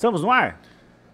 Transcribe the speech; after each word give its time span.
Estamos 0.00 0.22
no 0.22 0.30
ar? 0.30 0.58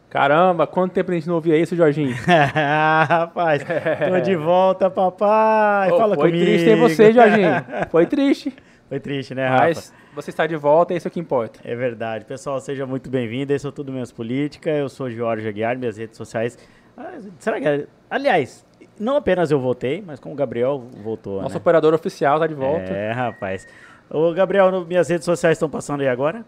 Caramba, 0.09 0.65
quanto 0.65 0.93
tempo 0.93 1.11
a 1.11 1.15
gente 1.15 1.27
não 1.27 1.35
ouvia 1.35 1.57
isso, 1.57 1.75
Jorginho? 1.75 2.15
Rapaz, 2.25 3.65
tô 4.09 4.21
de 4.21 4.37
volta, 4.37 4.89
papai. 4.89 5.91
Ô, 5.91 5.99
Fala 5.99 6.15
foi 6.15 6.31
comigo. 6.31 6.47
triste 6.47 6.71
em 6.71 6.77
você, 6.77 7.13
Jorginho. 7.13 7.51
Foi 7.91 8.07
triste. 8.07 8.55
Foi 8.89 9.01
triste, 9.01 9.35
né, 9.35 9.49
Rafa? 9.49 9.65
Mas 9.65 9.95
você 10.15 10.31
está 10.31 10.47
de 10.47 10.55
volta, 10.55 10.95
é 10.95 10.99
isso 10.99 11.11
que 11.11 11.19
importa. 11.19 11.59
É 11.65 11.75
verdade. 11.75 12.25
Pessoal, 12.27 12.61
seja 12.61 12.87
muito 12.87 13.11
bem-vindo. 13.11 13.53
Esse 13.53 13.67
é 13.67 13.69
o 13.69 13.73
Tudo 13.73 13.91
Menos 13.91 14.13
Política. 14.13 14.71
Eu 14.71 14.89
sou 14.89 15.11
Jorge 15.11 15.49
Aguiar, 15.49 15.77
minhas 15.77 15.97
redes 15.97 16.17
sociais. 16.17 16.57
Ah, 16.97 17.19
será 17.41 17.61
que... 17.61 17.89
Aliás, 18.09 18.65
não 19.01 19.17
apenas 19.17 19.51
eu 19.51 19.59
voltei, 19.59 20.01
mas 20.01 20.21
como 20.21 20.33
o 20.33 20.39
Gabriel 20.39 20.87
voltou, 21.03 21.43
Nosso 21.43 21.57
né? 21.57 21.59
operador 21.59 21.93
oficial 21.93 22.37
está 22.37 22.47
de 22.47 22.55
volta. 22.55 22.93
É, 22.93 23.11
rapaz. 23.11 23.67
Ô, 24.09 24.33
Gabriel, 24.33 24.87
minhas 24.87 25.09
redes 25.09 25.25
sociais 25.25 25.57
estão 25.57 25.69
passando 25.69 26.03
aí 26.03 26.09
agora? 26.09 26.45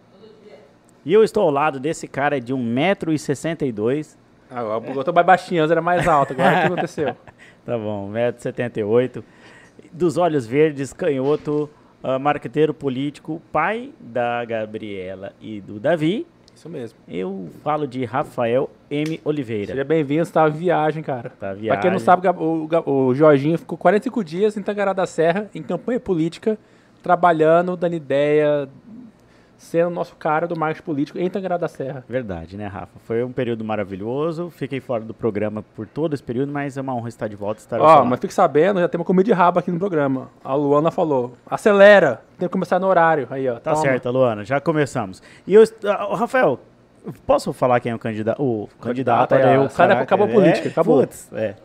E 1.04 1.12
eu 1.12 1.22
estou 1.24 1.44
ao 1.44 1.50
lado 1.50 1.78
desse 1.80 2.06
cara 2.06 2.40
de 2.40 2.52
1,62m. 2.54 4.16
Ah, 4.50 4.62
eu 4.95 5.04
tô 5.04 5.12
mais 5.12 5.27
baixinho, 5.27 5.62
antes 5.62 5.70
era 5.70 5.80
mais 5.82 6.06
alto. 6.09 6.32
Agora 6.32 6.50
o 6.50 6.60
que 6.60 6.66
aconteceu? 6.66 7.16
Tá 7.64 7.77
bom, 7.77 8.10
1,78m. 8.14 9.23
Dos 9.92 10.16
olhos 10.16 10.46
verdes, 10.46 10.90
canhoto, 10.95 11.68
ah, 12.02 12.18
marqueteiro 12.18 12.73
político, 12.73 13.42
pai 13.52 13.92
da 14.00 14.42
Gabriela 14.46 15.34
e 15.38 15.60
do 15.60 15.78
Davi. 15.78 16.26
Isso 16.54 16.66
mesmo. 16.68 16.98
Eu 17.06 17.51
falo 17.62 17.87
de 17.87 18.06
Rafael 18.06 18.70
M. 18.90 19.20
Oliveira. 19.23 19.73
Seja 19.73 19.84
bem-vindo, 19.84 20.24
você 20.24 20.32
tá 20.32 20.48
em 20.48 20.52
viagem, 20.52 21.02
cara. 21.02 21.30
Tá 21.38 21.54
Pra 21.54 21.76
quem 21.76 21.90
não 21.90 21.98
viagem. 21.98 21.98
sabe, 22.01 22.26
o 22.28 22.68
o, 22.87 22.90
o 23.09 23.15
Jorginho 23.15 23.59
ficou 23.59 23.76
45 23.76 24.24
dias 24.24 24.56
em 24.56 24.62
Tangará 24.62 24.95
da 24.95 25.06
Serra, 25.06 25.51
em 25.54 25.62
campanha 25.62 26.01
política, 26.01 26.59
trabalhando, 27.02 27.76
dando 27.76 27.95
ideia, 27.95 28.66
sendo 29.58 29.90
nosso 29.90 30.14
cara 30.14 30.46
do 30.46 30.56
marketing 30.56 30.84
político 30.84 31.18
em 31.18 31.28
Tangará 31.28 31.56
da 31.56 31.68
Serra. 31.68 32.04
Verdade, 32.08 32.56
né, 32.56 32.66
Rafa? 32.66 32.98
Foi 33.04 33.22
um 33.24 33.32
período 33.32 33.64
maravilhoso. 33.64 34.50
Fiquei 34.50 34.80
fora 34.80 35.02
do 35.02 35.12
programa 35.12 35.64
por 35.74 35.86
todo 35.86 36.14
esse 36.14 36.22
período, 36.22 36.52
mas 36.52 36.78
é 36.78 36.80
uma 36.80 36.95
honra 36.95 37.09
estar 37.09 37.28
de 37.28 37.37
volta. 37.37 37.60
Estar 37.60 37.80
Ó, 37.80 38.04
mas 38.04 38.20
fique 38.20 38.32
sabendo, 38.32 38.80
já 38.80 38.88
tem 38.88 38.98
uma 38.98 39.04
comida 39.04 39.24
de 39.24 39.32
rabo 39.32 39.59
aqui 39.59 39.70
no 39.70 39.78
programa. 39.78 40.28
A 40.45 40.54
Luana 40.54 40.90
falou, 40.92 41.34
acelera, 41.50 42.23
tem 42.38 42.48
que 42.48 42.52
começar 42.52 42.78
no 42.78 42.87
horário. 42.87 43.26
Aí, 43.30 43.48
ó. 43.48 43.54
Tá 43.59 43.73
toma. 43.73 43.82
certo, 43.82 44.09
Luana, 44.10 44.45
já 44.45 44.60
começamos. 44.60 45.20
E 45.46 45.54
eu, 45.54 45.65
ah, 45.84 46.16
Rafael, 46.16 46.60
posso 47.26 47.52
falar 47.52 47.80
quem 47.80 47.90
é 47.90 47.95
o 47.95 47.98
candidato? 47.98 48.40
O 48.40 48.68
candidato, 48.80 49.34
eu, 49.34 49.65
O 49.65 49.70
cara 49.70 50.00
acabou 50.00 50.26
a 50.26 50.30
política, 50.30 50.68
é, 50.68 50.70
acabou. 50.70 51.00
putz, 51.00 51.28
é. 51.32 51.56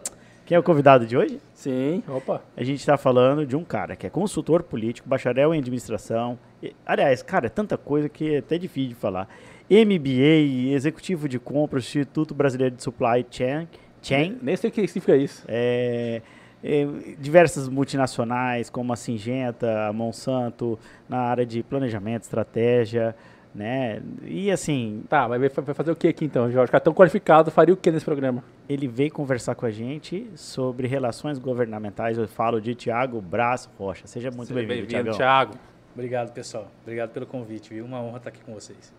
Quem 0.46 0.56
é 0.56 0.60
o 0.60 0.64
convidado 0.64 1.06
de 1.06 1.16
hoje? 1.16 1.40
Sim, 1.54 2.04
opa. 2.08 2.42
A 2.58 2.64
gente 2.64 2.80
está 2.80 2.98
falando 2.98 3.46
de 3.46 3.56
um 3.56 3.64
cara 3.64 3.96
que 3.96 4.06
é 4.06 4.10
consultor 4.10 4.62
político, 4.64 5.08
bacharel 5.08 5.54
em 5.54 5.60
administração. 5.60 6.38
e- 6.62 6.76
aliás, 6.86 7.22
cara, 7.24 7.46
é 7.48 7.50
tanta 7.50 7.78
coisa 7.78 8.10
que 8.10 8.36
é 8.36 8.38
até 8.40 8.58
difícil 8.58 8.90
de 8.90 8.96
falar. 8.96 9.28
MBA, 9.70 10.74
executivo 10.76 11.28
de 11.30 11.40
compras, 11.40 11.84
Instituto 11.86 12.34
Brasileiro 12.34 12.76
de 12.76 12.84
Supply 12.84 13.26
Chain, 13.32 13.68
Chain 14.02 14.38
Nem 14.42 14.56
sei 14.58 14.70
o 14.70 14.74
que 14.74 14.86
significa 14.86 15.16
isso. 15.16 15.46
é, 15.48 16.22
é, 16.62 16.86
diversas 17.18 17.70
multinacionais 17.70 18.70
como 18.70 18.92
a 18.92 18.98
Singenta, 18.98 19.88
a 19.88 19.94
Monsanto, 19.94 20.78
na 21.08 21.20
área 21.20 21.46
de 21.46 21.64
planejamento, 21.64 22.24
estratégia, 22.24 23.16
né? 23.54 24.02
E 24.24 24.50
assim, 24.52 25.04
Tá, 25.10 25.28
mas 25.28 25.40
vai 25.40 25.50
vai 25.50 25.76
fazer 25.76 25.92
o 25.92 25.96
que 25.96 26.08
aqui 26.08 26.26
então, 26.26 26.50
Jorge? 26.52 26.72
Cara 26.72 26.82
tão 26.84 26.94
qualificado, 26.94 27.52
faria 27.52 27.74
o 27.74 27.78
que 27.78 27.92
nesse 27.92 28.06
programa? 28.06 28.44
ele 28.68 28.88
veio 28.88 29.12
conversar 29.12 29.56
com 29.56 29.66
a 29.66 29.72
gente 29.72 30.28
sobre 30.36 30.88
relações 30.88 31.38
governamentais. 31.38 32.18
Eu 32.18 32.28
falo 32.28 32.62
de 32.62 32.74
Tiago 32.74 33.22
Braz 33.22 33.70
Rocha. 33.78 34.08
Seja 34.08 34.32
muito 34.32 34.54
bem-vindo, 34.54 34.88
Tiagão. 34.88 35.14
Thiago. 35.14 35.54
Obrigado, 35.94 36.32
pessoal. 36.34 36.72
Obrigado 36.82 37.12
pelo 37.12 37.26
convite, 37.26 37.74
viu? 37.74 37.86
Uma 37.86 38.02
honra 38.02 38.18
estar 38.18 38.30
aqui 38.30 38.42
com 38.44 38.54
vocês. 38.54 38.92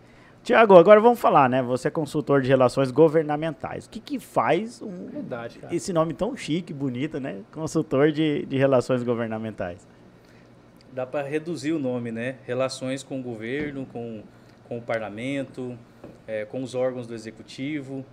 Tiago, 0.43 0.77
agora 0.77 1.01
vamos 1.01 1.19
falar, 1.19 1.49
né? 1.49 1.61
Você 1.63 1.87
é 1.87 1.91
consultor 1.91 2.39
de 2.41 2.47
relações 2.47 2.91
governamentais. 2.91 3.87
O 3.87 3.89
que, 3.89 3.99
que 3.99 4.19
faz 4.19 4.79
um- 4.81 5.07
Verdade, 5.11 5.57
cara. 5.57 5.75
esse 5.75 5.91
nome 5.91 6.13
tão 6.13 6.37
chique, 6.37 6.71
bonito, 6.71 7.19
né? 7.19 7.39
Consultor 7.51 8.11
de, 8.11 8.45
de 8.45 8.55
relações 8.55 9.01
governamentais. 9.01 9.85
Dá 10.93 11.05
para 11.05 11.27
reduzir 11.27 11.73
o 11.73 11.79
nome, 11.79 12.11
né? 12.11 12.35
Relações 12.45 13.01
com 13.03 13.19
o 13.19 13.23
governo, 13.23 13.85
com, 13.91 14.21
com 14.67 14.77
o 14.77 14.81
parlamento, 14.81 15.77
eh, 16.27 16.45
com 16.45 16.61
os 16.61 16.75
órgãos 16.75 17.07
do 17.07 17.13
executivo. 17.13 18.05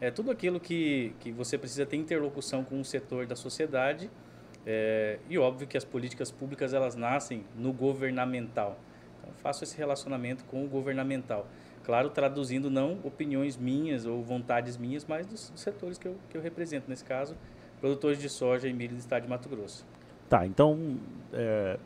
É 0.00 0.10
tudo 0.10 0.30
aquilo 0.30 0.60
que, 0.60 1.14
que 1.20 1.32
você 1.32 1.58
precisa 1.58 1.84
ter 1.84 1.96
interlocução 1.96 2.64
com 2.64 2.76
um 2.76 2.84
setor 2.84 3.26
da 3.26 3.36
sociedade. 3.36 4.10
eh, 4.66 5.18
e 5.28 5.38
óbvio 5.38 5.66
que 5.66 5.76
as 5.76 5.84
políticas 5.84 6.30
públicas 6.30 6.74
elas 6.74 6.94
nascem 6.96 7.44
no 7.56 7.72
governamental. 7.72 8.78
Então, 9.20 9.32
faço 9.36 9.64
esse 9.64 9.76
relacionamento 9.76 10.44
com 10.44 10.64
o 10.64 10.68
governamental. 10.68 11.46
Claro, 11.84 12.10
traduzindo 12.10 12.70
não 12.70 12.98
opiniões 13.04 13.56
minhas 13.56 14.04
ou 14.04 14.22
vontades 14.22 14.76
minhas, 14.76 15.06
mas 15.06 15.26
dos, 15.26 15.50
dos 15.50 15.60
setores 15.60 15.96
que 15.96 16.06
eu, 16.06 16.16
que 16.28 16.36
eu 16.36 16.42
represento. 16.42 16.90
Nesse 16.90 17.04
caso, 17.04 17.34
produtores 17.80 18.18
de 18.18 18.28
soja 18.28 18.68
e 18.68 18.72
milho 18.72 18.94
do 18.94 18.98
estado 19.00 19.22
de 19.22 19.28
Mato 19.28 19.48
Grosso. 19.48 19.86
Tá, 20.28 20.46
então 20.46 20.98
é, 21.32 21.78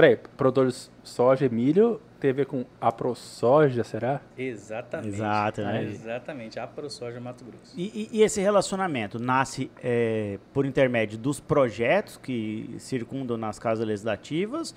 Peraí, 0.00 0.16
produtores 0.34 0.90
soja 1.04 1.44
e 1.44 1.50
milho 1.50 2.00
tem 2.18 2.30
a 2.30 2.32
ver 2.32 2.46
com 2.46 2.64
a 2.80 2.90
ProSoja, 2.90 3.84
será? 3.84 4.22
Exatamente. 4.38 5.08
Exato, 5.14 5.60
né? 5.60 5.84
Exatamente, 5.84 6.58
a 6.58 6.66
ProSoja 6.66 7.20
Mato 7.20 7.44
Grosso. 7.44 7.74
E, 7.78 8.08
e- 8.10 8.18
e 8.18 8.22
esse 8.22 8.40
relacionamento 8.40 9.18
nasce 9.18 9.70
é, 9.84 10.38
por 10.54 10.64
intermédio 10.64 11.18
dos 11.18 11.38
projetos 11.38 12.16
que 12.16 12.74
circundam 12.78 13.36
nas 13.36 13.58
casas 13.58 13.86
legislativas, 13.86 14.74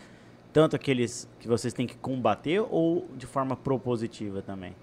tanto 0.52 0.76
aqueles 0.76 1.26
que 1.40 1.48
vocês 1.48 1.74
têm 1.74 1.88
que 1.88 1.96
combater 1.96 2.60
ou 2.60 3.08
de 3.16 3.26
forma 3.26 3.56
propositiva 3.56 4.42
também? 4.42 4.76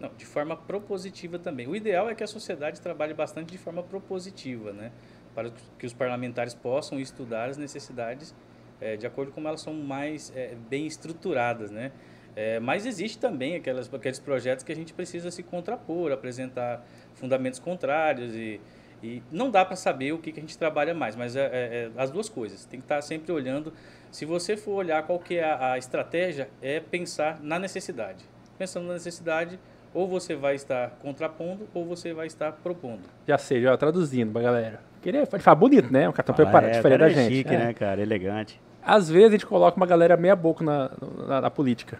Não, 0.00 0.10
de 0.18 0.26
forma 0.26 0.56
propositiva 0.56 1.38
também. 1.38 1.68
O 1.68 1.76
ideal 1.76 2.08
é 2.10 2.16
que 2.16 2.24
a 2.24 2.26
sociedade 2.26 2.80
trabalhe 2.80 3.14
bastante 3.14 3.52
de 3.52 3.58
forma 3.58 3.80
propositiva, 3.80 4.72
né? 4.72 4.90
Para 5.36 5.52
que 5.78 5.86
os 5.86 5.92
parlamentares 5.92 6.52
possam 6.52 6.98
estudar 6.98 7.48
as 7.48 7.56
necessidades 7.56 8.34
eh, 8.80 8.96
de 8.96 9.06
acordo 9.06 9.30
com 9.30 9.36
como 9.36 9.48
elas 9.48 9.60
são 9.60 9.74
mais 9.74 10.32
eh, 10.34 10.54
bem 10.68 10.86
estruturadas, 10.86 11.70
né? 11.70 11.92
Eh, 12.36 12.58
mas 12.60 12.84
existe 12.86 13.18
também 13.18 13.54
aquelas, 13.54 13.92
aqueles 13.92 14.18
projetos 14.18 14.64
que 14.64 14.72
a 14.72 14.74
gente 14.76 14.92
precisa 14.92 15.30
se 15.30 15.42
contrapor, 15.42 16.10
apresentar 16.12 16.84
fundamentos 17.14 17.60
contrários 17.60 18.34
e, 18.34 18.60
e 19.02 19.22
não 19.30 19.50
dá 19.50 19.64
para 19.64 19.76
saber 19.76 20.12
o 20.12 20.18
que, 20.18 20.32
que 20.32 20.40
a 20.40 20.42
gente 20.42 20.58
trabalha 20.58 20.92
mais, 20.94 21.14
mas 21.14 21.36
é, 21.36 21.40
é- 21.44 21.90
é 21.96 22.02
as 22.02 22.10
duas 22.10 22.28
coisas. 22.28 22.64
Tem 22.64 22.80
que 22.80 22.84
estar 22.86 23.00
sempre 23.02 23.30
olhando. 23.32 23.72
Se 24.10 24.24
você 24.24 24.56
for 24.56 24.72
olhar 24.72 25.02
qual 25.04 25.18
que 25.18 25.36
é 25.36 25.44
a, 25.44 25.72
a 25.72 25.78
estratégia, 25.78 26.48
é 26.60 26.80
pensar 26.80 27.40
na 27.40 27.58
necessidade. 27.58 28.24
Pensando 28.58 28.86
na 28.88 28.94
necessidade, 28.94 29.58
ou 29.92 30.08
você 30.08 30.34
vai 30.34 30.56
estar 30.56 30.90
contrapondo 31.00 31.68
ou 31.72 31.84
você 31.84 32.12
vai 32.12 32.26
estar 32.26 32.50
propondo. 32.52 33.02
Já 33.28 33.38
sei, 33.38 33.62
já 33.62 33.76
traduzindo 33.76 34.32
pra 34.32 34.42
galera. 34.42 34.80
Queria 35.04 35.26
falar 35.26 35.54
bonito, 35.54 35.92
né? 35.92 36.08
Um 36.08 36.12
cartão 36.12 36.34
Fala, 36.34 36.48
preparado, 36.48 36.70
é, 36.70 36.76
diferente 36.76 36.98
da 36.98 37.06
é 37.06 37.10
gente. 37.10 37.36
chique, 37.36 37.54
é. 37.54 37.58
né, 37.58 37.74
cara? 37.74 38.00
Elegante. 38.00 38.58
Às 38.82 39.06
vezes 39.06 39.28
a 39.28 39.32
gente 39.32 39.44
coloca 39.44 39.76
uma 39.76 39.84
galera 39.84 40.16
meia 40.16 40.34
boca 40.34 40.64
na, 40.64 40.90
na, 41.28 41.40
na 41.42 41.50
política. 41.50 41.98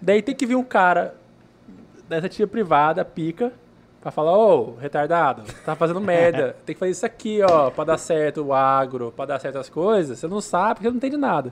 Daí 0.00 0.20
tem 0.20 0.34
que 0.34 0.44
vir 0.44 0.54
um 0.54 0.62
cara 0.62 1.14
da 2.06 2.16
iniciativa 2.16 2.46
privada, 2.46 3.02
pica, 3.02 3.50
pra 3.98 4.10
falar, 4.10 4.36
ô, 4.36 4.74
retardado, 4.74 5.42
tá 5.64 5.74
fazendo 5.74 6.02
merda. 6.02 6.54
tem 6.66 6.74
que 6.74 6.78
fazer 6.78 6.92
isso 6.92 7.06
aqui, 7.06 7.40
ó, 7.42 7.70
pra 7.70 7.84
dar 7.84 7.96
certo 7.96 8.44
o 8.44 8.52
agro, 8.52 9.10
pra 9.16 9.24
dar 9.24 9.38
certo 9.38 9.56
as 9.56 9.70
coisas. 9.70 10.18
Você 10.18 10.28
não 10.28 10.42
sabe 10.42 10.74
porque 10.74 10.84
você 10.84 10.90
não 10.90 10.98
entende 10.98 11.16
nada. 11.16 11.50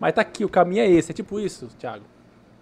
Mas 0.00 0.12
tá 0.12 0.22
aqui, 0.22 0.44
o 0.44 0.48
caminho 0.48 0.82
é 0.82 0.90
esse. 0.90 1.12
É 1.12 1.14
tipo 1.14 1.38
isso, 1.38 1.68
Thiago. 1.78 2.02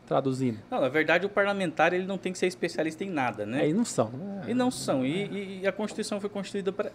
Traduzindo. 0.07 0.59
Não, 0.71 0.81
na 0.83 0.89
verdade, 0.89 1.25
o 1.25 1.31
parlamentar 1.31 1.95
ele 1.95 2.05
não 2.07 2.19
tem 2.19 2.31
que 2.31 2.39
ser 2.39 2.47
especialista 2.47 3.03
em 3.03 3.09
nada, 3.11 3.47
né? 3.47 3.63
Aí 3.63 3.73
não 3.73 3.85
são. 3.87 4.11
né? 4.11 4.45
E 4.49 4.53
não 4.55 4.71
são. 4.71 5.05
E, 5.05 5.25
e- 5.25 5.61
e 5.63 5.67
a 5.67 5.73
Constituição 5.73 6.21
foi 6.21 6.29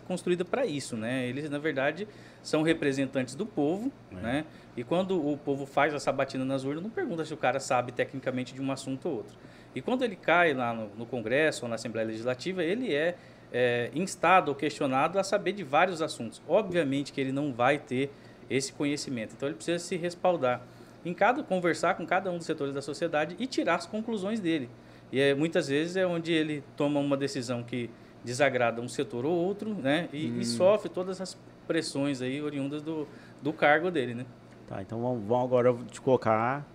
construída 0.08 0.46
para 0.46 0.66
isso, 0.66 0.96
né? 0.96 1.26
Eles, 1.28 1.50
na 1.50 1.58
verdade, 1.58 2.08
são 2.44 2.62
representantes 2.62 3.34
do 3.34 3.46
povo, 3.46 3.92
né? 4.12 4.46
E 4.78 4.84
quando 4.84 5.20
o 5.28 5.36
povo 5.38 5.66
faz 5.66 5.94
a 5.94 6.00
sabatina 6.00 6.46
nas 6.46 6.64
urnas, 6.64 6.84
não 6.84 6.90
pergunta 6.90 7.26
se 7.26 7.34
o 7.34 7.38
cara 7.38 7.60
sabe 7.60 7.92
tecnicamente 7.92 8.54
de 8.54 8.62
um 8.62 8.72
assunto 8.72 9.10
ou 9.10 9.16
outro. 9.18 9.36
E 9.76 9.82
quando 9.82 10.04
ele 10.04 10.16
cai 10.16 10.54
lá 10.54 10.74
no, 10.74 10.90
no 10.98 11.06
Congresso 11.06 11.64
ou 11.66 11.70
na 11.70 11.76
Assembleia 11.76 12.08
Legislativa, 12.08 12.64
ele 12.64 12.94
é, 12.94 13.16
é 13.52 13.90
instado 13.96 14.50
ou 14.52 14.56
questionado 14.56 15.18
a 15.20 15.24
saber 15.24 15.54
de 15.54 15.64
vários 15.64 16.02
assuntos. 16.02 16.42
Obviamente 16.48 17.12
que 17.12 17.20
ele 17.20 17.32
não 17.32 17.52
vai 17.54 17.80
ter 17.80 18.12
esse 18.50 18.72
conhecimento. 18.72 19.34
Então 19.36 19.48
ele 19.50 19.56
precisa 19.56 19.80
se 19.80 19.96
respaldar 19.96 20.62
em 21.06 21.14
cada 21.14 21.44
conversar 21.44 21.96
com 21.96 22.06
cada 22.06 22.32
um 22.32 22.38
dos 22.38 22.46
setores 22.46 22.74
da 22.74 22.82
sociedade 22.82 23.36
e 23.40 23.48
tirar 23.48 23.76
as 23.76 23.86
conclusões 23.86 24.40
dele. 24.40 24.70
E 25.12 25.20
é, 25.20 25.34
muitas 25.34 25.68
vezes 25.68 25.96
é 25.96 26.06
onde 26.06 26.32
ele 26.32 26.64
toma 26.76 27.00
uma 27.00 27.18
decisão 27.18 27.64
que 27.64 27.90
desagrada 28.24 28.82
um 28.82 28.88
setor 28.88 29.26
ou 29.26 29.34
outro, 29.34 29.74
né? 29.74 30.10
E, 30.12 30.40
e 30.40 30.46
sofre 30.46 30.90
todas 30.90 31.22
as 31.22 31.38
pressões 31.68 32.22
aí 32.22 32.42
oriundas 32.42 32.82
do, 32.82 33.08
do 33.42 33.54
cargo 33.54 33.90
dele, 33.90 34.14
né? 34.14 34.26
Tá, 34.68 34.82
então 34.82 35.02
vamos, 35.02 35.24
vamos 35.26 35.46
agora 35.46 35.74
te 35.90 36.00
colocar. 36.00 36.66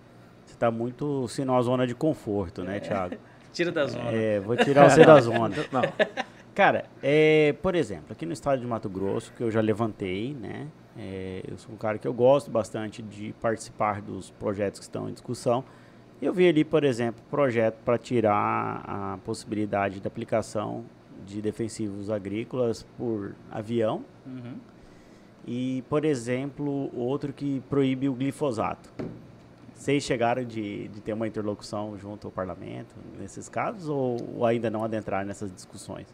Você 0.45 0.55
tá 0.55 0.69
muito 0.69 1.27
sim 1.27 1.45
numa 1.45 1.61
zona 1.61 1.87
de 1.87 1.95
conforto, 1.95 2.63
né, 2.63 2.79
Thiago? 2.79 3.15
Tira 3.53 3.71
da 3.71 3.87
zona. 3.87 4.11
É, 4.11 4.39
vou 4.39 4.57
tirar 4.57 4.89
você 4.89 5.05
da 5.05 5.19
zona. 5.21 5.55
Não. 5.71 5.81
Cara, 6.53 6.85
é, 7.01 7.53
por 7.61 7.73
exemplo, 7.73 8.07
aqui 8.11 8.25
no 8.25 8.33
estado 8.33 8.59
de 8.59 8.67
Mato 8.67 8.89
Grosso, 8.89 9.31
que 9.33 9.41
eu 9.41 9.49
já 9.49 9.61
levantei, 9.61 10.33
né? 10.33 10.67
É, 10.97 11.43
eu 11.47 11.57
sou 11.57 11.73
um 11.73 11.77
cara 11.77 11.97
que 11.97 12.07
eu 12.07 12.13
gosto 12.13 12.49
bastante 12.49 13.01
de 13.01 13.33
participar 13.41 14.01
dos 14.01 14.31
projetos 14.31 14.79
que 14.79 14.85
estão 14.85 15.09
em 15.09 15.13
discussão. 15.13 15.63
Eu 16.21 16.33
vi 16.33 16.47
ali, 16.47 16.63
por 16.63 16.83
exemplo, 16.83 17.21
projeto 17.29 17.75
para 17.83 17.97
tirar 17.97 18.83
a 18.87 19.17
possibilidade 19.25 19.99
da 19.99 20.07
aplicação 20.07 20.85
de 21.25 21.41
defensivos 21.41 22.09
agrícolas 22.09 22.83
por 22.97 23.35
avião. 23.51 24.05
Uhum. 24.25 24.55
E, 25.45 25.83
por 25.89 26.05
exemplo, 26.05 26.89
outro 26.97 27.33
que 27.33 27.61
proíbe 27.69 28.07
o 28.07 28.13
glifosato. 28.13 28.89
Vocês 29.73 30.03
chegaram 30.03 30.43
de, 30.43 30.87
de 30.87 31.01
ter 31.01 31.13
uma 31.13 31.27
interlocução 31.27 31.97
junto 31.97 32.27
ao 32.27 32.31
parlamento 32.31 32.95
nesses 33.19 33.49
casos 33.49 33.89
ou, 33.89 34.17
ou 34.37 34.45
ainda 34.45 34.69
não 34.69 34.83
adentrar 34.83 35.25
nessas 35.25 35.53
discussões? 35.53 36.07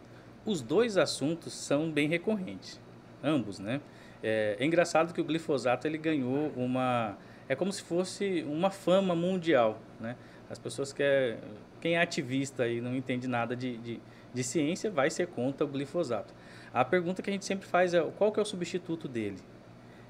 Os 0.44 0.62
dois 0.62 0.98
assuntos 0.98 1.54
são 1.54 1.92
bem 1.92 2.10
recorrentes, 2.10 2.82
ambos, 3.24 3.60
né? 3.60 3.80
É, 4.24 4.58
é 4.60 4.66
engraçado 4.66 5.14
que 5.14 5.22
o 5.22 5.24
glifosato 5.24 5.88
ele 5.88 5.98
ganhou 5.98 6.52
uma 6.56 7.18
é 7.50 7.56
como 7.56 7.72
se 7.74 7.82
fosse 7.82 8.46
uma 8.48 8.72
fama 8.72 9.14
mundial, 9.14 9.82
né? 10.00 10.16
As 10.50 10.58
pessoas 10.58 10.94
que 10.94 11.04
é, 11.04 11.38
quem 11.82 11.96
é 11.96 12.02
ativista 12.02 12.68
e 12.68 12.80
não 12.80 12.96
entende 12.96 13.28
nada 13.28 13.56
de, 13.56 13.76
de, 13.78 14.00
de, 14.34 14.44
ciência 14.44 14.90
vai 14.90 15.10
ser 15.10 15.28
contra 15.28 15.66
o 15.66 15.70
glifosato. 15.70 16.34
A 16.74 16.86
pergunta 16.86 17.22
que 17.22 17.30
a 17.30 17.34
gente 17.34 17.44
sempre 17.44 17.68
faz 17.68 17.94
é 17.94 18.02
qual 18.18 18.32
que 18.32 18.40
é 18.40 18.44
o 18.44 18.46
substituto 18.46 19.08
dele? 19.08 19.40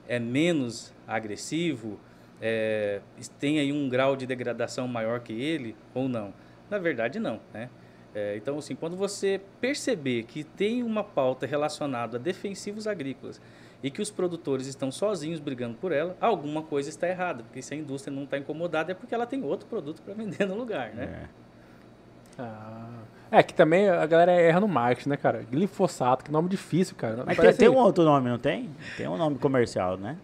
É 0.08 0.20
menos 0.20 0.94
agressivo? 1.08 2.00
É, 2.40 3.02
tem 3.40 3.60
aí 3.60 3.72
um 3.72 3.90
grau 3.90 4.16
de 4.16 4.28
degradação 4.28 4.88
maior 4.88 5.20
que 5.22 5.34
ele 5.34 5.76
ou 5.96 6.08
não? 6.08 6.34
Na 6.70 6.78
verdade, 6.78 7.20
não, 7.20 7.40
né? 7.52 7.70
É, 8.14 8.36
então, 8.36 8.58
assim, 8.58 8.76
quando 8.76 8.96
você 8.96 9.42
perceber 9.60 10.24
que 10.24 10.44
tem 10.44 10.84
uma 10.84 11.04
pauta 11.04 11.46
relacionada 11.46 12.18
a 12.18 12.20
defensivos 12.20 12.86
agrícolas 12.86 13.42
e 13.84 13.90
que 13.90 14.02
os 14.02 14.12
produtores 14.12 14.68
estão 14.68 14.92
sozinhos 14.92 15.40
brigando 15.40 15.76
por 15.76 15.92
ela, 15.92 16.16
alguma 16.22 16.62
coisa 16.62 16.90
está 16.90 17.08
errada. 17.08 17.44
Porque 17.44 17.62
se 17.62 17.74
a 17.74 17.78
indústria 17.78 18.14
não 18.14 18.24
está 18.24 18.38
incomodada 18.38 18.92
é 18.92 18.96
porque 18.96 19.14
ela 19.14 19.26
tem 19.26 19.44
outro 19.44 19.68
produto 19.68 20.02
para 20.02 20.14
vender 20.14 20.46
no 20.46 20.56
lugar, 20.56 20.94
né? 20.94 21.28
É. 22.38 22.42
Ah. 22.42 22.90
É, 23.32 23.42
que 23.42 23.54
também 23.54 23.88
a 23.90 24.06
galera 24.06 24.34
erra 24.34 24.60
no 24.60 24.68
marketing, 24.68 25.10
né, 25.10 25.18
cara? 25.18 25.46
Glifosato, 25.50 26.24
que 26.24 26.32
nome 26.32 26.50
difícil, 26.50 26.96
cara. 26.98 27.24
Mas 27.26 27.38
tem, 27.38 27.54
tem, 27.54 27.70
um 27.70 27.78
outro 27.78 28.04
nome, 28.04 28.30
não 28.30 28.38
tem? 28.38 28.70
Tem 28.98 29.08
um 29.08 29.18
nome 29.18 29.38
comercial, 29.38 29.98
né? 29.98 30.18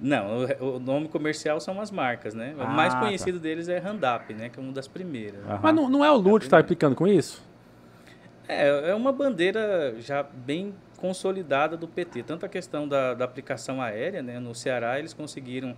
Não, 0.00 0.46
o, 0.60 0.76
o 0.76 0.78
nome 0.78 1.08
comercial 1.08 1.60
são 1.60 1.78
as 1.80 1.90
marcas, 1.90 2.34
né? 2.34 2.54
Ah, 2.58 2.64
o 2.64 2.68
mais 2.68 2.94
tá. 2.94 3.00
conhecido 3.00 3.38
tá. 3.38 3.42
deles 3.42 3.68
é 3.68 3.78
Randap, 3.78 4.32
né? 4.32 4.48
Que 4.48 4.58
é 4.58 4.62
uma 4.62 4.72
das 4.72 4.88
primeiras. 4.88 5.40
Mas 5.62 5.74
não, 5.74 5.90
não 5.90 6.04
é 6.04 6.10
o 6.10 6.16
Lute 6.16 6.40
que 6.40 6.46
está 6.46 6.58
aplicando 6.58 6.94
com 6.94 7.06
isso? 7.06 7.46
É, 8.48 8.90
é 8.90 8.94
uma 8.94 9.12
bandeira 9.12 9.94
já 9.98 10.22
bem 10.22 10.74
consolidada 10.98 11.76
do 11.76 11.88
PT. 11.88 12.24
Tanto 12.24 12.44
a 12.44 12.48
questão 12.48 12.86
da, 12.86 13.14
da 13.14 13.24
aplicação 13.24 13.80
aérea, 13.80 14.22
né? 14.22 14.38
No 14.38 14.54
Ceará 14.54 14.98
eles 14.98 15.14
conseguiram 15.14 15.74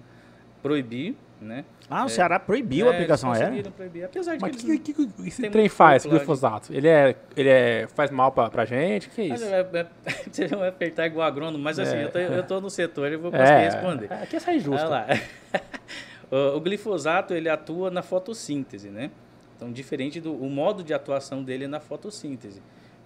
proibir, 0.63 1.17
né? 1.41 1.65
Ah, 1.89 2.05
o 2.05 2.07
é, 2.07 2.09
Ceará 2.09 2.39
proibiu 2.39 2.87
é, 2.87 2.91
a 2.91 2.93
aplicação 2.93 3.33
aérea? 3.33 3.63
proibir, 3.71 4.05
apesar 4.05 4.37
de 4.37 4.43
Mas 4.43 4.57
que, 4.57 4.79
que, 4.79 4.93
que, 4.93 5.07
que 5.07 5.29
esse 5.29 5.49
trem 5.49 5.69
faz, 5.69 6.05
glifosato? 6.05 6.73
Ele, 6.73 6.89
é, 6.89 7.17
ele 7.37 7.49
é, 7.49 7.89
faz 7.95 8.11
mal 8.11 8.31
pra, 8.31 8.51
pra 8.51 8.65
gente? 8.65 9.09
O 9.09 9.11
que 9.11 9.23
é 9.23 9.25
isso? 9.27 9.45
É, 9.45 9.87
você 10.31 10.49
vai 10.49 10.69
apertar 10.69 11.07
igual 11.07 11.27
agrônomo, 11.27 11.63
mas 11.63 11.79
assim, 11.79 11.97
é. 11.97 12.05
eu, 12.05 12.11
tô, 12.11 12.19
eu 12.19 12.43
tô 12.43 12.61
no 12.61 12.71
setor 12.71 13.11
e 13.11 13.17
vou 13.17 13.31
conseguir 13.31 13.51
é, 13.51 13.65
responder. 13.65 14.13
Aqui 14.13 14.37
é 14.37 14.41
sair 14.41 14.61
justo. 14.61 14.89
lá. 14.89 15.07
o, 16.31 16.57
o 16.57 16.61
glifosato, 16.61 17.35
ele 17.35 17.49
atua 17.49 17.91
na 17.91 18.03
fotossíntese, 18.03 18.91
né? 18.91 19.11
Então, 19.57 19.71
diferente 19.73 20.21
do 20.21 20.35
o 20.35 20.49
modo 20.49 20.83
de 20.83 20.95
atuação 20.95 21.43
dele 21.43 21.65
é 21.65 21.69
na 21.69 21.81
fotossíntese. 21.81 22.63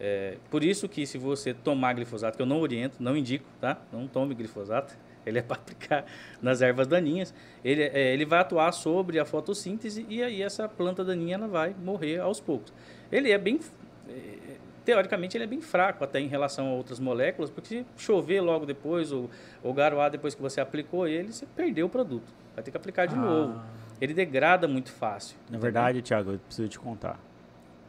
É, 0.07 0.37
por 0.51 0.63
isso 0.63 0.87
que 0.87 1.07
se 1.07 1.17
você 1.17 1.55
tomar 1.55 1.95
glifosato, 1.95 2.37
que 2.37 2.43
eu 2.43 2.47
não 2.47 2.61
oriento, 2.61 3.03
não 3.03 3.17
indico, 3.17 3.47
tá? 3.59 3.79
Não 3.91 4.07
tome 4.07 4.35
glifosato. 4.35 4.95
Ele 5.25 5.39
é 5.39 5.43
para 5.43 5.57
aplicar 5.57 6.05
nas 6.43 6.61
ervas 6.61 6.87
daninhas. 6.87 7.33
Ele, 7.65 7.85
é, 7.85 8.13
ele 8.13 8.27
vai 8.27 8.41
atuar 8.41 8.71
sobre 8.73 9.19
a 9.19 9.25
fotossíntese 9.25 10.05
e 10.07 10.23
aí 10.23 10.43
essa 10.43 10.69
planta 10.69 11.03
daninha 11.03 11.37
ela 11.37 11.49
vai 11.49 11.75
morrer 11.83 12.19
aos 12.19 12.41
poucos. 12.41 12.75
Ele 13.11 13.33
é 13.33 13.39
bem, 13.39 13.59
é, 14.07 14.57
teoricamente, 14.85 15.35
ele 15.35 15.45
é 15.45 15.47
bem 15.47 15.63
fraco 15.63 16.05
até 16.05 16.21
em 16.21 16.27
relação 16.27 16.67
a 16.67 16.75
outras 16.75 17.01
moléculas, 17.01 17.51
porque 17.51 17.69
se 17.69 17.87
chover 17.97 18.43
logo 18.43 18.67
depois 18.67 19.11
ou, 19.11 19.31
ou 19.63 19.73
garoar 19.73 20.11
depois 20.11 20.35
que 20.35 20.43
você 20.43 20.61
aplicou 20.61 21.09
ele, 21.09 21.33
você 21.33 21.47
perdeu 21.57 21.87
o 21.87 21.89
produto. 21.89 22.31
Vai 22.55 22.63
ter 22.63 22.71
que 22.71 22.77
aplicar 22.77 23.07
de 23.07 23.15
ah. 23.15 23.19
novo. 23.19 23.63
Ele 23.99 24.13
degrada 24.13 24.69
muito 24.69 24.93
fácil. 24.93 25.39
Na 25.51 25.57
verdade, 25.57 26.03
Thiago, 26.03 26.33
eu 26.33 26.39
preciso 26.39 26.69
te 26.69 26.79
contar. 26.79 27.19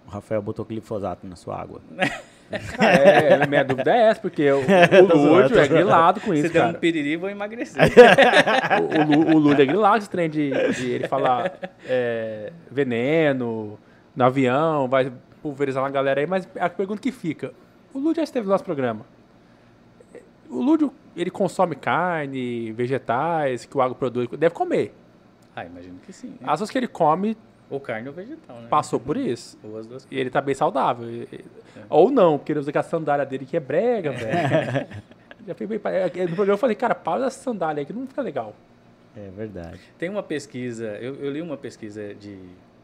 O 0.07 0.11
Rafael 0.11 0.41
botou 0.41 0.63
glifosato 0.65 1.25
na 1.25 1.35
sua 1.35 1.59
água. 1.59 1.81
é, 2.79 3.45
minha 3.47 3.63
dúvida 3.63 3.91
é 3.91 4.09
essa, 4.09 4.21
porque 4.21 4.51
o, 4.51 4.59
o 4.59 5.17
Lúdio 5.17 5.57
é 5.59 5.67
grilado 5.67 6.21
com 6.21 6.33
isso, 6.33 6.47
Se 6.47 6.53
der 6.53 6.65
um 6.65 6.73
piriri, 6.73 7.15
vou 7.17 7.29
emagrecer. 7.29 7.81
o, 8.81 9.31
o, 9.31 9.35
o 9.35 9.37
Lúdio 9.39 9.63
é 9.63 9.65
grilado 9.65 9.97
esse 9.97 10.09
trem 10.09 10.29
de, 10.29 10.51
de 10.73 10.91
ele 10.91 11.07
falar 11.07 11.57
é, 11.87 12.53
veneno 12.69 13.79
no 14.15 14.23
avião, 14.23 14.87
vai 14.87 15.11
pulverizar 15.41 15.83
uma 15.83 15.89
galera 15.89 16.21
aí, 16.21 16.27
mas 16.27 16.47
a 16.59 16.69
pergunta 16.69 17.01
que 17.01 17.11
fica, 17.11 17.51
o 17.93 17.99
Lúdio 17.99 18.17
já 18.17 18.23
esteve 18.23 18.45
no 18.45 18.51
nosso 18.51 18.63
programa. 18.63 19.05
O 20.49 20.61
Lúdio, 20.61 20.93
ele 21.15 21.31
consome 21.31 21.75
carne, 21.75 22.71
vegetais, 22.71 23.65
que 23.65 23.75
o 23.75 23.81
agro 23.81 23.95
produz, 23.95 24.29
deve 24.29 24.53
comer. 24.53 24.93
Ah, 25.55 25.65
imagino 25.65 25.99
que 26.05 26.13
sim. 26.13 26.29
Né? 26.29 26.37
As 26.41 26.59
coisas 26.59 26.69
que 26.69 26.77
ele 26.77 26.87
come 26.87 27.37
ou 27.69 27.79
carne 27.79 28.07
ou 28.07 28.13
vegetal, 28.13 28.61
né? 28.61 28.67
Passou 28.69 28.99
por 28.99 29.17
isso. 29.17 29.57
Ou 29.63 29.77
as 29.77 29.87
duas 29.87 30.07
E 30.09 30.19
ele 30.19 30.29
tá 30.29 30.41
bem 30.41 30.53
saudável. 30.53 31.07
É. 31.31 31.39
Ou 31.89 32.11
não, 32.11 32.37
porque 32.37 32.51
ele 32.51 32.59
usa 32.59 32.69
aquela 32.69 32.83
sandália 32.83 33.25
dele 33.25 33.45
que 33.45 33.57
é 33.57 33.59
brega, 33.59 34.11
velho. 34.11 34.87
Já 35.47 35.53
fui 35.53 35.67
bem. 35.67 35.77
No 35.77 36.35
programa 36.35 36.53
eu 36.53 36.57
falei, 36.57 36.75
cara, 36.75 36.95
para 36.95 37.25
essa 37.25 37.39
sandália 37.41 37.81
aí 37.81 37.85
que 37.85 37.93
não 37.93 38.07
fica 38.07 38.21
legal. 38.21 38.55
É 39.15 39.29
verdade. 39.29 39.79
Tem 39.97 40.09
uma 40.09 40.23
pesquisa, 40.23 40.97
eu, 40.99 41.15
eu 41.15 41.31
li 41.31 41.41
uma 41.41 41.55
pesquisa 41.55 42.13
de, 42.15 42.37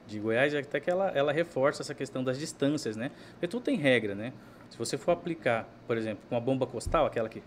de 0.08 0.20
Goiás, 0.20 0.54
até 0.56 0.80
que 0.80 0.90
ela, 0.90 1.10
ela 1.10 1.32
reforça 1.32 1.82
essa 1.82 1.94
questão 1.94 2.24
das 2.24 2.40
distâncias, 2.40 2.96
né? 2.96 3.12
Porque 3.34 3.48
tudo 3.48 3.64
tem 3.64 3.76
regra, 3.76 4.16
né? 4.16 4.32
Se 4.70 4.78
você 4.78 4.98
for 4.98 5.12
aplicar, 5.12 5.68
por 5.86 5.98
exemplo, 5.98 6.24
com 6.30 6.36
a 6.38 6.40
bomba 6.40 6.66
costal, 6.66 7.06
aquela 7.06 7.28
que 7.28 7.44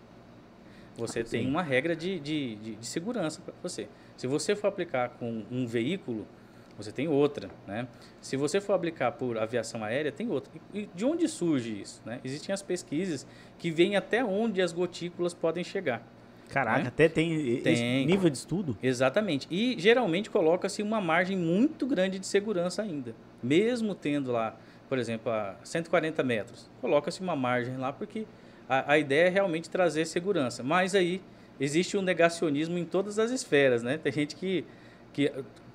você 0.96 1.20
ah, 1.20 1.24
tem 1.24 1.46
uma 1.46 1.62
regra 1.62 1.96
de, 1.96 2.20
de, 2.20 2.56
de, 2.56 2.74
de 2.76 2.86
segurança 2.86 3.40
para 3.40 3.54
você. 3.62 3.88
Se 4.16 4.26
você 4.26 4.54
for 4.54 4.68
aplicar 4.68 5.10
com 5.18 5.44
um 5.50 5.66
veículo, 5.66 6.26
você 6.76 6.90
tem 6.90 7.06
outra, 7.08 7.48
né? 7.66 7.86
Se 8.20 8.36
você 8.36 8.60
for 8.60 8.72
aplicar 8.72 9.12
por 9.12 9.38
aviação 9.38 9.84
aérea, 9.84 10.10
tem 10.10 10.28
outra. 10.28 10.52
E 10.72 10.88
de 10.94 11.04
onde 11.04 11.28
surge 11.28 11.80
isso? 11.80 12.02
Né? 12.04 12.20
Existem 12.24 12.52
as 12.52 12.62
pesquisas 12.62 13.26
que 13.58 13.70
veem 13.70 13.96
até 13.96 14.24
onde 14.24 14.60
as 14.60 14.72
gotículas 14.72 15.32
podem 15.32 15.62
chegar. 15.62 16.02
Caraca, 16.48 16.82
né? 16.82 16.88
até 16.88 17.08
tem, 17.08 17.60
tem 17.60 18.06
nível 18.06 18.28
de 18.28 18.36
estudo? 18.36 18.76
Exatamente. 18.82 19.46
E 19.50 19.76
geralmente 19.78 20.30
coloca-se 20.30 20.82
uma 20.82 21.00
margem 21.00 21.36
muito 21.36 21.86
grande 21.86 22.18
de 22.18 22.26
segurança 22.26 22.82
ainda. 22.82 23.14
Mesmo 23.42 23.94
tendo 23.94 24.30
lá, 24.32 24.56
por 24.88 24.98
exemplo, 24.98 25.32
a 25.32 25.56
140 25.62 26.22
metros, 26.22 26.70
coloca-se 26.80 27.20
uma 27.20 27.36
margem 27.36 27.76
lá 27.76 27.92
porque 27.92 28.26
a, 28.68 28.92
a 28.92 28.98
ideia 28.98 29.26
é 29.26 29.30
realmente 29.30 29.70
trazer 29.70 30.06
segurança. 30.06 30.62
Mas 30.62 30.94
aí 30.94 31.20
existe 31.58 31.96
um 31.96 32.02
negacionismo 32.02 32.76
em 32.78 32.84
todas 32.84 33.18
as 33.18 33.30
esferas, 33.30 33.82
né? 33.82 33.98
Tem 33.98 34.12
gente 34.12 34.36
que, 34.36 34.64
que 35.12 35.32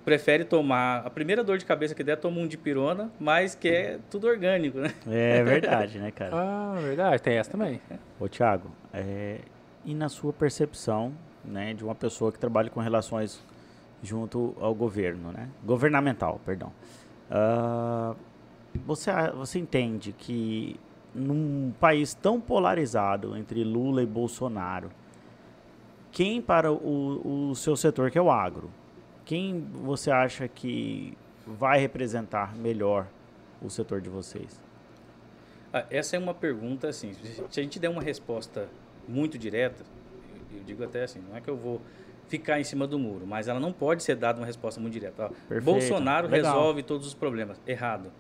prefere 0.09 0.43
tomar 0.43 1.05
a 1.05 1.09
primeira 1.11 1.43
dor 1.43 1.59
de 1.59 1.65
cabeça 1.65 1.93
que 1.93 2.03
der, 2.03 2.17
toma 2.17 2.41
um 2.41 2.47
de 2.47 2.57
pirona, 2.57 3.11
mas 3.19 3.53
que 3.53 3.67
é 3.67 3.99
tudo 4.09 4.25
orgânico, 4.25 4.79
né? 4.79 4.91
É 5.07 5.43
verdade, 5.45 5.99
né, 5.99 6.09
cara? 6.09 6.31
ah, 6.33 6.79
verdade, 6.81 7.21
tem 7.21 7.37
essa 7.37 7.51
também. 7.51 7.79
Ô, 8.19 8.27
Thiago, 8.27 8.71
é, 8.91 9.37
e 9.85 9.93
na 9.93 10.09
sua 10.09 10.33
percepção, 10.33 11.13
né, 11.45 11.75
de 11.75 11.83
uma 11.83 11.93
pessoa 11.93 12.31
que 12.31 12.39
trabalha 12.39 12.71
com 12.71 12.79
relações 12.79 13.45
junto 14.01 14.55
ao 14.59 14.73
governo, 14.73 15.31
né? 15.31 15.47
Governamental, 15.63 16.41
perdão. 16.43 16.71
Uh, 17.29 18.15
você, 18.83 19.11
você 19.35 19.59
entende 19.59 20.11
que 20.11 20.79
num 21.13 21.71
país 21.79 22.15
tão 22.15 22.41
polarizado 22.41 23.37
entre 23.37 23.63
Lula 23.63 24.01
e 24.01 24.07
Bolsonaro, 24.07 24.89
quem 26.11 26.41
para 26.41 26.71
o, 26.71 27.49
o 27.51 27.55
seu 27.55 27.75
setor, 27.75 28.09
que 28.09 28.17
é 28.17 28.21
o 28.21 28.31
agro, 28.31 28.71
quem 29.29 29.59
você 29.71 30.09
acha 30.09 30.47
que 30.47 31.15
vai 31.45 31.79
representar 31.79 32.55
melhor 32.55 33.05
o 33.61 33.69
setor 33.69 34.01
de 34.01 34.09
vocês? 34.09 34.59
Ah, 35.71 35.85
essa 35.91 36.15
é 36.15 36.19
uma 36.19 36.33
pergunta, 36.33 36.87
assim, 36.87 37.13
se 37.13 37.59
a 37.59 37.61
gente 37.61 37.77
der 37.77 37.89
uma 37.89 38.01
resposta 38.01 38.67
muito 39.07 39.37
direta, 39.37 39.83
eu 40.51 40.63
digo 40.63 40.83
até 40.83 41.03
assim, 41.03 41.21
não 41.29 41.37
é 41.37 41.41
que 41.41 41.47
eu 41.47 41.55
vou 41.55 41.79
ficar 42.27 42.59
em 42.59 42.63
cima 42.63 42.87
do 42.87 42.97
muro, 42.97 43.27
mas 43.27 43.47
ela 43.47 43.59
não 43.59 43.71
pode 43.71 44.01
ser 44.01 44.15
dada 44.15 44.39
uma 44.39 44.47
resposta 44.47 44.81
muito 44.81 44.93
direta. 44.93 45.29
Bolsonaro 45.61 46.27
Legal. 46.27 46.51
resolve 46.51 46.81
todos 46.81 47.05
os 47.05 47.13
problemas. 47.13 47.61
Errado. 47.67 48.11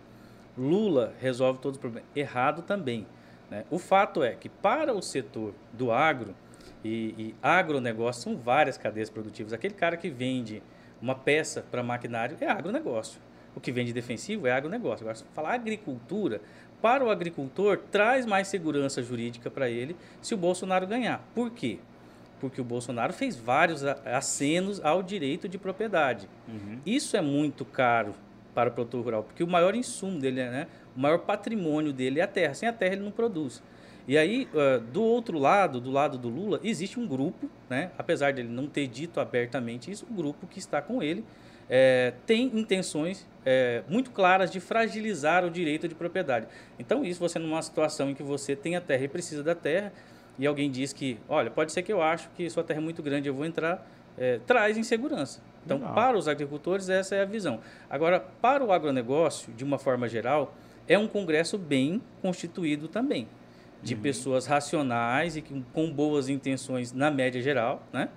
Lula 0.55 1.15
resolve 1.19 1.57
todos 1.57 1.77
os 1.77 1.81
problemas. 1.81 2.07
Errado 2.15 2.61
também. 2.61 3.07
Né? 3.49 3.65
O 3.71 3.79
fato 3.79 4.21
é 4.21 4.35
que 4.35 4.47
para 4.47 4.93
o 4.93 5.01
setor 5.01 5.55
do 5.73 5.91
agro 5.91 6.35
e, 6.83 7.15
e 7.17 7.35
agronegócio, 7.41 8.21
são 8.21 8.37
várias 8.37 8.77
cadeias 8.77 9.09
produtivas. 9.09 9.53
Aquele 9.53 9.73
cara 9.73 9.97
que 9.97 10.11
vende 10.11 10.61
uma 11.01 11.15
peça 11.15 11.65
para 11.69 11.83
maquinário 11.83 12.37
é 12.41 12.47
agronegócio. 12.47 13.19
O 13.55 13.59
que 13.59 13.71
vende 13.71 13.91
defensivo 13.91 14.47
é 14.47 14.51
agronegócio. 14.51 15.03
Agora, 15.03 15.15
se 15.15 15.23
falar 15.33 15.53
agricultura, 15.53 16.41
para 16.81 17.03
o 17.03 17.09
agricultor, 17.09 17.77
traz 17.91 18.25
mais 18.25 18.47
segurança 18.47 19.03
jurídica 19.03 19.49
para 19.49 19.69
ele 19.69 19.95
se 20.21 20.33
o 20.33 20.37
Bolsonaro 20.37 20.87
ganhar. 20.87 21.21
Por 21.35 21.51
quê? 21.51 21.79
porque 22.39 22.61
o 22.61 22.63
Bolsonaro 22.63 23.13
fez 23.13 23.35
vários 23.35 23.83
acenos 23.83 24.83
ao 24.83 25.03
direito 25.03 25.47
de 25.47 25.57
propriedade. 25.57 26.27
Uhum. 26.47 26.79
Isso 26.85 27.17
é 27.17 27.21
muito 27.21 27.65
caro 27.65 28.15
para 28.55 28.69
o 28.69 28.71
produtor 28.71 29.03
rural, 29.03 29.23
porque 29.23 29.43
o 29.43 29.47
maior 29.47 29.75
insumo 29.75 30.19
dele, 30.19 30.43
né, 30.49 30.67
o 30.95 30.99
maior 30.99 31.19
patrimônio 31.19 31.93
dele 31.93 32.19
é 32.19 32.23
a 32.23 32.27
terra. 32.27 32.53
Sem 32.53 32.67
a 32.67 32.73
terra 32.73 32.93
ele 32.93 33.03
não 33.03 33.11
produz. 33.11 33.61
E 34.09 34.17
aí, 34.17 34.49
do 34.91 35.03
outro 35.03 35.37
lado, 35.37 35.79
do 35.79 35.91
lado 35.91 36.17
do 36.17 36.29
Lula, 36.29 36.59
existe 36.63 36.99
um 36.99 37.05
grupo, 37.05 37.47
né, 37.69 37.91
apesar 37.95 38.31
de 38.31 38.41
ele 38.41 38.49
não 38.49 38.65
ter 38.65 38.87
dito 38.87 39.19
abertamente 39.19 39.91
isso, 39.91 40.07
um 40.09 40.15
grupo 40.15 40.47
que 40.47 40.57
está 40.57 40.81
com 40.81 41.03
ele 41.03 41.23
é, 41.69 42.13
tem 42.25 42.47
intenções 42.57 43.27
é, 43.45 43.83
muito 43.87 44.09
claras 44.09 44.49
de 44.49 44.59
fragilizar 44.59 45.45
o 45.45 45.51
direito 45.51 45.87
de 45.87 45.93
propriedade. 45.93 46.47
Então, 46.79 47.05
isso 47.05 47.19
você 47.19 47.37
numa 47.37 47.61
situação 47.61 48.09
em 48.09 48.15
que 48.15 48.23
você 48.23 48.55
tem 48.55 48.75
a 48.75 48.81
terra 48.81 49.03
e 49.03 49.07
precisa 49.07 49.43
da 49.43 49.53
terra, 49.53 49.93
e 50.39 50.47
alguém 50.47 50.71
diz 50.71 50.91
que, 50.91 51.19
olha, 51.29 51.51
pode 51.51 51.71
ser 51.71 51.83
que 51.83 51.93
eu 51.93 52.01
acho 52.01 52.31
que 52.31 52.49
sua 52.49 52.63
terra 52.63 52.79
é 52.79 52.83
muito 52.83 53.03
grande, 53.03 53.29
eu 53.29 53.35
vou 53.35 53.45
entrar, 53.45 53.87
é, 54.17 54.39
traz 54.39 54.75
insegurança. 54.75 55.39
Então, 55.63 55.77
Não. 55.77 55.93
para 55.93 56.17
os 56.17 56.27
agricultores, 56.27 56.89
essa 56.89 57.13
é 57.13 57.21
a 57.21 57.25
visão. 57.25 57.59
Agora, 57.87 58.19
para 58.19 58.63
o 58.65 58.71
agronegócio, 58.71 59.53
de 59.53 59.63
uma 59.63 59.77
forma 59.77 60.09
geral, 60.09 60.55
é 60.87 60.97
um 60.97 61.07
congresso 61.07 61.59
bem 61.59 62.01
constituído 62.23 62.87
também, 62.87 63.27
de 63.81 63.95
uhum. 63.95 64.01
pessoas 64.01 64.45
racionais 64.45 65.37
e 65.37 65.41
com, 65.41 65.61
com 65.73 65.91
boas 65.91 66.29
intenções 66.29 66.91
na 66.91 67.09
média 67.09 67.41
geral, 67.41 67.83
né? 67.93 68.09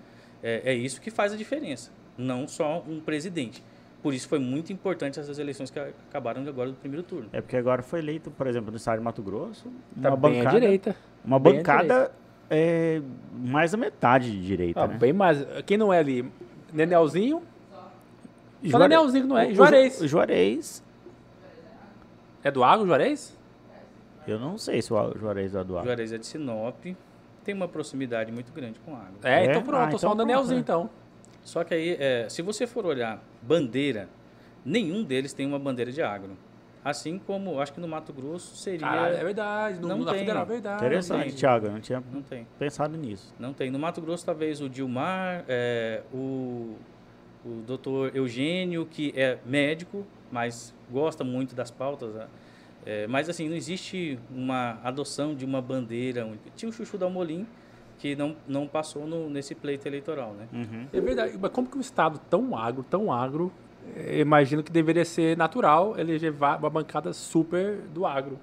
É, 0.43 0.73
é 0.73 0.75
isso 0.75 1.01
que 1.01 1.11
faz 1.11 1.33
a 1.33 1.37
diferença 1.37 1.91
não 2.17 2.47
só 2.47 2.83
um 2.89 3.01
presidente. 3.01 3.63
Por 4.03 4.13
isso 4.13 4.29
foi 4.29 4.39
muito 4.39 4.73
importante 4.73 5.21
essas 5.21 5.39
eleições 5.39 5.71
que 5.71 5.79
acabaram 5.79 6.47
agora 6.47 6.71
do 6.71 6.77
primeiro 6.77 7.05
turno. 7.05 7.29
É 7.33 7.41
porque 7.41 7.57
agora 7.57 7.83
foi 7.83 8.01
eleito, 8.01 8.31
por 8.31 8.47
exemplo, 8.47 8.71
no 8.71 8.77
estado 8.77 8.99
de 8.99 9.05
Mato 9.05 9.23
Grosso, 9.23 9.69
uma 9.97 10.11
tá 10.11 10.17
bancada, 10.17 10.41
bem 10.41 10.47
à 10.47 10.51
direita. 10.51 10.97
Uma 11.25 11.39
bem 11.39 11.57
bancada 11.57 12.13
é, 12.51 13.01
mais 13.33 13.71
da 13.71 13.79
metade 13.79 14.31
de 14.31 14.45
direita, 14.45 14.83
ah, 14.83 14.89
né? 14.89 14.97
Bem 14.99 15.13
mais. 15.13 15.47
Quem 15.65 15.77
não 15.77 15.93
é 15.93 16.01
ali? 16.01 16.29
Nenelzinho? 16.73 17.43
Só 17.71 18.71
Juare... 18.71 18.89
Nenelzinho 18.89 19.27
não 19.27 19.39
é. 19.39 19.55
Juarez. 19.55 20.01
O 20.01 20.09
Juarez. 20.09 20.83
É 22.43 22.51
do 22.51 22.65
Agro, 22.65 22.87
Juarez? 22.87 23.39
Eu 24.27 24.39
não 24.39 24.57
sei 24.57 24.81
se 24.81 24.93
o 24.93 25.19
Juarez 25.19 25.55
é 25.55 25.65
do 25.65 25.77
Agro. 25.77 25.87
Juarez 25.87 26.13
é 26.13 26.19
de 26.19 26.27
Sinop. 26.27 26.85
Tem 27.45 27.55
uma 27.55 27.67
proximidade 27.67 28.31
muito 28.31 28.53
grande 28.53 28.79
com 28.81 28.93
o 28.93 28.95
Agro. 28.95 29.15
É, 29.23 29.45
então 29.45 29.61
é? 29.61 29.65
pronto. 29.65 29.83
Ah, 29.83 29.87
então 29.87 29.99
só 29.99 30.13
o 30.13 30.15
Danielzinho, 30.15 30.57
né? 30.57 30.61
então. 30.61 30.91
Só 31.45 31.65
que 31.65 31.75
aí, 31.75 31.97
é, 31.99 32.29
se 32.29 32.41
você 32.41 32.67
for 32.67 32.87
olhar 32.87 33.23
bandeira, 33.43 34.09
nenhum 34.65 35.03
deles 35.03 35.33
tem 35.33 35.47
uma 35.47 35.59
bandeira 35.59 35.91
de 35.91 36.01
agro. 36.01 36.37
Assim 36.85 37.17
como, 37.19 37.61
acho 37.61 37.73
que 37.73 37.81
no 37.81 37.87
Mato 37.87 38.13
Grosso 38.13 38.57
seria. 38.57 38.89
Ah, 38.89 39.09
é 39.09 39.23
verdade. 39.23 39.81
No, 39.81 39.89
não 39.89 40.05
tem. 40.05 40.19
Federal, 40.21 40.43
é 40.43 40.47
verdade. 40.47 40.85
Interessante, 40.85 41.35
Thiago. 41.35 41.67
Eu 41.67 41.73
não 41.73 41.81
tinha 41.81 42.03
não 42.13 42.23
tem. 42.23 42.47
pensado 42.59 42.97
nisso. 42.97 43.33
Não 43.39 43.53
tem. 43.53 43.71
No 43.71 43.79
Mato 43.79 44.01
Grosso, 44.01 44.27
talvez 44.27 44.61
o 44.61 44.69
Dilmar, 44.69 45.45
é, 45.49 46.03
o, 46.13 46.77
o 47.45 47.63
doutor 47.65 48.15
Eugênio, 48.17 48.85
que 48.85 49.13
é 49.17 49.39
médico, 49.47 50.05
mas 50.31 50.75
gosta 50.91 51.23
muito 51.23 51.55
das 51.55 51.71
pautas. 51.71 52.17
É, 52.85 53.07
mas, 53.07 53.29
assim, 53.29 53.49
não 53.49 53.57
existe 53.57 54.19
uma 54.31 54.81
adoção 54.83 55.35
de 55.35 55.45
uma 55.45 55.63
bandeira. 55.63 56.29
Tinha 56.57 56.69
o 56.69 56.73
Chuchu 56.73 56.99
Dalmolin, 56.99 57.47
que 57.99 58.17
não, 58.17 58.37
não 58.49 58.67
passou 58.67 59.07
no, 59.07 59.31
nesse 59.31 59.55
pleito 59.55 59.87
eleitoral, 59.87 60.35
né? 60.35 60.49
Uhum. 60.53 60.87
É 60.93 61.01
verdade. 61.01 61.39
Mas 61.41 61.51
como 61.53 61.69
que 61.69 61.79
um 61.79 61.81
estado 61.81 62.19
tão 62.29 62.57
agro, 62.57 62.83
tão 62.83 63.13
agro, 63.13 63.53
eh, 63.97 64.21
imagino 64.21 64.63
que 64.63 64.73
deveria 64.73 65.05
ser 65.05 65.37
natural 65.37 65.99
eleger 65.99 66.33
uma 66.33 66.71
bancada 66.71 67.13
super 67.13 67.77
do 67.95 68.05
agro. 68.05 68.39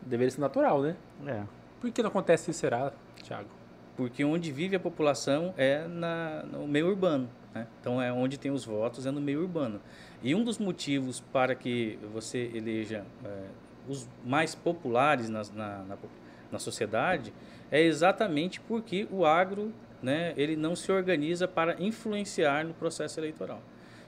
Deveria 0.00 0.30
ser 0.30 0.40
natural, 0.40 0.80
né? 0.80 0.96
É. 1.26 1.42
Por 1.80 1.90
que 1.90 2.02
não 2.02 2.08
acontece 2.08 2.50
isso, 2.50 2.60
será, 2.60 2.92
Thiago? 3.22 3.48
Porque 3.96 4.24
onde 4.24 4.50
vive 4.50 4.74
a 4.74 4.80
população 4.80 5.52
é 5.56 5.86
na, 5.86 6.42
no 6.50 6.66
meio 6.66 6.88
urbano. 6.88 7.28
Né? 7.54 7.66
Então, 7.80 8.00
é 8.00 8.12
onde 8.12 8.38
tem 8.38 8.50
os 8.50 8.64
votos, 8.64 9.06
é 9.06 9.10
no 9.10 9.20
meio 9.20 9.40
urbano. 9.42 9.80
E 10.22 10.34
um 10.34 10.42
dos 10.42 10.58
motivos 10.58 11.20
para 11.20 11.54
que 11.54 11.98
você 12.12 12.50
eleja 12.54 13.04
é, 13.24 13.44
os 13.88 14.08
mais 14.24 14.54
populares 14.54 15.28
na, 15.28 15.42
na, 15.54 15.78
na, 15.82 15.96
na 16.52 16.58
sociedade 16.58 17.32
é 17.70 17.80
exatamente 17.82 18.60
porque 18.60 19.06
o 19.10 19.24
agro 19.24 19.72
né, 20.02 20.34
ele 20.36 20.54
não 20.54 20.76
se 20.76 20.92
organiza 20.92 21.48
para 21.48 21.80
influenciar 21.82 22.64
no 22.64 22.74
processo 22.74 23.18
eleitoral. 23.18 23.60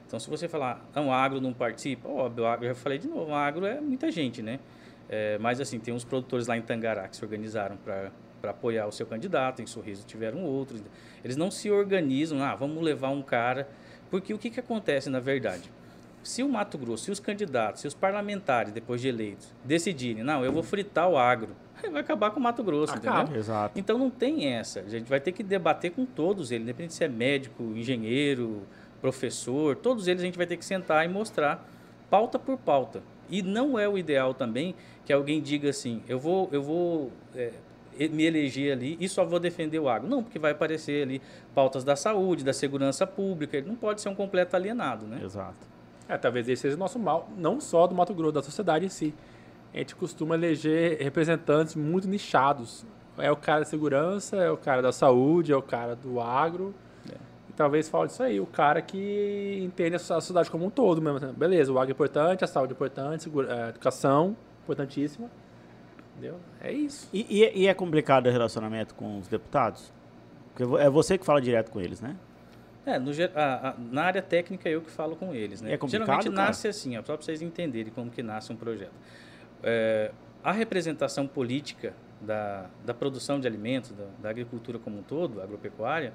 Então, 0.06 0.21
se 0.21 0.30
você 0.30 0.47
falar, 0.47 0.87
não, 0.95 1.09
o 1.09 1.12
agro 1.12 1.40
não 1.40 1.52
participa, 1.52 2.09
óbvio, 2.09 2.45
o 2.45 2.47
agro, 2.47 2.64
eu 2.66 2.68
já 2.68 2.75
falei 2.75 2.99
de 2.99 3.09
novo, 3.09 3.33
o 3.33 3.35
agro 3.35 3.66
é 3.66 3.80
muita 3.80 4.11
gente, 4.12 4.40
né? 4.40 4.61
É, 5.09 5.38
mas, 5.38 5.61
assim, 5.61 5.80
tem 5.80 5.92
uns 5.92 6.04
produtores 6.04 6.47
lá 6.47 6.56
em 6.56 6.62
Tangará 6.62 7.09
que 7.09 7.16
se 7.16 7.25
organizaram 7.25 7.76
para 7.76 8.11
apoiar 8.45 8.87
o 8.87 8.92
seu 8.92 9.06
candidato, 9.06 9.62
em 9.62 9.66
Sorriso 9.66 10.04
tiveram 10.06 10.45
outros. 10.45 10.83
Eles 11.25 11.37
não 11.37 11.50
se 11.50 11.71
organizam, 11.71 12.42
ah, 12.42 12.54
vamos 12.54 12.83
levar 12.83 13.11
um 13.11 13.23
cara. 13.23 13.68
Porque 14.11 14.33
o 14.33 14.38
que, 14.38 14.50
que 14.50 14.61
acontece, 14.61 15.11
na 15.11 15.18
verdade? 15.18 15.71
Se 16.26 16.42
o 16.42 16.49
Mato 16.49 16.76
Grosso, 16.76 17.04
se 17.04 17.11
os 17.11 17.21
candidatos, 17.21 17.80
se 17.80 17.87
os 17.87 17.95
parlamentares, 17.95 18.73
depois 18.73 19.00
de 19.00 19.09
eleitos, 19.09 19.54
decidirem, 19.64 20.25
não, 20.25 20.45
eu 20.45 20.52
vou 20.52 20.62
fritar 20.62 21.09
o 21.09 21.16
agro, 21.16 21.50
vai 21.90 22.00
acabar 22.00 22.30
com 22.33 22.40
o 22.40 22.42
Mato 22.42 22.64
Grosso, 22.64 22.95
Acaba. 22.95 23.23
entendeu? 23.23 23.40
Exato. 23.40 23.78
Então 23.78 23.97
não 23.97 24.11
tem 24.11 24.52
essa. 24.52 24.80
A 24.80 24.88
gente 24.88 25.09
vai 25.09 25.21
ter 25.21 25.33
que 25.33 25.42
debater 25.42 25.92
com 25.92 26.04
todos 26.04 26.50
eles, 26.50 26.64
independente 26.64 26.95
se 26.95 27.04
é 27.04 27.09
médico, 27.09 27.62
engenheiro, 27.62 28.62
professor, 29.00 29.76
todos 29.76 30.09
eles 30.09 30.21
a 30.23 30.25
gente 30.25 30.37
vai 30.37 30.47
ter 30.47 30.56
que 30.56 30.64
sentar 30.64 31.04
e 31.04 31.09
mostrar 31.09 31.64
pauta 32.11 32.38
por 32.38 32.59
pauta. 32.59 33.02
E 33.28 33.42
não 33.42 33.78
é 33.78 33.88
o 33.88 33.97
ideal 33.97 34.35
também 34.35 34.75
que 35.04 35.12
alguém 35.12 35.40
diga 35.40 35.71
assim, 35.71 36.02
eu 36.09 36.18
vou, 36.18 36.49
eu 36.50 36.62
vou 36.62 37.12
é, 37.35 37.52
me 38.09 38.25
eleger 38.25 38.73
ali 38.73 38.97
e 39.00 39.09
só 39.09 39.25
vou 39.25 39.38
defender 39.38 39.78
o 39.78 39.88
agro. 39.88 40.09
Não, 40.09 40.23
porque 40.23 40.38
vai 40.38 40.52
aparecer 40.52 41.02
ali 41.02 41.23
pautas 41.54 41.85
da 41.85 41.95
saúde, 41.95 42.45
da 42.45 42.52
segurança 42.52 43.06
pública. 43.06 43.56
Ele 43.56 43.68
não 43.68 43.76
pode 43.76 44.00
ser 44.00 44.09
um 44.09 44.14
completo 44.14 44.56
alienado, 44.56 45.06
né? 45.06 45.21
Exato. 45.23 45.75
É, 46.09 46.17
talvez 46.17 46.49
esse 46.49 46.63
seja 46.63 46.77
o 46.77 46.79
nosso 46.79 46.99
mal, 46.99 47.29
não 47.37 47.61
só 47.61 47.87
do 47.87 47.95
Mato 47.95 48.15
Grosso, 48.15 48.33
da 48.33 48.43
sociedade 48.43 48.85
em 48.85 48.89
si 48.89 49.15
a 49.77 49.81
gente 49.81 49.95
costuma 49.95 50.35
eleger 50.35 50.99
representantes 51.03 51.75
muito 51.75 52.09
nichados. 52.09 52.87
É 53.19 53.31
o 53.31 53.37
cara 53.37 53.61
da 53.61 53.67
segurança, 53.67 54.37
é 54.37 54.51
o 54.51 54.57
cara 54.57 54.81
da 54.81 54.91
saúde, 54.91 55.53
é 55.53 55.57
o 55.57 55.63
cara 55.63 55.95
do 55.95 56.19
agro. 56.19 56.75
É. 57.11 57.15
E 57.51 57.53
talvez 57.53 57.87
falte 57.87 58.13
isso 58.13 58.23
aí, 58.23 58.41
o 58.41 58.47
cara 58.47 58.81
que 58.81 59.61
entende 59.63 59.97
a 59.97 59.99
sociedade 59.99 60.51
como 60.51 60.65
um 60.65 60.71
todo 60.71 61.03
mesmo. 61.03 61.33
Beleza, 61.35 61.71
o 61.71 61.79
agro 61.79 61.91
é 61.91 61.93
importante, 61.93 62.43
a 62.43 62.47
saúde 62.47 62.73
é 62.73 62.75
importante, 62.75 63.23
segura, 63.23 63.67
a 63.67 63.69
educação 63.69 64.35
importantíssima. 64.65 65.31
Entendeu? 66.13 66.37
É 66.63 66.73
isso. 66.73 67.11
E, 67.13 67.27
e, 67.29 67.65
e, 67.65 67.67
é 67.67 67.75
complicado 67.75 68.29
o 68.29 68.31
relacionamento 68.31 68.95
com 68.95 69.19
os 69.19 69.29
deputados? 69.29 69.93
Porque 70.55 70.83
é 70.83 70.89
você 70.89 71.19
que 71.19 71.27
fala 71.27 71.41
direto 71.43 71.71
com 71.71 71.79
eles, 71.79 72.01
né? 72.01 72.17
É, 72.87 73.00
no, 73.00 73.11
a, 73.35 73.71
a, 73.71 73.75
na 73.78 74.05
área 74.05 74.23
técnica 74.23 74.69
eu 74.69 74.81
que 74.81 74.90
falo 74.90 75.16
com 75.16 75.35
eles, 75.35 75.61
né? 75.61 75.73
É 75.73 75.76
complicado, 75.76 76.07
Geralmente 76.07 76.31
cara? 76.31 76.47
nasce 76.49 76.69
assim, 76.69 76.97
ó, 76.97 77.02
só 77.02 77.16
para 77.16 77.25
vocês 77.25 77.43
entenderem 77.43 77.93
como 77.93 78.11
que 78.12 78.23
nasce 78.23 78.52
um 78.52 78.57
projeto. 78.57 78.95
É, 79.61 80.12
a 80.45 80.52
representação 80.52 81.26
política 81.26 81.93
da, 82.21 82.71
da 82.85 82.95
produção 82.95 83.40
de 83.40 83.47
alimentos, 83.49 83.90
da, 83.90 84.05
da, 84.23 84.31
agricultura 84.31 84.78
como 84.78 85.00
um 85.00 85.02
todo, 85.02 85.43
agropecuária, 85.43 86.12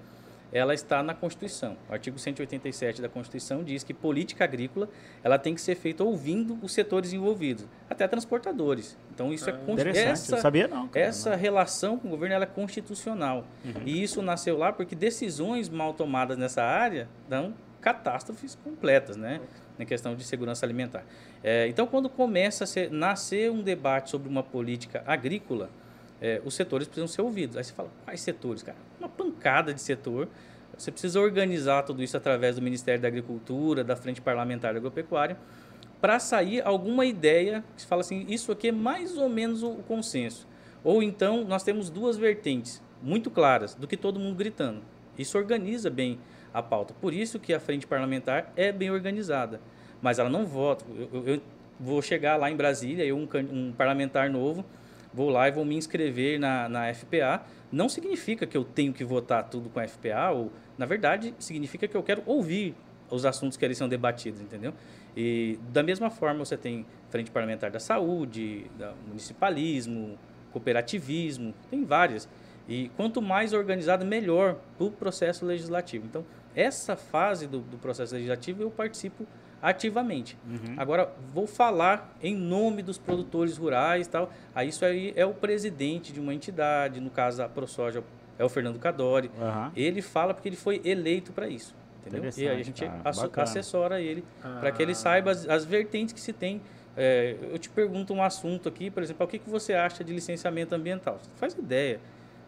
ela 0.51 0.73
está 0.73 1.01
na 1.01 1.13
Constituição. 1.13 1.77
O 1.89 1.93
artigo 1.93 2.19
187 2.19 3.01
da 3.01 3.09
Constituição 3.09 3.63
diz 3.63 3.83
que 3.83 3.93
política 3.93 4.43
agrícola 4.43 4.89
ela 5.23 5.37
tem 5.37 5.55
que 5.55 5.61
ser 5.61 5.75
feita 5.75 6.03
ouvindo 6.03 6.57
os 6.61 6.73
setores 6.73 7.13
envolvidos, 7.13 7.65
até 7.89 8.07
transportadores. 8.07 8.97
Então 9.13 9.33
isso 9.33 9.49
é, 9.49 9.53
é 9.93 9.97
essa 9.99 10.37
sabia 10.37 10.67
não. 10.67 10.87
Cara, 10.87 11.05
essa 11.05 11.31
não. 11.31 11.37
relação 11.37 11.97
com 11.97 12.07
o 12.07 12.11
governo 12.11 12.35
ela 12.35 12.43
é 12.43 12.47
constitucional. 12.47 13.45
Uhum. 13.63 13.81
E 13.85 14.01
isso 14.03 14.21
nasceu 14.21 14.57
lá 14.57 14.71
porque 14.71 14.95
decisões 14.95 15.69
mal 15.69 15.93
tomadas 15.93 16.37
nessa 16.37 16.63
área 16.63 17.07
dão 17.29 17.53
catástrofes 17.79 18.55
completas, 18.63 19.17
né? 19.17 19.41
na 19.81 19.85
questão 19.85 20.15
de 20.15 20.23
segurança 20.23 20.65
alimentar. 20.65 21.03
É, 21.43 21.67
então, 21.67 21.87
quando 21.87 22.07
começa 22.09 22.63
a 22.63 22.67
ser, 22.67 22.91
nascer 22.91 23.51
um 23.51 23.61
debate 23.61 24.11
sobre 24.11 24.29
uma 24.29 24.43
política 24.43 25.03
agrícola, 25.07 25.69
é, 26.21 26.41
os 26.45 26.53
setores 26.53 26.87
precisam 26.87 27.07
ser 27.07 27.21
ouvidos. 27.21 27.57
Aí 27.57 27.63
você 27.63 27.73
fala, 27.73 27.89
quais 28.05 28.21
setores, 28.21 28.61
cara? 28.61 28.77
Uma 28.99 29.09
pancada 29.09 29.73
de 29.73 29.81
setor. 29.81 30.27
Você 30.77 30.91
precisa 30.91 31.19
organizar 31.19 31.83
tudo 31.83 32.03
isso 32.03 32.15
através 32.15 32.55
do 32.55 32.61
Ministério 32.61 33.01
da 33.01 33.07
Agricultura, 33.07 33.83
da 33.83 33.95
Frente 33.95 34.21
Parlamentar 34.21 34.73
da 34.73 34.79
Agropecuária, 34.79 35.37
para 35.99 36.19
sair 36.19 36.61
alguma 36.61 37.05
ideia 37.05 37.63
que 37.75 37.85
fala 37.85 38.01
assim, 38.01 38.25
isso 38.29 38.51
aqui 38.51 38.69
é 38.69 38.71
mais 38.71 39.17
ou 39.17 39.27
menos 39.27 39.63
o 39.63 39.75
consenso. 39.87 40.47
Ou 40.83 41.03
então, 41.03 41.43
nós 41.43 41.63
temos 41.63 41.89
duas 41.89 42.17
vertentes 42.17 42.81
muito 43.01 43.29
claras 43.29 43.75
do 43.75 43.87
que 43.87 43.97
todo 43.97 44.19
mundo 44.19 44.35
gritando. 44.35 44.81
Isso 45.17 45.37
organiza 45.37 45.89
bem 45.89 46.19
a 46.53 46.61
pauta. 46.61 46.93
Por 46.99 47.13
isso 47.13 47.39
que 47.39 47.53
a 47.53 47.59
frente 47.59 47.85
parlamentar 47.85 48.51
é 48.55 48.71
bem 48.71 48.91
organizada. 48.91 49.59
Mas 50.01 50.19
ela 50.19 50.29
não 50.29 50.45
vota. 50.45 50.85
Eu, 51.13 51.27
eu 51.27 51.41
vou 51.79 52.01
chegar 52.01 52.37
lá 52.37 52.49
em 52.49 52.55
Brasília, 52.55 53.05
eu, 53.05 53.17
um, 53.17 53.27
um, 53.51 53.73
parlamentar 53.73 54.29
novo, 54.29 54.65
vou 55.13 55.29
lá 55.29 55.47
e 55.47 55.51
vou 55.51 55.65
me 55.65 55.75
inscrever 55.75 56.39
na, 56.39 56.67
na 56.69 56.93
FPA. 56.93 57.43
Não 57.71 57.87
significa 57.87 58.45
que 58.45 58.57
eu 58.57 58.63
tenho 58.63 58.93
que 58.93 59.03
votar 59.03 59.49
tudo 59.49 59.69
com 59.69 59.79
a 59.79 59.87
FPA, 59.87 60.31
ou, 60.33 60.51
na 60.77 60.85
verdade, 60.85 61.33
significa 61.39 61.87
que 61.87 61.95
eu 61.95 62.03
quero 62.03 62.21
ouvir 62.25 62.75
os 63.09 63.25
assuntos 63.25 63.57
que 63.57 63.65
ali 63.65 63.75
são 63.75 63.89
debatidos, 63.89 64.41
entendeu? 64.41 64.73
E 65.15 65.59
da 65.71 65.83
mesma 65.83 66.09
forma 66.09 66.45
você 66.45 66.55
tem 66.55 66.85
frente 67.09 67.29
parlamentar 67.29 67.69
da 67.69 67.79
saúde, 67.79 68.65
da 68.77 68.93
municipalismo, 69.07 70.17
cooperativismo, 70.51 71.53
tem 71.69 71.83
várias. 71.83 72.27
E 72.67 72.89
quanto 72.95 73.21
mais 73.21 73.53
organizado, 73.53 74.05
melhor 74.05 74.57
para 74.77 74.85
o 74.85 74.91
processo 74.91 75.45
legislativo. 75.45 76.05
Então, 76.05 76.25
essa 76.55 76.95
fase 76.95 77.47
do, 77.47 77.59
do 77.59 77.77
processo 77.77 78.13
legislativo 78.13 78.61
eu 78.61 78.71
participo 78.71 79.25
ativamente. 79.61 80.37
Uhum. 80.47 80.75
Agora, 80.77 81.11
vou 81.33 81.45
falar 81.45 82.15
em 82.21 82.35
nome 82.35 82.81
dos 82.81 82.97
produtores 82.97 83.57
rurais 83.57 84.07
e 84.07 84.09
tal. 84.09 84.31
Aí 84.55 84.69
isso 84.69 84.83
aí 84.83 85.13
é 85.15 85.25
o 85.25 85.33
presidente 85.33 86.11
de 86.11 86.19
uma 86.19 86.33
entidade, 86.33 86.99
no 86.99 87.09
caso 87.09 87.43
a 87.43 87.49
ProSoja 87.49 88.03
é 88.39 88.43
o 88.43 88.49
Fernando 88.49 88.79
Cadori. 88.79 89.29
Aham. 89.39 89.71
Ele 89.75 90.01
fala 90.01 90.33
porque 90.33 90.49
ele 90.49 90.55
foi 90.55 90.81
eleito 90.83 91.31
para 91.31 91.47
isso. 91.47 91.75
Entendeu? 92.05 92.31
E 92.35 92.47
aí 92.47 92.59
a 92.59 92.63
gente 92.63 92.83
cara. 92.83 93.43
assessora 93.43 94.01
ele 94.01 94.23
para 94.41 94.71
que 94.71 94.81
ele 94.81 94.93
Ah. 94.93 94.95
saiba 94.95 95.29
as, 95.31 95.47
as 95.47 95.63
vertentes 95.63 96.13
que 96.13 96.19
se 96.19 96.33
tem. 96.33 96.59
É, 96.97 97.37
eu 97.51 97.57
te 97.59 97.69
pergunto 97.69 98.13
um 98.13 98.21
assunto 98.23 98.67
aqui, 98.67 98.89
por 98.89 99.01
exemplo, 99.03 99.25
o 99.25 99.29
que, 99.29 99.37
que 99.39 99.49
você 99.49 99.73
acha 99.73 100.03
de 100.03 100.11
licenciamento 100.11 100.73
ambiental? 100.75 101.19
Você 101.21 101.29
faz 101.37 101.53
ideia. 101.53 101.99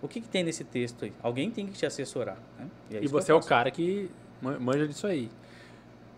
O 0.01 0.08
que, 0.08 0.20
que 0.20 0.27
tem 0.27 0.43
nesse 0.43 0.63
texto 0.65 1.05
aí? 1.05 1.13
Alguém 1.22 1.50
tem 1.51 1.65
que 1.67 1.74
te 1.74 1.86
assessorar. 1.86 2.38
Né? 2.60 2.65
é 2.91 2.93
E 2.96 2.98
isso 2.98 3.01
que 3.05 3.08
você 3.10 3.32
é 3.32 3.36
o 3.36 3.39
cara 3.39 3.70
que 3.72 4.10
man- 4.41 4.60
manja 4.60 4.86
disso 4.88 5.08
aí. 5.08 5.29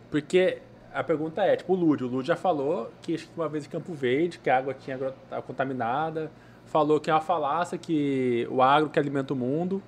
Porque 0.10 0.60
a 0.96 1.04
pergunta 1.04 1.44
é, 1.44 1.56
tipo, 1.56 1.74
o 1.74 1.76
Lúdio. 1.76 2.08
O 2.08 2.10
Lúdio 2.10 2.28
já 2.28 2.36
falou 2.36 2.92
que 3.02 3.20
uma 3.36 3.48
vez 3.50 3.66
em 3.66 3.70
Campo 3.70 3.94
Verde, 3.94 4.40
que 4.40 4.50
a 4.50 4.58
água 4.58 4.74
tinha 4.74 4.96
agro- 4.96 5.14
tava 5.30 5.42
contaminada. 5.42 6.32
Falou 6.66 7.00
que 7.00 7.10
é 7.10 7.14
uma 7.14 7.22
falácia 7.22 7.78
que 7.78 8.48
o 8.50 8.62
agro 8.62 8.90
que 8.90 8.98
alimenta 9.00 9.34
o 9.34 9.36
mundo. 9.36 9.82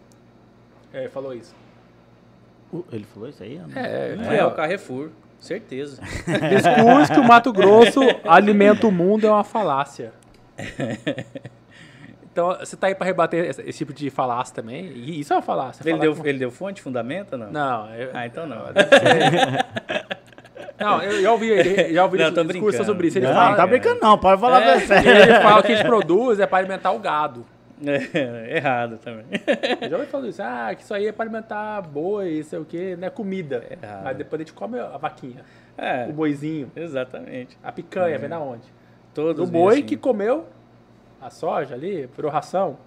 É, 0.94 1.08
falou 1.10 1.34
isso. 1.34 1.56
Uh, 2.72 2.84
Ele 2.92 3.06
falou 3.06 3.28
isso 3.30 3.42
aí? 3.44 3.60
É, 3.76 4.18
é, 4.36 4.38
é 4.38 4.46
o 4.46 4.52
Carrefour, 4.52 5.10
certeza. 5.40 6.02
Discurso 6.50 7.14
que 7.14 7.20
o 7.20 7.24
Mato 7.24 7.52
Grosso 7.54 8.00
alimenta 8.26 8.86
o 8.88 8.92
mundo 8.92 9.26
é 9.26 9.32
uma 9.32 9.44
falácia. 9.44 10.14
Então, 12.32 12.56
você 12.60 12.78
tá 12.78 12.86
aí 12.86 12.94
pra 12.94 13.04
rebater 13.04 13.46
esse, 13.50 13.62
esse 13.64 13.78
tipo 13.80 13.92
de 13.92 14.12
falácia 14.12 14.54
também? 14.54 14.86
E 14.92 15.22
isso 15.22 15.34
é 15.34 15.36
uma 15.38 15.42
falácia. 15.42 15.82
ele, 15.90 15.98
deu, 15.98 16.16
com- 16.16 16.24
ele 16.24 16.38
deu 16.38 16.52
fonte, 16.52 16.84
fundamenta, 16.84 17.36
não? 17.36 17.52
Não, 17.52 17.96
eu... 17.96 18.12
Ah, 18.14 18.28
então 18.28 18.46
não. 18.46 18.58
Não, 20.80 21.02
eu 21.02 21.22
já 21.22 21.32
ouvi, 21.32 21.50
ele- 21.50 21.94
já 21.94 22.04
ouvi 22.04 22.18
Não, 22.20 22.28
esse 22.28 22.44
discurso 22.46 22.84
sobre 22.86 23.08
isso. 23.08 23.18
Ele 23.18 23.28
Não, 23.28 23.34
fala, 23.34 23.56
tá 23.56 23.66
brincando 23.68 24.00
não, 24.02 24.18
pode 24.18 24.40
falar 24.40 24.62
É, 24.62 24.80
sério. 24.80 25.10
ele 25.10 25.34
fala 25.42 25.64
que 25.64 25.72
a 25.72 25.76
gente 25.76 25.86
produz 25.88 26.40
é 26.40 26.46
para 26.46 26.60
alimentar 26.60 26.92
o 26.92 27.00
gado. 27.00 27.46
É, 27.86 28.58
errado 28.58 28.98
também. 28.98 29.26
Eu 29.82 29.90
já 29.90 29.98
ouvi 29.98 30.08
falando 30.10 30.30
isso, 30.30 30.42
ah, 30.42 30.74
que 30.76 30.82
isso 30.84 30.94
aí 30.94 31.06
é 31.08 31.12
para 31.12 31.26
alimentar 31.26 31.82
boi, 31.82 32.42
sei 32.44 32.58
o 32.60 32.66
quê, 32.66 32.96
não 33.00 33.08
é 33.08 33.10
comida. 33.12 33.64
Errado. 33.70 34.04
Mas 34.04 34.18
depois 34.18 34.40
a 34.40 34.44
gente 34.44 34.54
come 34.54 34.80
a 34.80 34.98
vaquinha, 34.98 35.44
É, 35.78 36.08
o 36.10 36.14
boizinho, 36.14 36.72
exatamente. 36.76 37.56
a 37.64 37.72
picanha, 37.72 38.18
vem 38.18 38.30
da 38.30 38.40
onde? 38.40 38.64
Todos 39.14 39.46
Do 39.48 39.52
boi 39.52 39.76
assim. 39.76 39.84
que 39.84 39.96
comeu 39.96 40.46
a 41.22 41.30
soja 41.30 41.76
ali, 41.76 42.08
virou 42.16 42.32
ração. 42.32 42.78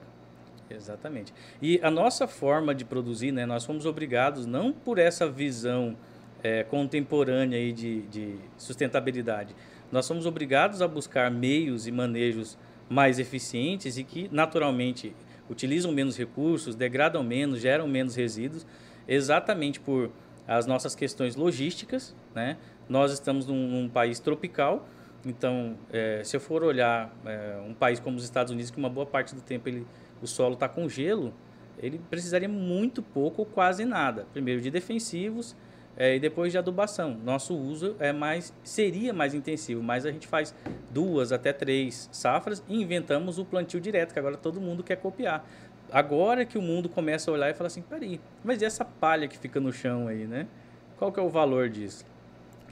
Exatamente. 0.68 1.32
E 1.60 1.80
a 1.82 1.90
nossa 1.90 2.26
forma 2.28 2.74
de 2.74 2.84
produzir, 2.84 3.32
né, 3.32 3.44
nós 3.46 3.64
fomos 3.64 3.86
obrigados, 3.86 4.46
não 4.46 4.72
por 4.72 4.98
essa 4.98 5.28
visão 5.28 5.96
eh, 6.42 6.64
contemporânea 6.64 7.58
aí 7.58 7.72
de, 7.72 8.02
de 8.02 8.34
sustentabilidade, 8.56 9.54
nós 9.90 10.06
somos 10.06 10.26
obrigados 10.26 10.80
a 10.80 10.88
buscar 10.88 11.30
meios 11.30 11.86
e 11.86 11.92
manejos 11.92 12.56
mais 12.88 13.18
eficientes 13.18 13.96
e 13.98 14.04
que, 14.04 14.28
naturalmente, 14.32 15.14
utilizam 15.48 15.92
menos 15.92 16.16
recursos, 16.16 16.74
degradam 16.74 17.22
menos, 17.22 17.60
geram 17.60 17.88
menos 17.88 18.14
resíduos, 18.14 18.66
exatamente 19.06 19.80
por 19.80 20.10
as 20.46 20.66
nossas 20.66 20.94
questões 20.94 21.36
logísticas. 21.36 22.14
Né? 22.34 22.56
Nós 22.88 23.12
estamos 23.12 23.46
num, 23.46 23.68
num 23.68 23.88
país 23.88 24.20
tropical, 24.20 24.86
então, 25.24 25.76
eh, 25.92 26.22
se 26.24 26.36
eu 26.36 26.40
for 26.40 26.62
olhar 26.62 27.14
eh, 27.26 27.60
um 27.66 27.74
país 27.74 28.00
como 28.00 28.16
os 28.16 28.24
Estados 28.24 28.52
Unidos, 28.52 28.70
que 28.70 28.78
uma 28.78 28.88
boa 28.88 29.04
parte 29.04 29.34
do 29.34 29.42
tempo 29.42 29.68
ele, 29.68 29.86
o 30.22 30.26
solo 30.26 30.54
está 30.54 30.68
com 30.68 30.88
gelo, 30.88 31.34
ele 31.78 32.00
precisaria 32.10 32.48
muito 32.48 33.02
pouco 33.02 33.42
ou 33.42 33.46
quase 33.46 33.84
nada. 33.84 34.26
Primeiro 34.32 34.60
de 34.60 34.70
defensivos 34.70 35.54
eh, 35.96 36.16
e 36.16 36.20
depois 36.20 36.52
de 36.52 36.58
adubação. 36.58 37.16
Nosso 37.24 37.54
uso 37.56 37.96
é 37.98 38.12
mais 38.12 38.52
seria 38.62 39.12
mais 39.12 39.34
intensivo, 39.34 39.82
mas 39.82 40.06
a 40.06 40.10
gente 40.12 40.26
faz 40.26 40.54
duas 40.90 41.32
até 41.32 41.52
três 41.52 42.08
safras 42.12 42.62
e 42.68 42.80
inventamos 42.80 43.38
o 43.38 43.44
plantio 43.44 43.80
direto, 43.80 44.12
que 44.12 44.18
agora 44.18 44.36
todo 44.36 44.60
mundo 44.60 44.82
quer 44.82 44.96
copiar. 44.96 45.44
Agora 45.92 46.44
que 46.44 46.56
o 46.56 46.62
mundo 46.62 46.88
começa 46.88 47.30
a 47.30 47.34
olhar 47.34 47.50
e 47.50 47.54
fala 47.54 47.66
assim, 47.66 47.82
peraí, 47.82 48.20
mas 48.44 48.62
e 48.62 48.64
essa 48.64 48.84
palha 48.84 49.26
que 49.26 49.36
fica 49.36 49.58
no 49.58 49.72
chão 49.72 50.06
aí, 50.06 50.24
né? 50.26 50.46
Qual 50.98 51.10
que 51.10 51.18
é 51.18 51.22
o 51.22 51.28
valor 51.28 51.68
disso? 51.68 52.04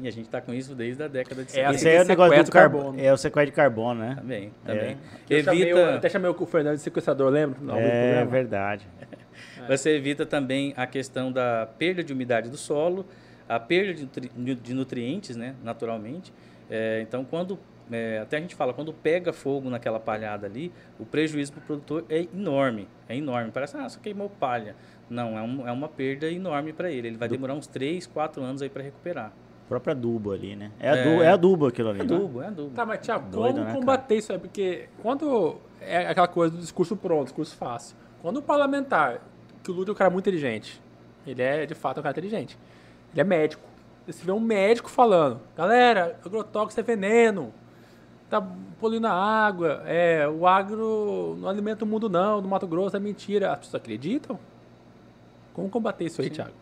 E 0.00 0.06
a 0.06 0.12
gente 0.12 0.26
está 0.26 0.40
com 0.40 0.54
isso 0.54 0.72
desde 0.76 1.02
a 1.02 1.08
década 1.08 1.42
de 1.42 1.50
É 1.50 1.54
70. 1.54 1.68
assim 1.70 1.76
Esse 1.76 1.88
aí 1.88 1.94
é 1.96 1.98
o 1.98 2.02
que 2.02 2.08
negócio 2.10 2.44
do 2.44 2.50
carbono. 2.52 2.84
carbono. 2.84 3.02
É 3.04 3.12
o 3.12 3.16
sequestro 3.16 3.50
de 3.50 3.56
carbono, 3.56 3.98
né? 4.00 4.14
Também, 4.14 4.52
também. 4.64 4.96
Eu 5.28 5.42
chamei 5.42 5.64
o- 5.74 5.78
Evita, 5.78 5.94
até 5.96 6.08
chamei 6.08 6.30
o 6.30 6.46
Fernando 6.46 6.76
de 6.76 6.82
sequestrador, 6.82 7.30
lembra? 7.32 7.58
É 7.58 7.64
programa? 8.20 8.30
verdade. 8.30 8.86
Você 9.68 9.90
evita 9.96 10.24
também 10.24 10.72
a 10.76 10.86
questão 10.86 11.30
da 11.30 11.68
perda 11.78 12.02
de 12.02 12.12
umidade 12.12 12.48
do 12.48 12.56
solo, 12.56 13.04
a 13.48 13.60
perda 13.60 13.94
de, 13.94 14.02
nutri- 14.04 14.30
de 14.56 14.74
nutrientes, 14.74 15.36
né, 15.36 15.54
naturalmente. 15.62 16.32
É, 16.70 17.00
então, 17.02 17.24
quando 17.24 17.58
é, 17.90 18.18
até 18.20 18.36
a 18.36 18.40
gente 18.40 18.54
fala, 18.54 18.74
quando 18.74 18.92
pega 18.92 19.32
fogo 19.32 19.70
naquela 19.70 19.98
palhada 20.00 20.46
ali, 20.46 20.72
o 20.98 21.06
prejuízo 21.06 21.52
para 21.52 21.60
o 21.60 21.62
produtor 21.64 22.04
é 22.08 22.26
enorme, 22.34 22.88
é 23.08 23.16
enorme. 23.16 23.50
Parece, 23.50 23.76
ah, 23.76 23.88
só 23.88 23.98
queimou 24.00 24.28
palha. 24.28 24.74
Não, 25.08 25.38
é, 25.38 25.42
um- 25.42 25.66
é 25.68 25.72
uma 25.72 25.88
perda 25.88 26.30
enorme 26.30 26.72
para 26.72 26.90
ele. 26.90 27.08
Ele 27.08 27.16
vai 27.16 27.28
demorar 27.28 27.54
uns 27.54 27.66
3, 27.66 28.06
4 28.06 28.42
anos 28.42 28.60
aí 28.60 28.68
para 28.68 28.82
recuperar. 28.82 29.32
O 29.64 29.68
próprio 29.68 29.92
adubo 29.92 30.32
ali, 30.32 30.54
né? 30.56 30.70
É, 30.80 30.88
É. 30.88 30.90
adubo, 31.00 31.22
é 31.22 31.28
adubo 31.28 31.66
aquilo 31.66 31.88
ali, 31.90 32.00
É 32.00 32.04
né? 32.04 32.14
adubo, 32.14 32.42
é 32.42 32.46
adubo. 32.46 32.70
Tá, 32.74 32.84
mas 32.86 33.00
Thiago, 33.00 33.30
Doido, 33.30 33.54
como 33.56 33.64
né, 33.66 33.72
combater 33.74 34.16
isso 34.16 34.32
aí? 34.32 34.38
Porque 34.38 34.88
quando 35.02 35.56
é 35.80 36.06
aquela 36.08 36.28
coisa 36.28 36.54
do 36.54 36.60
discurso 36.60 36.94
pronto, 36.96 37.24
discurso 37.24 37.54
fácil. 37.56 37.96
Quando 38.20 38.38
o 38.38 38.42
parlamentar, 38.42 39.22
que 39.62 39.70
o 39.70 39.74
Lula 39.74 39.88
é 39.88 39.92
um 39.92 39.94
cara 39.94 40.10
muito 40.10 40.24
inteligente, 40.24 40.80
ele 41.26 41.42
é 41.42 41.66
de 41.66 41.74
fato 41.74 42.00
um 42.00 42.02
cara 42.02 42.12
inteligente, 42.12 42.58
ele 43.12 43.20
é 43.20 43.24
médico. 43.24 43.62
Você 44.06 44.24
vê 44.24 44.32
um 44.32 44.40
médico 44.40 44.88
falando, 44.88 45.40
galera, 45.54 46.18
agrotóxico 46.24 46.80
é 46.80 46.82
veneno, 46.82 47.52
tá 48.30 48.40
poluindo 48.80 49.06
a 49.06 49.12
água, 49.12 49.82
é, 49.86 50.26
o 50.28 50.46
agro 50.46 51.36
não 51.38 51.48
alimenta 51.48 51.84
o 51.84 51.88
mundo 51.88 52.08
não, 52.08 52.40
no 52.40 52.48
Mato 52.48 52.66
Grosso 52.66 52.96
é 52.96 53.00
mentira. 53.00 53.52
As 53.52 53.58
pessoas 53.58 53.82
acreditam? 53.82 54.38
Como 55.52 55.68
combater 55.68 56.04
isso 56.04 56.22
aí, 56.22 56.30
Thiago? 56.30 56.52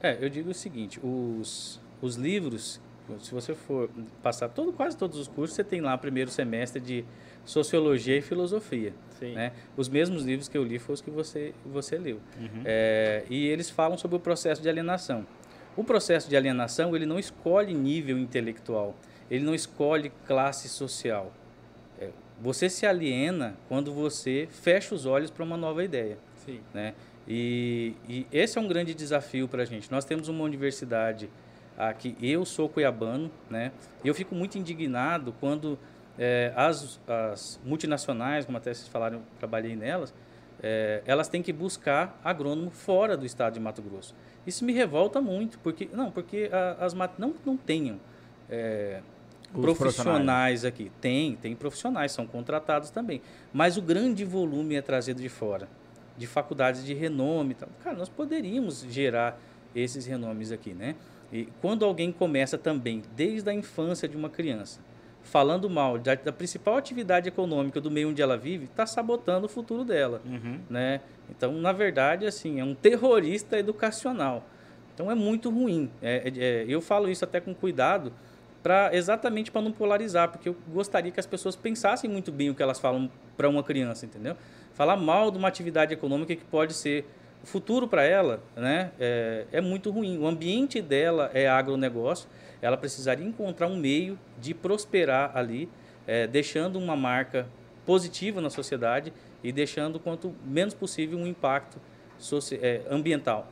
É, 0.00 0.18
eu 0.20 0.28
digo 0.28 0.50
o 0.50 0.54
seguinte, 0.54 1.00
os, 1.02 1.80
os 2.00 2.16
livros, 2.16 2.80
se 3.20 3.34
você 3.34 3.54
for 3.54 3.90
passar 4.22 4.48
todo, 4.48 4.72
quase 4.72 4.96
todos 4.96 5.18
os 5.18 5.28
cursos, 5.28 5.56
você 5.56 5.64
tem 5.64 5.80
lá 5.80 5.96
primeiro 5.96 6.30
semestre 6.30 6.80
de 6.80 7.04
Sociologia 7.44 8.16
e 8.16 8.22
Filosofia. 8.22 8.92
Né? 9.20 9.52
Os 9.76 9.88
mesmos 9.88 10.24
livros 10.24 10.48
que 10.48 10.58
eu 10.58 10.64
li 10.64 10.78
foram 10.78 10.94
os 10.94 11.00
que 11.00 11.10
você, 11.10 11.54
você 11.64 11.96
leu. 11.96 12.20
Uhum. 12.38 12.62
É, 12.64 13.24
e 13.30 13.46
eles 13.46 13.70
falam 13.70 13.96
sobre 13.96 14.16
o 14.16 14.20
processo 14.20 14.60
de 14.60 14.68
alienação. 14.68 15.26
O 15.76 15.82
processo 15.82 16.28
de 16.28 16.36
alienação, 16.36 16.94
ele 16.94 17.06
não 17.06 17.18
escolhe 17.18 17.72
nível 17.74 18.18
intelectual, 18.18 18.94
ele 19.30 19.44
não 19.44 19.54
escolhe 19.54 20.12
classe 20.26 20.68
social. 20.68 21.32
É, 21.98 22.10
você 22.40 22.68
se 22.68 22.86
aliena 22.86 23.56
quando 23.68 23.92
você 23.92 24.46
fecha 24.50 24.94
os 24.94 25.06
olhos 25.06 25.30
para 25.30 25.42
uma 25.42 25.56
nova 25.56 25.82
ideia 25.82 26.18
Sim. 26.44 26.60
né? 26.72 26.94
E, 27.26 27.94
e 28.08 28.26
esse 28.30 28.58
é 28.58 28.60
um 28.60 28.68
grande 28.68 28.94
desafio 28.94 29.48
para 29.48 29.62
a 29.62 29.64
gente. 29.64 29.90
Nós 29.90 30.04
temos 30.04 30.28
uma 30.28 30.44
universidade 30.44 31.30
aqui, 31.76 32.16
eu 32.20 32.44
sou 32.44 32.68
cuiabano, 32.68 33.30
né? 33.48 33.72
E 34.04 34.08
eu 34.08 34.14
fico 34.14 34.34
muito 34.34 34.58
indignado 34.58 35.34
quando 35.40 35.78
eh, 36.18 36.52
as, 36.56 37.00
as 37.06 37.60
multinacionais, 37.64 38.44
como 38.44 38.56
até 38.58 38.72
vocês 38.72 38.88
falaram, 38.88 39.22
trabalhei 39.38 39.74
nelas, 39.76 40.14
eh, 40.62 41.02
elas 41.06 41.28
têm 41.28 41.42
que 41.42 41.52
buscar 41.52 42.18
agrônomo 42.24 42.70
fora 42.70 43.16
do 43.16 43.26
estado 43.26 43.54
de 43.54 43.60
Mato 43.60 43.82
Grosso. 43.82 44.14
Isso 44.46 44.64
me 44.64 44.72
revolta 44.72 45.20
muito, 45.20 45.58
porque 45.60 45.88
não, 45.92 46.10
porque 46.10 46.48
a- 46.52 46.84
as 46.84 46.94
mat- 46.94 47.18
não 47.18 47.34
não 47.44 47.56
tenham 47.56 47.98
eh, 48.50 49.00
Os 49.54 49.60
profissionais 49.78 50.64
aqui. 50.64 50.90
Tem, 51.00 51.36
tem 51.36 51.54
profissionais, 51.54 52.12
são 52.12 52.26
contratados 52.26 52.90
também. 52.90 53.22
Mas 53.52 53.76
o 53.76 53.82
grande 53.82 54.24
volume 54.24 54.74
é 54.74 54.82
trazido 54.82 55.20
de 55.22 55.28
fora, 55.28 55.68
de 56.18 56.26
faculdades 56.26 56.84
de 56.84 56.92
renome. 56.94 57.54
tal. 57.54 57.68
Cara, 57.82 57.96
nós 57.96 58.08
poderíamos 58.08 58.84
gerar 58.90 59.38
esses 59.74 60.06
renomes 60.06 60.50
aqui, 60.52 60.74
né? 60.74 60.94
E 61.32 61.46
quando 61.60 61.84
alguém 61.84 62.12
começa 62.12 62.56
também, 62.58 63.02
desde 63.16 63.48
a 63.48 63.54
infância 63.54 64.06
de 64.08 64.16
uma 64.16 64.28
criança, 64.28 64.80
falando 65.24 65.68
mal 65.68 65.98
da, 65.98 66.14
da 66.14 66.32
principal 66.32 66.76
atividade 66.76 67.28
econômica 67.28 67.80
do 67.80 67.90
meio 67.90 68.10
onde 68.10 68.22
ela 68.22 68.36
vive, 68.36 68.66
está 68.66 68.86
sabotando 68.86 69.46
o 69.46 69.48
futuro 69.48 69.84
dela, 69.84 70.20
Uhum. 70.24 70.60
né? 70.70 71.00
Então, 71.30 71.52
na 71.54 71.72
verdade, 71.72 72.26
assim, 72.26 72.60
é 72.60 72.64
um 72.64 72.74
terrorista 72.74 73.58
educacional. 73.58 74.44
Então, 74.94 75.10
é 75.10 75.14
muito 75.14 75.50
ruim. 75.50 75.90
É- 76.02 76.28
é- 76.28 76.44
é- 76.44 76.64
eu 76.68 76.80
falo 76.80 77.08
isso 77.10 77.24
até 77.24 77.40
com 77.40 77.52
cuidado, 77.54 78.12
pra, 78.62 78.90
exatamente 78.94 79.50
para 79.50 79.60
não 79.62 79.72
polarizar, 79.72 80.28
porque 80.30 80.48
eu 80.48 80.56
gostaria 80.72 81.10
que 81.10 81.18
as 81.20 81.26
pessoas 81.26 81.56
pensassem 81.56 82.08
muito 82.08 82.30
bem 82.30 82.50
o 82.50 82.54
que 82.54 82.62
elas 82.62 82.78
falam 82.78 83.10
para 83.36 83.48
uma 83.48 83.62
criança, 83.62 84.06
entendeu? 84.06 84.36
Falar 84.74 84.96
mal 84.96 85.30
de 85.30 85.38
uma 85.38 85.48
atividade 85.48 85.92
econômica 85.92 86.34
que 86.36 86.44
pode 86.44 86.72
ser 86.74 87.04
o 87.42 87.46
futuro 87.46 87.86
para 87.88 88.04
ela, 88.04 88.40
né? 88.56 88.90
É, 89.00 89.44
é 89.52 89.60
muito 89.60 89.90
ruim. 89.90 90.18
O 90.18 90.26
ambiente 90.26 90.80
dela 90.80 91.30
é 91.34 91.48
agronegócio, 91.48 92.28
ela 92.64 92.78
precisaria 92.78 93.26
encontrar 93.26 93.66
um 93.66 93.76
meio 93.76 94.18
de 94.40 94.54
prosperar 94.54 95.36
ali, 95.36 95.68
é, 96.06 96.26
deixando 96.26 96.78
uma 96.78 96.96
marca 96.96 97.46
positiva 97.84 98.40
na 98.40 98.48
sociedade 98.48 99.12
e 99.42 99.52
deixando 99.52 100.00
quanto 100.00 100.34
menos 100.42 100.72
possível 100.72 101.18
um 101.18 101.26
impacto 101.26 101.76
é, 102.52 102.80
ambiental. 102.90 103.46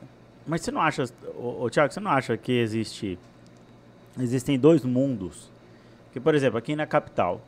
Mas 0.47 0.61
você 0.61 0.71
não 0.71 0.81
acha, 0.81 1.03
ô, 1.37 1.69
você 1.69 1.99
não 1.99 2.09
acha 2.09 2.35
que 2.35 2.53
existe 2.53 3.19
existem 4.19 4.57
dois 4.57 4.83
mundos? 4.83 5.51
Que, 6.11 6.19
por 6.19 6.33
exemplo, 6.33 6.57
aqui 6.57 6.75
na 6.75 6.87
capital, 6.87 7.39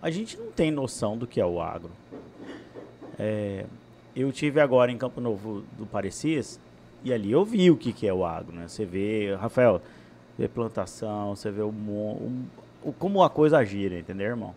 a 0.00 0.10
gente 0.10 0.38
não 0.38 0.50
tem 0.50 0.70
noção 0.70 1.18
do 1.18 1.26
que 1.26 1.38
é 1.38 1.44
o 1.44 1.60
agro. 1.60 1.90
É, 3.18 3.66
eu 4.16 4.32
tive 4.32 4.58
agora 4.58 4.90
em 4.90 4.96
Campo 4.96 5.20
Novo 5.20 5.64
do 5.76 5.84
Parecis 5.84 6.58
e 7.04 7.12
ali 7.12 7.30
eu 7.30 7.44
vi 7.44 7.70
o 7.70 7.76
que, 7.76 7.92
que 7.92 8.06
é 8.06 8.12
o 8.12 8.24
agro, 8.24 8.54
né? 8.56 8.66
Você 8.66 8.86
vê, 8.86 9.34
Rafael, 9.34 9.82
vê 10.40 10.48
plantação, 10.48 11.36
você 11.36 11.50
vê 11.50 11.60
o, 11.60 11.74
como 12.98 13.22
a 13.22 13.28
coisa 13.28 13.62
gira, 13.62 13.98
entendeu, 13.98 14.28
irmão? 14.28 14.54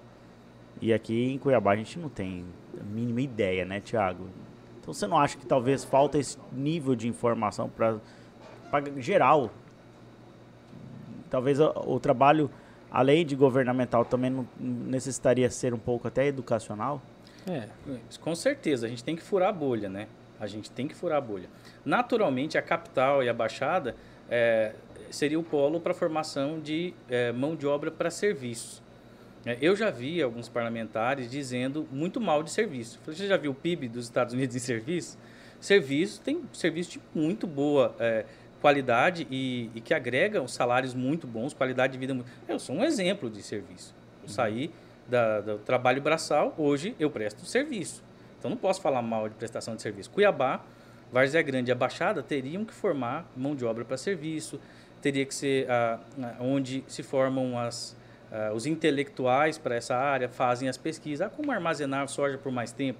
E 0.81 0.93
aqui 0.93 1.33
em 1.33 1.37
Cuiabá 1.37 1.73
a 1.73 1.75
gente 1.75 1.99
não 1.99 2.07
tem 2.07 2.45
a 2.79 2.83
mínima 2.83 3.19
ideia, 3.19 3.65
né, 3.65 3.81
Thiago? 3.81 4.29
Então 4.79 4.93
você 4.93 5.05
não 5.05 5.19
acha 5.19 5.37
que 5.37 5.45
talvez 5.45 5.83
falta 5.83 6.17
esse 6.17 6.37
nível 6.53 6.95
de 6.95 7.09
informação 7.09 7.69
para 7.69 7.99
geral? 8.97 9.51
Talvez 11.29 11.59
o, 11.59 11.69
o, 11.85 11.99
trabalho, 11.99 12.49
além 12.89 13.25
de 13.25 13.35
governamental, 13.35 14.05
também 14.05 14.31
não 14.31 14.47
necessitaria 14.57 15.49
ser 15.49 15.73
um 15.73 15.79
pouco 15.79 16.07
até 16.07 16.27
educacional? 16.27 17.01
É, 17.45 17.67
com 18.21 18.33
certeza. 18.35 18.85
A 18.85 18.89
gente 18.89 19.03
tem 19.03 19.17
que 19.17 19.21
furar 19.21 19.49
a 19.49 19.53
bolha, 19.53 19.89
né? 19.89 20.07
A 20.39 20.47
gente 20.47 20.71
tem 20.71 20.87
que 20.87 20.95
furar 20.95 21.17
a 21.17 21.21
bolha. 21.21 21.49
Naturalmente, 21.83 22.57
a 22.57 22.61
capital 22.61 23.21
e 23.21 23.27
a 23.27 23.33
Baixada 23.33 23.95
é, 24.29 24.73
seria 25.09 25.39
o 25.39 25.43
polo 25.43 25.79
para 25.79 25.91
a 25.91 25.95
formação 25.95 26.59
de 26.59 26.93
é, 27.09 27.31
mão 27.31 27.55
de 27.55 27.65
obra 27.65 27.91
para 27.91 28.09
serviços. 28.09 28.81
É, 29.45 29.57
eu 29.61 29.75
já 29.75 29.89
vi 29.89 30.21
alguns 30.21 30.47
parlamentares 30.47 31.29
dizendo 31.29 31.87
muito 31.91 32.21
mal 32.21 32.43
de 32.43 32.51
serviço. 32.51 32.99
Você 33.05 33.27
já 33.27 33.37
viu 33.37 33.51
o 33.51 33.55
PIB 33.55 33.89
dos 33.89 34.05
Estados 34.05 34.33
Unidos 34.33 34.55
em 34.55 34.59
serviço? 34.59 35.17
Serviço 35.59 36.21
tem 36.21 36.41
serviço 36.53 36.91
de 36.91 37.01
muito 37.13 37.45
boa 37.45 37.95
é, 37.99 38.25
qualidade 38.61 39.27
e, 39.29 39.69
e, 39.75 39.81
que 39.81 39.93
agrega 39.93 40.45
salários 40.47 40.93
muito 40.93 41.27
bons, 41.27 41.53
qualidade 41.53 41.93
de 41.93 41.99
vida 41.99 42.13
muito. 42.13 42.31
Eu 42.47 42.57
sou 42.59 42.75
um 42.75 42.83
exemplo 42.83 43.29
de 43.29 43.43
serviço. 43.43 43.93
Eu 44.21 44.29
saí 44.29 44.71
da, 45.07 45.41
do 45.41 45.57
trabalho 45.59 46.01
braçal, 46.01 46.53
hoje 46.57 46.95
eu 46.97 47.09
presto 47.09 47.45
serviço. 47.45 48.01
Então 48.39 48.49
não 48.49 48.57
posso 48.57 48.81
falar 48.81 49.01
mal 49.01 49.27
de 49.27 49.35
prestação 49.35 49.75
de 49.75 49.81
serviço. 49.81 50.09
Cuiabá, 50.09 50.61
Várzea 51.11 51.41
Grande 51.41 51.69
e 51.69 51.73
a 51.73 51.75
Baixada 51.75 52.23
teriam 52.23 52.65
que 52.65 52.73
formar 52.73 53.29
mão 53.35 53.55
de 53.55 53.63
obra 53.65 53.85
para 53.85 53.97
serviço, 53.97 54.59
teria 55.03 55.25
que 55.25 55.35
ser 55.35 55.69
ah, 55.69 55.99
onde 56.39 56.83
se 56.87 57.03
formam 57.03 57.59
as 57.59 57.95
Uh, 58.33 58.51
os 58.55 58.65
intelectuais 58.65 59.59
para 59.59 59.75
essa 59.75 59.95
área 59.95 60.27
fazem 60.27 60.67
as 60.67 60.75
pesquisas. 60.75 61.27
Ah, 61.27 61.29
como 61.29 61.51
armazenar 61.51 62.07
soja 62.07 62.35
por 62.35 62.51
mais 62.51 62.71
tempo? 62.71 62.99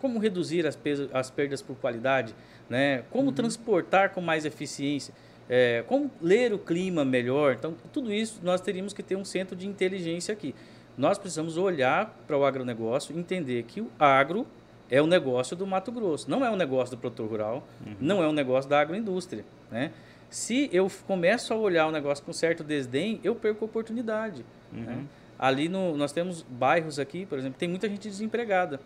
Como 0.00 0.18
reduzir 0.18 0.66
as, 0.66 0.76
as 1.12 1.30
perdas 1.30 1.62
por 1.62 1.76
qualidade? 1.76 2.34
Né? 2.68 3.04
Como 3.08 3.28
uhum. 3.28 3.32
transportar 3.32 4.10
com 4.10 4.20
mais 4.20 4.44
eficiência? 4.44 5.14
É, 5.48 5.84
como 5.86 6.10
ler 6.20 6.52
o 6.52 6.58
clima 6.58 7.04
melhor? 7.04 7.54
Então, 7.54 7.76
tudo 7.92 8.12
isso 8.12 8.40
nós 8.42 8.60
teríamos 8.60 8.92
que 8.92 9.04
ter 9.04 9.14
um 9.14 9.24
centro 9.24 9.54
de 9.54 9.68
inteligência 9.68 10.32
aqui. 10.32 10.52
Nós 10.98 11.16
precisamos 11.16 11.56
olhar 11.56 12.18
para 12.26 12.36
o 12.36 12.44
agronegócio 12.44 13.14
e 13.14 13.18
entender 13.20 13.62
que 13.62 13.80
o 13.80 13.88
agro 14.00 14.44
é 14.90 15.00
o 15.00 15.06
negócio 15.06 15.56
do 15.56 15.64
Mato 15.64 15.92
Grosso, 15.92 16.28
não 16.28 16.44
é 16.44 16.50
o 16.50 16.56
negócio 16.56 16.96
do 16.96 17.00
produtor 17.00 17.30
rural, 17.30 17.68
uhum. 17.86 17.94
não 18.00 18.20
é 18.20 18.26
o 18.26 18.32
negócio 18.32 18.68
da 18.68 18.80
agroindústria. 18.80 19.44
Né? 19.70 19.92
Se 20.32 20.70
eu 20.72 20.90
começo 21.06 21.52
a 21.52 21.56
olhar 21.58 21.86
o 21.86 21.92
negócio 21.92 22.24
com 22.24 22.32
certo 22.32 22.64
desdém, 22.64 23.20
eu 23.22 23.34
perco 23.34 23.66
a 23.66 23.66
oportunidade. 23.66 24.42
Uhum. 24.72 24.80
Né? 24.80 25.04
Ali 25.38 25.68
no, 25.68 25.94
nós 25.94 26.10
temos 26.10 26.40
bairros 26.40 26.98
aqui, 26.98 27.26
por 27.26 27.38
exemplo, 27.38 27.58
tem 27.58 27.68
muita 27.68 27.86
gente 27.86 28.08
desempregada. 28.08 28.80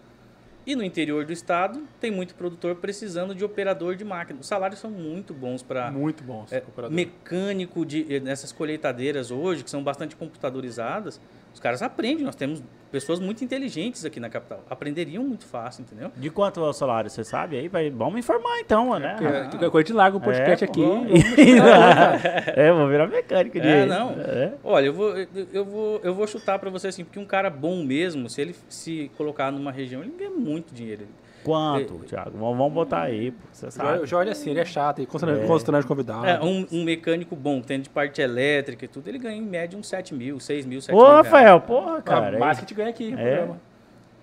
E 0.66 0.74
no 0.74 0.82
interior 0.82 1.24
do 1.24 1.32
estado 1.32 1.84
tem 2.00 2.10
muito 2.10 2.34
produtor 2.34 2.74
precisando 2.74 3.32
de 3.32 3.44
operador 3.44 3.94
de 3.94 4.04
máquina. 4.04 4.40
Os 4.40 4.48
salários 4.48 4.80
são 4.80 4.90
muito 4.90 5.32
bons 5.32 5.62
para 5.62 5.92
muito 5.92 6.24
bons. 6.24 6.52
É, 6.52 6.64
mecânico 6.90 7.86
de 7.86 8.18
nessas 8.18 8.50
colheitadeiras 8.50 9.30
hoje 9.30 9.62
que 9.62 9.70
são 9.70 9.84
bastante 9.84 10.16
computadorizadas. 10.16 11.20
Os 11.56 11.60
caras 11.60 11.80
aprendem. 11.80 12.22
Nós 12.22 12.36
temos 12.36 12.62
pessoas 12.92 13.18
muito 13.18 13.42
inteligentes 13.42 14.04
aqui 14.04 14.20
na 14.20 14.28
capital. 14.28 14.62
Aprenderiam 14.68 15.24
muito 15.24 15.46
fácil, 15.46 15.80
entendeu? 15.80 16.12
De 16.14 16.28
quanto 16.28 16.60
é 16.60 16.68
o 16.68 16.72
salário? 16.74 17.08
Você 17.08 17.24
sabe 17.24 17.56
aí? 17.56 17.66
Vai, 17.66 17.88
vamos 17.88 18.18
informar 18.18 18.60
então, 18.60 18.98
né? 18.98 19.16
É, 19.18 19.26
ah, 19.26 19.48
qualquer 19.48 19.70
coisa 19.70 19.86
de 19.86 19.92
larga 19.94 20.18
o 20.18 20.20
podcast 20.20 20.62
é, 20.62 20.68
aqui. 20.68 20.82
Vamos, 20.82 21.18
é, 22.54 22.70
vou 22.70 22.86
virar 22.88 23.06
mecânico 23.06 23.58
de. 23.58 23.66
É, 23.66 23.86
não. 23.86 24.10
É. 24.20 24.52
Olha, 24.62 24.84
eu 24.84 24.92
vou, 24.92 25.14
eu 25.50 25.64
vou, 25.64 26.00
eu 26.04 26.14
vou 26.14 26.26
chutar 26.26 26.58
para 26.58 26.68
você 26.68 26.88
assim, 26.88 27.04
porque 27.04 27.18
um 27.18 27.24
cara 27.24 27.48
bom 27.48 27.82
mesmo, 27.82 28.28
se 28.28 28.42
ele 28.42 28.54
se 28.68 29.10
colocar 29.16 29.50
numa 29.50 29.72
região, 29.72 30.02
ele 30.02 30.12
ganha 30.14 30.30
muito 30.30 30.74
dinheiro. 30.74 31.06
Quanto, 31.46 32.00
é, 32.02 32.06
Thiago? 32.06 32.36
Vamos 32.36 32.72
botar 32.72 33.02
aí, 33.02 33.32
você 33.52 33.70
sabe. 33.70 34.02
O 34.02 34.06
Jorge, 34.06 34.32
assim, 34.32 34.50
ele 34.50 34.60
é 34.60 34.64
chato, 34.64 34.98
ele 34.98 35.06
constrange, 35.06 35.46
constrange 35.46 35.86
convidado. 35.86 36.26
É, 36.26 36.42
um, 36.42 36.66
um, 36.72 36.84
mecânico 36.84 37.36
bom, 37.36 37.60
que 37.60 37.68
tem 37.68 37.80
de 37.80 37.88
parte 37.88 38.20
elétrica 38.20 38.84
e 38.84 38.88
tudo, 38.88 39.08
ele 39.08 39.18
ganha 39.18 39.36
em 39.36 39.42
média 39.42 39.78
uns 39.78 39.86
7 39.86 40.12
mil, 40.12 40.40
6 40.40 40.66
mil, 40.66 40.82
7 40.82 40.94
Ô, 40.94 40.98
mil. 40.98 41.06
Ô, 41.06 41.12
Rafael, 41.12 41.60
porra, 41.60 42.02
cara. 42.02 42.36
Ah, 42.36 42.38
mais 42.40 42.58
que 42.58 42.64
a 42.64 42.66
gente 42.66 42.74
ganha 42.74 42.90
aqui 42.90 43.10
no 43.10 43.18
é. 43.18 43.36
programa. 43.36 43.60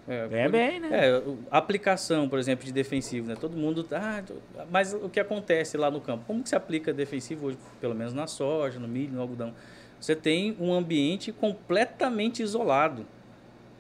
É, 0.06 0.28
ganha 0.28 0.50
bem, 0.50 0.80
né? 0.82 0.90
É, 0.92 1.24
aplicação, 1.50 2.28
por 2.28 2.38
exemplo, 2.38 2.66
de 2.66 2.74
defensivo, 2.74 3.28
né? 3.28 3.36
Todo 3.40 3.56
mundo 3.56 3.84
tá. 3.84 4.22
Mas 4.70 4.94
o 4.94 5.08
que 5.08 5.20
acontece 5.20 5.78
lá 5.78 5.90
no 5.90 6.02
campo? 6.02 6.26
Como 6.28 6.44
que 6.44 6.50
se 6.50 6.56
aplica 6.56 6.92
defensivo 6.92 7.48
hoje, 7.48 7.58
pelo 7.80 7.96
menos 7.96 8.14
na 8.14 8.28
soja, 8.28 8.80
no 8.80 8.88
milho, 8.88 9.14
no 9.14 9.22
algodão? 9.22 9.54
Você 10.00 10.14
tem 10.14 10.58
um 10.60 10.74
ambiente 10.74 11.32
completamente 11.32 12.44
isolado 12.44 13.06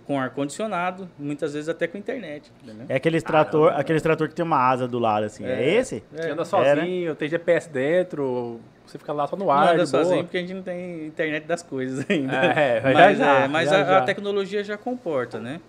com 0.05 0.19
ar 0.19 0.31
condicionado, 0.31 1.09
muitas 1.17 1.53
vezes 1.53 1.69
até 1.69 1.87
com 1.87 1.97
internet. 1.97 2.51
Entendeu? 2.61 2.85
É 2.89 2.95
aquele 2.95 3.21
trator, 3.21 3.71
ah, 3.71 3.77
aquele 3.77 3.99
trator 4.01 4.27
que 4.27 4.35
tem 4.35 4.43
uma 4.43 4.57
asa 4.57 4.87
do 4.87 4.99
lado 4.99 5.25
assim. 5.25 5.45
É, 5.45 5.63
é 5.63 5.73
esse? 5.75 6.03
É, 6.15 6.31
anda 6.31 6.45
sozinho, 6.45 7.05
é, 7.05 7.09
né? 7.09 7.15
tem 7.15 7.29
GPS 7.29 7.69
dentro, 7.69 8.59
você 8.85 8.97
fica 8.97 9.13
lá 9.13 9.27
só 9.27 9.35
no 9.35 9.49
ar. 9.49 9.67
Não 9.67 9.73
anda 9.73 9.85
sozinho 9.85 10.15
boa. 10.15 10.23
porque 10.23 10.37
a 10.37 10.41
gente 10.41 10.53
não 10.53 10.61
tem 10.61 11.05
internet 11.07 11.45
das 11.45 11.63
coisas 11.63 12.05
ainda. 12.09 12.35
É, 12.35 12.93
mas, 12.93 13.17
já, 13.17 13.39
é, 13.39 13.47
mas 13.47 13.69
já, 13.69 13.81
a, 13.81 13.85
já. 13.85 13.97
a, 13.97 14.01
tecnologia 14.01 14.63
já 14.63 14.77
comporta, 14.77 15.39
né? 15.39 15.59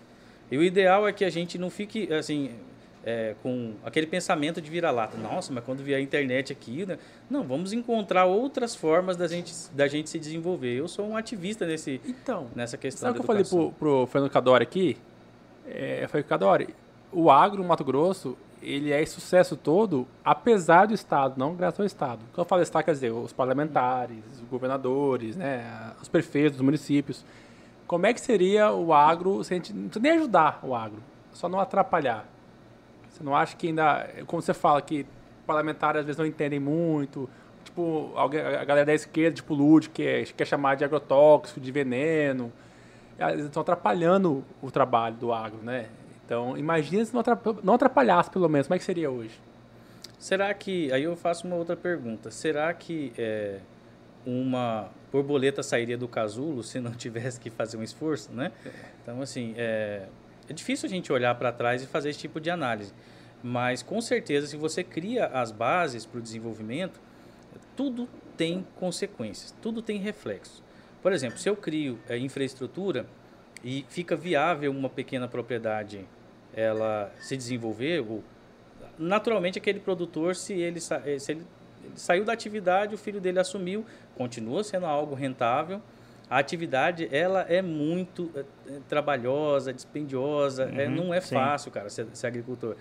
E 0.50 0.58
o 0.58 0.62
ideal 0.62 1.08
é 1.08 1.12
que 1.12 1.24
a 1.24 1.30
gente 1.30 1.56
não 1.56 1.70
fique 1.70 2.12
assim 2.12 2.50
é, 3.04 3.34
com 3.42 3.74
aquele 3.84 4.06
pensamento 4.06 4.60
de 4.60 4.70
vira-lata. 4.70 5.16
Nossa, 5.18 5.52
mas 5.52 5.62
quando 5.64 5.82
vier 5.82 5.98
a 5.98 6.02
internet 6.02 6.52
aqui, 6.52 6.86
né? 6.86 6.98
não, 7.28 7.44
vamos 7.44 7.72
encontrar 7.72 8.24
outras 8.24 8.74
formas 8.74 9.16
da 9.16 9.28
gente, 9.28 9.52
da 9.72 9.86
gente 9.86 10.08
se 10.08 10.18
desenvolver. 10.18 10.74
Eu 10.74 10.88
sou 10.88 11.06
um 11.06 11.16
ativista 11.16 11.66
nesse, 11.66 12.00
então, 12.06 12.48
nessa 12.56 12.76
questão. 12.76 13.08
Sabe 13.08 13.18
o 13.18 13.22
que 13.22 13.22
eu 13.22 13.26
falei 13.26 13.44
pro, 13.44 13.72
pro 13.72 14.06
Fernando 14.06 14.30
Cadori 14.30 14.62
aqui? 14.62 14.96
É, 15.66 16.04
eu 16.04 16.08
falei, 16.08 16.24
Cadori, 16.24 16.74
o 17.12 17.30
agro 17.30 17.62
no 17.62 17.68
Mato 17.68 17.84
Grosso, 17.84 18.36
ele 18.62 18.90
é 18.90 19.04
sucesso 19.04 19.56
todo, 19.56 20.06
apesar 20.24 20.86
do 20.86 20.94
Estado, 20.94 21.34
não 21.36 21.54
graças 21.54 21.80
ao 21.80 21.86
Estado. 21.86 22.20
Quando 22.32 22.38
eu 22.38 22.48
falo 22.48 22.62
Estado, 22.62 22.84
quer 22.84 22.92
dizer, 22.92 23.12
os 23.12 23.32
parlamentares, 23.32 24.24
os 24.32 24.48
governadores, 24.48 25.36
né, 25.36 25.92
os 26.00 26.08
prefeitos 26.08 26.52
dos 26.52 26.64
municípios. 26.64 27.24
Como 27.86 28.06
é 28.06 28.14
que 28.14 28.20
seria 28.20 28.72
o 28.72 28.94
agro 28.94 29.44
se 29.44 29.52
a 29.52 29.56
gente 29.56 29.74
não 29.74 29.90
nem 30.00 30.12
ajudar 30.12 30.60
o 30.62 30.74
agro, 30.74 31.02
só 31.34 31.50
não 31.50 31.60
atrapalhar? 31.60 32.26
Você 33.14 33.22
não 33.22 33.34
acha 33.36 33.56
que 33.56 33.68
ainda, 33.68 34.08
como 34.26 34.42
você 34.42 34.52
fala, 34.52 34.82
que 34.82 35.06
parlamentares 35.46 36.00
às 36.00 36.06
vezes 36.06 36.18
não 36.18 36.26
entendem 36.26 36.58
muito, 36.58 37.30
tipo, 37.62 38.12
a 38.16 38.26
galera 38.64 38.84
da 38.84 38.94
esquerda, 38.94 39.36
tipo 39.36 39.54
Lud, 39.54 39.88
que 39.88 40.02
é, 40.02 40.24
quer 40.24 40.44
chamar 40.44 40.74
de 40.74 40.84
agrotóxico, 40.84 41.60
de 41.60 41.70
veneno, 41.70 42.52
eles 43.16 43.44
estão 43.44 43.62
atrapalhando 43.62 44.44
o 44.60 44.68
trabalho 44.68 45.14
do 45.14 45.32
agro, 45.32 45.60
né? 45.62 45.86
Então, 46.26 46.58
imagina 46.58 47.04
se 47.04 47.14
não 47.62 47.74
atrapalhasse, 47.74 48.30
pelo 48.30 48.48
menos, 48.48 48.66
como 48.66 48.74
é 48.74 48.78
que 48.78 48.84
seria 48.84 49.08
hoje? 49.08 49.38
Será 50.18 50.52
que, 50.52 50.92
aí 50.92 51.04
eu 51.04 51.14
faço 51.14 51.46
uma 51.46 51.54
outra 51.54 51.76
pergunta, 51.76 52.32
será 52.32 52.74
que 52.74 53.12
é, 53.16 53.60
uma 54.26 54.88
borboleta 55.12 55.62
sairia 55.62 55.96
do 55.96 56.08
casulo 56.08 56.64
se 56.64 56.80
não 56.80 56.90
tivesse 56.96 57.38
que 57.38 57.48
fazer 57.48 57.76
um 57.76 57.82
esforço, 57.82 58.32
né? 58.32 58.50
É. 58.66 58.70
Então, 59.02 59.22
assim, 59.22 59.54
é, 59.56 60.08
é 60.48 60.52
difícil 60.52 60.86
a 60.86 60.90
gente 60.90 61.12
olhar 61.12 61.34
para 61.34 61.52
trás 61.52 61.82
e 61.82 61.86
fazer 61.86 62.10
esse 62.10 62.18
tipo 62.18 62.40
de 62.40 62.50
análise. 62.50 62.92
Mas, 63.42 63.82
com 63.82 64.00
certeza, 64.00 64.46
se 64.46 64.56
você 64.56 64.82
cria 64.82 65.26
as 65.26 65.50
bases 65.50 66.06
para 66.06 66.18
o 66.18 66.22
desenvolvimento, 66.22 67.00
tudo 67.76 68.08
tem 68.36 68.66
consequências, 68.76 69.54
tudo 69.60 69.82
tem 69.82 69.98
reflexo. 69.98 70.62
Por 71.02 71.12
exemplo, 71.12 71.38
se 71.38 71.48
eu 71.48 71.56
crio 71.56 71.98
é, 72.08 72.16
infraestrutura 72.16 73.06
e 73.62 73.84
fica 73.88 74.16
viável 74.16 74.70
uma 74.70 74.88
pequena 74.88 75.28
propriedade 75.28 76.06
ela 76.54 77.12
se 77.20 77.36
desenvolver, 77.36 78.00
ou, 78.00 78.22
naturalmente 78.98 79.58
aquele 79.58 79.80
produtor, 79.80 80.36
se 80.36 80.52
ele, 80.52 80.78
eh, 80.78 81.18
se 81.18 81.32
ele, 81.32 81.46
ele 81.82 81.92
saiu 81.96 82.24
da 82.24 82.32
atividade, 82.32 82.94
o 82.94 82.98
filho 82.98 83.20
dele 83.20 83.40
assumiu, 83.40 83.84
continua 84.16 84.62
sendo 84.62 84.86
algo 84.86 85.14
rentável, 85.14 85.82
a 86.28 86.38
atividade 86.38 87.08
ela 87.12 87.42
é 87.42 87.60
muito 87.60 88.30
é, 88.34 88.44
trabalhosa, 88.88 89.72
dispendiosa, 89.72 90.66
uhum, 90.66 90.80
é, 90.80 90.88
não 90.88 91.14
é 91.14 91.20
sim. 91.20 91.34
fácil, 91.34 91.70
cara, 91.70 91.88
ser, 91.90 92.06
ser, 92.12 92.26
agricultor. 92.26 92.76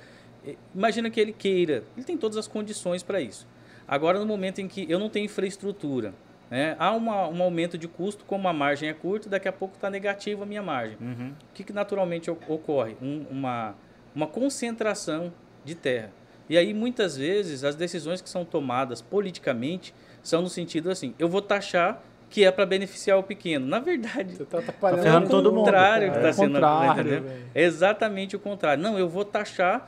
Imagina 0.74 1.10
que 1.10 1.20
ele 1.20 1.34
queira, 1.34 1.84
ele 1.96 2.06
tem 2.06 2.18
todas 2.18 2.38
as 2.38 2.48
condições 2.48 3.04
para 3.04 3.22
isso. 3.22 3.48
Agora, 3.88 4.20
no 4.20 4.26
momento 4.26 4.60
em 4.60 4.68
que 4.68 4.86
eu 4.90 5.00
não 5.00 5.10
tenho 5.10 5.26
infraestrutura, 5.26 6.14
né, 6.50 6.76
há 6.80 6.92
uma, 6.92 7.28
um 7.28 7.42
aumento 7.42 7.78
de 7.78 7.88
custo, 7.88 8.26
como 8.26 8.48
a 8.48 8.54
margem 8.54 8.90
é 8.90 8.94
curta, 8.94 9.30
daqui 9.30 9.48
a 9.48 9.52
pouco 9.52 9.76
está 9.76 9.90
negativa 9.90 10.44
a 10.44 10.46
minha 10.46 10.62
margem. 10.62 10.98
Uhum. 11.00 11.30
O 11.30 11.54
que, 11.54 11.64
que 11.64 11.74
naturalmente 11.74 12.30
ocorre? 12.30 12.96
Um- 13.02 13.26
uma, 13.30 13.76
uma 14.16 14.28
concentração 14.28 15.34
de 15.66 15.76
terra. 15.76 16.12
E 16.50 16.58
aí, 16.58 16.74
muitas 16.74 17.16
vezes, 17.16 17.64
as 17.64 17.76
decisões 17.76 18.22
que 18.22 18.30
são 18.30 18.44
tomadas 18.44 19.02
politicamente 19.02 19.94
são 20.22 20.42
no 20.42 20.50
sentido 20.50 20.90
assim, 20.90 21.14
eu 21.18 21.28
vou 21.28 21.42
taxar 21.42 22.02
que 22.34 22.44
é 22.44 22.52
para 22.52 22.66
beneficiar 22.66 23.20
o 23.20 23.22
pequeno. 23.22 23.68
Na 23.68 23.78
verdade, 23.80 24.34
Você 24.36 24.44
tá 24.46 24.58
atrapalhando 24.58 25.04
Tá 25.04 25.18
é 25.24 25.30
todo 25.30 25.52
mundo. 25.52 25.66
contrário 25.66 26.10
que 26.12 26.18
É 26.18 26.20
está 26.22 26.30
o 26.32 26.34
sendo 26.34 26.54
contrário. 26.54 27.24
É 27.54 27.62
exatamente 27.62 28.36
o 28.36 28.40
contrário. 28.40 28.82
Não, 28.82 28.98
eu 28.98 29.08
vou 29.08 29.24
taxar 29.24 29.88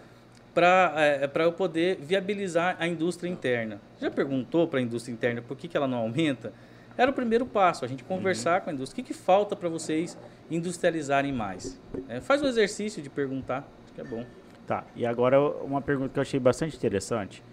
para 0.53 0.93
é, 0.95 1.25
pra 1.27 1.43
eu 1.45 1.51
poder 1.51 1.97
viabilizar 1.99 2.77
a 2.79 2.87
indústria 2.87 3.27
interna. 3.27 3.81
Já 3.99 4.11
perguntou 4.11 4.67
para 4.67 4.77
a 4.77 4.81
indústria 4.83 5.11
interna 5.11 5.41
por 5.41 5.57
que, 5.57 5.67
que 5.67 5.75
ela 5.75 5.87
não 5.87 5.97
aumenta? 5.97 6.53
Era 6.95 7.09
o 7.09 7.13
primeiro 7.15 7.47
passo, 7.47 7.83
a 7.83 7.87
gente 7.87 8.03
conversar 8.03 8.61
com 8.61 8.69
a 8.69 8.73
indústria. 8.73 9.01
O 9.01 9.03
que, 9.07 9.11
que 9.11 9.19
falta 9.19 9.55
para 9.55 9.67
vocês 9.67 10.15
industrializarem 10.51 11.33
mais? 11.33 11.81
É, 12.07 12.21
faz 12.21 12.43
o 12.43 12.45
exercício 12.47 13.01
de 13.01 13.09
perguntar, 13.09 13.67
acho 13.83 13.93
que 13.93 14.01
é 14.01 14.03
bom. 14.03 14.23
Tá, 14.67 14.83
e 14.95 15.03
agora 15.03 15.41
uma 15.41 15.81
pergunta 15.81 16.09
que 16.13 16.19
eu 16.19 16.21
achei 16.21 16.39
bastante 16.39 16.77
interessante, 16.77 17.43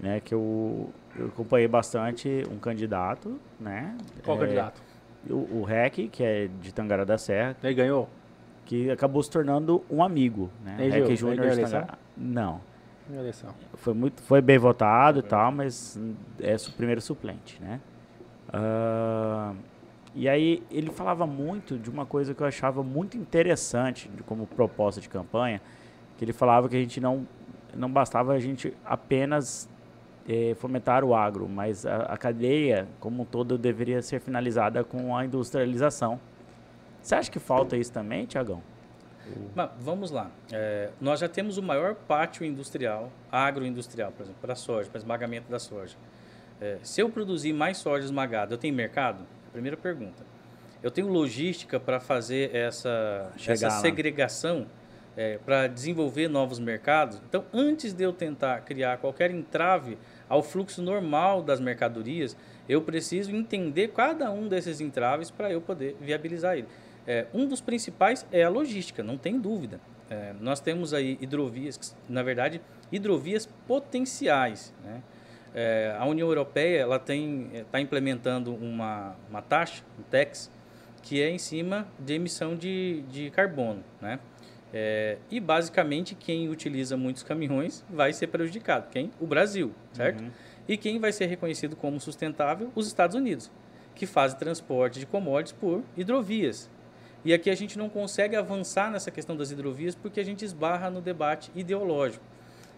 né, 0.00 0.20
que 0.20 0.34
eu, 0.34 0.90
eu 1.16 1.26
acompanhei 1.26 1.68
bastante 1.68 2.42
um 2.50 2.58
candidato, 2.58 3.38
né? 3.58 3.96
Qual 4.24 4.36
é, 4.36 4.40
candidato? 4.40 4.82
O, 5.28 5.60
o 5.60 5.64
REC, 5.64 6.08
que 6.08 6.22
é 6.22 6.48
de 6.60 6.72
Tangará 6.72 7.04
da 7.04 7.18
Serra, 7.18 7.56
Ele 7.62 7.74
ganhou? 7.74 8.08
que 8.64 8.90
acabou 8.90 9.22
se 9.22 9.30
tornando 9.30 9.82
um 9.90 10.02
amigo, 10.02 10.50
né? 10.62 10.76
Ele 10.78 11.00
REC 11.00 11.16
Júnior 11.16 11.50
de? 11.50 11.62
Tangará. 11.62 11.98
Não, 12.16 12.60
foi, 13.74 13.94
muito, 13.94 14.22
foi 14.22 14.40
bem 14.42 14.58
votado 14.58 15.20
e 15.20 15.22
tal, 15.22 15.50
mas 15.50 15.98
é 16.38 16.54
o 16.54 16.72
primeiro 16.72 17.00
suplente, 17.00 17.58
né? 17.62 17.80
Ah, 18.52 19.54
e 20.14 20.28
aí 20.28 20.62
ele 20.70 20.90
falava 20.90 21.26
muito 21.26 21.78
de 21.78 21.90
uma 21.90 22.04
coisa 22.06 22.34
que 22.34 22.42
eu 22.42 22.46
achava 22.46 22.82
muito 22.82 23.16
interessante 23.16 24.08
de- 24.08 24.22
como 24.22 24.46
proposta 24.46 25.00
de 25.00 25.08
campanha, 25.08 25.60
que 26.16 26.24
ele 26.24 26.32
falava 26.32 26.68
que 26.68 26.76
a 26.76 26.80
gente 26.80 27.00
não 27.00 27.26
não 27.74 27.90
bastava 27.90 28.32
a 28.32 28.38
gente 28.40 28.74
apenas 28.84 29.68
eh, 30.28 30.54
fomentar 30.56 31.02
o 31.02 31.14
agro, 31.14 31.48
mas 31.48 31.86
a, 31.86 32.02
a 32.02 32.16
cadeia 32.18 32.86
como 33.00 33.22
um 33.22 33.24
todo 33.24 33.56
deveria 33.56 34.02
ser 34.02 34.20
finalizada 34.20 34.84
com 34.84 35.16
a 35.16 35.24
industrialização. 35.24 36.20
Você 37.00 37.14
acha 37.14 37.30
que 37.30 37.38
falta 37.38 37.76
isso 37.76 37.90
também, 37.92 38.26
Tiagão? 38.26 38.62
Mas 39.54 39.70
vamos 39.78 40.10
lá. 40.10 40.30
É, 40.52 40.90
nós 41.00 41.20
já 41.20 41.28
temos 41.28 41.58
o 41.58 41.62
maior 41.62 41.94
pátio 41.94 42.44
industrial, 42.44 43.10
agroindustrial, 43.30 44.12
por 44.12 44.22
exemplo, 44.22 44.40
para 44.40 44.54
soja, 44.54 44.88
para 44.90 44.98
esmagamento 44.98 45.50
da 45.50 45.58
soja. 45.58 45.96
É, 46.60 46.78
se 46.82 47.00
eu 47.00 47.08
produzir 47.08 47.52
mais 47.52 47.78
soja 47.78 48.04
esmagada, 48.04 48.54
eu 48.54 48.58
tenho 48.58 48.74
mercado? 48.74 49.24
Primeira 49.52 49.76
pergunta. 49.76 50.22
Eu 50.82 50.90
tenho 50.90 51.08
logística 51.08 51.80
para 51.80 52.00
fazer 52.00 52.54
essa, 52.54 53.32
Chegar 53.36 53.54
essa 53.54 53.66
lá. 53.68 53.80
segregação, 53.80 54.66
para 55.44 55.66
desenvolver 55.66 56.28
novos 56.28 56.60
mercados? 56.60 57.20
Então, 57.28 57.44
antes 57.52 57.92
de 57.92 58.04
eu 58.04 58.12
tentar 58.12 58.60
criar 58.60 58.98
qualquer 58.98 59.32
entrave 59.32 59.98
ao 60.28 60.42
fluxo 60.42 60.82
normal 60.82 61.42
das 61.42 61.60
mercadorias, 61.60 62.36
eu 62.68 62.82
preciso 62.82 63.34
entender 63.34 63.88
cada 63.88 64.30
um 64.30 64.48
desses 64.48 64.80
entraves 64.80 65.30
para 65.30 65.50
eu 65.50 65.60
poder 65.60 65.96
viabilizar 66.00 66.58
ele. 66.58 66.68
É, 67.06 67.26
um 67.32 67.46
dos 67.46 67.60
principais 67.60 68.26
é 68.30 68.42
a 68.42 68.48
logística, 68.48 69.02
não 69.02 69.16
tem 69.16 69.40
dúvida. 69.40 69.80
É, 70.10 70.34
nós 70.40 70.60
temos 70.60 70.92
aí 70.92 71.18
hidrovias, 71.20 71.96
na 72.08 72.22
verdade, 72.22 72.60
hidrovias 72.92 73.46
potenciais. 73.66 74.72
Né? 74.84 75.02
É, 75.54 75.96
a 75.98 76.04
União 76.04 76.28
Europeia 76.28 76.80
ela 76.80 76.98
tem 76.98 77.50
está 77.54 77.80
implementando 77.80 78.54
uma, 78.54 79.16
uma 79.30 79.40
taxa, 79.42 79.82
um 79.98 80.02
tax, 80.02 80.50
que 81.02 81.22
é 81.22 81.30
em 81.30 81.38
cima 81.38 81.86
de 81.98 82.14
emissão 82.14 82.54
de, 82.54 83.02
de 83.10 83.30
carbono, 83.30 83.82
né? 84.00 84.18
É, 84.72 85.16
e 85.30 85.40
basicamente 85.40 86.14
quem 86.14 86.48
utiliza 86.48 86.96
muitos 86.96 87.22
caminhões 87.22 87.84
vai 87.88 88.12
ser 88.12 88.26
prejudicado. 88.26 88.88
Quem? 88.90 89.10
O 89.18 89.26
Brasil, 89.26 89.72
certo? 89.92 90.22
E 90.66 90.76
quem 90.76 90.98
vai 90.98 91.12
ser 91.12 91.26
reconhecido 91.26 91.74
como 91.74 91.98
sustentável? 91.98 92.70
Os 92.74 92.86
Estados 92.86 93.16
Unidos, 93.16 93.50
que 93.94 94.06
fazem 94.06 94.38
transporte 94.38 95.00
de 95.00 95.06
commodities 95.06 95.52
por 95.58 95.82
hidrovias. 95.96 96.70
E 97.24 97.32
aqui 97.32 97.50
a 97.50 97.54
gente 97.54 97.78
não 97.78 97.88
consegue 97.88 98.36
avançar 98.36 98.90
nessa 98.90 99.10
questão 99.10 99.36
das 99.36 99.50
hidrovias 99.50 99.94
porque 99.94 100.20
a 100.20 100.24
gente 100.24 100.44
esbarra 100.44 100.90
no 100.90 101.00
debate 101.00 101.50
ideológico. 101.54 102.24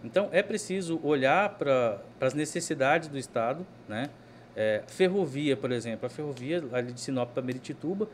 Então 0.03 0.29
é 0.31 0.41
preciso 0.41 0.99
olhar 1.03 1.49
para 1.57 2.01
as 2.19 2.33
necessidades 2.33 3.07
do 3.07 3.17
Estado, 3.17 3.65
né? 3.87 4.09
É, 4.55 4.83
ferrovia, 4.87 5.55
por 5.55 5.71
exemplo, 5.71 6.05
a 6.05 6.09
ferrovia 6.09 6.63
ali 6.73 6.91
de 6.91 6.99
Sinop 6.99 7.31
para 7.31 7.41
Meritituba, 7.41 8.09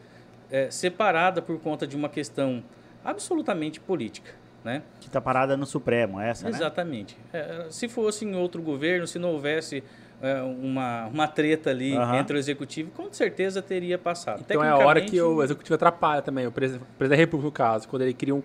é, 0.52 0.70
separada 0.70 1.42
por 1.42 1.60
conta 1.60 1.88
de 1.88 1.96
uma 1.96 2.10
questão 2.10 2.63
absolutamente 3.10 3.80
política, 3.80 4.32
né? 4.63 4.84
Que 5.00 5.08
está 5.08 5.22
parada 5.22 5.56
no 5.56 5.65
Supremo, 5.65 6.20
essa, 6.20 6.50
né? 6.50 6.56
Exatamente. 6.56 7.17
É, 7.34 7.65
se 7.70 7.88
fosse 7.88 8.26
em 8.26 8.36
outro 8.36 8.62
governo, 8.62 9.08
se 9.08 9.17
não 9.17 9.32
houvesse 9.32 9.84
é, 10.22 10.41
uma, 10.41 11.06
uma 11.08 11.28
treta 11.28 11.70
ali 11.70 11.93
entre 12.20 12.36
o 12.36 12.39
executivo, 12.39 12.91
com 12.91 13.12
certeza 13.13 13.62
teria 13.62 13.98
passado. 13.98 14.41
Então 14.46 14.63
é 14.63 14.70
a 14.70 14.78
hora 14.78 15.00
que 15.02 15.20
o 15.22 15.41
executivo 15.41 15.76
atrapalha 15.76 16.22
também, 16.22 16.46
o 16.46 16.52
presi- 16.52 16.78
o 16.78 16.82
presidente 16.98 17.17
da 17.17 17.22
República, 17.24 17.46
no 17.48 17.52
caso, 17.52 17.88
quando 17.88 18.02
ele 18.02 18.13
cria 18.13 18.36
um, 18.36 18.43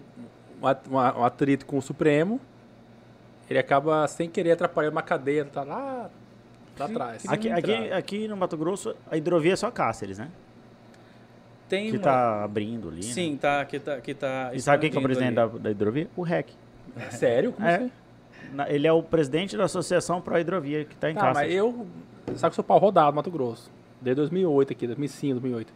um, 0.63 0.97
um 0.97 1.25
atrito 1.25 1.67
com 1.67 1.77
o 1.79 1.83
Supremo, 1.83 2.41
ele 3.51 3.59
acaba 3.59 4.07
sem 4.07 4.31
querer 4.31 4.53
atrapalhar 4.53 4.91
uma 4.91 5.03
cadeia, 5.03 5.45
tá 5.45 5.63
lá, 5.63 6.09
lá 6.79 6.87
Sim, 6.87 6.93
atrás. 6.93 7.25
Aqui, 7.29 7.51
aqui, 7.51 7.93
aqui 7.93 8.29
no 8.29 8.37
Mato 8.37 8.57
Grosso, 8.57 8.95
a 9.11 9.17
hidrovia 9.17 9.55
é 9.55 9.57
só 9.57 9.71
Cáceres, 9.71 10.19
né? 10.19 10.31
Tem 11.73 11.91
Que 11.91 11.97
uma- 11.97 12.03
tá 12.03 12.45
abrindo 12.45 12.89
ali. 12.89 12.97
né? 12.99 13.03
Sim, 13.03 13.35
tá, 13.41 13.65
que 13.65 13.79
tá, 13.79 13.99
que 13.99 14.13
tá 14.13 14.51
E 14.53 14.61
sabe 14.61 14.83
quem 14.83 14.91
que 14.91 14.97
é 14.97 15.01
o 15.01 15.03
presidente 15.03 15.35
da, 15.35 15.47
da 15.47 15.71
hidrovia? 15.71 16.07
O 16.15 16.21
REC. 16.23 16.49
Sério? 17.13 17.53
Como 17.53 17.67
É. 17.67 17.77
assim? 17.77 17.91
Ele 18.69 18.87
é 18.87 18.93
o 18.93 19.03
presidente 19.03 19.57
da 19.57 19.65
Associação 19.65 20.21
Pro 20.21 20.39
Hidrovia 20.39 20.85
que 20.85 20.93
está 20.95 21.11
em 21.11 21.15
Tá, 21.15 21.23
mas 21.29 21.33
Cáceres. 21.35 21.55
eu. 21.57 21.87
Sabe 22.37 22.39
que 22.41 22.47
eu 22.47 22.53
sou 22.53 22.65
pau 22.65 22.79
rodado 22.79 23.09
no 23.09 23.17
Mato 23.17 23.31
Grosso. 23.31 23.71
Desde 24.03 24.17
2008 24.17 24.73
aqui, 24.75 24.87
2005, 24.87 25.41
2008. 25.41 25.73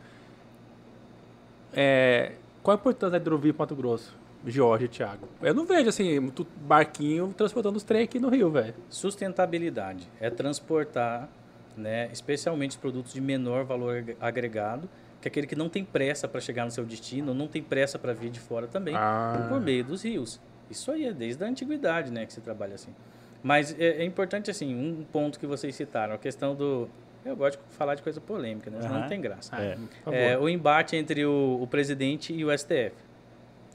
É, 1.72 2.32
qual 2.62 2.76
a 2.76 2.78
importância 2.80 3.12
da 3.12 3.16
hidrovia 3.16 3.52
pro 3.54 3.62
Mato 3.62 3.74
Grosso? 3.74 4.14
Jorge 4.46 4.84
e 4.84 4.88
Thiago. 4.88 5.26
Eu 5.42 5.54
não 5.54 5.64
vejo 5.64 5.88
assim, 5.88 6.20
muito 6.20 6.46
barquinho 6.66 7.32
transportando 7.36 7.76
os 7.78 7.82
trem 7.82 8.02
aqui 8.02 8.18
no 8.20 8.28
Rio, 8.28 8.50
velho. 8.50 8.74
Sustentabilidade 8.90 10.06
é 10.20 10.28
transportar, 10.30 11.28
né, 11.76 12.08
especialmente 12.12 12.70
os 12.72 12.76
produtos 12.76 13.12
de 13.12 13.20
menor 13.20 13.64
valor 13.64 13.96
ag- 13.96 14.16
agregado, 14.20 14.88
que 15.20 15.26
é 15.26 15.30
aquele 15.30 15.46
que 15.46 15.56
não 15.56 15.68
tem 15.68 15.84
pressa 15.84 16.26
para 16.28 16.40
chegar 16.40 16.64
no 16.64 16.70
seu 16.70 16.84
destino, 16.84 17.32
não 17.34 17.48
tem 17.48 17.62
pressa 17.62 17.98
para 17.98 18.12
vir 18.12 18.30
de 18.30 18.40
fora 18.40 18.66
também, 18.66 18.94
Ah. 18.96 19.46
por 19.48 19.60
meio 19.60 19.82
dos 19.84 20.02
rios. 20.04 20.40
Isso 20.70 20.90
aí 20.90 21.04
é 21.06 21.12
desde 21.12 21.42
a 21.44 21.46
antiguidade, 21.46 22.10
né, 22.10 22.26
que 22.26 22.32
se 22.32 22.40
trabalha 22.40 22.74
assim. 22.74 22.94
Mas 23.42 23.78
é, 23.78 24.02
é 24.02 24.04
importante 24.04 24.50
assim, 24.50 24.74
um 24.74 25.04
ponto 25.04 25.38
que 25.38 25.46
vocês 25.46 25.74
citaram, 25.74 26.14
a 26.14 26.18
questão 26.18 26.54
do 26.54 26.88
eu 27.24 27.34
gosto 27.34 27.58
de 27.60 27.74
falar 27.74 27.96
de 27.96 28.02
coisa 28.02 28.20
polêmica, 28.20 28.70
né? 28.70 28.78
Aham. 28.84 29.00
não 29.00 29.08
tem 29.08 29.20
graça. 29.20 29.56
É. 29.56 29.76
É, 30.12 30.38
o 30.38 30.48
embate 30.48 30.94
entre 30.94 31.24
o, 31.26 31.58
o 31.60 31.66
presidente 31.66 32.32
e 32.32 32.44
o 32.44 32.56
STF, 32.56 32.92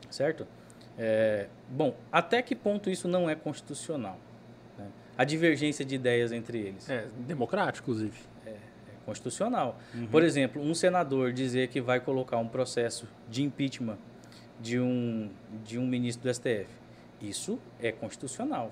certo? 0.10 0.48
É, 0.98 1.48
bom, 1.70 1.94
até 2.12 2.42
que 2.42 2.56
ponto 2.56 2.90
isso 2.90 3.08
não 3.08 3.30
é 3.30 3.36
constitucional? 3.36 4.18
né? 4.78 4.86
A 5.18 5.24
divergência 5.26 5.84
de 5.84 5.96
ideias 5.96 6.32
entre 6.32 6.60
eles 6.60 6.90
É, 6.90 7.06
democrático, 7.20 7.90
inclusive. 7.92 8.18
Constitucional. 9.12 9.78
Uhum. 9.94 10.08
Por 10.08 10.24
exemplo, 10.24 10.62
um 10.62 10.74
senador 10.74 11.34
dizer 11.34 11.68
que 11.68 11.82
vai 11.82 12.00
colocar 12.00 12.38
um 12.38 12.48
processo 12.48 13.08
de 13.30 13.44
impeachment 13.44 13.98
de 14.60 14.80
um, 14.80 15.30
de 15.66 15.78
um 15.78 15.86
ministro 15.86 16.24
do 16.24 16.34
STF, 16.34 16.68
isso 17.22 17.60
é 17.82 17.92
constitucional. 17.92 18.72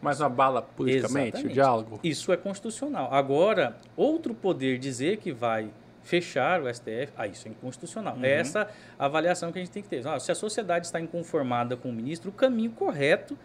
Mas 0.00 0.20
uma 0.20 0.28
bala 0.28 0.62
politicamente, 0.62 1.26
o 1.26 1.28
Exatamente. 1.28 1.54
diálogo. 1.54 2.00
Isso 2.04 2.32
é 2.32 2.36
constitucional. 2.36 3.12
Agora, 3.12 3.76
outro 3.96 4.32
poder 4.32 4.78
dizer 4.78 5.16
que 5.16 5.32
vai 5.32 5.70
fechar 6.02 6.62
o 6.62 6.72
STF, 6.72 7.12
ah, 7.16 7.26
isso 7.26 7.48
é 7.48 7.50
inconstitucional. 7.50 8.16
Uhum. 8.16 8.24
É 8.24 8.30
essa 8.30 8.68
avaliação 8.98 9.50
que 9.52 9.58
a 9.58 9.62
gente 9.62 9.72
tem 9.72 9.82
que 9.82 9.88
ter. 9.88 10.06
Ah, 10.06 10.18
se 10.20 10.30
a 10.30 10.34
sociedade 10.34 10.86
está 10.86 11.00
inconformada 11.00 11.76
com 11.76 11.90
o 11.90 11.92
ministro, 11.92 12.30
o 12.30 12.32
caminho 12.32 12.70
correto 12.70 13.36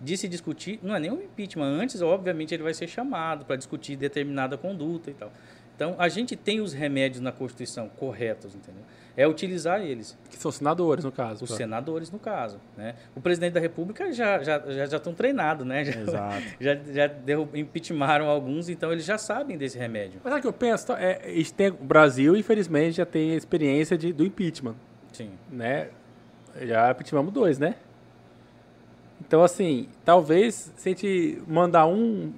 de 0.00 0.16
se 0.16 0.28
discutir 0.28 0.78
não 0.82 0.94
é 0.94 1.00
nem 1.00 1.10
o 1.10 1.22
impeachment. 1.22 1.64
Antes, 1.64 2.02
obviamente, 2.02 2.54
ele 2.54 2.62
vai 2.62 2.74
ser 2.74 2.86
chamado 2.86 3.44
para 3.44 3.56
discutir 3.56 3.96
determinada 3.96 4.58
conduta 4.58 5.10
e 5.10 5.14
tal. 5.14 5.32
Então, 5.76 5.94
a 5.98 6.08
gente 6.08 6.34
tem 6.34 6.60
os 6.62 6.72
remédios 6.72 7.20
na 7.20 7.30
Constituição 7.30 7.88
corretos, 7.90 8.54
entendeu? 8.54 8.82
É 9.14 9.28
utilizar 9.28 9.80
eles. 9.82 10.16
Que 10.30 10.36
são 10.36 10.50
senadores, 10.50 11.04
no 11.04 11.12
caso. 11.12 11.44
Os 11.44 11.50
tá? 11.50 11.56
senadores, 11.56 12.10
no 12.10 12.18
caso. 12.18 12.58
Né? 12.76 12.94
O 13.14 13.20
presidente 13.20 13.52
da 13.52 13.60
República 13.60 14.10
já 14.12 14.42
já 14.42 14.58
já, 14.58 14.86
já 14.86 14.96
estão 14.96 15.12
treinados, 15.14 15.66
né? 15.66 15.84
Já, 15.84 16.00
Exato. 16.00 16.42
já, 16.60 16.74
já 16.74 17.06
derru- 17.06 17.48
impeachmentaram 17.54 18.26
alguns, 18.28 18.68
então 18.70 18.90
eles 18.90 19.04
já 19.04 19.18
sabem 19.18 19.56
desse 19.58 19.78
remédio. 19.78 20.20
Mas 20.24 20.32
sabe 20.32 20.40
o 20.40 20.42
que 20.42 20.48
eu 20.48 20.52
penso? 20.52 20.86
Tá, 20.86 21.00
É, 21.00 21.14
tem- 21.56 21.68
o 21.68 21.72
Brasil, 21.84 22.36
infelizmente, 22.36 22.96
já 22.96 23.06
tem 23.06 23.32
a 23.32 23.36
experiência 23.36 23.98
de, 23.98 24.12
do 24.12 24.24
impeachment. 24.24 24.74
Sim. 25.12 25.30
né? 25.50 25.88
Já 26.62 26.90
impeachmentamos 26.90 27.32
dois, 27.34 27.58
né? 27.58 27.74
Então, 29.20 29.42
assim, 29.42 29.88
talvez 30.04 30.72
se 30.76 30.88
a 30.88 30.92
gente 30.92 31.42
mandar 31.46 31.86
um 31.86 32.32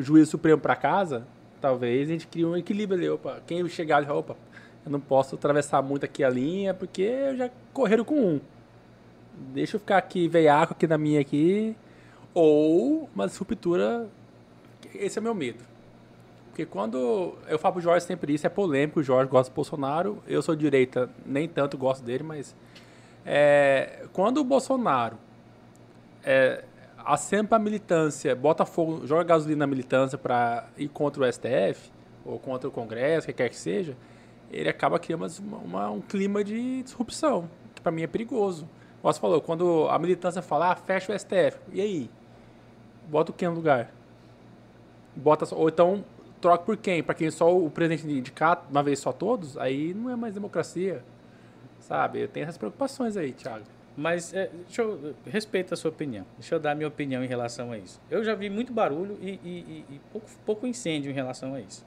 juiz 0.00 0.28
supremo 0.28 0.60
para 0.60 0.74
casa, 0.74 1.26
talvez, 1.62 2.10
a 2.10 2.12
gente 2.12 2.26
cria 2.26 2.46
um 2.46 2.56
equilíbrio 2.56 2.98
ali. 2.98 3.08
Opa, 3.08 3.40
quem 3.46 3.66
chegar 3.68 4.04
falar, 4.04 4.18
opa, 4.18 4.36
eu 4.84 4.90
não 4.90 5.00
posso 5.00 5.36
atravessar 5.36 5.80
muito 5.80 6.04
aqui 6.04 6.24
a 6.24 6.28
linha, 6.28 6.74
porque 6.74 7.02
eu 7.02 7.36
já 7.36 7.50
correram 7.72 8.04
com 8.04 8.16
um. 8.16 8.40
Deixa 9.54 9.76
eu 9.76 9.80
ficar 9.80 9.96
aqui, 9.96 10.28
veiaco 10.28 10.74
aqui 10.74 10.86
na 10.86 10.98
minha 10.98 11.20
aqui. 11.20 11.76
Ou 12.34 13.08
uma 13.14 13.26
disruptura. 13.26 14.08
Esse 14.94 15.18
é 15.18 15.22
meu 15.22 15.34
medo. 15.34 15.64
Porque 16.48 16.66
quando 16.66 17.34
eu 17.48 17.58
falo 17.58 17.74
pro 17.74 17.82
Jorge 17.82 18.04
sempre 18.04 18.34
isso, 18.34 18.46
é 18.46 18.50
polêmico, 18.50 19.00
o 19.00 19.02
Jorge 19.02 19.30
gosta 19.30 19.50
do 19.50 19.54
Bolsonaro, 19.54 20.22
eu 20.26 20.42
sou 20.42 20.54
direita, 20.54 21.08
nem 21.24 21.48
tanto 21.48 21.78
gosto 21.78 22.04
dele, 22.04 22.22
mas 22.22 22.54
é, 23.24 24.04
quando 24.12 24.36
o 24.36 24.44
Bolsonaro 24.44 25.16
é, 26.22 26.62
assenta 27.04 27.56
a 27.56 27.58
militância, 27.58 28.34
bota 28.34 28.64
fogo, 28.64 29.06
joga 29.06 29.24
gasolina 29.24 29.60
na 29.60 29.66
militância 29.66 30.16
para 30.16 30.66
ir 30.76 30.88
contra 30.88 31.22
o 31.22 31.32
STF, 31.32 31.90
ou 32.24 32.38
contra 32.38 32.68
o 32.68 32.72
Congresso, 32.72 33.26
que 33.26 33.32
quer 33.32 33.48
que 33.48 33.56
seja, 33.56 33.96
ele 34.50 34.68
acaba 34.68 34.98
criando 34.98 35.26
uma, 35.40 35.58
uma, 35.58 35.90
um 35.90 36.00
clima 36.00 36.44
de 36.44 36.82
disrupção, 36.82 37.48
que 37.74 37.80
para 37.80 37.90
mim 37.90 38.02
é 38.02 38.06
perigoso. 38.06 38.68
Você 39.02 39.18
falou, 39.18 39.40
quando 39.40 39.88
a 39.88 39.98
militância 39.98 40.40
fala, 40.42 40.72
ah, 40.72 40.76
fecha 40.76 41.12
o 41.12 41.18
STF, 41.18 41.58
e 41.72 41.80
aí? 41.80 42.10
Bota 43.08 43.32
o 43.32 43.34
que 43.34 43.46
no 43.46 43.54
lugar? 43.54 43.92
Bota, 45.16 45.52
ou 45.54 45.68
então 45.68 46.04
troca 46.40 46.64
por 46.64 46.76
quem? 46.76 47.02
Para 47.02 47.14
quem 47.14 47.30
só 47.30 47.54
o 47.56 47.70
presidente 47.70 48.06
indicar 48.10 48.64
uma 48.70 48.82
vez 48.82 48.98
só 48.98 49.12
todos? 49.12 49.56
Aí 49.58 49.92
não 49.94 50.10
é 50.10 50.16
mais 50.16 50.34
democracia. 50.34 51.02
Sabe? 51.80 52.20
Eu 52.20 52.28
tenho 52.28 52.44
essas 52.44 52.56
preocupações 52.56 53.16
aí, 53.16 53.32
Thiago. 53.32 53.64
Mas 53.96 54.32
é, 54.32 54.50
deixa 54.66 54.82
eu 54.82 55.14
respeito 55.26 55.74
a 55.74 55.76
sua 55.76 55.90
opinião. 55.90 56.24
Deixa 56.38 56.54
eu 56.54 56.60
dar 56.60 56.74
minha 56.74 56.88
opinião 56.88 57.22
em 57.22 57.26
relação 57.26 57.72
a 57.72 57.78
isso. 57.78 58.00
Eu 58.10 58.24
já 58.24 58.34
vi 58.34 58.48
muito 58.48 58.72
barulho 58.72 59.18
e, 59.20 59.38
e, 59.44 59.84
e 59.90 60.00
pouco, 60.10 60.26
pouco 60.46 60.66
incêndio 60.66 61.10
em 61.10 61.14
relação 61.14 61.54
a 61.54 61.60
isso. 61.60 61.84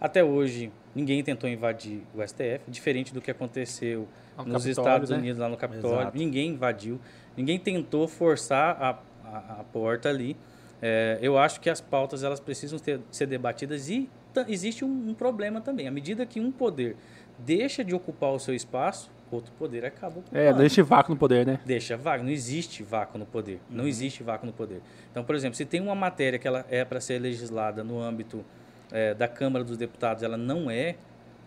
Até 0.00 0.24
hoje, 0.24 0.72
ninguém 0.94 1.22
tentou 1.22 1.48
invadir 1.48 2.02
o 2.12 2.26
STF, 2.26 2.68
diferente 2.68 3.14
do 3.14 3.20
que 3.20 3.30
aconteceu 3.30 4.08
no 4.36 4.44
nos 4.44 4.64
Capitólio, 4.64 4.70
Estados 4.70 5.10
né? 5.10 5.16
Unidos, 5.16 5.38
lá 5.38 5.48
no 5.48 5.56
Capitólio. 5.56 6.00
Exato. 6.00 6.18
Ninguém 6.18 6.50
invadiu, 6.50 7.00
ninguém 7.36 7.58
tentou 7.58 8.08
forçar 8.08 8.76
a, 8.82 8.98
a, 9.24 9.60
a 9.60 9.64
porta 9.72 10.08
ali. 10.08 10.36
É, 10.80 11.18
eu 11.22 11.38
acho 11.38 11.60
que 11.60 11.70
as 11.70 11.80
pautas 11.80 12.24
elas 12.24 12.40
precisam 12.40 12.78
ter, 12.80 13.00
ser 13.12 13.26
debatidas 13.26 13.88
e 13.88 14.10
existe 14.48 14.84
um, 14.84 15.10
um, 15.10 15.14
problema 15.14 15.60
também. 15.60 15.86
À 15.86 15.90
medida 15.92 16.26
que 16.26 16.40
um 16.40 16.50
poder 16.50 16.96
deixa 17.38 17.84
de 17.84 17.94
ocupar 17.94 18.32
o 18.32 18.40
seu 18.40 18.54
espaço, 18.54 19.08
outro 19.36 19.52
poder 19.58 19.84
acaba 19.84 20.18
ocupando. 20.18 20.38
É, 20.38 20.52
deixa 20.52 20.82
vácuo 20.82 21.12
no 21.12 21.18
poder, 21.18 21.46
né? 21.46 21.60
Deixa 21.64 21.96
vácuo. 21.96 22.24
Não 22.24 22.30
existe 22.30 22.82
vácuo 22.82 23.18
no 23.18 23.26
poder. 23.26 23.60
Uhum. 23.70 23.76
Não 23.76 23.88
existe 23.88 24.22
vácuo 24.22 24.46
no 24.46 24.52
poder. 24.52 24.80
Então, 25.10 25.24
por 25.24 25.34
exemplo, 25.34 25.56
se 25.56 25.64
tem 25.64 25.80
uma 25.80 25.94
matéria 25.94 26.38
que 26.38 26.46
ela 26.46 26.64
é 26.70 26.84
para 26.84 27.00
ser 27.00 27.18
legislada 27.18 27.82
no 27.82 28.00
âmbito 28.00 28.44
é, 28.90 29.14
da 29.14 29.28
Câmara 29.28 29.64
dos 29.64 29.76
Deputados, 29.76 30.22
ela 30.22 30.36
não 30.36 30.70
é, 30.70 30.96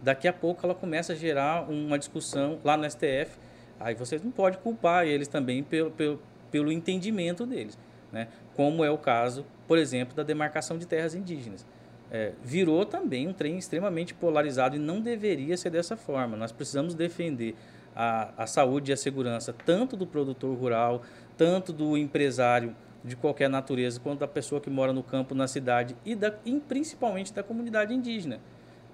daqui 0.02 0.28
a 0.28 0.34
pouco 0.34 0.66
ela 0.66 0.76
começa 0.76 1.14
a 1.14 1.16
gerar 1.16 1.70
uma 1.70 1.98
discussão 1.98 2.60
lá 2.64 2.76
no 2.76 2.90
STF. 2.90 3.32
Aí 3.80 3.94
você 3.94 4.20
não 4.24 4.32
pode 4.32 4.58
culpar 4.60 5.06
eles 5.06 5.28
também 5.28 5.62
pelo, 5.62 5.92
pelo, 5.92 6.22
pelo 6.52 6.72
entendimento 6.72 7.46
deles. 7.46 7.78
Né? 8.12 8.30
como 8.56 8.84
é 8.84 8.90
o 8.90 8.98
caso, 8.98 9.46
por 9.68 9.78
exemplo, 9.78 10.16
da 10.16 10.24
demarcação 10.24 10.78
de 10.78 10.88
terras 10.88 11.14
indígenas. 11.14 11.66
É, 12.10 12.32
virou 12.44 12.86
também 12.86 13.28
um 13.28 13.34
trem 13.34 13.58
extremamente 13.58 14.14
polarizado 14.14 14.76
e 14.76 14.80
não 14.80 15.02
deveria 15.02 15.58
ser 15.58 15.70
dessa 15.70 15.98
forma. 15.98 16.38
Nós 16.38 16.52
precisamos 16.52 16.96
defender 16.96 17.56
a, 17.96 18.44
a 18.44 18.48
saúde 18.48 18.92
e 18.92 18.94
a 18.94 18.98
segurança 18.98 19.54
tanto 19.66 19.96
do 19.96 20.06
produtor 20.06 20.58
rural, 20.58 21.02
tanto 21.38 21.72
do 21.72 21.98
empresário 21.98 22.76
de 23.04 23.16
qualquer 23.16 23.50
natureza, 23.50 24.00
quanto 24.00 24.20
da 24.20 24.28
pessoa 24.28 24.60
que 24.60 24.70
mora 24.70 24.92
no 24.92 25.04
campo, 25.04 25.36
na 25.36 25.48
cidade 25.48 25.96
e, 26.04 26.16
da, 26.16 26.34
e 26.44 26.60
principalmente 26.60 27.34
da 27.34 27.44
comunidade 27.44 27.94
indígena. 27.94 28.40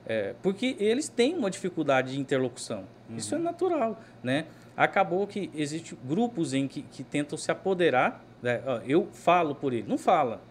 É, 0.06 0.36
porque 0.42 0.76
eles 0.80 1.08
têm 1.08 1.36
uma 1.36 1.50
dificuldade 1.50 2.12
de 2.12 2.20
interlocução. 2.20 2.86
Uhum. 3.10 3.18
Isso 3.18 3.36
é 3.36 3.38
natural. 3.38 4.02
Né? 4.22 4.46
Acabou 4.76 5.26
que 5.28 5.50
existem 5.56 5.98
grupos 6.04 6.54
em 6.54 6.68
que, 6.68 6.82
que 6.82 7.04
tentam 7.04 7.38
se 7.38 7.52
apoderar 7.52 8.22
né? 8.42 8.62
Eu 8.86 9.08
falo 9.12 9.54
por 9.54 9.74
ele. 9.74 9.88
Não 9.88 9.98
fala. 9.98 10.42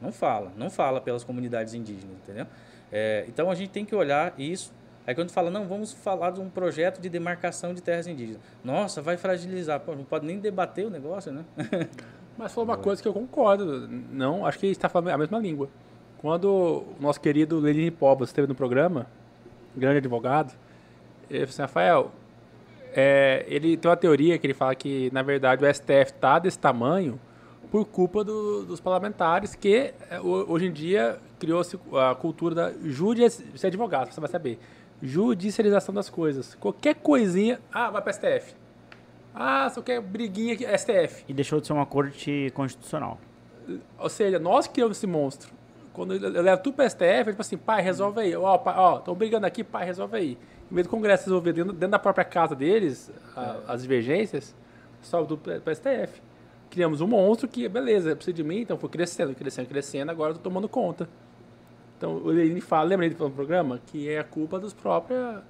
Não 0.00 0.12
fala. 0.12 0.52
Não 0.56 0.68
fala 0.68 1.00
pelas 1.00 1.22
comunidades 1.22 1.74
indígenas, 1.74 2.16
entendeu? 2.16 2.46
É, 2.90 3.24
então 3.28 3.50
a 3.50 3.54
gente 3.54 3.70
tem 3.70 3.84
que 3.84 3.94
olhar 3.94 4.34
isso. 4.38 4.72
Aí 5.06 5.14
quando 5.14 5.30
fala, 5.30 5.50
não, 5.50 5.66
vamos 5.66 5.92
falar 5.92 6.30
de 6.30 6.40
um 6.40 6.50
projeto 6.50 7.00
de 7.00 7.08
demarcação 7.08 7.72
de 7.72 7.80
terras 7.80 8.06
indígenas. 8.06 8.40
Nossa, 8.64 9.00
vai 9.00 9.16
fragilizar. 9.16 9.78
Pô, 9.80 9.94
não 9.94 10.04
pode 10.04 10.26
nem 10.26 10.40
debater 10.40 10.86
o 10.86 10.90
negócio, 10.90 11.32
né? 11.32 11.44
Mas 12.36 12.52
falou 12.52 12.68
uma 12.68 12.76
coisa 12.76 13.00
que 13.00 13.06
eu 13.06 13.12
concordo. 13.12 13.88
Não, 13.88 14.44
acho 14.44 14.58
que 14.58 14.66
está 14.66 14.88
falando 14.88 15.10
a 15.10 15.18
mesma 15.18 15.38
língua. 15.38 15.68
Quando 16.18 16.46
o 16.46 16.96
nosso 16.98 17.20
querido 17.20 17.60
Lenine 17.60 17.90
Pobos 17.90 18.30
esteve 18.30 18.48
no 18.48 18.54
programa, 18.54 19.06
grande 19.76 19.98
advogado, 19.98 20.52
ele 21.30 21.46
falou 21.46 21.50
assim, 21.50 21.62
Rafael, 21.62 22.12
é, 22.92 23.44
ele 23.46 23.76
tem 23.76 23.88
uma 23.88 23.96
teoria 23.96 24.38
que 24.38 24.46
ele 24.46 24.54
fala 24.54 24.74
que, 24.74 25.10
na 25.12 25.22
verdade, 25.22 25.64
o 25.64 25.72
STF 25.72 26.12
está 26.14 26.38
desse 26.38 26.58
tamanho 26.58 27.20
por 27.70 27.84
culpa 27.84 28.24
do, 28.24 28.64
dos 28.64 28.80
parlamentares, 28.80 29.54
que 29.54 29.92
é, 30.10 30.20
hoje 30.20 30.66
em 30.66 30.72
dia 30.72 31.18
criou-se 31.38 31.78
a 31.92 32.14
cultura 32.14 32.54
da 32.54 32.72
judicialização, 32.72 33.46
você 33.54 33.66
é 33.66 33.68
advogado, 33.68 34.12
você 34.12 34.20
vai 34.20 34.30
saber, 34.30 34.58
judicialização 35.02 35.94
das 35.94 36.08
coisas. 36.08 36.54
Qualquer 36.54 36.94
coisinha, 36.96 37.60
ah, 37.72 37.90
vai 37.90 38.02
para 38.02 38.12
STF. 38.12 38.54
Ah, 39.34 39.68
só 39.68 39.82
quer 39.82 40.00
briguinha 40.00 40.54
aqui, 40.54 40.64
STF. 40.64 41.24
E 41.28 41.34
deixou 41.34 41.60
de 41.60 41.66
ser 41.66 41.72
uma 41.72 41.86
corte 41.86 42.50
constitucional. 42.54 43.18
Ou 43.98 44.08
seja, 44.08 44.38
nós 44.38 44.66
criamos 44.66 44.96
esse 44.96 45.06
monstro. 45.06 45.52
Quando 45.92 46.14
eu 46.14 46.42
levo 46.42 46.62
tudo 46.62 46.74
para 46.74 46.88
STF, 46.88 47.04
é 47.04 47.24
tipo 47.24 47.40
assim, 47.40 47.56
pai, 47.56 47.82
resolve 47.82 48.20
aí. 48.20 48.34
Ó, 48.36 48.58
pai, 48.58 48.74
ó, 48.76 48.98
estão 48.98 49.14
brigando 49.14 49.46
aqui, 49.46 49.64
pai, 49.64 49.84
resolve 49.84 50.16
aí. 50.16 50.38
Em 50.70 50.74
vez 50.74 50.86
do 50.86 50.90
Congresso 50.90 51.24
resolver 51.24 51.52
dentro, 51.52 51.72
dentro 51.72 51.90
da 51.90 51.98
própria 51.98 52.24
casa 52.24 52.54
deles, 52.54 53.10
a, 53.34 53.56
as 53.68 53.82
divergências, 53.82 54.54
sobe 55.02 55.28
tudo 55.28 55.60
para 55.60 55.74
STF 55.74 56.20
criamos 56.76 57.00
um 57.00 57.06
monstro 57.06 57.48
que, 57.48 57.66
beleza, 57.68 58.14
precisa 58.14 58.34
de 58.34 58.44
mim, 58.44 58.58
então 58.58 58.76
foi 58.76 58.90
crescendo, 58.90 59.34
crescendo, 59.34 59.66
crescendo, 59.66 60.10
agora 60.10 60.32
eu 60.32 60.34
tô 60.36 60.42
tomando 60.42 60.68
conta. 60.68 61.08
Então, 61.96 62.30
ele 62.30 62.60
fala, 62.60 62.88
lembra 62.88 63.06
ele 63.06 63.16
no 63.18 63.30
programa? 63.30 63.80
Que 63.86 64.08
é 64.08 64.18
a 64.18 64.24
culpa 64.24 64.58
dos 64.58 64.72
próprios 64.72 65.40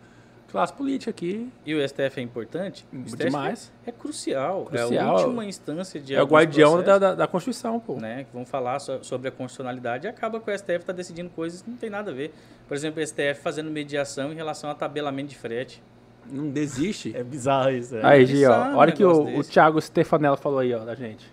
classe 0.56 0.72
política 0.72 1.10
aqui. 1.10 1.50
E 1.64 1.74
o 1.74 1.86
STF 1.86 2.18
é 2.18 2.22
importante? 2.22 2.86
O 2.92 3.08
STF 3.08 3.24
Demais. 3.24 3.72
É, 3.86 3.92
crucial. 3.92 4.64
crucial. 4.64 4.92
É 4.92 4.98
a 4.98 5.12
última 5.12 5.44
instância 5.44 6.00
de 6.00 6.14
É 6.14 6.22
o 6.22 6.26
guardião 6.26 6.82
da, 6.82 6.98
da, 6.98 7.14
da, 7.14 7.26
Constituição, 7.26 7.78
pô. 7.78 7.96
Né, 7.96 8.24
que 8.24 8.32
vão 8.32 8.46
falar 8.46 8.78
so, 8.78 8.98
sobre 9.02 9.28
a 9.28 9.30
constitucionalidade 9.30 10.06
e 10.06 10.08
acaba 10.08 10.40
que 10.40 10.50
o 10.50 10.58
STF 10.58 10.76
está 10.76 10.92
decidindo 10.92 11.30
coisas 11.30 11.62
que 11.62 11.70
não 11.70 11.76
tem 11.76 11.90
nada 11.90 12.10
a 12.10 12.14
ver. 12.14 12.32
Por 12.66 12.74
exemplo, 12.74 13.02
o 13.02 13.06
STF 13.06 13.40
fazendo 13.42 13.70
mediação 13.70 14.32
em 14.32 14.34
relação 14.34 14.70
a 14.70 14.74
tabelamento 14.74 15.28
de 15.28 15.36
frete. 15.36 15.82
Não 16.30 16.48
desiste. 16.48 17.14
É 17.14 17.22
bizarro 17.22 17.70
isso. 17.70 17.96
É. 17.96 18.04
Aí, 18.04 18.26
Gi, 18.26 18.46
ó. 18.46 18.76
Olha 18.76 18.92
que 18.92 19.04
o, 19.04 19.38
o 19.38 19.44
Thiago 19.44 19.80
Stefanello 19.80 20.36
falou 20.36 20.60
aí, 20.60 20.74
ó, 20.74 20.84
da 20.84 20.94
gente. 20.94 21.30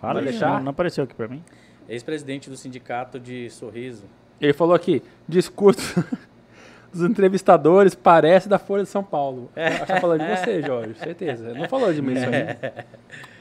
Fala, 0.00 0.22
deixar? 0.22 0.54
Não, 0.54 0.64
não 0.64 0.70
apareceu 0.70 1.04
aqui 1.04 1.14
pra 1.14 1.28
mim. 1.28 1.42
Ex-presidente 1.88 2.48
do 2.48 2.56
sindicato 2.56 3.18
de 3.18 3.50
Sorriso. 3.50 4.04
Ele 4.40 4.52
falou 4.52 4.74
aqui, 4.74 5.02
discurso 5.28 6.04
dos 6.92 7.02
entrevistadores 7.08 7.94
parece 7.94 8.48
da 8.48 8.58
Folha 8.58 8.82
de 8.82 8.88
São 8.88 9.04
Paulo. 9.04 9.50
Acho 9.56 9.80
que 9.80 9.86
tá 9.86 10.00
falando 10.00 10.20
de 10.20 10.36
você, 10.36 10.62
Jorge, 10.62 10.94
certeza. 10.94 11.54
Não 11.54 11.68
falou 11.68 11.92
de 11.92 12.02
mim 12.02 12.14
isso 12.14 12.26
aí. 12.26 12.82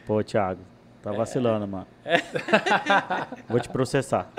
Pô, 0.06 0.24
Thiago, 0.24 0.62
tá 1.02 1.12
vacilando, 1.12 1.68
mano. 1.68 1.88
Vou 3.50 3.60
te 3.60 3.70
processar. 3.70 4.30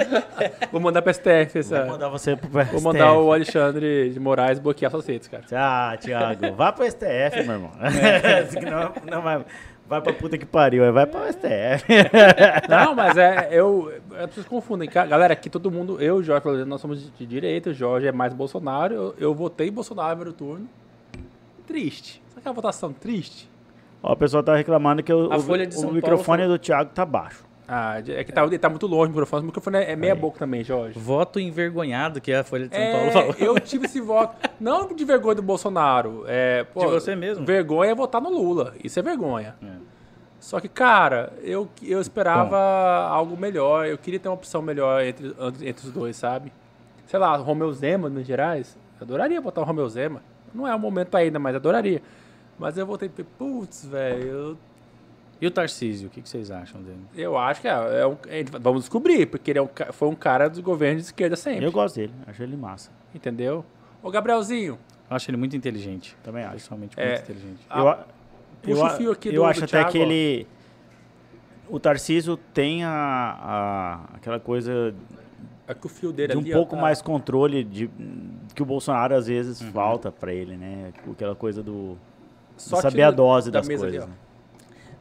Vou 0.70 0.80
mandar 0.80 1.02
pro 1.02 1.12
STF 1.12 1.58
essa. 1.58 1.80
Vou 1.80 1.92
mandar 1.92 2.08
você 2.08 2.36
pro 2.36 2.48
STF. 2.48 2.72
Vou 2.72 2.80
mandar 2.80 3.12
o 3.14 3.32
Alexandre 3.32 4.10
de 4.10 4.20
Moraes 4.20 4.58
bloquear 4.58 4.90
suas 4.90 5.06
redes, 5.06 5.28
cara. 5.28 5.44
Ah, 5.52 5.96
Thiago, 6.00 6.52
vá 6.52 6.72
pro 6.72 6.88
STF, 6.88 7.42
meu 7.44 7.54
irmão. 7.54 7.72
não, 9.02 9.10
não 9.10 9.22
vai, 9.22 9.44
vai 9.88 10.00
pra 10.00 10.12
puta 10.12 10.38
que 10.38 10.46
pariu, 10.46 10.90
vai 10.92 11.06
pro 11.06 11.20
STF. 11.32 11.86
Não, 12.68 12.94
mas 12.94 13.16
é, 13.16 13.48
eu, 13.50 13.92
as 14.18 14.26
pessoas 14.26 14.46
confundem. 14.46 14.88
Galera, 14.88 15.32
aqui 15.32 15.50
todo 15.50 15.70
mundo, 15.70 16.00
eu 16.00 16.16
e 16.16 16.20
o 16.20 16.22
Jorge, 16.22 16.64
nós 16.64 16.80
somos 16.80 17.12
de 17.16 17.26
direita, 17.26 17.70
o 17.70 17.74
Jorge 17.74 18.06
é 18.06 18.12
mais 18.12 18.32
Bolsonaro, 18.32 18.94
eu, 18.94 19.14
eu 19.18 19.34
votei 19.34 19.68
em 19.68 19.72
Bolsonaro 19.72 20.10
no 20.10 20.16
primeiro 20.16 20.38
turno. 20.38 20.68
Triste. 21.66 22.22
Sabe 22.28 22.40
aquela 22.40 22.54
votação 22.54 22.92
triste? 22.92 23.48
Ó, 24.02 24.12
o 24.12 24.16
pessoal 24.16 24.42
tá 24.42 24.56
reclamando 24.56 25.02
que 25.02 25.12
o, 25.12 25.28
o, 25.30 25.88
o 25.88 25.92
microfone 25.92 26.46
do 26.46 26.58
Thiago 26.58 26.90
tá 26.92 27.06
baixo. 27.06 27.44
Ah, 27.66 28.02
é 28.06 28.24
que 28.24 28.32
tá, 28.32 28.46
tá 28.58 28.68
muito 28.68 28.86
longe 28.86 29.06
o 29.06 29.10
microfone. 29.10 29.42
O 29.42 29.46
microfone 29.46 29.78
é 29.78 29.96
meia 29.96 30.14
boca 30.14 30.38
também, 30.38 30.64
Jorge. 30.64 30.98
Voto 30.98 31.38
envergonhado 31.38 32.20
que 32.20 32.32
a 32.32 32.42
Folha 32.42 32.68
de 32.68 32.74
São 32.74 32.84
é, 32.84 32.92
Paulo 32.92 33.12
falou. 33.12 33.34
Eu 33.38 33.58
tive 33.60 33.86
esse 33.86 34.00
voto. 34.00 34.36
Não 34.60 34.92
de 34.92 35.04
vergonha 35.04 35.36
do 35.36 35.42
Bolsonaro. 35.42 36.24
É, 36.26 36.64
pô, 36.64 36.80
de 36.80 36.86
você 36.86 37.14
mesmo. 37.14 37.46
Vergonha 37.46 37.92
é 37.92 37.94
votar 37.94 38.20
no 38.20 38.30
Lula. 38.30 38.74
Isso 38.82 38.98
é 38.98 39.02
vergonha. 39.02 39.54
É. 39.62 39.92
Só 40.40 40.60
que, 40.60 40.68
cara, 40.68 41.32
eu, 41.40 41.68
eu 41.82 42.00
esperava 42.00 42.50
Bom. 42.50 43.14
algo 43.14 43.36
melhor. 43.36 43.86
Eu 43.86 43.96
queria 43.96 44.18
ter 44.18 44.28
uma 44.28 44.34
opção 44.34 44.60
melhor 44.60 45.02
entre, 45.02 45.34
entre 45.62 45.86
os 45.86 45.92
dois, 45.92 46.16
sabe? 46.16 46.52
Sei 47.06 47.18
lá, 47.18 47.36
Romeu 47.36 47.72
Zema, 47.72 48.10
Minas 48.10 48.26
Gerais. 48.26 48.76
Adoraria 49.00 49.40
votar 49.40 49.62
o 49.62 49.66
Romeu 49.66 49.88
Zema. 49.88 50.20
Não 50.52 50.66
é 50.66 50.74
o 50.74 50.78
momento 50.78 51.14
ainda, 51.16 51.38
mas 51.38 51.54
adoraria. 51.54 52.02
Mas 52.58 52.76
eu 52.76 52.84
voltei 52.84 53.10
e 53.16 53.22
putz, 53.22 53.86
velho, 53.86 54.24
eu 54.24 54.58
E 55.42 55.46
o 55.46 55.50
Tarcísio, 55.50 56.06
o 56.06 56.10
que, 56.10 56.22
que 56.22 56.28
vocês 56.28 56.52
acham 56.52 56.80
dele? 56.80 57.00
Eu 57.16 57.36
acho 57.36 57.60
que 57.60 57.66
é, 57.66 57.72
é 57.72 58.06
um, 58.06 58.16
gente- 58.30 58.52
vamos 58.60 58.82
descobrir, 58.82 59.26
porque 59.26 59.50
ele 59.50 59.58
é 59.58 59.62
um, 59.62 59.68
foi 59.90 60.06
um 60.08 60.14
cara 60.14 60.48
do 60.48 60.62
governo 60.62 60.98
de 61.00 61.02
esquerda 61.06 61.34
sempre. 61.34 61.64
Eu 61.64 61.72
gosto 61.72 61.96
dele, 61.96 62.12
acho 62.28 62.40
ele 62.44 62.56
massa. 62.56 62.92
Entendeu? 63.12 63.64
Ô, 64.00 64.08
Gabrielzinho, 64.08 64.78
Eu 65.10 65.16
acho 65.16 65.28
ele 65.28 65.36
muito 65.36 65.56
inteligente. 65.56 66.16
Também 66.22 66.44
acho. 66.44 66.54
Pessoalmente, 66.54 66.94
É. 66.98 67.08
muito 67.08 67.22
inteligente. 67.24 67.60
Eu 67.74 67.88
a- 67.88 68.06
puxa 68.62 68.80
eu, 68.80 68.86
o 68.86 68.90
fio 68.90 69.10
aqui 69.12 69.28
eu 69.30 69.34
do- 69.34 69.44
acho 69.44 69.60
do 69.60 69.64
até 69.64 69.70
Thiago, 69.78 69.90
que 69.90 69.98
ele. 69.98 70.46
O 71.68 71.80
Tarcísio 71.80 72.36
tem 72.36 72.84
a, 72.84 72.90
a- 72.90 74.16
aquela 74.16 74.38
coisa 74.38 74.94
é 75.66 75.74
que 75.74 75.86
o 75.86 75.88
fio 75.88 76.12
dele 76.12 76.32
de 76.34 76.38
um 76.38 76.40
ali, 76.40 76.52
ó, 76.52 76.56
pouco 76.56 76.76
tá- 76.76 76.82
mais 76.82 77.02
controle 77.02 77.64
de 77.64 77.90
que 78.54 78.62
o 78.62 78.66
Bolsonaro 78.66 79.14
às 79.16 79.26
vezes 79.26 79.60
Uhum. 79.60 79.72
falta 79.72 80.12
pra 80.12 80.32
ele, 80.32 80.56
né? 80.56 80.92
Aquela 81.10 81.34
coisa 81.34 81.62
do 81.64 81.96
Só 82.56 82.80
saber 82.80 83.02
a 83.02 83.10
dose 83.10 83.50
da 83.50 83.58
das 83.58 83.68
mesa 83.68 83.86
ali, 83.86 83.98
coisas. 83.98 84.08
né? 84.08 84.16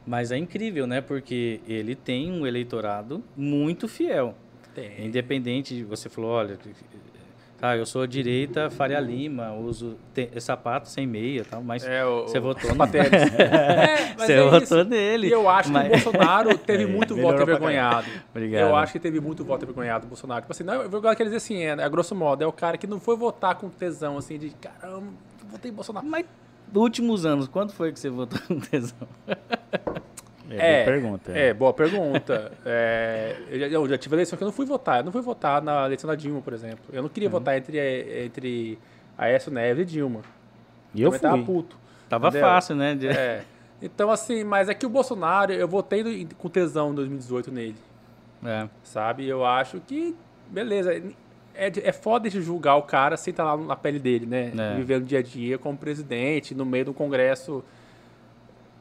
Mas 0.06 0.32
é 0.32 0.36
incrível, 0.36 0.86
né? 0.86 1.00
Porque 1.00 1.60
ele 1.66 1.94
tem 1.94 2.30
um 2.32 2.46
eleitorado 2.46 3.22
muito 3.36 3.86
fiel. 3.86 4.34
Tem. 4.74 5.06
Independente 5.06 5.74
de 5.76 5.84
você 5.84 6.08
falou, 6.08 6.30
olha, 6.30 6.58
tá, 7.58 7.76
eu 7.76 7.86
sou 7.86 8.04
direita, 8.06 8.68
Faria 8.70 8.98
Lima, 8.98 9.52
uso 9.52 9.96
te- 10.12 10.30
sapato 10.40 10.88
sem 10.88 11.06
meia, 11.06 11.44
tal, 11.48 11.62
mas 11.62 11.84
É, 11.86 12.04
o, 12.04 12.22
você 12.22 12.38
o 12.38 12.42
votou 12.42 12.74
no. 12.74 12.82
É, 12.96 14.14
mas 14.18 14.26
Você 14.26 14.32
é 14.32 14.42
votou 14.42 14.58
isso. 14.80 14.84
nele. 14.84 15.28
E 15.28 15.30
eu 15.30 15.48
acho 15.48 15.70
mas- 15.70 15.88
que 15.88 16.08
o 16.08 16.12
Bolsonaro 16.12 16.58
teve 16.58 16.82
É, 16.84 16.86
muito 16.86 17.14
voto 17.14 17.40
envergonhado. 17.42 18.08
Obrigado. 18.30 18.68
Eu 18.68 18.74
acho 18.74 18.92
que 18.92 18.98
teve 18.98 19.20
muito 19.20 19.44
voto 19.44 19.64
envergonhado 19.64 20.06
do 20.06 20.08
Bolsonaro. 20.08 20.40
Tipo 20.40 20.52
assim, 20.52 20.64
não, 20.64 20.82
eu 20.82 20.90
vou 20.90 21.00
dizer 21.14 21.36
assim, 21.36 21.58
é, 21.62 21.72
a 21.72 21.88
grosso 21.88 22.14
modo, 22.14 22.42
é 22.42 22.46
o 22.46 22.52
cara 22.52 22.76
que 22.76 22.86
não 22.86 22.98
foi 22.98 23.14
votar 23.16 23.54
com 23.54 23.68
tesão, 23.68 24.16
assim, 24.18 24.38
de 24.38 24.50
caramba, 24.50 25.06
votei 25.48 25.70
em 25.70 25.74
Bolsonaro. 25.74 26.04
Mas 26.06 26.24
últimos 26.80 27.24
anos, 27.26 27.48
quando 27.48 27.72
foi 27.72 27.92
que 27.92 27.98
você 28.00 28.08
votou 28.10 28.38
no 28.48 28.60
tesão? 28.60 28.96
É, 30.50 30.84
boa 30.84 30.92
pergunta. 30.92 31.32
É, 31.32 31.54
boa 31.54 31.72
pergunta. 31.72 32.52
É, 32.66 33.36
eu, 33.50 33.58
já, 33.60 33.66
eu 33.68 33.88
já 33.88 33.98
tive 33.98 34.16
eleição 34.16 34.36
que 34.36 34.42
eu 34.44 34.46
não 34.46 34.52
fui 34.52 34.66
votar. 34.66 34.98
Eu 35.00 35.04
não 35.04 35.12
fui 35.12 35.22
votar 35.22 35.62
na 35.62 35.86
eleição 35.86 36.08
da 36.08 36.14
Dilma, 36.14 36.40
por 36.42 36.52
exemplo. 36.52 36.84
Eu 36.92 37.02
não 37.02 37.08
queria 37.08 37.28
Uhum. 37.28 37.32
votar 37.32 37.56
entre, 37.56 37.78
entre 38.24 38.78
Aécio 39.16 39.50
Neves 39.50 39.82
e 39.82 39.86
Dilma. 39.92 40.20
E 40.94 41.00
eu 41.02 41.10
Também 41.10 41.20
tava 41.22 41.36
fui. 41.38 41.44
puto. 41.46 41.76
Tava 42.08 42.28
Entendeu? 42.28 42.46
fácil, 42.48 42.76
né? 42.76 42.94
De- 42.94 43.06
É. 43.08 43.44
Então, 43.80 44.10
assim, 44.10 44.44
mas 44.44 44.68
é 44.68 44.74
que 44.74 44.84
o 44.86 44.88
Bolsonaro, 44.90 45.52
eu 45.52 45.66
votei 45.66 46.28
com 46.38 46.48
tesão 46.48 46.92
em 46.92 46.94
2018 46.94 47.50
nele. 47.50 47.76
É. 48.44 48.68
Sabe? 48.84 49.26
Eu 49.26 49.44
acho 49.44 49.80
que, 49.80 50.14
beleza. 50.48 51.02
É, 51.54 51.70
é 51.88 51.92
foda 51.92 52.28
de 52.30 52.40
julgar 52.40 52.76
o 52.76 52.82
cara 52.82 53.16
sem 53.16 53.30
estar 53.30 53.44
lá 53.44 53.56
na 53.56 53.76
pele 53.76 53.98
dele, 53.98 54.26
né? 54.26 54.52
É. 54.56 54.76
Vivendo 54.76 55.04
dia 55.04 55.18
a 55.18 55.22
dia 55.22 55.58
como 55.58 55.76
presidente, 55.76 56.54
no 56.54 56.64
meio 56.64 56.84
de 56.84 56.90
um 56.90 56.94
congresso, 56.94 57.62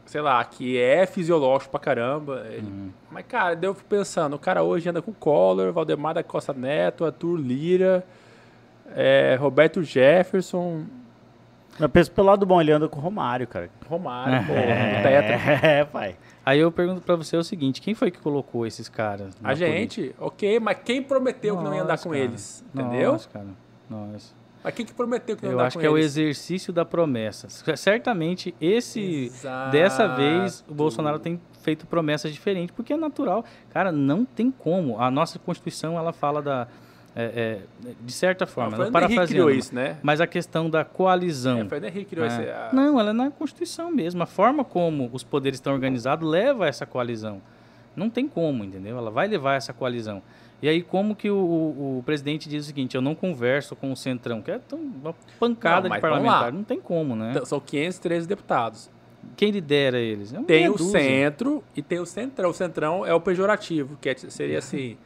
sei 0.06 0.22
lá, 0.22 0.44
que 0.44 0.78
é 0.80 1.06
fisiológico 1.06 1.72
pra 1.72 1.80
caramba. 1.80 2.46
Ele- 2.50 2.68
Uhum. 2.68 2.90
Mas, 3.12 3.26
cara, 3.28 3.56
daí 3.56 3.70
eu 3.70 3.74
fico 3.76 3.90
pensando, 3.90 4.36
o 4.36 4.40
cara 4.40 4.64
hoje 4.64 4.90
anda 4.90 5.02
com 5.02 5.14
Collor, 5.14 5.72
Valdemar 5.74 6.14
da 6.14 6.24
Costa 6.24 6.54
Neto, 6.54 7.04
Arthur 7.06 7.36
Lira, 7.38 8.06
é, 8.96 9.36
Roberto 9.40 9.84
Jefferson, 9.84 10.84
Mas 11.80 11.90
penso 11.90 12.12
pelo 12.12 12.28
lado 12.28 12.46
bom, 12.46 12.60
ele 12.62 12.72
anda 12.72 12.88
com 12.90 13.00
o 13.00 13.02
Romário, 13.02 13.48
cara. 13.48 13.70
Romário, 13.88 14.44
pô, 14.48 14.54
tetra. 14.54 15.68
É, 15.68 15.86
pai. 15.86 16.16
Aí 16.46 16.60
eu 16.60 16.72
pergunto 16.72 17.02
pra 17.02 17.16
você 17.16 17.38
o 17.38 17.44
seguinte, 17.44 17.82
quem 17.82 17.94
foi 17.94 18.10
que 18.10 18.20
colocou 18.20 18.66
esses 18.66 18.90
caras? 18.90 19.36
A 19.44 19.54
gente, 19.54 20.16
ok, 20.20 20.60
mas 20.60 20.78
quem 20.84 21.02
prometeu 21.04 21.56
que 21.58 21.64
não 21.64 21.74
ia 21.74 21.84
andar 21.84 21.94
Nossa, 21.94 22.04
com 22.04 22.10
cara. 22.10 22.24
eles? 22.24 22.64
Entendeu? 22.74 23.12
Nossa, 23.12 23.30
cara. 23.30 23.48
Nossa. 23.90 24.34
Mas 24.64 24.74
quem 24.76 24.86
que 24.86 24.94
prometeu 24.94 25.36
que 25.36 25.44
não 25.44 25.50
ia 25.50 25.54
Eu 25.54 25.60
andar 25.60 25.68
acho 25.68 25.76
com 25.76 25.82
que 25.82 25.86
é 25.86 25.90
o 25.90 25.98
eles? 25.98 26.06
exercício 26.18 26.72
da 26.74 26.84
promessa. 26.86 27.48
Certamente, 27.76 28.54
esse. 28.62 29.32
Dessa 29.72 30.08
vez, 30.08 30.42
o 30.42 30.46
Exato. 30.46 30.74
Bolsonaro 30.74 31.20
tem 31.20 31.40
feito 31.62 31.86
promessas 31.88 32.32
diferentes, 32.32 32.76
porque 32.76 32.94
é 32.94 32.98
natural. 32.98 33.44
Cara, 33.72 33.92
não 33.92 34.24
tem 34.26 34.50
como. 34.52 35.00
A 35.00 35.10
nossa 35.12 35.38
Constituição, 35.40 35.98
ela 35.98 36.12
fala 36.14 36.42
da. 36.42 36.68
É, 37.16 37.60
é, 37.86 37.92
de 38.02 38.12
certa 38.14 38.46
forma, 38.48 38.76
foi 38.78 38.86
não 38.86 38.92
parafraseando, 38.92 39.52
isso, 39.52 39.76
né? 39.76 39.98
mas 40.02 40.22
a 40.22 40.28
questão 40.28 40.70
da 40.70 40.86
coalizão. 40.86 41.60
É, 41.60 41.66
foi 41.66 41.80
o 41.80 41.86
Henrique 41.86 42.06
criou 42.12 42.26
É. 42.26 42.30
esse... 42.30 42.42
a- 42.50 42.70
Não, 42.74 43.00
ela 43.00 43.10
é 43.10 43.14
na 43.14 43.30
Constituição 43.32 43.92
mesmo. 43.92 44.24
A 44.24 44.26
forma 44.26 44.64
como 44.64 45.10
os 45.12 45.24
poderes 45.24 45.58
estão 45.58 45.74
organizados 45.74 46.28
leva 46.30 46.66
a 46.66 46.68
essa 46.68 46.86
coalizão. 46.86 47.42
Não 47.96 48.10
tem 48.10 48.28
como, 48.28 48.64
entendeu? 48.64 48.98
Ela 48.98 49.12
vai 49.12 49.28
levar 49.28 49.54
a 49.54 49.56
essa 49.56 49.74
coalizão. 49.74 50.22
E 50.62 50.70
aí, 50.70 50.82
como 50.82 51.16
que 51.16 51.30
o, 51.30 51.36
o- 51.36 51.98
o 52.00 52.04
presidente 52.04 52.48
diz 52.48 52.64
o 52.64 52.68
seguinte: 52.68 52.96
eu 52.96 53.02
não 53.02 53.14
converso 53.16 53.76
com 53.76 53.92
o 53.92 53.96
Centrão, 53.98 54.42
que 54.42 54.52
é 54.52 54.60
tão, 54.60 54.80
uma 54.80 55.14
pancada 55.40 55.90
Não, 55.90 55.96
de 55.96 56.02
parlamentar. 56.02 56.54
Não 56.54 56.64
tem 56.64 56.80
como, 56.80 57.16
né? 57.16 57.32
Então, 57.32 57.46
São 57.46 57.60
513 57.60 58.28
deputados. 58.28 58.90
Quem 59.36 59.52
lidera 59.52 60.00
eles? 60.00 60.34
É 60.34 60.42
Tem 60.44 60.70
o 60.70 60.78
centro 60.78 61.64
e 61.76 61.82
tem 61.82 62.00
o 62.00 62.06
centrão. 62.06 62.50
O 62.52 62.54
centrão 62.54 63.06
é 63.06 63.14
o 63.14 63.20
pejorativo, 63.20 63.98
que 64.00 64.10
é- 64.10 64.16
seria 64.16 64.60
assim, 64.60 64.98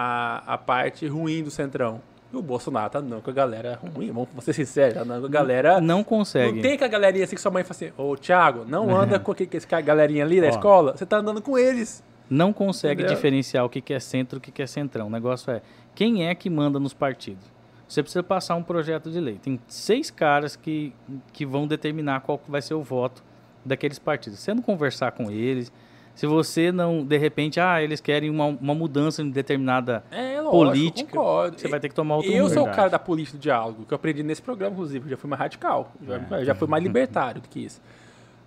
a, 0.00 0.54
a 0.54 0.56
parte 0.56 1.08
ruim 1.08 1.42
do 1.42 1.50
centrão. 1.50 2.00
E 2.32 2.36
o 2.36 2.42
Bolsonaro 2.42 2.88
tá 2.88 3.00
não 3.00 3.20
com 3.20 3.30
a 3.30 3.32
galera 3.32 3.80
ruim, 3.82 4.12
vamos 4.12 4.28
ser 4.44 4.52
sinceros, 4.52 4.94
tá 4.94 5.04
não 5.04 5.20
com 5.20 5.26
a 5.26 5.28
galera... 5.28 5.80
Não 5.80 6.04
consegue. 6.04 6.56
Não 6.56 6.62
tem 6.62 6.78
com 6.78 6.84
a 6.84 6.88
galerinha 6.88 7.24
assim 7.24 7.34
que 7.34 7.42
sua 7.42 7.50
mãe 7.50 7.64
fala 7.64 7.72
assim, 7.72 7.92
ô 7.96 8.14
Thiago, 8.16 8.64
não 8.64 8.94
anda 8.96 9.18
com 9.18 9.32
aquele, 9.32 9.50
com 9.50 9.56
esse 9.56 9.66
galerinha 9.66 10.24
ali 10.24 10.40
da 10.40 10.46
Ó. 10.46 10.50
escola, 10.50 10.96
você 10.96 11.04
tá 11.04 11.16
andando 11.16 11.42
com 11.42 11.58
eles. 11.58 12.04
Não 12.30 12.52
consegue 12.52 13.02
Entendeu? 13.02 13.16
diferenciar 13.16 13.64
o 13.64 13.68
que 13.68 13.80
que 13.80 13.92
é 13.92 13.98
centro 13.98 14.36
e 14.36 14.38
o 14.38 14.40
que 14.40 14.52
que 14.52 14.62
é 14.62 14.66
centrão. 14.68 15.08
O 15.08 15.10
negócio 15.10 15.50
é 15.50 15.62
quem 15.96 16.28
é 16.28 16.34
que 16.34 16.48
manda 16.48 16.78
nos 16.78 16.94
partidos. 16.94 17.44
Você 17.88 18.02
precisa 18.02 18.22
passar 18.22 18.54
um 18.54 18.62
projeto 18.62 19.10
de 19.10 19.18
lei. 19.18 19.40
Tem 19.42 19.58
seis 19.66 20.10
caras 20.10 20.54
que, 20.54 20.92
que 21.32 21.44
vão 21.44 21.66
determinar 21.66 22.20
qual 22.20 22.38
que 22.38 22.48
vai 22.48 22.62
ser 22.62 22.74
o 22.74 22.82
voto 22.82 23.24
daqueles 23.64 23.98
partidos. 23.98 24.38
Você 24.38 24.54
não 24.54 24.62
conversar 24.62 25.10
com 25.12 25.30
eles, 25.30 25.72
se 26.18 26.26
você 26.26 26.72
não, 26.72 27.04
de 27.04 27.16
repente, 27.16 27.60
ah, 27.60 27.80
eles 27.80 28.00
querem 28.00 28.28
uma, 28.28 28.46
uma 28.46 28.74
mudança 28.74 29.22
em 29.22 29.30
determinada 29.30 30.02
É, 30.10 30.40
lógico, 30.40 30.50
política, 30.50 31.10
concordo. 31.12 31.60
você 31.60 31.68
vai 31.68 31.78
ter 31.78 31.88
que 31.88 31.94
tomar 31.94 32.16
outro 32.16 32.32
Eu 32.32 32.48
sou 32.48 32.64
o 32.66 32.70
cara 32.72 32.88
da 32.90 32.98
política 32.98 33.38
do 33.38 33.40
diálogo, 33.40 33.84
que 33.86 33.94
eu 33.94 33.96
aprendi 33.96 34.24
nesse 34.24 34.42
programa, 34.42 34.72
inclusive. 34.72 35.04
Eu 35.06 35.10
já 35.10 35.16
fui 35.16 35.30
mais 35.30 35.38
radical. 35.40 35.92
Já, 36.04 36.16
É. 36.38 36.44
já 36.44 36.54
fui 36.56 36.66
mais 36.66 36.82
libertário 36.82 37.40
do 37.40 37.48
que 37.48 37.60
isso. 37.64 37.80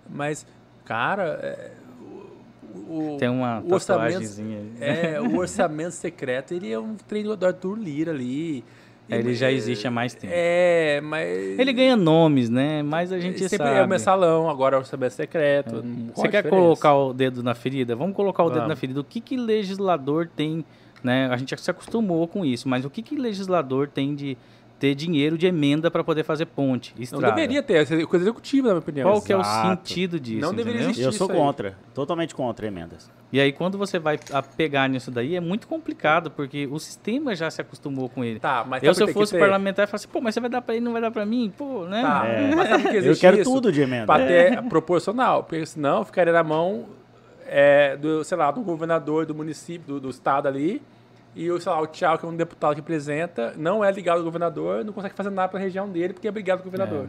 Mas, 0.06 0.46
cara, 0.84 1.40
é, 1.42 1.70
o, 2.74 3.16
Tem 3.18 3.30
uma 3.30 3.60
o 3.60 3.72
orçamento, 3.72 4.18
aí. 4.18 4.72
é, 4.78 5.18
o 5.18 5.38
orçamento 5.38 5.92
secreto, 5.92 6.52
ele 6.52 6.70
é 6.70 6.78
um 6.78 6.94
treino 6.94 7.34
do 7.34 7.46
Arthur 7.46 7.78
Lira 7.78 8.10
ali. 8.12 8.62
É, 9.14 9.18
ele 9.18 9.34
já 9.34 9.50
é- 9.50 9.54
existe 9.54 9.86
há 9.86 9.90
mais 9.90 10.14
tempo. 10.14 10.32
É, 10.36 11.00
mas... 11.02 11.58
Ele 11.58 11.72
ganha 11.72 11.96
nomes, 11.96 12.48
né? 12.50 12.82
Mas 12.82 13.12
a 13.12 13.18
gente 13.18 13.38
sempre 13.48 13.66
sabe. 13.66 13.78
é 13.78 13.82
o 13.84 13.88
mensalão, 13.88 14.48
agora 14.48 14.76
é 14.76 14.78
o 14.78 14.80
orçamento 14.80 15.12
secreto. 15.12 15.82
não- 15.82 16.06
qual 16.08 16.16
Você 16.16 16.28
quer 16.28 16.42
diferença? 16.42 16.48
colocar 16.62 16.94
o 16.94 17.12
dedo 17.12 17.42
na 17.42 17.54
ferida? 17.54 17.94
Vamos 17.96 18.14
colocar 18.16 18.42
o 18.42 18.48
dedo 18.48 18.56
Vamos. 18.56 18.68
na 18.70 18.76
ferida. 18.76 19.00
O 19.00 19.04
que 19.04 19.20
que 19.20 19.36
legislador 19.36 20.28
tem, 20.34 20.64
né? 21.02 21.28
A 21.30 21.36
gente 21.36 21.50
já 21.50 21.56
se 21.56 21.70
acostumou 21.70 22.26
com 22.28 22.44
isso, 22.44 22.68
mas 22.68 22.84
o 22.84 22.90
que 22.90 23.02
que 23.02 23.16
legislador 23.16 23.88
tem 23.88 24.14
de 24.14 24.36
ter 24.78 24.94
dinheiro 24.96 25.38
de 25.38 25.46
emenda 25.46 25.90
para 25.92 26.02
poder 26.02 26.24
fazer 26.24 26.46
ponte, 26.46 26.92
Não 26.96 27.02
estrada? 27.04 27.34
deveria 27.36 27.62
ter, 27.62 27.74
é 27.74 28.04
coisa 28.04 28.24
executiva, 28.24 28.66
na 28.68 28.74
minha 28.74 28.80
opinião. 28.80 29.08
Qual 29.10 29.22
que 29.22 29.32
é 29.32 29.36
o 29.36 29.40
Exato. 29.40 29.88
sentido 29.88 30.18
disso? 30.18 30.40
Não 30.40 30.50
deveria 30.52 30.80
entendeu? 30.80 30.90
existir. 30.90 31.04
Eu 31.06 31.12
sou 31.12 31.26
isso 31.28 31.32
aí. 31.32 31.38
contra. 31.38 31.76
Totalmente 31.94 32.34
contra 32.34 32.66
emendas. 32.66 33.08
E 33.32 33.40
aí 33.40 33.50
quando 33.50 33.78
você 33.78 33.98
vai 33.98 34.18
a 34.30 34.42
pegar 34.42 34.86
nisso 34.88 35.10
daí 35.10 35.34
é 35.34 35.40
muito 35.40 35.66
complicado, 35.66 36.30
porque 36.30 36.68
o 36.70 36.78
sistema 36.78 37.34
já 37.34 37.50
se 37.50 37.62
acostumou 37.62 38.08
com 38.08 38.22
ele. 38.22 38.38
Tá, 38.38 38.62
mas 38.68 38.82
eu 38.82 38.92
se 38.94 39.02
eu 39.02 39.08
fosse 39.08 39.38
parlamentar, 39.38 39.84
eu 39.84 39.88
falasse, 39.88 40.06
pô, 40.06 40.20
mas 40.20 40.34
você 40.34 40.40
vai 40.40 40.50
dar 40.50 40.60
para 40.60 40.74
ele, 40.74 40.84
não 40.84 40.92
vai 40.92 41.00
dar 41.00 41.10
para 41.10 41.24
mim, 41.24 41.50
pô, 41.56 41.84
né? 41.86 42.02
Tá, 42.02 42.26
É. 42.26 42.54
mas 42.54 42.68
sabe 42.68 42.82
que 42.84 42.88
Eu 42.90 42.98
existe 42.98 43.20
quero 43.22 43.40
isso? 43.40 43.50
tudo 43.50 43.72
de 43.72 43.80
emenda. 43.80 44.04
Pra 44.04 44.18
ter 44.18 44.62
proporcional, 44.68 45.44
porque 45.44 45.64
senão 45.64 46.04
ficaria 46.04 46.32
na 46.32 46.42
mão 46.44 46.86
é, 47.46 47.96
do, 47.96 48.22
sei 48.22 48.36
lá, 48.36 48.50
do 48.50 48.60
governador 48.60 49.24
do 49.24 49.34
município, 49.34 49.94
do, 49.94 50.00
do 50.00 50.10
estado 50.10 50.46
ali, 50.46 50.82
e 51.34 51.50
o, 51.50 51.58
sei 51.58 51.72
lá, 51.72 51.80
o 51.80 51.86
Thiago, 51.86 52.18
que 52.18 52.26
é 52.26 52.28
um 52.28 52.36
deputado 52.36 52.74
que 52.74 52.80
representa, 52.80 53.54
não 53.56 53.82
é 53.82 53.90
ligado 53.90 54.18
ao 54.18 54.24
governador, 54.24 54.84
não 54.84 54.92
consegue 54.92 55.14
fazer 55.14 55.30
nada 55.30 55.48
pra 55.48 55.58
região 55.58 55.88
dele, 55.88 56.12
porque 56.12 56.28
é 56.28 56.30
brigado 56.30 56.62
com 56.62 56.68
o 56.68 56.70
governador. 56.70 57.08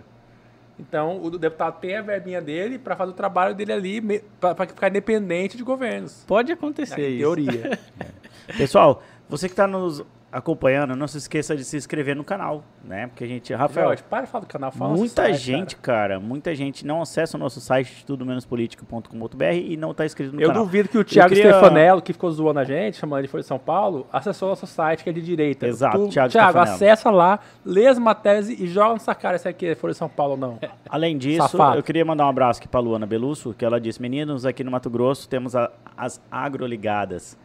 Então, 0.79 1.21
o 1.21 1.29
deputado 1.37 1.79
tem 1.79 1.95
a 1.95 2.01
verbinha 2.01 2.41
dele 2.41 2.79
pra 2.79 2.95
fazer 2.95 3.11
o 3.11 3.15
trabalho 3.15 3.53
dele 3.53 3.71
ali, 3.71 4.21
pra 4.39 4.55
ficar 4.65 4.89
independente 4.89 5.55
de 5.55 5.63
governos. 5.63 6.23
Pode 6.27 6.51
acontecer 6.51 6.99
Em 7.09 7.11
isso. 7.13 7.19
teoria. 7.19 7.79
Pessoal, 8.57 9.03
você 9.29 9.47
que 9.47 9.53
está 9.53 9.67
nos 9.67 10.03
acompanhando, 10.33 10.95
não 10.95 11.07
se 11.07 11.17
esqueça 11.17 11.55
de 11.55 11.63
se 11.63 11.77
inscrever 11.77 12.15
no 12.15 12.23
canal, 12.23 12.63
né? 12.83 13.07
Porque 13.07 13.23
a 13.23 13.27
gente, 13.27 13.53
Rafael, 13.53 13.87
Jorge, 13.87 14.03
para 14.09 14.25
de 14.25 14.31
falar 14.31 14.41
do 14.43 14.47
canal, 14.47 14.71
fala 14.71 14.95
muita 14.95 15.23
site, 15.23 15.37
gente, 15.37 15.75
cara. 15.75 16.19
muita 16.19 16.53
gente 16.55 16.85
não 16.85 17.01
acessa 17.01 17.37
o 17.37 17.39
nosso 17.39 17.61
site 17.61 18.03
tudo-menos-política.com.br 18.05 19.43
e 19.53 19.77
não 19.77 19.91
está 19.91 20.05
inscrito 20.05 20.33
no 20.35 20.41
Eu 20.41 20.47
canal. 20.49 20.63
duvido 20.65 20.89
que 20.89 20.97
o 20.97 21.03
Thiago 21.03 21.33
queria- 21.33 21.51
Stefanello, 21.51 22.01
que 22.01 22.13
ficou 22.13 22.31
zoando 22.31 22.59
a 22.59 22.63
gente, 22.63 22.97
chamando 22.97 23.19
ele 23.19 23.27
de 23.27 23.31
Folha 23.31 23.41
de 23.41 23.47
São 23.47 23.59
Paulo, 23.59 24.07
acessou 24.11 24.49
nosso 24.49 24.65
site, 24.67 25.03
que 25.03 25.09
é 25.09 25.13
de 25.13 25.21
direita. 25.21 25.67
Exato, 25.67 25.97
tu, 25.97 26.09
Thiago 26.09 26.31
Thiago, 26.31 26.49
Stefanello. 26.51 26.75
acessa 26.75 27.11
lá, 27.11 27.39
lê 27.65 27.87
as 27.87 27.99
matérias 27.99 28.49
e 28.49 28.67
joga 28.67 28.93
nessa 28.93 29.13
cara 29.15 29.37
se 29.37 29.47
aqui 29.47 29.67
é 29.67 29.75
Folha 29.75 29.91
de 29.93 29.97
São 29.97 30.09
Paulo 30.09 30.31
ou 30.33 30.37
não. 30.37 30.59
Além 30.89 31.17
disso, 31.17 31.47
Safado. 31.49 31.77
eu 31.77 31.83
queria 31.83 32.03
mandar 32.03 32.25
um 32.25 32.29
abraço 32.29 32.59
aqui 32.59 32.67
para 32.67 32.79
Luana 32.79 33.05
Belusso, 33.05 33.53
que 33.53 33.63
ela 33.63 33.79
disse: 33.79 34.01
Meninos, 34.01 34.45
aqui 34.45 34.63
no 34.63 34.71
Mato 34.71 34.89
Grosso 34.89 35.27
temos 35.29 35.55
a- 35.55 35.71
as 35.95 36.21
agroligadas, 36.31 37.37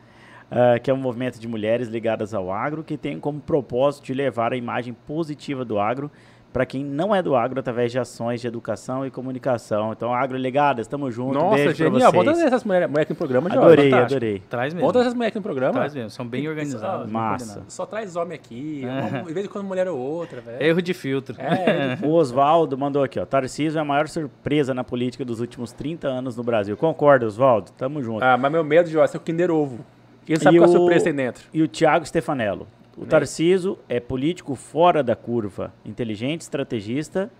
ah, 0.50 0.78
que 0.78 0.90
é 0.90 0.94
um 0.94 0.98
movimento 0.98 1.38
de 1.38 1.46
mulheres 1.48 1.88
ligadas 1.88 2.32
ao 2.34 2.50
agro 2.50 2.82
que 2.82 2.96
tem 2.96 3.18
como 3.20 3.40
propósito 3.40 4.04
de 4.06 4.14
levar 4.14 4.52
a 4.52 4.56
imagem 4.56 4.94
positiva 5.06 5.64
do 5.64 5.78
agro 5.78 6.10
para 6.50 6.64
quem 6.64 6.82
não 6.82 7.14
é 7.14 7.22
do 7.22 7.36
agro 7.36 7.60
através 7.60 7.92
de 7.92 7.98
ações 7.98 8.40
de 8.40 8.46
educação 8.46 9.04
e 9.06 9.10
comunicação. 9.10 9.92
Então, 9.92 10.14
Agrolegadas, 10.14 10.86
tamo 10.86 11.10
junto. 11.10 11.34
Nossa, 11.34 11.56
beijo 11.56 11.74
genial. 11.74 12.10
Bota 12.10 12.30
essas 12.30 12.64
mulheres 12.64 12.88
mulher 12.88 13.02
aqui 13.02 13.12
no 13.12 13.16
programa, 13.16 13.50
Jorge. 13.50 13.64
Adorei, 13.66 13.90
fantástico. 13.90 14.16
adorei. 14.16 14.42
Traz 14.48 14.72
mesmo. 14.74 14.86
Bota 14.86 14.98
essas 15.00 15.12
mulheres 15.14 15.28
aqui 15.32 15.38
no 15.38 15.42
programa. 15.42 15.72
Traz 15.74 15.94
mesmo. 15.94 16.08
São 16.10 16.26
bem 16.26 16.48
organizados. 16.48 17.04
bem 17.04 17.12
Massa. 17.12 17.62
Só 17.68 17.84
traz 17.84 18.16
homem 18.16 18.34
aqui. 18.34 18.82
uma- 18.82 19.22
de 19.24 19.32
vez 19.34 19.44
em 19.46 19.48
quando 19.50 19.66
mulher 19.66 19.86
ou 19.88 19.98
outra, 19.98 20.40
velho. 20.40 20.62
Erro 20.62 20.80
de 20.80 20.94
filtro. 20.94 21.36
É, 21.38 21.98
O 22.02 22.14
Oswaldo 22.14 22.78
mandou 22.78 23.02
aqui, 23.04 23.20
ó. 23.20 23.26
Tarcísio 23.26 23.78
é 23.78 23.82
a 23.82 23.84
maior 23.84 24.08
surpresa 24.08 24.72
na 24.72 24.82
política 24.82 25.26
dos 25.26 25.40
últimos 25.40 25.70
30 25.72 26.08
anos 26.08 26.34
no 26.34 26.42
Brasil. 26.42 26.78
Concorda, 26.78 27.26
Oswaldo? 27.26 27.70
Tamo 27.72 28.02
junto. 28.02 28.24
Ah, 28.24 28.38
mas 28.38 28.50
meu 28.50 28.64
medo, 28.64 28.88
Jorge, 28.88 29.14
é 29.14 29.18
o 29.18 29.20
Kinder 29.20 29.50
Ovo. 29.50 29.84
Quem 30.28 30.36
sabe 30.36 30.56
E 30.56 30.60
qual 30.60 30.68
a 30.68 30.72
o- 30.72 30.76
surpresa 30.76 31.04
tem 31.06 31.14
dentro? 31.14 31.44
E 31.54 31.62
o 31.62 31.66
Thiago 31.66 32.04
Stefanello. 32.04 32.66
O 32.96 33.06
Tarciso 33.06 33.78
é 33.88 33.98
político 33.98 34.54
fora 34.54 35.02
da 35.02 35.16
curva, 35.16 35.72
inteligente, 35.86 36.42
estrategista, 36.42 37.30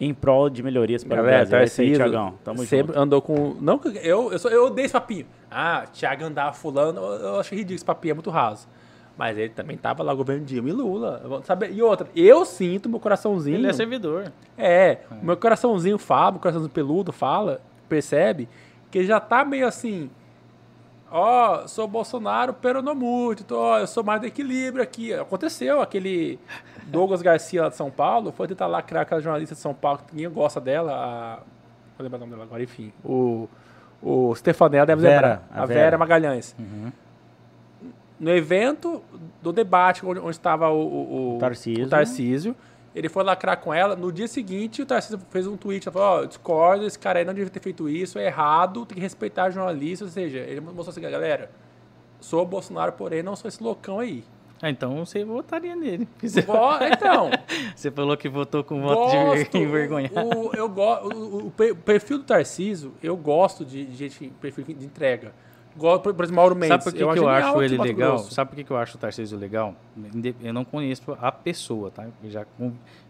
em 0.00 0.14
prol 0.14 0.48
de 0.48 0.62
melhorias 0.62 1.04
para 1.04 1.16
Galera, 1.16 1.44
o 1.44 1.48
Brasil. 1.48 1.58
É 1.58 1.64
isso 1.64 1.80
aí, 1.82 1.92
Thiagão. 1.94 2.34
Tamo 2.42 2.58
sempre 2.64 2.86
junto. 2.94 2.98
andou 2.98 3.20
com... 3.20 3.54
Não, 3.60 3.78
eu, 4.02 4.32
eu, 4.32 4.38
sou, 4.38 4.50
eu 4.50 4.66
odeio 4.66 4.86
esse 4.86 4.92
papinho. 4.92 5.26
Ah, 5.50 5.84
Thiago 5.92 6.24
andava 6.24 6.52
fulano. 6.54 7.00
Eu, 7.00 7.12
eu 7.12 7.40
acho 7.40 7.54
ridículo 7.54 7.74
esse 7.74 7.84
papinho, 7.84 8.12
é 8.12 8.14
muito 8.14 8.30
raso. 8.30 8.66
Mas 9.18 9.36
ele 9.36 9.50
também 9.50 9.76
tava 9.76 10.02
lá, 10.02 10.14
governo 10.14 10.44
Dilma 10.46 10.70
e 10.70 10.72
Lula. 10.72 11.42
Sabe? 11.44 11.70
E 11.70 11.82
outra, 11.82 12.08
eu 12.16 12.44
sinto 12.46 12.88
meu 12.88 12.98
coraçãozinho... 12.98 13.56
Ele 13.58 13.66
é 13.66 13.72
servidor. 13.72 14.32
É, 14.56 15.00
o 15.20 15.24
meu 15.26 15.36
coraçãozinho 15.36 15.98
fala, 15.98 16.30
meu 16.32 16.40
coraçãozinho 16.40 16.72
peludo 16.72 17.12
fala, 17.12 17.60
percebe, 17.88 18.48
que 18.90 18.98
ele 18.98 19.06
já 19.06 19.20
tá 19.20 19.44
meio 19.44 19.66
assim. 19.66 20.08
Ó, 21.14 21.66
sou 21.66 21.86
Bolsonaro, 21.86 22.54
pero 22.54 22.80
não 22.80 22.94
muito. 22.94 23.44
Tô, 23.44 23.76
eu 23.76 23.86
sou 23.86 24.02
mais 24.02 24.20
do 24.20 24.26
equilíbrio 24.26 24.82
aqui. 24.82 25.12
Aconteceu, 25.12 25.80
aquele 25.82 26.38
Douglas 26.84 27.20
Garcia 27.20 27.62
lá 27.62 27.68
de 27.68 27.76
São 27.76 27.90
Paulo 27.90 28.32
foi 28.32 28.48
tentar 28.48 28.66
lacrar 28.66 29.02
aquela 29.02 29.20
jornalista 29.20 29.54
de 29.54 29.60
São 29.60 29.74
Paulo, 29.74 29.98
que 30.06 30.14
ninguém 30.16 30.30
gosta 30.30 30.58
dela. 30.60 30.92
A, 30.94 31.36
vou 31.98 32.02
lembrar 32.04 32.16
o 32.16 32.20
nome 32.20 32.32
dela 32.32 32.44
agora, 32.44 32.62
enfim. 32.62 32.92
O, 33.04 33.46
o 34.02 34.34
Stefanel 34.34 34.86
deve 34.86 35.02
Vera, 35.02 35.14
lembrar. 35.14 35.42
a 35.52 35.62
A 35.62 35.66
Vera, 35.66 35.80
Vera. 35.80 35.98
Magalhães. 35.98 36.56
No 38.18 38.30
evento 38.30 39.02
do 39.42 39.52
debate, 39.52 40.06
onde, 40.06 40.20
onde 40.20 40.30
estava 40.30 40.70
o, 40.70 40.78
o, 40.80 41.36
o 41.36 41.38
Tarcísio. 41.38 41.86
o 41.86 41.88
Tarcísio, 41.88 42.56
ele 42.94 43.08
foi 43.08 43.22
lacrar 43.24 43.58
com 43.58 43.72
ela. 43.72 43.96
No 43.96 44.12
dia 44.12 44.28
seguinte, 44.28 44.82
o 44.82 44.86
Tarcísio 44.86 45.18
fez 45.30 45.46
um 45.46 45.56
tweet. 45.56 45.90
Falou: 45.90 46.22
Ó, 46.22 46.24
discordo, 46.24 46.84
esse 46.86 46.98
cara 46.98 47.18
aí 47.18 47.24
não 47.24 47.32
devia 47.34 47.50
ter 47.50 47.60
feito 47.60 47.88
isso, 47.88 48.18
é 48.18 48.26
errado, 48.26 48.84
tem 48.86 48.96
que 48.96 49.00
respeitar 49.02 49.50
jornalistas. 49.50 50.08
Ou 50.08 50.12
seja, 50.12 50.38
ele 50.38 50.60
mostrou 50.60 50.88
assim: 50.90 51.00
galera, 51.00 51.50
sou 52.20 52.44
Bolsonaro, 52.46 52.92
porém 52.92 53.22
não 53.22 53.34
sou 53.36 53.48
esse 53.48 53.62
loucão 53.62 53.98
aí. 54.00 54.24
Ah, 54.64 54.70
então 54.70 55.04
você 55.04 55.24
votaria 55.24 55.74
nele. 55.74 56.06
Go- 56.46 56.84
então, 56.92 57.30
Você 57.74 57.90
falou 57.90 58.16
que 58.16 58.28
votou 58.28 58.62
com 58.62 58.80
voto 58.80 59.10
gosto. 59.10 59.50
de 59.50 59.58
envergonhado. 59.64 60.14
o, 60.20 60.50
o- 60.50 60.54
eu 60.54 60.68
go, 60.68 60.82
o, 61.02 61.46
o 61.46 61.46
o 61.48 61.50
perfil 61.76 62.18
do 62.18 62.24
Tarcísio, 62.24 62.92
eu 63.02 63.16
gosto 63.16 63.64
de 63.64 63.92
gente 63.92 64.32
perfil 64.40 64.64
de 64.64 64.84
entrega. 64.84 65.32
Gosto, 65.76 66.02
por 66.14 66.24
exemplo, 66.24 66.36
Mauro 66.36 66.54
Mendes. 66.54 66.68
Sabe 66.68 66.84
por 66.84 66.92
que, 66.92 66.98
que 66.98 67.18
eu 67.18 67.28
acho 67.28 67.62
ele 67.62 67.78
legal? 67.78 68.12
Grosso. 68.12 68.34
Sabe 68.34 68.50
por 68.50 68.64
que, 68.64 68.70
eu 68.70 68.76
acho 68.76 68.96
o 68.96 69.00
Tarcísio 69.00 69.38
legal? 69.38 69.74
Eu 70.42 70.52
não 70.52 70.64
conheço 70.64 71.16
a 71.20 71.32
pessoa, 71.32 71.90
tá? 71.90 72.06
Eu 72.22 72.30
já, 72.30 72.44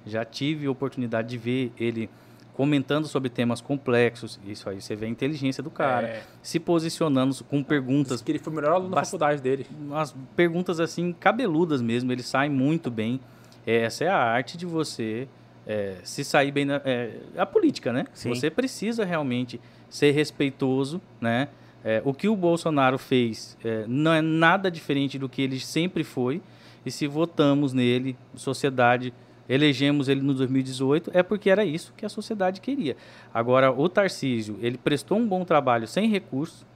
já 0.07 0.25
tive 0.25 0.67
a 0.67 0.71
oportunidade 0.71 1.29
de 1.29 1.39
ver 1.39 1.73
ele 1.79 2.09
comentando 2.55 3.07
sobre 3.07 3.29
temas 3.29 3.61
complexos. 3.61 4.39
Isso 4.47 4.69
aí, 4.69 4.81
você 4.81 4.95
vê 4.95 5.07
a 5.07 5.09
inteligência 5.09 5.63
do 5.63 5.71
cara. 5.71 6.07
É. 6.07 6.23
Se 6.43 6.61
posicionando 6.61 7.43
com 7.45 7.63
perguntas 7.63 8.21
Que 8.21 8.33
ele 8.33 8.39
foi 8.39 8.53
o 8.53 8.57
melhor 8.57 8.73
aluno 8.75 8.95
da 8.95 9.05
faculdade 9.05 9.41
dele. 9.41 9.67
umas 9.81 10.15
perguntas 10.37 10.79
assim 10.79 11.13
cabeludas 11.13 11.81
mesmo. 11.81 12.13
Ele 12.13 12.23
sai 12.23 12.49
muito 12.49 12.91
bem. 12.91 13.21
Essa 13.67 14.05
é 14.05 14.09
a 14.09 14.19
arte 14.19 14.57
de 14.57 14.67
você 14.67 15.29
é, 15.67 15.97
se 16.03 16.25
sair 16.25 16.51
bem 16.51 16.65
na 16.65 16.81
é, 16.85 17.17
a 17.37 17.47
política, 17.47 17.93
né? 17.93 18.05
Sim. 18.13 18.31
Você 18.31 18.51
precisa 18.51 19.05
realmente 19.05 19.61
ser 19.89 20.11
respeitoso, 20.11 21.01
né? 21.21 21.49
É, 21.85 22.01
o 22.05 22.15
que 22.15 22.29
o 22.29 22.37
Bolsonaro 22.37 22.99
fez 22.99 23.57
é, 23.65 23.85
não 23.89 24.13
é 24.13 24.23
nada 24.23 24.71
diferente 24.71 25.19
do 25.19 25.29
que 25.29 25.43
ele 25.43 25.59
sempre 25.59 26.05
foi. 26.05 26.41
E 26.85 26.91
se 26.91 27.07
votamos 27.07 27.73
nele, 27.73 28.17
sociedade, 28.35 29.13
elegemos 29.49 30.09
ele 30.09 30.21
no 30.21 30.35
2018, 30.35 31.11
é 31.15 31.23
porque 31.23 31.51
era 31.51 31.65
isso 31.65 31.93
que 31.97 32.05
a 32.05 32.09
sociedade 32.09 32.61
queria. 32.61 32.97
Agora, 33.33 33.71
o 33.71 33.89
Tarcísio, 33.89 34.59
ele 34.61 34.79
prestou 34.79 35.19
um 35.19 35.27
bom 35.27 35.45
trabalho 35.45 35.87
sem 35.87 36.09
recursos, 36.09 36.67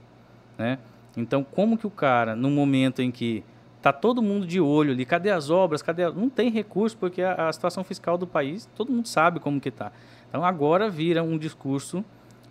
né? 0.57 0.79
Então, 1.15 1.43
como 1.43 1.77
que 1.77 1.87
o 1.87 1.89
cara, 1.89 2.35
no 2.35 2.49
momento 2.49 3.01
em 3.01 3.09
que 3.09 3.43
tá 3.81 3.91
todo 3.91 4.21
mundo 4.21 4.45
de 4.45 4.61
olho 4.61 4.91
ali, 4.91 5.05
cadê 5.05 5.31
as 5.31 5.49
obras, 5.49 5.81
cadê 5.81 6.03
a... 6.03 6.11
não 6.11 6.29
tem 6.29 6.49
recurso 6.49 6.95
porque 6.97 7.21
a, 7.21 7.47
a 7.47 7.53
situação 7.53 7.83
fiscal 7.83 8.17
do 8.17 8.27
país, 8.27 8.69
todo 8.75 8.91
mundo 8.91 9.07
sabe 9.07 9.39
como 9.39 9.59
que 9.59 9.71
tá. 9.71 9.91
Então, 10.29 10.43
agora 10.45 10.89
vira 10.89 11.23
um 11.23 11.37
discurso 11.37 12.03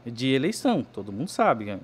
de 0.05 0.33
eleição, 0.33 0.83
todo 0.83 1.13
mundo 1.13 1.29
sabe. 1.29 1.79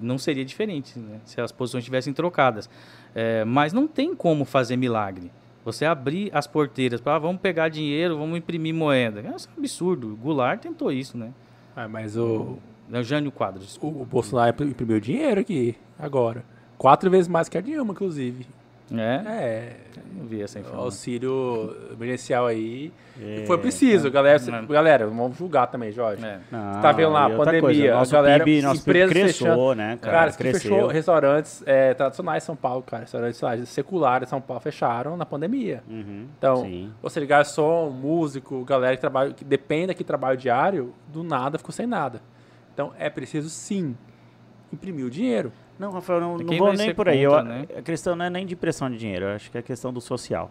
Não 0.00 0.18
seria 0.18 0.44
diferente 0.44 0.98
né? 0.98 1.20
se 1.24 1.40
as 1.40 1.52
posições 1.52 1.82
estivessem 1.82 2.12
trocadas. 2.12 2.68
É, 3.14 3.44
mas 3.44 3.72
não 3.72 3.86
tem 3.86 4.14
como 4.14 4.44
fazer 4.44 4.76
milagre. 4.76 5.30
Você 5.64 5.84
abrir 5.84 6.30
as 6.32 6.46
porteiras 6.46 7.00
para 7.00 7.16
ah, 7.16 7.18
vamos 7.18 7.40
pegar 7.40 7.68
dinheiro, 7.68 8.16
vamos 8.16 8.38
imprimir 8.38 8.74
moeda. 8.74 9.20
É 9.20 9.30
um 9.30 9.36
absurdo. 9.58 10.12
O 10.12 10.16
Goulart 10.16 10.60
tentou 10.60 10.90
isso, 10.90 11.18
né? 11.18 11.32
Ah, 11.76 11.86
mas 11.88 12.16
o, 12.16 12.58
É 12.90 12.98
o 12.98 13.02
Jânio 13.02 13.30
Quadros. 13.30 13.66
desculpa. 13.66 14.00
o 14.00 14.04
Bolsonaro 14.06 14.64
imprimiu 14.64 15.00
dinheiro 15.00 15.40
aqui, 15.40 15.76
agora. 15.98 16.44
Quatro 16.78 17.10
vezes 17.10 17.28
mais 17.28 17.48
que 17.48 17.58
a 17.58 17.60
Dilma, 17.60 17.92
inclusive. 17.92 18.46
É? 18.90 19.22
É, 19.26 19.76
Não 20.14 20.24
vi 20.26 20.40
essa 20.42 20.58
o 20.58 20.60
informação. 20.62 20.84
auxílio 20.86 21.76
emergencial 21.92 22.46
aí. 22.46 22.90
É, 23.20 23.44
Foi 23.46 23.58
preciso, 23.58 24.10
galera. 24.10 24.40
É. 24.40 24.66
Galera, 24.72 25.06
vamos 25.06 25.36
julgar 25.36 25.66
também, 25.66 25.92
Jorge. 25.92 26.24
É. 26.24 26.38
Não, 26.50 26.80
tá 26.80 26.92
vendo 26.92 27.10
lá, 27.10 27.28
pandemia, 27.28 27.60
coisa, 27.60 27.92
a 27.92 27.98
nosso 27.98 28.12
galera- 28.12 28.44
PIB, 28.44 28.62
nosso 28.62 28.84
PIB 28.84 28.90
empresas 28.90 29.10
cresceu, 29.12 29.46
fechando. 29.48 29.74
né, 29.74 29.98
cara? 30.00 30.16
Cara, 30.18 30.30
que 30.30 30.38
cresceu. 30.38 30.60
fechou 30.72 30.86
restaurantes 30.88 31.62
é, 31.66 31.92
tradicionais 31.92 32.42
em 32.42 32.46
São 32.46 32.56
Paulo, 32.56 32.82
cara. 32.82 33.02
Restaurantes 33.02 33.40
lá, 33.40 33.56
seculares 33.66 34.28
em 34.28 34.30
São 34.30 34.40
Paulo 34.40 34.60
fecharam 34.62 35.16
na 35.16 35.26
pandemia. 35.26 35.82
Uhum, 35.88 36.26
Então, 36.38 36.62
sim. 36.62 36.90
ou 37.02 37.10
seja, 37.10 37.26
garçom, 37.26 37.90
músico, 37.90 38.64
galera 38.64 38.96
que 38.96 39.00
trabalha, 39.00 39.34
que 39.34 39.44
depende 39.44 39.90
aqui 39.90 40.02
do 40.02 40.06
trabalho 40.06 40.38
diário, 40.38 40.94
do 41.08 41.22
nada 41.22 41.58
ficou 41.58 41.72
sem 41.72 41.86
nada. 41.86 42.22
Então 42.72 42.92
é 42.98 43.10
preciso 43.10 43.50
sim 43.50 43.94
imprimir 44.72 45.04
o 45.04 45.10
dinheiro. 45.10 45.52
Não, 45.78 45.90
Rafael, 45.92 46.20
não, 46.20 46.36
não 46.38 46.56
vou 46.56 46.72
nem 46.72 46.94
por 46.94 47.08
aí. 47.08 47.24
contra, 47.26 47.40
Eu- 47.40 47.44
né? 47.44 47.66
A 47.76 47.82
questão 47.82 48.16
não 48.16 48.24
é 48.24 48.30
nem 48.30 48.44
de 48.44 48.56
pressão 48.56 48.90
de 48.90 48.96
dinheiro, 48.98 49.26
eu 49.26 49.30
acho 49.32 49.50
que 49.50 49.56
é 49.56 49.60
a 49.60 49.62
questão 49.62 49.92
do 49.92 50.00
social. 50.00 50.50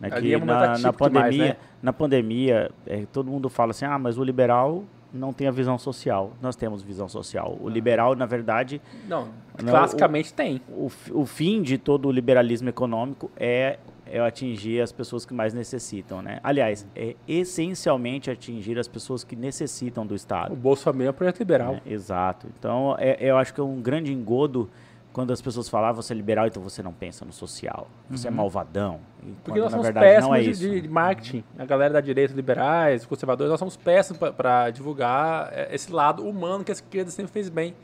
Né? 0.00 0.10
Que 0.10 0.34
é 0.34 0.38
na, 0.38 0.44
na 0.44 0.72
atípico 0.72 1.08
demais, 1.08 1.24
pandemia, 1.26 1.44
né? 1.46 1.56
na 1.82 1.92
pandemia 1.92 2.70
é, 2.86 3.06
todo 3.12 3.30
mundo 3.30 3.48
fala 3.48 3.70
assim, 3.70 3.84
ah, 3.84 3.98
mas 3.98 4.18
o 4.18 4.24
liberal 4.24 4.82
não 5.12 5.32
tem 5.32 5.46
a 5.46 5.50
visão 5.52 5.78
social. 5.78 6.32
Nós 6.42 6.56
temos 6.56 6.82
visão 6.82 7.08
social. 7.08 7.56
Ah. 7.60 7.64
O 7.64 7.68
liberal, 7.68 8.16
na 8.16 8.26
verdade, 8.26 8.82
Não, 9.08 9.28
Não, 9.62 9.70
classicamente 9.70 10.34
tem. 10.34 10.60
o, 10.68 10.90
o 11.12 11.24
fim 11.24 11.62
de 11.62 11.78
todo 11.78 12.08
o 12.08 12.10
liberalismo 12.12 12.68
econômico 12.68 13.30
é, 13.36 13.78
é 14.06 14.20
atingir 14.20 14.80
as 14.80 14.92
pessoas 14.92 15.24
que 15.24 15.32
mais 15.34 15.54
necessitam, 15.54 16.20
né? 16.22 16.38
Aliás, 16.42 16.86
é 16.94 17.16
essencialmente 17.26 18.30
atingir 18.30 18.78
as 18.78 18.88
pessoas 18.88 19.24
que 19.24 19.34
necessitam 19.36 20.06
do 20.06 20.12
O 20.12 20.16
Estado. 20.16 20.54
Bolsa 20.54 20.84
Família 20.84 21.08
é 21.08 21.10
um 21.10 21.14
projeto 21.14 21.38
liberal. 21.38 21.72
né? 21.74 21.82
Exato. 21.86 22.46
Então, 22.58 22.94
é- 22.98 23.16
eu 23.20 23.36
acho 23.36 23.52
que 23.54 23.60
é 23.60 23.64
um 23.64 23.80
grande 23.80 24.12
engodo 24.12 24.68
quando 25.12 25.32
as 25.32 25.40
pessoas 25.40 25.68
falam, 25.68 25.90
ah, 25.90 25.92
você 25.92 26.12
é 26.12 26.16
liberal, 26.16 26.44
então 26.48 26.60
você 26.60 26.82
não 26.82 26.92
pensa 26.92 27.24
no 27.24 27.32
social. 27.32 27.86
Você 28.10 28.26
é 28.26 28.30
malvadão. 28.32 28.98
Uhum. 29.22 29.34
Porque 29.44 29.60
quando, 29.60 29.62
nós 29.62 29.64
na 29.64 29.70
somos 29.70 29.84
verdade, 29.86 30.06
é 30.06 30.14
péssimos 30.16 30.46
isso. 30.46 30.60
de, 30.60 30.80
de 30.80 30.88
marketing. 30.88 31.44
A 31.56 31.64
galera 31.64 31.94
da 31.94 32.00
direita, 32.00 32.34
liberais, 32.34 33.06
conservadores, 33.06 33.48
nós 33.48 33.58
somos 33.60 33.76
péssimos 33.76 34.18
para 34.32 34.70
divulgar 34.70 35.50
é, 35.52 35.72
esse 35.72 35.92
lado 35.92 36.26
humano 36.28 36.64
que 36.64 36.72
a 36.72 36.74
esquerda 36.74 37.12
sempre 37.12 37.32
fez 37.32 37.48
bem. 37.48 37.74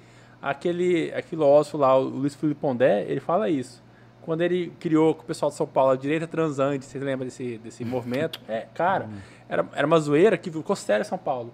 Aquele, 0.42 1.08
aquele 1.10 1.22
filósofo 1.28 1.76
lá, 1.76 1.96
o 1.96 2.02
Luiz 2.02 2.34
Felipe 2.34 2.60
Pondé, 2.60 3.04
ele 3.08 3.20
fala 3.20 3.48
isso. 3.48 3.80
Quando 4.22 4.42
ele 4.42 4.72
criou 4.78 5.14
com 5.14 5.22
o 5.22 5.24
pessoal 5.24 5.50
de 5.50 5.56
São 5.56 5.66
Paulo 5.66 5.92
a 5.92 5.96
direita 5.96 6.26
transante, 6.26 6.84
vocês 6.84 7.02
lembram 7.02 7.26
desse, 7.26 7.58
desse 7.58 7.84
movimento? 7.84 8.40
É, 8.48 8.66
cara, 8.74 9.08
era, 9.48 9.66
era 9.72 9.86
uma 9.86 9.98
zoeira 9.98 10.36
que 10.36 10.50
ficou 10.50 10.76
séria 10.76 11.02
em 11.02 11.06
São 11.06 11.18
Paulo. 11.18 11.52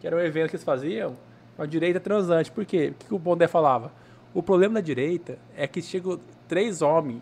Que 0.00 0.06
era 0.06 0.16
um 0.16 0.20
evento 0.20 0.50
que 0.50 0.56
eles 0.56 0.64
faziam, 0.64 1.16
uma 1.56 1.66
direita 1.66 2.00
transante. 2.00 2.50
Por 2.50 2.64
quê? 2.64 2.92
O 2.92 3.04
que 3.04 3.14
o 3.14 3.20
Pondé 3.20 3.46
falava? 3.46 3.92
O 4.32 4.42
problema 4.42 4.74
da 4.74 4.80
direita 4.80 5.38
é 5.56 5.66
que 5.66 5.82
chegam 5.82 6.18
três 6.46 6.82
homens 6.82 7.20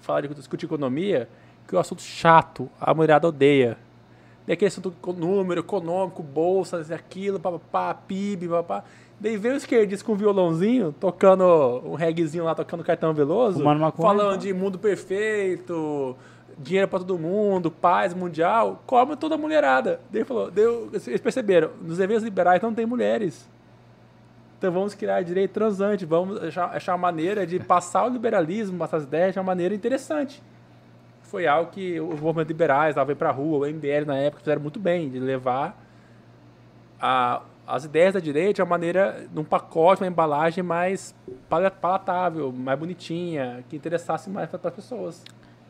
falar 0.00 0.22
de 0.22 0.34
discutir 0.34 0.66
economia, 0.66 1.28
que 1.66 1.74
é 1.74 1.78
um 1.78 1.80
assunto 1.80 2.02
chato, 2.02 2.68
a 2.80 2.92
mulherada 2.92 3.28
odeia. 3.28 3.78
Daí 4.46 4.54
aquele 4.54 4.68
assunto 4.68 4.90
com 5.00 5.12
número, 5.12 5.60
econômico, 5.60 6.22
bolsas, 6.22 6.90
aquilo, 6.90 7.38
papapá, 7.38 7.94
PIB, 7.94 8.48
papapá. 8.48 8.84
Daí 9.20 9.36
vem 9.36 9.52
o 9.52 9.56
esquerdista 9.56 10.04
com 10.04 10.12
um 10.12 10.16
violãozinho, 10.16 10.94
tocando 10.98 11.44
um 11.84 11.94
reggaezinho 11.94 12.42
lá, 12.42 12.54
tocando 12.54 12.82
cartão 12.82 13.12
veloso, 13.12 13.62
falando 13.96 14.28
então. 14.30 14.38
de 14.38 14.54
mundo 14.54 14.78
perfeito, 14.78 16.16
dinheiro 16.58 16.88
pra 16.88 17.00
todo 17.00 17.18
mundo, 17.18 17.70
paz 17.70 18.14
mundial, 18.14 18.82
come 18.86 19.14
toda 19.16 19.34
a 19.34 19.38
mulherada. 19.38 20.00
Daí 20.10 20.24
falou, 20.24 20.50
deu, 20.50 20.90
eles 21.06 21.20
perceberam, 21.20 21.70
nos 21.82 22.00
eventos 22.00 22.24
liberais 22.24 22.62
não 22.62 22.72
tem 22.72 22.86
mulheres. 22.86 23.46
Então 24.56 24.72
vamos 24.72 24.94
criar 24.94 25.22
direito 25.22 25.52
transante, 25.52 26.06
vamos 26.06 26.42
achar, 26.42 26.74
achar 26.74 26.92
uma 26.92 26.98
maneira 26.98 27.46
de 27.46 27.58
passar 27.58 28.06
o 28.06 28.08
liberalismo, 28.08 28.78
passar 28.78 28.98
as 28.98 29.02
ideias 29.04 29.34
de 29.34 29.38
uma 29.38 29.44
maneira 29.44 29.74
interessante. 29.74 30.42
foi 31.22 31.46
algo 31.46 31.70
que 31.70 32.00
os 32.00 32.18
movimentos 32.20 32.48
liberais 32.48 32.96
lá 32.96 33.04
veio 33.04 33.16
pra 33.16 33.30
rua, 33.30 33.66
o 33.66 33.70
MBL 33.70 34.06
na 34.06 34.16
época 34.16 34.40
fizeram 34.40 34.62
muito 34.62 34.80
bem, 34.80 35.10
de 35.10 35.18
levar 35.18 35.78
a, 37.00 37.42
as 37.74 37.84
ideias 37.84 38.14
da 38.14 38.20
direita 38.20 38.54
de 38.54 38.62
uma 38.62 38.68
maneira, 38.68 39.26
num 39.32 39.44
pacote, 39.44 40.02
uma 40.02 40.08
embalagem 40.08 40.62
mais 40.62 41.14
pala- 41.48 41.70
palatável, 41.70 42.52
mais 42.52 42.78
bonitinha, 42.78 43.64
que 43.68 43.76
interessasse 43.76 44.28
mais 44.28 44.48
para 44.48 44.68
as 44.68 44.74
pessoas. 44.74 45.22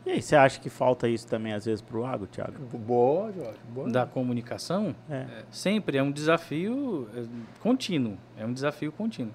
E 0.05 0.09
aí, 0.09 0.21
você 0.21 0.35
acha 0.35 0.59
que 0.59 0.67
falta 0.69 1.07
isso 1.07 1.27
também 1.27 1.53
às 1.53 1.65
vezes 1.65 1.81
pro 1.81 2.03
agro, 2.03 2.25
Thiago? 2.25 2.53
Boa, 2.77 3.31
Jorge. 3.31 3.59
Boa. 3.69 3.89
Da 3.89 4.03
comunicação, 4.05 4.95
É. 5.09 5.25
sempre 5.51 5.97
é 5.97 6.01
um 6.03 6.11
desafio 6.11 7.07
é, 7.15 7.23
contínuo. 7.61 8.17
É 8.35 8.43
um 8.45 8.51
desafio 8.51 8.91
contínuo. 8.91 9.31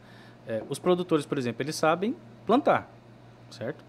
É, 0.46 0.62
os 0.68 0.78
produtores, 0.80 1.24
por 1.24 1.38
exemplo, 1.38 1.62
eles 1.62 1.76
sabem 1.76 2.16
plantar, 2.44 2.90
certo? 3.50 3.84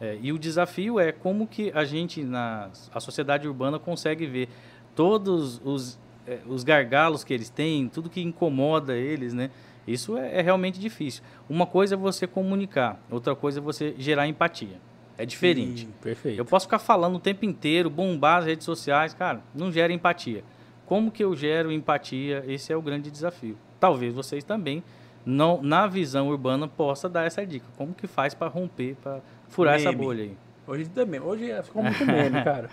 É, 0.00 0.18
e 0.20 0.30
o 0.32 0.38
desafio 0.38 1.00
é 1.00 1.12
como 1.12 1.46
que 1.46 1.72
a 1.74 1.84
gente, 1.84 2.22
na 2.22 2.68
a 2.94 3.00
sociedade 3.00 3.48
urbana, 3.48 3.78
consegue 3.78 4.26
ver 4.26 4.48
todos 4.94 5.60
os, 5.64 5.98
é, 6.28 6.38
os 6.46 6.62
gargalos 6.64 7.24
que 7.24 7.32
eles 7.32 7.48
têm, 7.48 7.88
tudo 7.88 8.10
que 8.10 8.20
incomoda 8.20 8.96
eles, 8.96 9.32
né? 9.32 9.50
Isso 9.86 10.16
é, 10.18 10.38
é 10.38 10.42
realmente 10.42 10.78
difícil. 10.78 11.22
Uma 11.48 11.66
coisa 11.66 11.94
é 11.94 11.98
você 11.98 12.26
comunicar, 12.26 13.00
outra 13.10 13.34
coisa 13.34 13.58
é 13.58 13.62
você 13.62 13.94
gerar 13.98 14.28
empatia. 14.28 14.78
É 15.16 15.24
diferente. 15.26 15.86
Sim, 15.86 15.92
perfeito. 16.00 16.38
Eu 16.38 16.44
posso 16.44 16.66
ficar 16.66 16.78
falando 16.78 17.16
o 17.16 17.18
tempo 17.18 17.44
inteiro, 17.44 17.90
bombar 17.90 18.38
as 18.38 18.44
redes 18.44 18.64
sociais, 18.64 19.14
cara, 19.14 19.40
não 19.54 19.72
gera 19.72 19.92
empatia. 19.92 20.44
Como 20.86 21.10
que 21.10 21.24
eu 21.24 21.34
gero 21.34 21.72
empatia? 21.72 22.44
Esse 22.46 22.72
é 22.72 22.76
o 22.76 22.82
grande 22.82 23.10
desafio. 23.10 23.56
Talvez 23.80 24.14
vocês 24.14 24.44
também, 24.44 24.82
não, 25.26 25.60
na 25.62 25.86
visão 25.86 26.28
urbana, 26.28 26.68
possa 26.68 27.08
dar 27.08 27.24
essa 27.26 27.44
dica. 27.44 27.66
Como 27.76 27.94
que 27.94 28.06
faz 28.06 28.32
para 28.32 28.48
romper, 28.48 28.94
para 29.02 29.20
furar 29.48 29.74
essa 29.76 29.90
Meme. 29.90 30.04
bolha 30.04 30.24
aí? 30.24 30.36
Hoje 30.66 30.90
meme. 30.94 31.18
Hoje 31.20 31.62
ficou 31.62 31.82
muito 31.82 32.06
meme, 32.06 32.42
cara. 32.44 32.70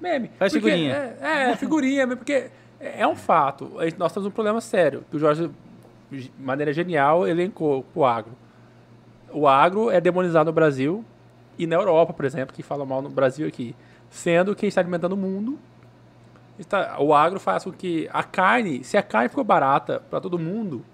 Meme. 0.00 0.30
Faz 0.38 0.52
Porque 0.52 0.70
figurinha. 0.70 0.94
É, 1.20 1.50
é, 1.50 1.56
figurinha, 1.56 2.06
mesmo, 2.06 2.18
porque 2.18 2.50
é 2.80 3.00
é 3.00 3.06
um 3.06 3.16
fato. 3.16 3.72
Nós 3.96 4.12
temos 4.12 4.26
um 4.26 4.30
problema 4.30 4.60
sério, 4.60 5.04
que 5.10 5.16
o 5.16 5.18
Jorge, 5.18 5.50
de 6.10 6.30
maneira 6.38 6.72
genial, 6.72 7.26
elencou 7.26 7.82
pro 7.92 8.04
agro. 8.04 8.32
O 9.32 9.46
agro 9.46 9.90
é 9.90 10.00
demonizado 10.00 10.48
no 10.48 10.54
Brasil 10.54 11.04
e 11.58 11.66
na 11.66 11.76
Europa, 11.76 12.12
por 12.12 12.24
exemplo, 12.24 12.54
que 12.54 12.62
fala 12.62 12.84
mal 12.84 13.02
no 13.02 13.10
Brasil 13.10 13.46
aqui. 13.46 13.74
Sendo 14.10 14.54
que 14.54 14.66
está 14.66 14.80
alimentando 14.80 15.12
o 15.12 15.16
mundo. 15.16 15.58
Está, 16.58 16.98
o 17.00 17.14
agro 17.14 17.38
faz 17.38 17.64
com 17.64 17.70
que 17.70 18.08
a 18.12 18.22
carne, 18.22 18.82
se 18.82 18.96
a 18.96 19.02
carne 19.02 19.28
ficou 19.28 19.44
barata 19.44 20.02
para 20.10 20.20
todo 20.20 20.38
mundo, 20.38 20.84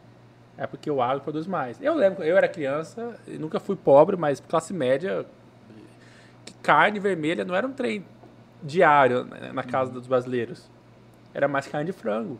é 0.58 0.66
porque 0.66 0.90
o 0.90 1.00
agro 1.00 1.22
produz 1.22 1.46
mais. 1.46 1.80
Eu 1.80 1.94
lembro, 1.94 2.22
eu 2.22 2.36
era 2.36 2.48
criança, 2.48 3.14
e 3.26 3.38
nunca 3.38 3.58
fui 3.58 3.76
pobre, 3.76 4.16
mas 4.16 4.40
classe 4.40 4.74
média, 4.74 5.24
que 6.44 6.52
carne 6.54 6.98
vermelha 6.98 7.44
não 7.44 7.54
era 7.54 7.66
um 7.66 7.72
trem 7.72 8.04
diário 8.64 9.24
né, 9.24 9.52
na 9.52 9.62
casa 9.62 9.92
dos 9.92 10.06
brasileiros. 10.06 10.68
Era 11.32 11.46
mais 11.46 11.66
carne 11.68 11.86
de 11.86 11.92
frango. 11.92 12.38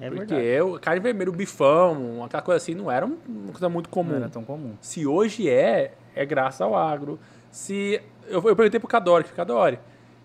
É 0.00 0.10
porque 0.10 0.34
eu, 0.34 0.78
carne 0.80 1.00
vermelha, 1.00 1.30
o 1.30 1.34
bifão, 1.34 2.24
aquela 2.24 2.42
coisa 2.42 2.56
assim, 2.56 2.74
não 2.74 2.90
era 2.90 3.06
um- 3.06 3.18
uma 3.26 3.52
coisa 3.52 3.68
muito 3.68 3.86
Não 3.86 3.92
comum. 3.92 4.14
era 4.16 4.28
tão 4.28 4.42
comum. 4.42 4.74
Se 4.80 5.06
hoje 5.06 5.48
é, 5.48 5.94
é 6.14 6.24
graças 6.26 6.60
ao 6.60 6.74
agro. 6.74 7.18
Se 7.50 8.00
eu, 8.26 8.42
eu 8.48 8.56
perguntei 8.56 8.80
pro 8.80 8.88
Cadore, 8.88 9.24
que 9.24 9.32
Cadore, 9.32 9.78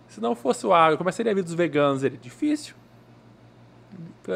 se 0.07 0.21
não 0.21 0.33
fosse 0.35 0.65
o 0.65 0.73
agro, 0.73 0.97
como 0.97 1.09
é 1.09 1.11
seria 1.11 1.31
a 1.33 1.35
vida 1.35 1.45
dos 1.45 1.53
veganos? 1.53 2.01
Ele, 2.03 2.17
difícil. 2.17 2.75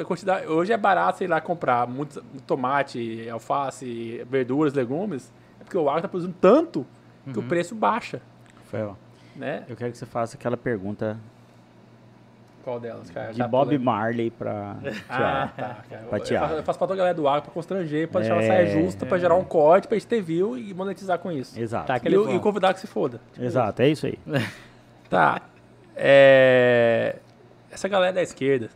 Quantidade, 0.06 0.47
hoje 0.47 0.72
é 0.72 0.78
barato, 0.78 1.18
sei 1.18 1.28
lá, 1.28 1.41
comprar 1.41 1.86
muito, 1.86 2.24
tomate, 2.47 3.28
alface, 3.30 4.26
verduras, 4.30 4.74
legumes. 4.74 5.32
É 5.60 5.64
porque 5.66 5.78
o 5.78 5.89
agro 5.89 6.02
tá 6.04 6.08
produzindo 6.08 6.36
tanto 6.39 6.86
que 7.26 7.38
Uhum. 7.38 7.45
o 7.45 7.47
preço 7.47 7.76
baixa, 7.76 8.22
Rafael, 8.58 8.97
né? 9.41 9.65
eu 9.67 9.75
quero 9.75 9.91
que 9.91 9.97
você 9.97 10.05
faça 10.05 10.37
aquela 10.37 10.55
pergunta 10.55 11.17
Qual 12.63 12.79
delas, 12.79 13.09
cara? 13.09 13.31
de 13.31 13.37
Já 13.39 13.47
Bob. 13.47 13.77
Marley 13.79 14.29
pra 14.29 14.77
Ah, 15.09 15.49
tá. 15.55 15.77
Cara. 15.89 16.03
Pra 16.07 16.17
Eu, 16.19 16.25
faço, 16.39 16.53
eu 16.53 16.63
faço 16.63 16.77
pra 16.79 16.87
toda 16.87 16.93
a 16.93 16.97
galera 16.97 17.15
do 17.15 17.27
agro 17.27 17.41
pra 17.41 17.51
constranger, 17.51 18.07
pra 18.07 18.21
deixar 18.21 18.35
uma 18.35 18.43
É, 18.43 18.47
saia 18.47 18.67
justa, 18.67 19.05
pra 19.05 19.17
gerar 19.17 19.35
um 19.35 19.43
corte, 19.43 19.87
pra 19.87 19.97
gente 19.97 20.07
ter 20.07 20.21
view 20.21 20.55
e 20.57 20.71
monetizar 20.73 21.17
com 21.19 21.31
isso. 21.31 21.59
Exato. 21.59 21.87
Tá, 21.87 21.97
E, 21.97 22.35
e 22.35 22.39
convidado 22.39 22.75
que 22.75 22.79
se 22.79 22.87
foda. 22.87 23.19
Exato, 23.39 23.81
é 23.81 23.89
isso 23.89 24.05
aí. 24.05 24.17
Tá. 25.09 25.41
É, 25.95 27.17
Essa 27.69 27.87
galera 27.89 28.13
da 28.13 28.21
esquerda, 28.21 28.69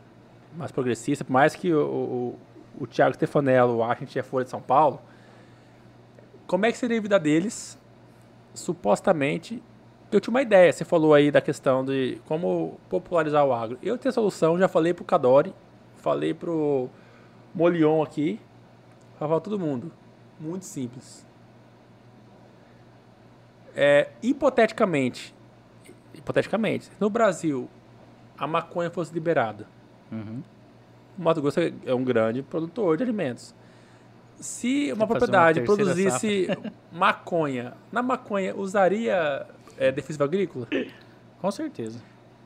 mais 0.58 0.72
progressista, 0.72 1.24
por 1.24 1.32
mais 1.32 1.56
que 1.56 1.74
o, 1.74 2.36
o, 2.78 2.84
o 2.84 2.88
Thiago 2.88 3.14
Stefanello 3.16 3.82
ache 3.84 3.98
que 4.00 4.04
a 4.04 4.08
gente 4.08 4.20
é 4.20 4.24
Folha 4.24 4.44
de 4.44 4.52
São 4.52 4.62
Paulo, 4.62 5.00
como 6.48 6.66
é 6.66 6.72
que 6.72 6.78
seria 6.78 6.98
a 6.98 7.02
vida 7.02 7.18
deles, 7.20 7.80
supostamente? 8.54 9.62
Eu 10.16 10.22
tinha 10.22 10.32
uma 10.32 10.42
ideia, 10.42 10.72
você 10.72 10.86
falou 10.86 11.14
aí 11.14 11.30
da 11.30 11.42
questão 11.42 11.84
de 11.84 12.22
como 12.26 12.80
popularizar 12.90 13.46
o 13.46 13.52
agro. 13.52 13.78
Eu 13.84 13.98
tenho 13.98 14.12
a 14.12 14.14
solução, 14.14 14.58
já 14.58 14.70
falei 14.70 14.94
pro 14.94 15.04
Cadore, 15.04 15.54
falei 15.98 16.34
pro 16.34 16.88
Molion 17.54 18.02
aqui, 18.02 18.40
pra 19.20 19.28
falar 19.28 19.42
todo 19.42 19.60
mundo. 19.60 19.92
Muito 20.40 20.64
simples. 20.64 21.28
É, 23.76 24.08
hipoteticamente, 24.24 25.36
hipoteticamente, 26.14 26.90
no 26.98 27.10
Brasil 27.10 27.68
a 28.38 28.48
maconha 28.48 28.90
fosse 28.90 29.14
liberada, 29.14 29.68
Uhum. 30.10 30.42
o 31.20 31.22
Mato 31.22 31.42
Grosso 31.42 31.60
é- 31.60 31.94
um 31.94 32.06
grande 32.06 32.42
produtor 32.42 32.96
de 32.96 33.04
alimentos. 33.04 33.54
Se 34.40 34.94
uma 34.94 35.02
uma 35.04 35.08
propriedade 35.08 35.60
terceira 35.60 35.84
produzisse 35.84 36.48
maconha, 36.90 37.74
na 37.92 38.02
maconha 38.02 38.56
usaria 38.56 39.46
é, 39.78 39.92
defensivo 39.92 40.24
agrícola? 40.24 40.68
Com 41.42 41.52
certeza. 41.52 42.00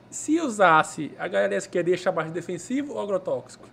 Se 0.10 0.40
usasse, 0.40 1.12
a 1.20 1.28
galera 1.28 1.50
da 1.50 1.56
esquerda 1.56 1.90
ia 1.92 1.98
chamar 1.98 2.26
de 2.26 2.32
defensivo 2.32 2.94
ou 2.94 3.02
agrotóxico? 3.02 3.68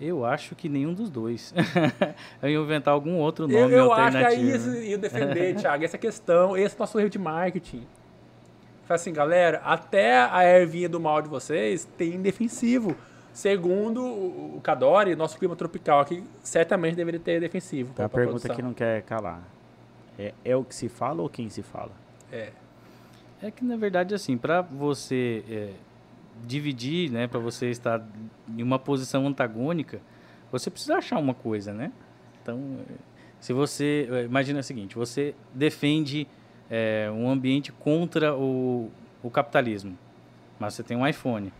Eu 0.00 0.24
acho 0.24 0.56
que 0.56 0.68
nenhum 0.68 0.92
dos 0.92 1.08
dois. 1.08 1.54
eu 2.42 2.48
ia 2.48 2.58
inventar 2.58 2.92
algum 2.92 3.16
outro 3.16 3.50
Eu, 3.50 3.60
nome 3.60 3.74
eu 3.74 3.92
acho 3.92 4.10
que 4.10 4.24
alternativo. 4.24 4.50
aí 4.50 4.56
isso 4.56 4.74
ia 4.74 4.98
defender, 4.98 5.54
Thiago, 5.56 5.84
essa 5.84 5.96
questão, 5.96 6.56
esse 6.56 6.78
nosso 6.78 6.98
erro 6.98 7.08
de 7.08 7.18
marketing. 7.18 7.86
Fala 8.86 8.96
assim, 8.96 9.12
galera, 9.12 9.62
até 9.64 10.18
a 10.18 10.44
ervinha 10.44 10.88
do 10.88 11.00
mal 11.00 11.22
de 11.22 11.28
vocês 11.28 11.88
tem 11.96 12.20
defensivo. 12.20 12.96
Segundo 13.32 14.04
o 14.04 14.60
Cadore, 14.62 15.16
nosso 15.16 15.38
clima 15.38 15.56
tropical 15.56 16.00
aqui 16.00 16.22
certamente 16.42 16.94
deveria 16.94 17.18
ter 17.18 17.40
defensivo. 17.40 17.90
A 17.92 18.08
pergunta 18.08 18.40
produção. 18.40 18.56
que 18.56 18.62
não 18.62 18.74
quer 18.74 19.02
calar. 19.02 19.42
É, 20.18 20.34
é 20.44 20.54
o 20.54 20.62
que 20.62 20.74
se 20.74 20.88
fala 20.88 21.22
ou 21.22 21.28
quem 21.28 21.48
se 21.48 21.62
fala? 21.62 21.90
É. 22.34 22.50
É 23.42 23.50
que 23.50 23.64
na 23.64 23.76
verdade 23.76 24.14
assim, 24.14 24.36
para 24.36 24.60
você 24.60 25.44
é, 25.48 25.70
dividir, 26.46 27.10
né, 27.10 27.26
para 27.26 27.38
você 27.38 27.70
estar 27.70 28.04
em 28.48 28.62
uma 28.62 28.78
posição 28.78 29.26
antagônica, 29.26 30.00
você 30.50 30.70
precisa 30.70 30.96
achar 30.96 31.18
uma 31.18 31.34
coisa, 31.34 31.72
né? 31.72 31.92
Então, 32.42 32.78
se 33.40 33.52
você 33.52 34.08
é, 34.10 34.24
imagina 34.24 34.60
o 34.60 34.62
seguinte, 34.62 34.96
você 34.96 35.34
defende 35.52 36.26
é, 36.70 37.10
um 37.14 37.28
ambiente 37.28 37.70
contra 37.72 38.34
o, 38.34 38.90
o 39.22 39.30
capitalismo, 39.30 39.96
mas 40.58 40.74
você 40.74 40.82
tem 40.82 40.96
um 40.96 41.06
iPhone, 41.06 41.52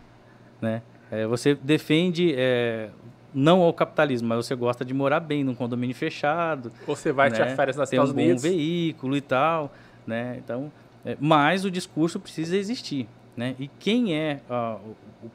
né? 0.61 0.81
É, 1.11 1.27
você 1.27 1.53
defende 1.55 2.33
é, 2.35 2.89
não 3.33 3.61
ao 3.61 3.73
capitalismo, 3.73 4.27
mas 4.27 4.45
você 4.45 4.55
gosta 4.55 4.83
de 4.83 4.93
morar 4.93 5.19
bem 5.19 5.43
num 5.43 5.53
condomínio 5.53 5.95
fechado, 5.95 6.71
Você 6.87 7.11
vai 7.11 7.29
né? 7.29 7.35
tirar 7.35 7.55
férias 7.55 7.75
nas 7.75 7.89
tem 7.89 7.99
um 7.99 8.03
Estados 8.03 8.15
bom 8.15 8.27
Unidos. 8.27 8.41
veículo 8.43 9.15
e 9.17 9.21
tal, 9.21 9.71
né? 10.05 10.37
Então, 10.43 10.71
é, 11.05 11.17
mas 11.19 11.65
o 11.65 11.71
discurso 11.71 12.19
precisa 12.19 12.55
existir, 12.57 13.07
né? 13.35 13.55
E 13.59 13.67
quem 13.79 14.15
é 14.15 14.39
ah, 14.49 14.77
o, 14.83 15.25
o- 15.25 15.31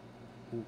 o- 0.59 0.65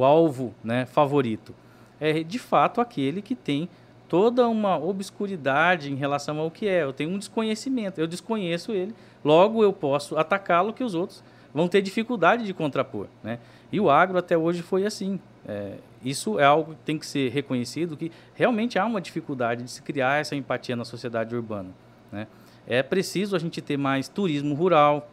o 0.00 0.04
alvo, 0.04 0.54
né, 0.62 0.86
favorito? 0.86 1.54
É 2.00 2.22
de 2.22 2.38
fato 2.38 2.80
aquele 2.80 3.22
que 3.22 3.34
tem 3.34 3.68
toda 4.08 4.46
uma 4.48 4.76
obscuridade 4.78 5.90
em 5.90 5.94
relação 5.94 6.38
ao 6.38 6.50
que 6.50 6.66
é. 6.68 6.82
Eu 6.82 6.92
tenho 6.92 7.10
um 7.10 7.18
desconhecimento, 7.18 8.00
eu 8.00 8.06
desconheço 8.06 8.72
ele, 8.72 8.94
logo 9.24 9.62
eu 9.62 9.72
posso 9.72 10.16
atacá-lo 10.18 10.72
que 10.72 10.82
os 10.84 10.94
outros 10.94 11.22
vão 11.54 11.68
ter 11.68 11.80
dificuldade 11.82 12.44
de 12.44 12.52
contrapor, 12.54 13.06
né? 13.22 13.38
E 13.70 13.78
o 13.80 13.88
agro 13.90 14.18
até 14.18 14.36
hoje 14.36 14.62
foi 14.62 14.84
assim. 14.84 15.18
É, 15.46 15.74
isso 16.04 16.38
é 16.38 16.44
algo 16.44 16.72
que 16.74 16.80
tem 16.84 16.98
que 16.98 17.06
ser 17.06 17.30
reconhecido, 17.30 17.96
que 17.96 18.10
realmente 18.34 18.78
há 18.78 18.84
uma 18.84 19.00
dificuldade 19.00 19.62
de 19.64 19.70
se 19.70 19.82
criar 19.82 20.20
essa 20.20 20.34
empatia 20.36 20.76
na 20.76 20.84
sociedade 20.84 21.34
urbana. 21.34 21.70
Né? 22.10 22.26
É 22.66 22.82
preciso 22.82 23.34
a 23.34 23.38
gente 23.38 23.60
ter 23.60 23.76
mais 23.76 24.08
turismo 24.08 24.54
rural. 24.54 25.08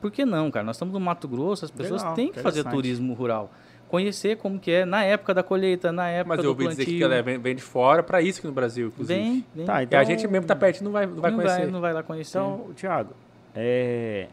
Por 0.00 0.10
que 0.10 0.24
não, 0.24 0.50
cara? 0.50 0.64
Nós 0.64 0.76
estamos 0.76 0.92
no 0.92 1.00
Mato 1.00 1.26
Grosso, 1.28 1.64
as 1.64 1.70
pessoas 1.70 2.02
Legal, 2.02 2.14
têm 2.14 2.32
que 2.32 2.40
fazer 2.40 2.64
turismo 2.64 3.14
rural. 3.14 3.50
Conhecer 3.88 4.36
como 4.38 4.58
que 4.58 4.70
é 4.70 4.84
na 4.84 5.04
época 5.04 5.32
da 5.32 5.42
colheita, 5.42 5.92
na 5.92 6.08
época 6.08 6.36
Mas 6.36 6.38
do 6.38 6.44
eu 6.46 6.50
ouvi 6.50 6.64
dizer 6.68 6.84
plantio. 6.84 6.98
que 6.98 7.04
ela 7.04 7.22
vem, 7.22 7.38
vem 7.38 7.54
de 7.54 7.62
fora 7.62 8.02
pra 8.02 8.20
isso 8.20 8.38
aqui 8.38 8.46
no 8.48 8.52
Brasil, 8.52 8.88
inclusive. 8.88 9.20
Vem, 9.20 9.44
vem. 9.54 9.66
Tá, 9.66 9.82
E 9.82 9.84
então, 9.84 10.00
a 10.00 10.04
gente 10.04 10.26
mesmo 10.26 10.46
tá 10.46 10.56
pertinho 10.56 10.86
não 10.86 10.92
vai, 10.92 11.06
não 11.06 11.16
vai 11.16 11.30
não, 11.30 11.38
conhecer. 11.38 11.58
vai, 11.60 11.70
não 11.70 11.80
vai 11.80 11.92
lá 11.92 12.02
conhecer. 12.02 12.38
Então, 12.38 12.70
Thiago, 12.74 13.10
é, 13.54 14.26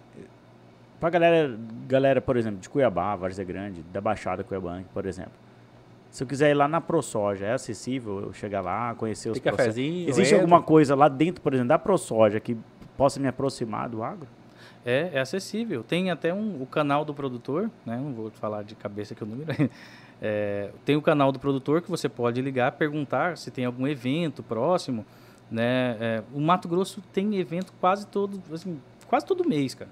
pra 0.99 1.09
galera, 1.09 1.55
galera, 1.87 2.21
por 2.21 2.37
exemplo, 2.37 2.59
de 2.59 2.67
Cuiabá, 2.69 3.15
Várzea 3.15 3.45
Grande, 3.45 3.81
da 3.93 4.01
Baixada 4.01 4.43
Cuiabá, 4.43 4.81
por 4.93 5.05
exemplo. 5.05 5.33
Se 6.11 6.23
eu 6.23 6.27
quiser 6.27 6.51
ir 6.51 6.53
lá 6.53 6.67
na 6.67 6.81
ProSoja, 6.81 7.45
é 7.45 7.53
acessível 7.53 8.19
eu 8.19 8.33
chegar 8.33 8.59
lá, 8.59 8.93
conhecer 8.95 9.29
os 9.29 9.39
Tem 9.39 9.51
cafezinho, 9.51 10.09
Existe 10.09 10.35
alguma 10.35 10.61
coisa 10.61 10.93
lá 10.93 11.07
dentro, 11.07 11.41
por 11.41 11.53
exemplo, 11.53 11.69
da 11.69 11.79
ProSoja 11.79 12.39
que 12.39 12.57
possa 12.97 13.17
me 13.17 13.29
aproximar 13.29 13.87
do 13.87 14.03
agro? 14.03 14.27
É, 14.85 15.11
é 15.13 15.19
acessível. 15.21 15.83
Tem 15.83 16.11
até 16.11 16.33
um, 16.33 16.61
o 16.61 16.65
canal 16.65 17.05
do 17.05 17.13
produtor, 17.13 17.71
né? 17.85 17.95
Não 17.95 18.11
vou 18.13 18.29
falar 18.31 18.63
de 18.63 18.75
cabeça 18.75 19.15
que 19.15 19.23
o 19.23 19.27
número. 19.27 19.51
É, 20.23 20.69
tem 20.85 20.95
o 20.95 21.01
canal 21.01 21.31
do 21.31 21.39
produtor 21.39 21.81
que 21.81 21.89
você 21.89 22.07
pode 22.07 22.39
ligar, 22.43 22.73
perguntar 22.73 23.39
se 23.39 23.49
tem 23.49 23.65
algum 23.65 23.87
evento 23.87 24.43
próximo, 24.43 25.03
né? 25.49 25.97
É, 25.99 26.23
o 26.31 26.39
Mato 26.39 26.67
Grosso 26.67 27.01
tem 27.11 27.37
evento 27.37 27.73
quase 27.81 28.05
todo, 28.05 28.39
assim, 28.53 28.79
quase 29.07 29.25
todo 29.25 29.43
mês, 29.43 29.73
cara. 29.73 29.89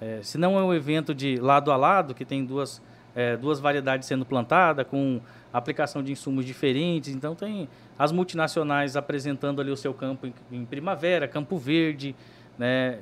É, 0.00 0.20
se 0.22 0.38
não 0.38 0.56
é 0.56 0.62
um 0.62 0.72
evento 0.72 1.12
de 1.12 1.34
lado 1.40 1.72
a 1.72 1.76
lado, 1.76 2.14
que 2.14 2.24
tem 2.24 2.44
duas, 2.44 2.80
é, 3.12 3.36
duas 3.36 3.58
variedades 3.58 4.06
sendo 4.06 4.24
plantadas, 4.24 4.86
com 4.86 5.20
aplicação 5.58 6.02
de 6.02 6.12
insumos 6.12 6.44
diferentes, 6.44 7.14
então 7.14 7.34
tem 7.34 7.68
as 7.98 8.12
multinacionais 8.12 8.96
apresentando 8.96 9.60
ali 9.60 9.70
o 9.70 9.76
seu 9.76 9.94
campo 9.94 10.26
em, 10.26 10.34
em 10.52 10.64
primavera, 10.64 11.26
Campo 11.26 11.56
Verde, 11.56 12.14
né? 12.58 12.98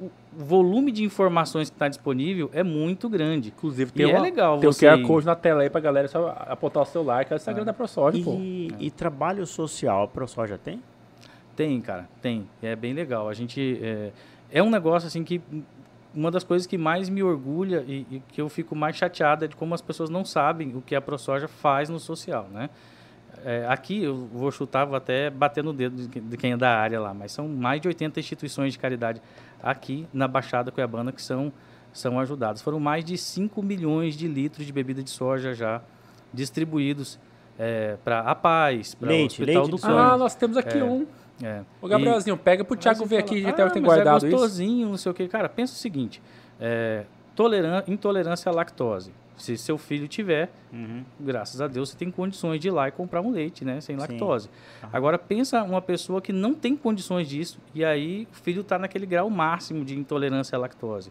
o 0.00 0.10
volume 0.32 0.92
de 0.92 1.02
informações 1.02 1.70
que 1.70 1.74
está 1.74 1.88
disponível 1.88 2.50
é 2.52 2.62
muito 2.62 3.08
grande. 3.08 3.48
Inclusive, 3.48 3.90
tem 3.90 4.06
e 4.06 4.10
é 4.10 4.12
uma, 4.12 4.18
é 4.18 4.22
legal 4.22 4.58
tem 4.58 4.70
você... 4.70 4.86
O 4.86 4.98
QR 4.98 5.06
Code 5.06 5.26
na 5.26 5.34
tela 5.34 5.62
aí 5.62 5.70
para 5.70 5.80
galera 5.80 6.08
só 6.08 6.28
apontar 6.46 6.82
o 6.82 6.86
celular, 6.86 7.24
que 7.24 7.32
é 7.32 7.36
o 7.36 7.38
Instagram 7.38 7.62
ah. 7.62 7.66
da 7.66 7.72
ProSoja, 7.72 8.18
e, 8.18 8.22
pô. 8.22 8.36
E 8.78 8.90
trabalho 8.90 9.46
social, 9.46 10.04
a 10.04 10.08
ProSoja 10.08 10.58
tem? 10.58 10.82
Tem, 11.56 11.80
cara, 11.80 12.08
tem. 12.20 12.48
É 12.62 12.74
bem 12.76 12.92
legal. 12.92 13.28
A 13.28 13.34
gente... 13.34 13.78
É, 13.82 14.12
é 14.50 14.62
um 14.62 14.70
negócio, 14.70 15.06
assim, 15.06 15.24
que... 15.24 15.40
Uma 16.14 16.30
das 16.30 16.44
coisas 16.44 16.66
que 16.66 16.76
mais 16.76 17.08
me 17.08 17.22
orgulha 17.22 17.84
e, 17.86 18.06
e 18.10 18.22
que 18.28 18.40
eu 18.40 18.48
fico 18.48 18.76
mais 18.76 18.96
chateada 18.96 19.46
é 19.46 19.48
de 19.48 19.56
como 19.56 19.74
as 19.74 19.80
pessoas 19.80 20.10
não 20.10 20.24
sabem 20.24 20.76
o 20.76 20.82
que 20.82 20.94
a 20.94 21.00
ProSoja 21.00 21.48
faz 21.48 21.88
no 21.88 21.98
social, 21.98 22.48
né? 22.52 22.68
É, 23.44 23.66
aqui 23.68 24.04
eu 24.04 24.28
vou 24.32 24.50
chutar, 24.52 24.84
vou 24.84 24.94
até 24.94 25.28
bater 25.28 25.64
no 25.64 25.72
dedo 25.72 26.06
de, 26.06 26.20
de 26.20 26.36
quem 26.36 26.52
é 26.52 26.56
da 26.56 26.76
área 26.76 27.00
lá, 27.00 27.12
mas 27.12 27.32
são 27.32 27.48
mais 27.48 27.80
de 27.80 27.88
80 27.88 28.20
instituições 28.20 28.72
de 28.72 28.78
caridade 28.78 29.20
aqui 29.62 30.06
na 30.12 30.28
Baixada 30.28 30.70
Cuiabana 30.70 31.10
que 31.10 31.20
são, 31.20 31.52
são 31.92 32.20
ajudadas. 32.20 32.62
Foram 32.62 32.78
mais 32.78 33.04
de 33.04 33.18
5 33.18 33.60
milhões 33.62 34.16
de 34.16 34.28
litros 34.28 34.64
de 34.64 34.72
bebida 34.72 35.02
de 35.02 35.10
soja 35.10 35.54
já 35.54 35.80
distribuídos 36.32 37.18
é, 37.58 37.96
para 38.04 38.20
a 38.20 38.34
Paz, 38.34 38.94
para 38.94 39.12
o 39.12 39.24
Hospital 39.24 39.46
leite 39.46 39.70
do 39.70 39.78
Câncer. 39.78 39.98
Ah, 39.98 40.16
nós 40.16 40.34
temos 40.34 40.56
aqui 40.56 40.78
é, 40.78 40.84
um. 40.84 41.06
É. 41.42 41.62
Ô, 41.80 41.88
Gabrielzinho, 41.88 42.34
e, 42.34 42.38
pega 42.38 42.64
pro 42.64 42.76
Thiago 42.76 43.04
ver 43.06 43.18
aqui, 43.18 43.42
já 43.42 43.50
ah, 43.50 43.70
tem 43.70 43.82
guardado 43.82 44.26
é 44.26 44.30
gostosinho, 44.30 44.82
isso. 44.82 44.90
não 44.90 44.96
sei 44.96 45.12
o 45.12 45.14
que. 45.14 45.28
Cara, 45.28 45.48
pensa 45.48 45.72
o 45.74 45.76
seguinte, 45.76 46.22
é, 46.60 47.04
toleran 47.34 47.82
intolerância 47.86 48.50
à 48.50 48.54
lactose 48.54 49.12
se 49.42 49.56
seu 49.56 49.76
filho 49.76 50.06
tiver, 50.06 50.50
uhum. 50.72 51.04
graças 51.18 51.60
a 51.60 51.66
Deus, 51.66 51.90
você 51.90 51.96
tem 51.96 52.10
condições 52.10 52.60
de 52.60 52.68
ir 52.68 52.70
lá 52.70 52.88
e 52.88 52.92
comprar 52.92 53.20
um 53.20 53.30
leite, 53.30 53.64
né? 53.64 53.80
Sem 53.80 53.96
lactose. 53.96 54.48
Uhum. 54.82 54.88
Agora, 54.92 55.18
pensa 55.18 55.62
uma 55.64 55.82
pessoa 55.82 56.20
que 56.20 56.32
não 56.32 56.54
tem 56.54 56.76
condições 56.76 57.28
disso 57.28 57.58
e 57.74 57.84
aí 57.84 58.28
o 58.30 58.36
filho 58.36 58.60
está 58.60 58.78
naquele 58.78 59.04
grau 59.04 59.28
máximo 59.28 59.84
de 59.84 59.98
intolerância 59.98 60.56
à 60.56 60.60
lactose. 60.60 61.10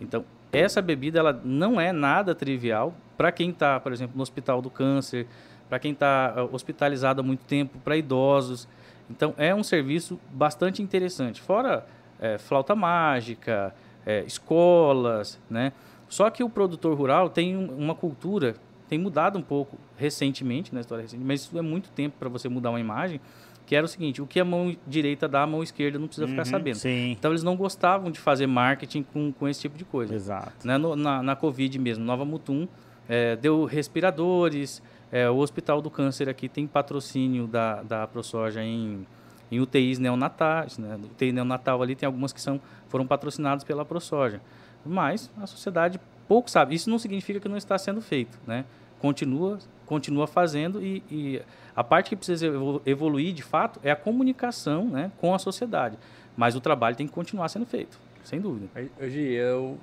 Então, 0.00 0.24
essa 0.52 0.82
bebida 0.82 1.20
ela 1.20 1.40
não 1.44 1.80
é 1.80 1.92
nada 1.92 2.34
trivial 2.34 2.92
para 3.16 3.30
quem 3.30 3.50
está, 3.50 3.78
por 3.78 3.92
exemplo, 3.92 4.16
no 4.16 4.22
hospital 4.22 4.60
do 4.60 4.68
câncer, 4.68 5.26
para 5.68 5.78
quem 5.78 5.92
está 5.92 6.34
ah, 6.36 6.44
hospitalizado 6.44 7.20
há 7.20 7.24
muito 7.24 7.44
tempo, 7.44 7.78
para 7.78 7.96
idosos. 7.96 8.68
Então, 9.10 9.34
é 9.36 9.54
um 9.54 9.62
serviço 9.62 10.18
bastante 10.32 10.82
interessante. 10.82 11.40
Fora 11.40 11.86
é, 12.20 12.38
flauta 12.38 12.74
mágica, 12.74 13.74
é, 14.06 14.24
escolas, 14.24 15.38
né? 15.48 15.72
Só 16.08 16.30
que 16.30 16.44
o 16.44 16.48
produtor 16.48 16.96
rural 16.96 17.28
tem 17.28 17.56
uma 17.56 17.94
cultura, 17.94 18.54
tem 18.88 18.98
mudado 18.98 19.38
um 19.38 19.42
pouco 19.42 19.76
recentemente, 19.96 20.74
na 20.74 20.80
história 20.80 21.02
recente, 21.02 21.24
mas 21.24 21.40
isso 21.42 21.58
é 21.58 21.62
muito 21.62 21.90
tempo 21.90 22.16
para 22.18 22.28
você 22.28 22.48
mudar 22.48 22.70
uma 22.70 22.80
imagem, 22.80 23.20
que 23.66 23.74
era 23.74 23.84
o 23.84 23.88
seguinte, 23.88 24.20
o 24.20 24.26
que 24.26 24.38
a 24.38 24.44
mão 24.44 24.76
direita 24.86 25.26
dá, 25.26 25.42
a 25.42 25.46
mão 25.46 25.62
esquerda 25.62 25.98
não 25.98 26.06
precisa 26.06 26.26
uhum, 26.26 26.32
ficar 26.32 26.44
sabendo. 26.44 26.76
Sim. 26.76 27.12
Então 27.12 27.30
eles 27.30 27.42
não 27.42 27.56
gostavam 27.56 28.10
de 28.10 28.20
fazer 28.20 28.46
marketing 28.46 29.02
com, 29.02 29.32
com 29.32 29.48
esse 29.48 29.62
tipo 29.62 29.76
de 29.76 29.84
coisa. 29.84 30.14
Exato. 30.14 30.66
Né? 30.66 30.76
No, 30.76 30.94
na, 30.94 31.22
na 31.22 31.34
Covid 31.34 31.78
mesmo, 31.78 32.04
Nova 32.04 32.24
Mutum 32.24 32.68
é, 33.08 33.36
deu 33.36 33.64
respiradores, 33.64 34.82
é, 35.14 35.30
o 35.30 35.36
Hospital 35.36 35.80
do 35.80 35.88
Câncer 35.88 36.28
aqui 36.28 36.48
tem 36.48 36.66
patrocínio 36.66 37.46
da, 37.46 37.84
da 37.84 38.04
ProSoja 38.04 38.64
em, 38.64 39.06
em 39.48 39.60
UTIs 39.60 40.00
neonatais, 40.00 40.76
né? 40.76 40.98
UTI 41.04 41.30
neonatal 41.30 41.80
ali 41.80 41.94
tem 41.94 42.04
algumas 42.04 42.32
que 42.32 42.40
são, 42.40 42.60
foram 42.88 43.06
patrocinadas 43.06 43.62
pela 43.62 43.84
ProSoja. 43.84 44.40
Mas 44.84 45.30
a 45.40 45.46
sociedade 45.46 46.00
pouco 46.26 46.50
sabe. 46.50 46.74
Isso 46.74 46.90
não 46.90 46.98
significa 46.98 47.38
que 47.38 47.48
não 47.48 47.56
está 47.56 47.78
sendo 47.78 48.00
feito, 48.00 48.36
né? 48.44 48.64
Continua, 48.98 49.60
continua 49.86 50.26
fazendo 50.26 50.82
e, 50.82 51.00
e 51.08 51.40
a 51.76 51.84
parte 51.84 52.08
que 52.08 52.16
precisa 52.16 52.46
evoluir 52.84 53.32
de 53.32 53.42
fato 53.44 53.78
é 53.84 53.92
a 53.92 53.96
comunicação, 53.96 54.86
né, 54.86 55.12
com 55.20 55.32
a 55.32 55.38
sociedade. 55.38 55.96
Mas 56.36 56.56
o 56.56 56.60
trabalho 56.60 56.96
tem 56.96 57.06
que 57.06 57.12
continuar 57.12 57.48
sendo 57.50 57.66
feito, 57.66 58.00
sem 58.24 58.40
dúvida. 58.40 58.66
Hoje 59.00 59.20
eu 59.20 59.78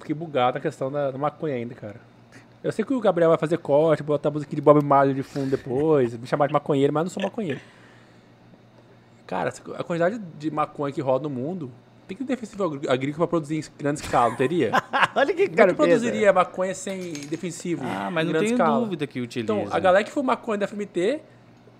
fiquei 0.00 0.16
bugado 0.16 0.54
na 0.54 0.60
questão 0.60 0.90
da, 0.90 1.12
da 1.12 1.18
maconha 1.18 1.54
ainda, 1.54 1.76
cara. 1.76 2.13
Eu 2.64 2.72
sei 2.72 2.82
que 2.82 2.94
o 2.94 2.98
Gabriel 2.98 3.28
vai 3.28 3.36
fazer 3.36 3.58
corte, 3.58 4.02
botar 4.02 4.30
a 4.30 4.32
música 4.32 4.56
de 4.56 4.62
Bob 4.62 4.82
Marley 4.82 5.14
de 5.14 5.22
fundo 5.22 5.50
depois, 5.50 6.16
me 6.16 6.26
chamar 6.26 6.46
de 6.46 6.52
maconheiro, 6.54 6.90
mas 6.94 7.02
eu 7.02 7.04
não 7.04 7.10
sou 7.10 7.22
maconheiro. 7.22 7.60
Cara, 9.26 9.52
a 9.76 9.84
quantidade 9.84 10.18
de 10.38 10.50
maconha 10.50 10.90
que 10.90 11.02
roda 11.02 11.24
no 11.28 11.30
mundo 11.34 11.70
tem 12.08 12.16
que 12.16 12.24
ter 12.24 12.34
defensivo 12.34 12.80
agrícola 12.88 13.26
para 13.26 13.28
produzir 13.28 13.58
em 13.58 13.64
grande 13.78 14.00
escala, 14.00 14.30
não 14.30 14.36
teria? 14.36 14.70
Olha 15.14 15.34
que 15.34 15.46
cara 15.48 15.72
que 15.72 15.76
produziria 15.76 16.32
maconha 16.32 16.74
sem 16.74 17.12
defensivo 17.28 17.84
Ah, 17.86 18.10
mas 18.10 18.26
não 18.26 18.32
tenho 18.32 18.52
escala. 18.52 18.80
dúvida 18.80 19.06
que 19.06 19.20
utiliza. 19.20 19.52
Então, 19.52 19.68
a 19.70 19.78
galera 19.78 20.02
que 20.02 20.10
for 20.10 20.22
maconha 20.22 20.56
da 20.58 20.66
FMT 20.66 21.20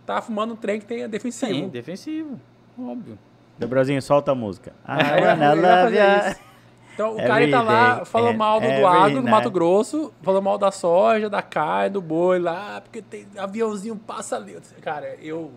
tá 0.05 0.21
fumando 0.21 0.53
um 0.53 0.57
trem 0.57 0.81
que 0.81 0.85
tenha 0.87 1.09
defensivo. 1.09 1.51
Sim, 1.53 1.69
defensivo. 1.69 2.39
Óbvio. 2.79 3.19
Gabrielzinho, 3.59 4.03
solta 4.03 4.33
a 4.33 4.35
música. 4.35 4.75
Ah, 4.85 4.99
é, 5.17 6.37
então, 6.95 7.15
o 7.15 7.17
cara 7.17 7.51
tá 7.51 7.61
lá, 7.61 8.05
falou 8.05 8.31
é, 8.31 8.37
mal 8.37 8.61
do, 8.61 8.67
do 8.69 8.87
agro, 8.87 9.21
do 9.21 9.29
Mato 9.29 9.51
Grosso, 9.51 10.15
falou 10.23 10.41
mal 10.41 10.57
da 10.57 10.71
soja, 10.71 11.29
da 11.29 11.43
carne, 11.43 11.91
do 11.91 12.01
boi 12.01 12.39
lá, 12.39 12.81
porque 12.81 13.03
tem 13.03 13.27
aviãozinho 13.37 13.97
passa 13.97 14.37
ali. 14.37 14.57
Cara, 14.81 15.17
eu 15.21 15.53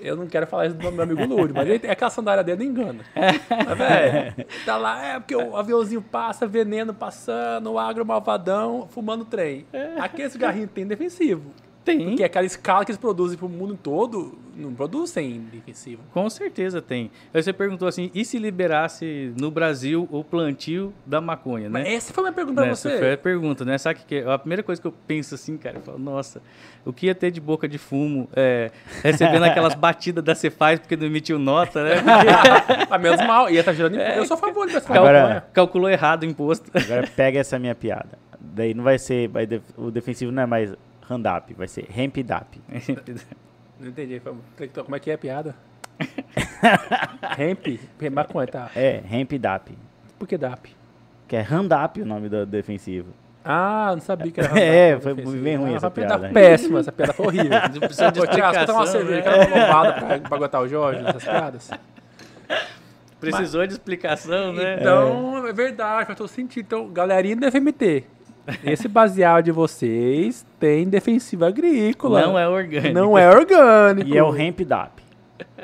eu 0.00 0.14
não 0.16 0.26
quero 0.26 0.46
falar 0.46 0.66
isso 0.66 0.76
do 0.76 0.92
meu 0.92 1.02
amigo 1.02 1.24
Lúdio, 1.24 1.54
mas 1.54 1.68
ele, 1.68 1.86
é 1.86 1.90
aquela 1.90 2.10
sandália 2.10 2.44
dele 2.44 2.64
não 2.64 2.70
engana. 2.70 3.04
Mas, 3.14 3.78
velho, 3.78 4.46
tá 4.64 4.76
lá, 4.76 5.04
é 5.04 5.20
porque 5.20 5.34
o 5.34 5.56
aviãozinho 5.56 6.02
passa, 6.02 6.46
veneno 6.46 6.92
passando, 6.92 7.72
o 7.72 7.78
agro 7.78 8.04
malvadão, 8.04 8.86
fumando 8.88 9.24
trem. 9.24 9.66
É. 9.72 9.94
Aquele 9.98 10.30
cigarrinho 10.30 10.68
tem 10.68 10.86
defensivo. 10.86 11.52
Tem. 11.86 12.04
Porque 12.04 12.24
aquela 12.24 12.44
escala 12.44 12.84
que 12.84 12.90
eles 12.90 12.98
produzem 12.98 13.38
pro 13.38 13.48
mundo 13.48 13.78
todo, 13.80 14.36
não 14.56 14.74
produzem 14.74 15.46
defensivo. 15.52 16.02
Com 16.12 16.28
certeza 16.28 16.82
tem. 16.82 17.12
Aí 17.32 17.40
você 17.40 17.52
perguntou 17.52 17.86
assim, 17.86 18.10
e 18.12 18.24
se 18.24 18.40
liberasse 18.40 19.32
no 19.38 19.52
Brasil 19.52 20.08
o 20.10 20.24
plantio 20.24 20.92
da 21.06 21.20
maconha, 21.20 21.70
né? 21.70 21.84
Mas 21.84 21.88
essa 21.94 22.12
foi 22.12 22.22
a 22.22 22.24
minha 22.24 22.34
pergunta 22.34 22.60
pra 22.60 22.74
você. 22.74 22.88
Essa 22.88 22.98
foi 22.98 23.12
a 23.12 23.18
pergunta, 23.18 23.64
né? 23.64 23.78
Sabe 23.78 24.00
que 24.04 24.16
é? 24.16 24.28
a 24.28 24.36
primeira 24.36 24.64
coisa 24.64 24.82
que 24.82 24.88
eu 24.88 24.94
penso 25.06 25.36
assim, 25.36 25.56
cara, 25.56 25.76
eu 25.76 25.82
falo, 25.82 25.98
nossa, 26.00 26.42
o 26.84 26.92
que 26.92 27.06
ia 27.06 27.14
ter 27.14 27.30
de 27.30 27.40
boca 27.40 27.68
de 27.68 27.78
fumo, 27.78 28.28
é, 28.34 28.72
recebendo 29.04 29.44
aquelas 29.46 29.76
batidas 29.76 30.24
da 30.24 30.34
Cefaz 30.34 30.80
porque 30.80 30.96
não 30.96 31.06
emitiu 31.06 31.38
nota, 31.38 31.84
né? 31.84 32.02
Porque... 32.02 32.98
Menos 32.98 33.24
mal, 33.24 33.48
ia 33.48 33.60
estar 33.60 33.70
tá 33.70 33.76
gerando 33.76 33.96
é, 34.00 34.18
Eu 34.18 34.26
sou 34.26 34.34
a 34.34 34.38
favor 34.38 34.66
dessa 34.66 34.92
Agora, 34.92 35.46
calculou 35.52 35.88
errado 35.88 36.24
o 36.24 36.26
imposto. 36.26 36.68
Agora 36.74 37.06
pega 37.14 37.38
essa 37.38 37.58
minha 37.60 37.74
piada. 37.74 38.18
Daí 38.40 38.74
não 38.74 38.82
vai 38.82 38.98
ser, 38.98 39.28
vai, 39.28 39.46
o 39.76 39.90
defensivo 39.90 40.32
não 40.32 40.42
é 40.42 40.46
mais 40.46 40.74
Handap, 41.08 41.54
vai 41.54 41.68
ser 41.68 41.86
Rampdap. 41.90 42.60
Não 43.78 43.88
entendi. 43.88 44.20
Como 44.20 44.96
é 44.96 45.00
que 45.00 45.10
é 45.10 45.14
a 45.14 45.18
piada? 45.18 45.54
Ramp? 47.36 47.66
Maconha, 48.12 48.46
tá. 48.46 48.70
É, 48.74 49.02
Rampdap. 49.08 49.76
Por 50.18 50.26
que 50.26 50.38
DAP? 50.38 50.68
Que 51.28 51.36
é 51.36 51.40
Handap 51.40 52.00
o 52.00 52.06
nome 52.06 52.28
do 52.28 52.46
defensivo. 52.46 53.12
Ah, 53.44 53.90
não 53.92 54.00
sabia 54.00 54.32
que 54.32 54.40
era 54.40 54.48
Handap. 54.54 54.64
É, 54.64 55.00
foi 55.00 55.14
bem 55.14 55.56
ruim 55.56 55.74
ah, 55.74 55.76
essa 55.76 55.90
piada. 55.90 56.28
péssima, 56.30 56.80
essa 56.80 56.90
piada 56.90 57.12
foi 57.12 57.26
horrível. 57.26 57.50
Não 57.50 57.80
precisa 57.80 58.10
de 58.10 58.18
explicação. 58.18 58.74
uma 58.74 58.86
cerveja, 58.86 59.22
que 59.22 59.28
era 59.28 59.48
louvada 59.48 59.92
pra, 59.92 60.18
pra 60.18 60.36
aguentar 60.36 60.62
o 60.62 60.68
Jorge, 60.68 61.04
essas 61.06 61.24
piadas. 61.24 61.70
Precisou 63.20 63.60
Mas, 63.60 63.68
de 63.68 63.74
explicação, 63.74 64.52
né? 64.52 64.78
Então, 64.80 65.46
é, 65.46 65.50
é 65.50 65.52
verdade, 65.52 66.06
faz 66.06 66.18
todo 66.18 66.28
sentido. 66.28 66.64
Então, 66.66 66.88
galerinha 66.88 67.36
do 67.36 67.50
FMT, 67.50 68.04
esse 68.64 68.88
baseado 68.88 69.44
de 69.44 69.52
vocês 69.52 70.46
tem 70.58 70.88
defensiva 70.88 71.48
agrícola. 71.48 72.22
Não 72.22 72.38
é 72.38 72.48
orgânico. 72.48 72.94
Não 72.94 73.18
é 73.18 73.28
orgânico. 73.28 74.08
E 74.08 74.16
é 74.16 74.22
o 74.22 74.34
Hemp 74.36 74.60
DAP. 74.60 75.06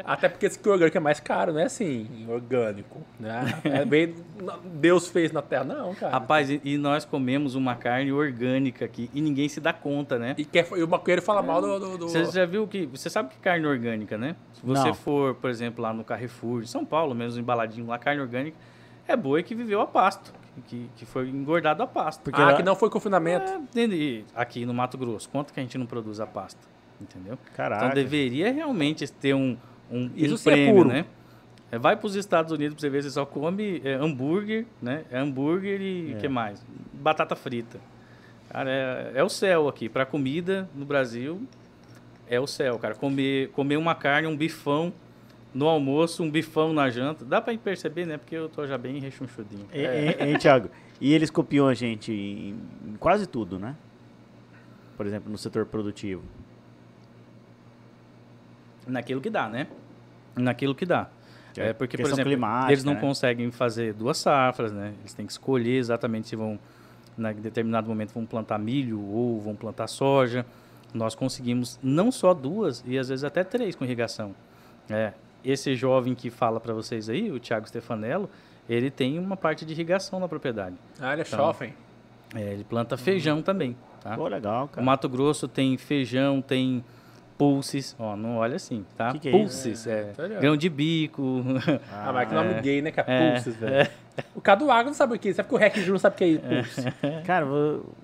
Até 0.04 0.28
porque 0.28 0.46
esse 0.46 0.58
orgânico 0.68 0.96
é 0.96 1.00
mais 1.00 1.20
caro, 1.20 1.52
não 1.52 1.60
é 1.60 1.64
assim, 1.64 2.26
orgânico. 2.28 3.00
Né? 3.18 3.44
É 3.64 3.84
bem, 3.84 4.14
Deus 4.74 5.08
fez 5.08 5.32
na 5.32 5.40
terra, 5.40 5.64
não, 5.64 5.94
cara. 5.94 6.12
Rapaz, 6.12 6.50
e, 6.50 6.60
e, 6.64 6.76
nós 6.76 7.04
comemos 7.04 7.54
uma 7.54 7.74
carne 7.74 8.12
orgânica 8.12 8.84
aqui 8.84 9.10
e 9.14 9.20
ninguém 9.20 9.48
se 9.48 9.60
dá 9.60 9.72
conta, 9.72 10.18
né? 10.18 10.34
E, 10.36 10.44
quer, 10.44 10.66
e 10.76 10.82
o 10.82 10.88
maconheiro 10.88 11.22
fala 11.22 11.40
é. 11.40 11.46
mal 11.46 11.60
do, 11.60 11.78
do, 11.78 11.98
do, 11.98 12.08
Você 12.08 12.24
já 12.26 12.44
viu 12.44 12.66
que. 12.66 12.86
Você 12.86 13.08
sabe 13.08 13.30
que 13.30 13.36
carne 13.38 13.66
orgânica, 13.66 14.18
né? 14.18 14.36
Se 14.54 14.64
você 14.64 14.88
não. 14.88 14.94
for, 14.94 15.34
por 15.36 15.48
exemplo, 15.48 15.82
lá 15.82 15.92
no 15.92 16.04
Carrefour 16.04 16.62
de 16.62 16.68
São 16.68 16.84
Paulo, 16.84 17.14
mesmo 17.14 17.40
embaladinho 17.40 17.86
lá, 17.86 17.98
carne 17.98 18.20
orgânica, 18.20 18.56
é 19.06 19.16
boi 19.16 19.42
que 19.42 19.54
viveu 19.54 19.80
a 19.80 19.86
pasto 19.86 20.32
que, 20.66 20.90
que 20.96 21.06
foi 21.06 21.28
engordado 21.28 21.82
a 21.82 21.86
pasta. 21.86 22.22
Porque 22.22 22.40
ah, 22.40 22.54
que 22.54 22.62
não 22.62 22.76
foi 22.76 22.90
confinamento. 22.90 23.50
É, 23.74 24.22
aqui 24.34 24.66
no 24.66 24.74
Mato 24.74 24.98
Grosso, 24.98 25.28
quanto 25.28 25.52
que 25.52 25.60
a 25.60 25.62
gente 25.62 25.78
não 25.78 25.86
produz 25.86 26.20
a 26.20 26.26
pasta? 26.26 26.60
Entendeu? 27.00 27.38
Caraca. 27.56 27.86
Então 27.86 27.94
deveria 27.94 28.52
realmente 28.52 29.10
ter 29.10 29.34
um, 29.34 29.56
um, 29.90 30.10
Isso 30.14 30.34
um 30.48 30.52
é 30.52 30.54
prêmio, 30.54 30.82
é 30.82 30.84
né? 30.84 31.04
É, 31.70 31.78
Vai 31.78 31.96
para 31.96 32.06
os 32.06 32.14
Estados 32.14 32.52
Unidos 32.52 32.74
para 32.74 32.80
você 32.82 32.90
ver, 32.90 33.02
você 33.02 33.10
só 33.10 33.24
come 33.24 33.80
é, 33.84 33.94
hambúrguer, 33.94 34.66
né? 34.80 35.04
É 35.10 35.18
hambúrguer 35.18 35.80
e 35.80 36.12
o 36.12 36.16
É. 36.16 36.20
que 36.20 36.28
mais? 36.28 36.64
Batata 36.92 37.34
frita. 37.34 37.80
Cara, 38.50 38.70
é, 38.70 39.12
é 39.16 39.24
o 39.24 39.28
céu 39.30 39.68
aqui. 39.68 39.88
Para 39.88 40.04
comida 40.04 40.68
no 40.74 40.84
Brasil, 40.84 41.42
é 42.28 42.38
o 42.38 42.46
céu, 42.46 42.78
cara. 42.78 42.94
Comer, 42.94 43.48
comer 43.48 43.78
uma 43.78 43.94
carne, 43.94 44.28
um 44.28 44.36
bifão 44.36 44.92
no 45.54 45.68
almoço, 45.68 46.22
um 46.22 46.30
bifão 46.30 46.72
na 46.72 46.88
janta. 46.90 47.24
Dá 47.24 47.40
para 47.40 47.56
perceber, 47.58 48.06
né? 48.06 48.16
Porque 48.16 48.34
eu 48.34 48.48
tô 48.48 48.66
já 48.66 48.78
bem 48.78 48.98
rechonchudinho. 48.98 49.66
Hein, 49.72 50.16
hein, 50.18 50.38
Thiago? 50.38 50.70
E 51.00 51.12
eles 51.12 51.30
copiam 51.30 51.66
a 51.68 51.74
gente 51.74 52.12
em, 52.12 52.56
quase 52.98 53.26
tudo, 53.26 53.58
né? 53.58 53.76
Por 54.96 55.06
exemplo, 55.06 55.30
no 55.30 55.36
setor 55.36 55.66
produtivo. 55.66 56.22
Naquilo 58.86 59.20
que 59.20 59.30
dá, 59.30 59.48
né? 59.48 59.66
Naquilo 60.36 60.74
que 60.74 60.86
dá. 60.86 61.08
É, 61.56 61.68
É, 61.68 61.72
porque, 61.72 61.96
por 61.98 62.10
exemplo, 62.10 62.32
eles 62.68 62.84
não 62.84 62.94
né? 62.94 63.00
conseguem 63.00 63.50
fazer 63.50 63.92
duas 63.92 64.18
safras, 64.18 64.72
né? 64.72 64.94
Eles 65.00 65.12
têm 65.12 65.26
que 65.26 65.32
escolher 65.32 65.76
exatamente 65.76 66.28
se 66.28 66.36
vão, 66.36 66.58
em 67.18 67.40
determinado 67.40 67.88
momento, 67.88 68.12
vão 68.14 68.24
plantar 68.24 68.58
milho 68.58 69.00
ou 69.00 69.40
vão 69.40 69.54
plantar 69.54 69.86
soja. 69.86 70.46
Nós 70.94 71.14
conseguimos 71.14 71.78
não 71.82 72.10
só 72.10 72.32
duas, 72.34 72.82
e 72.86 72.98
às 72.98 73.08
vezes 73.08 73.24
até 73.24 73.44
três 73.44 73.74
com 73.74 73.84
irrigação. 73.84 74.34
É, 74.90 75.12
esse 75.44 75.74
jovem 75.74 76.14
que 76.14 76.30
fala 76.30 76.60
para 76.60 76.72
vocês 76.74 77.08
aí, 77.08 77.30
o 77.30 77.38
Thiago 77.40 77.66
Stefanello, 77.68 78.28
ele 78.68 78.90
tem 78.90 79.18
uma 79.18 79.36
parte 79.36 79.64
de 79.64 79.72
irrigação 79.72 80.20
na 80.20 80.28
propriedade. 80.28 80.76
Ah, 81.00 81.12
ele 81.12 81.22
é 81.22 81.24
Então, 81.26 81.38
chofem. 81.38 81.74
É, 82.34 82.40
ele 82.52 82.64
planta 82.64 82.96
feijão 82.96 83.42
também, 83.42 83.76
tá? 84.00 84.16
Pô, 84.16 84.26
legal, 84.28 84.64
O 84.64 84.68
cara. 84.68 84.84
Mato 84.84 85.08
Grosso 85.08 85.46
tem 85.48 85.76
feijão, 85.76 86.40
tem 86.40 86.82
pulses. 87.36 87.94
Ó, 87.98 88.16
não 88.16 88.36
olha 88.36 88.56
assim, 88.56 88.84
tá? 88.96 89.12
Que 89.12 89.18
que 89.18 89.28
é 89.28 89.32
pulses, 89.32 89.86
é, 89.86 90.04
Tá 90.16 90.22
ligado. 90.24 90.40
grão 90.40 90.56
de 90.56 90.68
bico. 90.68 91.44
Ah, 91.92 92.12
mas 92.12 92.28
que 92.28 92.34
nome 92.34 92.54
gay, 92.62 92.80
né, 92.80 92.90
cara? 92.92 93.10
É. 93.12 93.32
Pulses, 93.34 93.56
velho. 93.56 93.90
O 94.34 94.40
cara 94.40 94.58
do 94.58 94.70
Água 94.70 94.84
não 94.84 94.94
sabe 94.94 95.14
o 95.16 95.18
que 95.18 95.30
é. 95.30 95.32
Sabe 95.32 95.48
que 95.48 95.54
o 95.54 95.58
Rec 95.58 95.74
Júnior 95.76 95.92
não 95.92 95.98
sabe 95.98 96.14
o 96.14 96.18
que 96.18 96.24
é 96.24 96.38
Pulse. 96.62 96.92
Cara, 97.24 97.46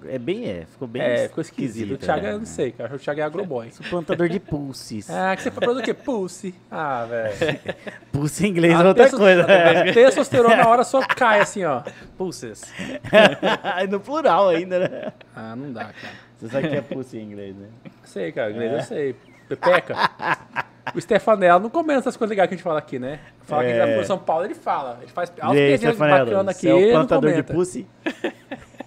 é 0.07 0.19
bem, 0.19 0.49
é. 0.49 0.65
Ficou 0.71 0.89
bem 0.89 1.03
É, 1.03 1.29
ficou 1.29 1.43
esquisito. 1.43 1.95
O 1.95 1.99
Thiago, 1.99 2.27
é. 2.27 2.33
eu 2.33 2.39
não 2.39 2.47
sei, 2.47 2.73
cara. 2.73 2.95
O 2.95 2.99
Thiago 2.99 3.21
é 3.21 3.23
agroboy. 3.23 3.71
Sou 3.71 3.85
plantador 3.87 4.29
de 4.29 4.41
pulses. 4.41 5.11
Ah, 5.11 5.35
que 5.37 5.43
você 5.43 5.51
produz 5.51 5.79
o 5.79 5.83
quê? 5.83 5.93
Pulse. 5.95 6.55
Ah, 6.71 7.05
velho. 7.09 7.59
Pulse 8.13 8.47
em 8.47 8.51
inglês 8.51 8.73
é 8.73 8.77
A 8.77 8.89
outra 8.89 9.05
testo- 9.05 9.19
coisa. 9.19 9.43
a 9.45 9.85
Testosterona 9.93 10.57
na 10.57 10.69
hora 10.69 10.85
só 10.85 11.01
cai 11.07 11.41
assim, 11.41 11.65
ó. 11.65 11.83
Pulses. 12.17 12.63
no 13.91 14.01
plural 14.01 14.49
ainda, 14.49 14.79
né? 14.89 15.13
Ah, 15.35 15.55
não 15.57 15.73
dá, 15.73 15.85
cara. 15.87 16.15
Você 16.39 16.49
sabe 16.49 16.69
que 16.69 16.77
é 16.77 16.81
pulse 16.81 17.19
em 17.19 17.23
inglês, 17.23 17.55
né? 17.57 17.67
Sei, 18.05 18.31
cara. 18.33 18.51
Inglês 18.53 18.73
eu 18.73 18.81
sei. 18.83 19.17
Pepeca. 19.49 19.95
O 20.95 21.01
Stefanello 21.01 21.61
não 21.61 21.71
comenta 21.71 22.01
essas 22.01 22.17
coisas 22.17 22.31
legais 22.31 22.49
que 22.49 22.55
a 22.55 22.57
gente 22.57 22.65
fala 22.65 22.79
aqui, 22.79 22.99
né? 22.99 23.21
Fala 23.43 23.63
que 23.65 23.69
É. 23.69 23.71
ele 23.73 23.79
já 23.79 23.87
foi 23.95 24.03
em 24.03 24.07
São 24.07 24.19
Paulo, 24.19 24.45
ele 24.45 24.55
fala. 24.55 24.99
Ele 25.03 25.11
faz 25.11 25.33
altas 25.41 25.61
piadinhas 25.61 25.97
bacanas 25.97 26.49
aqui, 26.49 26.61
você 26.63 26.69
é 26.71 26.75
o 26.75 26.79
ele 26.79 26.87
não 26.93 27.07
plantador 27.07 27.33
de 27.33 27.43
pulse? 27.43 27.87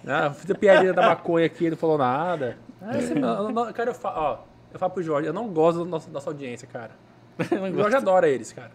Ah, 0.04 0.30
fiz 0.32 0.50
a 0.50 0.54
piadinha 0.56 0.92
da 0.92 1.02
maconha 1.06 1.46
aqui, 1.46 1.62
ele 1.64 1.70
não 1.70 1.76
falou 1.76 1.96
nada. 1.96 2.56
Ah, 2.80 2.98
esse- 2.98 3.12
eu 3.12 3.20
não- 3.20 3.72
cara, 3.72 3.90
eu 3.90 3.94
falo, 3.94 4.16
ó, 4.18 4.38
eu 4.72 4.78
falo 4.78 4.90
pro 4.90 5.00
Jorge, 5.02 5.28
eu 5.28 5.32
não 5.32 5.46
gosto 5.46 5.78
da 5.78 5.84
nossa, 5.88 6.10
nossa 6.10 6.28
audiência, 6.28 6.66
cara. 6.66 6.90
O 7.38 7.72
Jorge 7.76 7.96
adora 7.96 8.28
eles, 8.28 8.52
cara. 8.52 8.72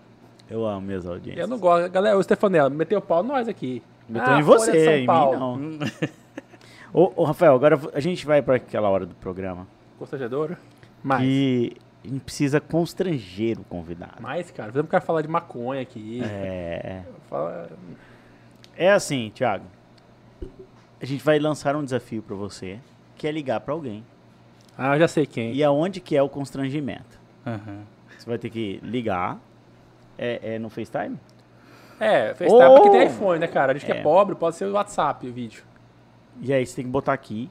Eu 0.49 0.65
amo 0.65 0.79
minhas 0.87 1.05
audiências. 1.05 1.41
Eu 1.43 1.47
não 1.49 1.59
gosto. 1.59 1.91
Galera, 1.91 2.17
o 2.17 2.23
Stefanello, 2.23 2.69
meteu 2.71 2.99
o 2.99 3.01
pau 3.01 3.21
nós 3.23 3.49
aqui. 3.49 3.83
Meteu 4.07 4.33
Ah, 4.35 4.39
em 4.39 4.41
você, 4.41 4.99
em 4.99 5.01
mim 5.01 5.05
não. 5.07 5.59
ô, 6.93 7.11
ô, 7.17 7.23
Rafael, 7.25 7.53
agora 7.53 7.77
a 7.93 7.99
gente 7.99 8.25
vai 8.25 8.41
para 8.41 8.55
aquela 8.55 8.87
hora 8.89 9.05
do 9.05 9.13
programa 9.15 9.67
Constrangedora? 9.99 10.57
Mais. 11.03 11.21
que 11.23 11.75
a 12.03 12.07
gente 12.07 12.21
precisa 12.23 12.59
constranger 12.61 13.59
o 13.59 13.63
convidado. 13.63 14.21
Mais, 14.21 14.49
cara. 14.51 14.69
Fizemos 14.71 14.87
o 14.87 14.91
cara 14.91 15.03
falar 15.03 15.21
de 15.21 15.27
maconha 15.27 15.81
aqui. 15.81 16.21
É, 16.23 17.03
Fala- 17.29 17.69
é 18.75 18.91
assim, 18.91 19.31
Thiago. 19.33 19.65
A 21.01 21.05
gente 21.05 21.23
vai 21.23 21.37
lançar 21.39 21.75
um 21.75 21.83
desafio 21.83 22.21
para 22.23 22.35
você, 22.35 22.79
que 23.15 23.27
é 23.27 23.31
ligar 23.31 23.59
para 23.59 23.73
alguém. 23.73 24.03
Ah, 24.77 24.95
eu 24.95 24.99
já 24.99 25.07
sei 25.07 25.25
quem. 25.25 25.53
E 25.53 25.63
aonde 25.63 25.99
que 25.99 26.15
é 26.15 26.21
o 26.21 26.29
constrangimento? 26.29 27.19
Aham. 27.45 27.81
Você 28.17 28.27
vai 28.29 28.37
ter 28.37 28.49
que 28.49 28.79
ligar. 28.83 29.39
É, 30.17 30.55
é 30.55 30.59
no 30.59 30.69
FaceTime? 30.69 31.17
É, 31.99 32.33
FaceTime 32.33 32.51
Ou- 32.63 32.75
porque 32.75 32.89
tem 32.91 33.07
iPhone, 33.07 33.39
né, 33.39 33.47
cara? 33.47 33.71
A 33.71 33.75
gente 33.75 33.85
que 33.85 33.91
é 33.91 33.97
É. 33.97 34.01
pobre, 34.01 34.35
pode 34.35 34.55
ser 34.55 34.65
o 34.65 34.73
WhatsApp 34.73 35.27
o 35.27 35.33
vídeo. 35.33 35.63
E 36.41 36.51
aí 36.53 36.65
você 36.65 36.75
tem 36.77 36.85
que 36.85 36.91
botar 36.91 37.13
aqui 37.13 37.49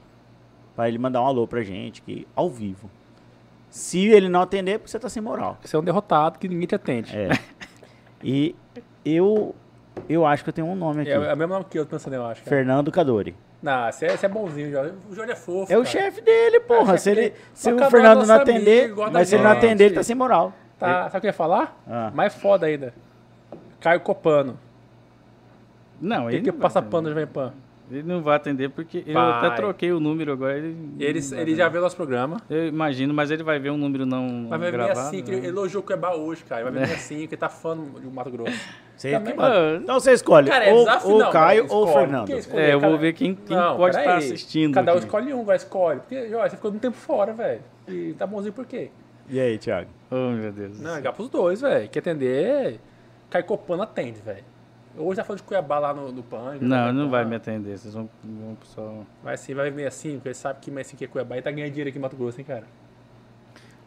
para 0.74 0.88
ele 0.88 0.98
mandar 0.98 1.22
um 1.22 1.26
alô 1.26 1.46
pra 1.46 1.62
gente, 1.62 2.02
que 2.02 2.26
ao 2.34 2.48
vivo. 2.50 2.90
Se 3.76 4.06
ele 4.08 4.26
não 4.26 4.40
atender, 4.40 4.72
é 4.72 4.78
porque 4.78 4.90
você 4.90 4.98
tá 4.98 5.06
sem 5.06 5.22
moral. 5.22 5.58
Você 5.62 5.76
é 5.76 5.78
um 5.78 5.84
derrotado 5.84 6.38
que 6.38 6.48
ninguém 6.48 6.66
te 6.66 6.74
atende. 6.74 7.14
É. 7.14 7.28
E 8.24 8.56
eu 9.04 9.54
eu 10.08 10.24
acho 10.24 10.42
que 10.42 10.48
eu 10.48 10.54
tenho 10.54 10.66
um 10.66 10.74
nome 10.74 11.02
aqui. 11.02 11.10
É, 11.10 11.14
é 11.14 11.34
o 11.34 11.36
mesmo 11.36 11.52
nome 11.52 11.66
que 11.68 11.78
eu 11.78 11.84
tô 11.84 11.90
pensando, 11.90 12.14
eu 12.14 12.24
acho. 12.24 12.42
Cara. 12.42 12.56
Fernando 12.56 12.90
Cadori. 12.90 13.36
Não, 13.62 13.92
você 13.92 14.06
é, 14.06 14.16
você 14.16 14.24
é 14.24 14.28
bonzinho, 14.30 14.70
Jorge. 14.70 14.94
O 15.10 15.14
Jorge 15.14 15.32
é 15.32 15.36
fofo. 15.36 15.70
É 15.70 15.76
o 15.76 15.82
cara. 15.82 15.92
chefe 15.92 16.22
dele, 16.22 16.60
porra. 16.60 16.92
É 16.92 16.94
o 16.94 16.98
se 16.98 17.10
ele, 17.10 17.34
se 17.52 17.70
o 17.70 17.76
que 17.76 17.90
Fernando 17.90 18.26
não 18.26 18.34
amigo, 18.34 18.50
atender, 18.50 18.94
da 18.94 19.10
mas 19.10 19.28
se 19.28 19.34
ele 19.34 19.44
não 19.44 19.50
atender, 19.50 19.84
ele 19.84 19.94
tá 19.94 20.02
sem 20.02 20.16
moral. 20.16 20.54
Tá, 20.78 21.10
sabe 21.10 21.18
o 21.18 21.20
que 21.20 21.26
eu 21.26 21.28
ia 21.28 21.34
falar? 21.34 21.78
Ah. 21.86 22.10
Mais 22.14 22.34
foda 22.34 22.64
ainda. 22.64 22.94
Caio 23.78 24.00
Copano. 24.00 24.58
Não, 26.00 26.28
Tem 26.28 26.36
ele 26.36 26.44
que 26.44 26.50
não 26.50 26.54
vai 26.54 26.62
passa 26.62 26.78
atender. 26.78 26.90
pano 26.92 27.08
de 27.08 27.14
Jovem 27.14 27.26
Pan. 27.26 27.52
Ele 27.88 28.02
não 28.02 28.20
vai 28.20 28.34
atender 28.36 28.68
porque 28.70 29.04
eu 29.06 29.14
Vai. 29.14 29.46
até 29.46 29.56
troquei 29.56 29.92
o 29.92 30.00
número 30.00 30.32
agora. 30.32 30.58
Ele, 30.58 30.76
Ele, 30.98 31.18
ele 31.18 31.20
já 31.20 31.36
atender. 31.64 31.70
viu 31.70 31.80
nosso 31.80 31.94
programa. 31.94 32.38
Eu 32.50 32.66
imagino, 32.66 33.14
mas 33.14 33.30
ele 33.30 33.44
vai 33.44 33.58
ver 33.60 33.70
um 33.70 33.76
número 33.76 34.04
não 34.04 34.48
Vai 34.48 34.58
ver 34.58 34.72
gravado. 34.72 34.98
65, 34.98 35.30
né? 35.30 35.36
ele 35.36 35.46
elogiou 35.46 35.82
o 35.82 35.86
Cuiabá 35.86 36.14
hoje, 36.14 36.42
cara. 36.44 36.64
Vai 36.64 36.72
ver 36.72 36.86
65, 36.88 37.32
ele 37.32 37.36
tá 37.36 37.48
fã 37.48 37.76
do 37.76 38.10
Mato 38.10 38.30
Grosso. 38.30 38.58
Você 38.96 39.16
mano. 39.18 39.82
Então 39.82 40.00
você 40.00 40.12
escolhe. 40.12 40.48
Cara, 40.50 40.64
é 40.64 40.72
ou 40.72 40.78
desafio, 40.84 41.10
ou 41.12 41.18
não, 41.20 41.30
Caio 41.30 41.66
ou 41.68 41.84
escolhe. 41.86 41.92
Fernando. 42.06 42.30
Escolher, 42.30 42.62
É, 42.62 42.74
eu 42.74 42.80
cara? 42.80 42.90
vou 42.90 42.98
ver 43.00 43.12
quem, 43.12 43.34
quem 43.34 43.56
Não, 43.56 43.76
pode 43.76 43.96
estar 43.96 44.16
assistindo. 44.16 44.74
Cada 44.74 44.92
um 44.92 44.96
aqui. 44.96 45.04
escolhe 45.04 45.32
um, 45.34 45.44
vai, 45.44 45.56
escolhe. 45.56 46.00
Porque, 46.00 46.28
Jorge, 46.28 46.50
você 46.50 46.56
ficou 46.56 46.70
muito 46.72 46.82
tempo 46.82 46.96
fora, 46.96 47.32
velho. 47.32 47.60
E 47.86 48.14
tá 48.14 48.26
bonzinho 48.26 48.52
por 48.52 48.66
quê? 48.66 48.90
E 49.28 49.38
aí, 49.38 49.58
Thiago? 49.58 49.88
Oh, 50.10 50.30
meu 50.30 50.50
Deus. 50.50 50.78
Não, 50.80 50.86
céu. 50.90 50.96
ligar 50.96 51.12
pros 51.12 51.28
dois, 51.28 51.60
velho. 51.60 51.88
Quer 51.88 51.98
atender, 52.00 52.80
Caio 53.30 53.44
Copano 53.44 53.82
atende, 53.82 54.20
velho. 54.20 54.44
Hoje 54.98 55.16
tá 55.16 55.24
falando 55.24 55.38
de 55.40 55.44
Cuiabá 55.46 55.78
lá 55.78 55.92
no, 55.94 56.10
no 56.10 56.22
Pânico. 56.22 56.64
Não, 56.64 56.86
né? 56.86 56.92
não 56.92 57.10
vai 57.10 57.22
Ah, 57.22 57.26
me 57.26 57.36
atender. 57.36 57.76
Vocês 57.78 57.92
vão, 57.94 58.08
vão 58.24 58.56
só. 58.64 59.02
Vai 59.22 59.36
sim, 59.36 59.54
vai 59.54 59.70
ver 59.70 59.90
65, 59.90 60.16
porque 60.18 60.28
ele 60.28 60.34
sabe 60.34 60.58
que 60.60 60.70
65 60.70 61.04
é 61.04 61.06
Cuiabá 61.06 61.36
e 61.36 61.42
tá 61.42 61.50
ganhando 61.50 61.70
dinheiro 61.70 61.88
aqui 61.90 61.98
em 61.98 62.00
Mato 62.02 62.16
Grosso, 62.16 62.40
hein, 62.40 62.44
cara. 62.46 62.64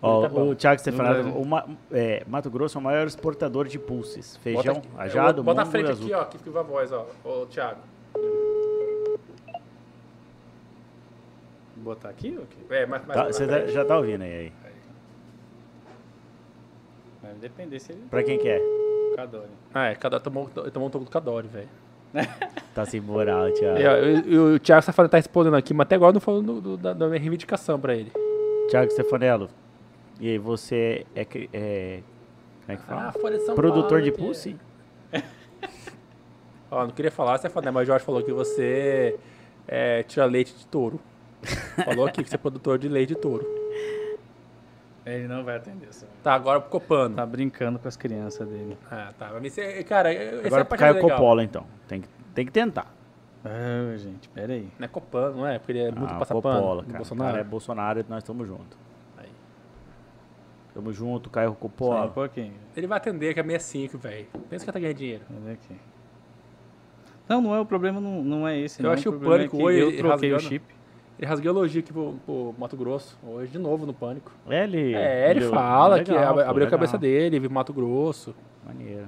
Ó, 0.01 0.21
Tá 0.27 0.33
o 0.33 0.55
Thiago 0.55 0.81
vai- 0.93 1.21
o 1.23 1.45
Ma- 1.45 1.67
é, 1.91 2.23
Mato 2.27 2.49
Grosso 2.49 2.77
é 2.77 2.79
o 2.79 2.83
maior 2.83 3.05
exportador 3.05 3.67
de 3.67 3.77
pulses. 3.77 4.37
Feijão, 4.37 4.75
Bota 4.75 4.87
aqui- 4.87 4.95
rajado, 4.97 5.43
Bota 5.43 5.59
na 5.59 5.65
frente 5.65 5.89
azul. 5.91 6.05
aqui, 6.05 6.13
ó, 6.13 6.23
que 6.25 6.37
fica 6.37 6.59
a 6.59 6.63
voz, 6.63 6.91
ó. 6.93 7.05
Ô, 7.23 7.45
Thiago. 7.47 7.81
Vou 11.75 11.95
botar 11.95 12.09
aqui 12.09 12.35
ou 12.37 12.43
aqui? 12.43 12.57
É, 12.69 12.85
mas, 12.85 13.05
Tá, 13.05 13.25
você 13.25 13.47
tá- 13.47 13.53
frente. 13.53 13.71
já 13.71 13.83
tá 13.85 13.97
ouvindo 13.97 14.21
aí, 14.21 14.31
aí. 14.33 14.53
Vai 17.21 17.33
depender 17.35 17.79
se 17.79 17.91
ele. 17.91 18.01
Pra 18.09 18.23
quem 18.23 18.37
que 18.37 18.47
é? 18.47 18.59
Cadore. 19.21 19.49
Ah, 19.73 19.87
é, 19.87 19.95
cada 19.95 20.19
tomou, 20.19 20.47
tomou 20.71 20.87
um 20.87 20.91
toco 20.91 21.05
do 21.05 21.11
Cadore, 21.11 21.47
velho. 21.47 21.69
Tá 22.73 22.85
sem 22.85 23.01
moral, 23.01 23.51
Thiago. 23.51 23.79
E, 23.79 23.83
e- 23.83 24.33
e 24.33 24.37
o 24.37 24.59
Thiago 24.59 24.81
Safari 24.83 25.09
tá 25.09 25.17
respondendo 25.17 25.55
aqui, 25.55 25.73
mas 25.73 25.85
até 25.85 25.95
agora 25.95 26.13
não 26.13 26.21
falou 26.21 26.41
do- 26.41 26.61
do- 26.61 26.77
da, 26.77 26.93
da 26.93 27.07
minha 27.07 27.19
reivindicação 27.19 27.79
pra 27.79 27.93
ele. 27.95 28.11
Thiago 28.69 28.89
Stefanello. 28.91 29.49
E 30.19 30.29
aí, 30.29 30.37
você 30.37 31.05
é, 31.15 31.21
é 31.53 32.01
como 32.65 32.71
é 32.73 32.75
que 32.77 32.83
fala? 32.83 33.07
Ah, 33.07 33.11
Folha 33.11 33.37
de 33.37 33.45
São 33.45 33.55
Produtor 33.55 33.89
Paulo 33.89 34.03
de 34.03 34.11
pulse? 34.11 34.55
Ó, 36.71 36.83
não 36.83 36.91
queria 36.91 37.11
falar, 37.11 37.37
Stefano, 37.39 37.73
mas 37.73 37.83
o 37.83 37.85
Jorge 37.87 38.05
falou 38.05 38.21
que 38.23 38.31
você 38.31 39.17
é, 39.67 40.03
tira 40.03 40.25
leite 40.25 40.53
de 40.55 40.67
touro. 40.67 40.99
Falou 41.85 42.05
aqui 42.05 42.21
que 42.23 42.29
você 42.29 42.35
é 42.35 42.37
produtor 42.37 42.77
de 42.77 42.87
leite 42.89 43.09
de 43.09 43.15
touro. 43.15 43.45
Ele 45.05 45.27
não 45.27 45.43
vai 45.43 45.57
atender, 45.57 45.93
só. 45.93 46.05
Tá, 46.21 46.33
agora 46.33 46.59
pro 46.59 46.69
Copano. 46.69 47.15
Tá 47.15 47.25
brincando 47.25 47.79
com 47.79 47.87
as 47.87 47.95
crianças 47.95 48.47
dele. 48.47 48.77
Ah, 48.91 49.13
tá. 49.17 49.31
Mas 49.41 49.53
você, 49.53 49.83
cara, 49.83 50.13
esse 50.13 50.43
é 50.43 50.47
Agora 50.47 50.61
a 50.61 50.65
pro 50.65 50.77
Caio 50.77 50.95
legal. 50.95 51.09
Coppola, 51.09 51.43
então. 51.43 51.65
Tem 51.87 52.01
que, 52.01 52.09
tem 52.33 52.45
que 52.45 52.51
tentar. 52.51 52.93
Ah, 53.43 53.95
gente, 53.97 54.27
pera 54.29 54.53
aí. 54.53 54.69
Não 54.77 54.85
é 54.85 54.87
Copano, 54.87 55.37
não 55.37 55.47
é? 55.47 55.57
Porque 55.57 55.71
ele 55.71 55.79
é 55.79 55.91
muito 55.91 56.13
ah, 56.13 56.19
passapano. 56.19 56.59
Coppola, 56.59 56.83
cara. 56.83 56.97
Bolsonaro. 56.97 57.31
Cara, 57.31 57.41
é 57.41 57.43
Bolsonaro 57.43 57.99
e 57.99 58.05
nós 58.09 58.23
estamos 58.23 58.47
juntos. 58.47 58.77
Aí. 59.17 59.29
Tamo 60.73 60.91
junto, 60.91 61.29
Caio 61.29 61.49
Só 61.49 61.53
um 61.53 61.55
Coppola. 61.55 62.07
pouquinho. 62.09 62.53
Ele 62.75 62.87
vai 62.87 62.97
atender, 62.97 63.33
que 63.33 63.39
é 63.39 63.43
65, 63.43 63.97
velho. 63.97 64.27
Pensa 64.49 64.65
que 64.65 64.71
tá 64.71 64.79
ganhando 64.79 64.97
dinheiro. 64.97 65.23
Olha 65.41 65.53
aqui. 65.53 65.75
Não, 67.29 67.41
não 67.41 67.55
é 67.55 67.59
o 67.59 67.65
problema, 67.65 68.01
não, 68.01 68.23
não 68.23 68.47
é 68.47 68.59
esse. 68.59 68.81
Eu 68.81 68.87
não. 68.87 68.91
achei 68.91 69.07
o 69.07 69.11
problema 69.11 69.37
pânico 69.37 69.59
é 69.59 69.63
hoje 69.63 69.79
Eu 69.79 69.97
troquei 69.97 70.33
o 70.33 70.39
chip. 70.39 70.78
Ele 71.19 71.27
rasgou 71.27 71.51
elogio 71.51 71.81
aqui 71.81 71.91
pro, 71.91 72.13
pro 72.25 72.55
Mato 72.57 72.77
Grosso, 72.77 73.17
hoje 73.27 73.51
de 73.51 73.59
novo 73.59 73.85
no 73.85 73.93
Pânico. 73.93 74.31
É, 74.49 74.63
ele, 74.63 74.93
É, 74.95 75.29
ele 75.31 75.41
deu- 75.41 75.49
fala 75.51 75.95
legal, 75.97 76.05
que 76.05 76.23
ab- 76.23 76.39
abriu 76.39 76.47
a 76.49 76.53
legal. 76.53 76.69
cabeça 76.71 76.97
dele, 76.97 77.39
viu 77.39 77.49
Mato 77.49 77.73
Grosso. 77.73 78.33
Maneiro. 78.65 79.07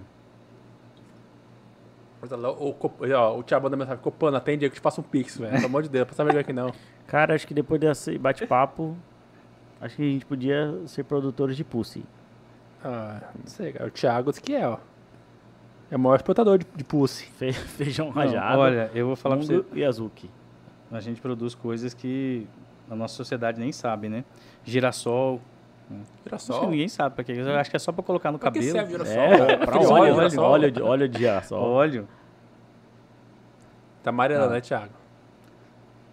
Mas, 2.21 2.31
ó, 2.31 2.35
O, 2.37 2.75
ó, 3.15 3.37
o 3.39 3.43
Thiago 3.43 3.63
manda 3.63 3.75
mensagem, 3.77 4.01
Copano, 4.03 4.37
atende 4.37 4.65
aí 4.65 4.69
que 4.69 4.75
eu 4.75 4.79
te 4.79 4.81
passo 4.81 5.01
um 5.01 5.03
pix, 5.03 5.37
velho. 5.37 5.53
Pelo 5.53 5.65
amor 5.65 5.83
de 5.83 5.89
Deus, 5.89 6.07
passa 6.07 6.23
vergonha 6.23 6.41
aqui 6.41 6.53
não. 6.53 6.71
Cara, 7.07 7.33
acho 7.33 7.47
que 7.47 7.53
depois 7.53 7.79
desse 7.81 8.17
bate-papo, 8.17 8.95
acho 9.79 9.95
que 9.95 10.01
a 10.01 10.05
gente 10.05 10.25
podia 10.25 10.81
ser 10.85 11.03
produtores 11.03 11.55
de 11.57 11.63
pulse. 11.63 12.03
Ah, 12.83 13.21
não 13.37 13.45
sei, 13.47 13.71
cara. 13.73 13.87
O 13.87 13.91
Thiago 13.91 14.29
disse 14.31 14.41
que 14.41 14.53
é, 14.53 14.67
ó. 14.67 14.77
É 15.89 15.95
o 15.95 15.99
maior 15.99 16.15
exportador 16.15 16.57
de, 16.57 16.65
de 16.75 16.83
pussy. 16.83 17.25
Fe- 17.25 17.51
feijão 17.77 18.09
rajado. 18.09 18.59
olha, 18.59 18.89
eu 18.93 19.07
vou 19.07 19.15
falar 19.15 19.37
pra 19.37 19.45
você. 19.45 19.63
E 19.73 19.83
azuki. 19.83 20.29
A 20.91 20.99
gente 20.99 21.21
produz 21.21 21.55
coisas 21.55 21.93
que 21.93 22.47
a 22.89 22.95
nossa 22.95 23.15
sociedade 23.15 23.59
nem 23.59 23.71
sabe, 23.71 24.09
né? 24.09 24.25
Girassol. 24.63 25.39
Acho 25.89 25.99
que 25.99 26.23
Girassol. 26.25 26.69
ninguém 26.69 26.87
sabe 26.87 27.15
pra 27.15 27.23
quê. 27.23 27.33
Eu 27.33 27.55
acho 27.57 27.69
que 27.69 27.75
é 27.75 27.79
só 27.79 27.91
pra 27.91 28.03
colocar 28.03 28.31
no 28.31 28.39
Pra 28.39 28.51
que 28.51 28.59
cabelo. 28.59 28.71
serve 28.73 28.91
girassol? 28.91 29.21
É, 29.23 29.57
pra 29.57 29.75
Aquele 29.75 29.85
óleo, 29.85 29.91
óleo, 29.93 30.01
óleo, 30.01 30.15
girassol. 30.29 30.43
óleo, 30.51 30.71
de, 30.71 30.81
óleo 30.81 31.09
de 31.09 31.17
girassol. 31.19 31.63
Óleo. 31.71 32.07
Tá 34.03 34.09
amarelando, 34.09 34.51
Ah. 34.51 34.55
né, 34.55 34.61
Thiago? 34.61 34.93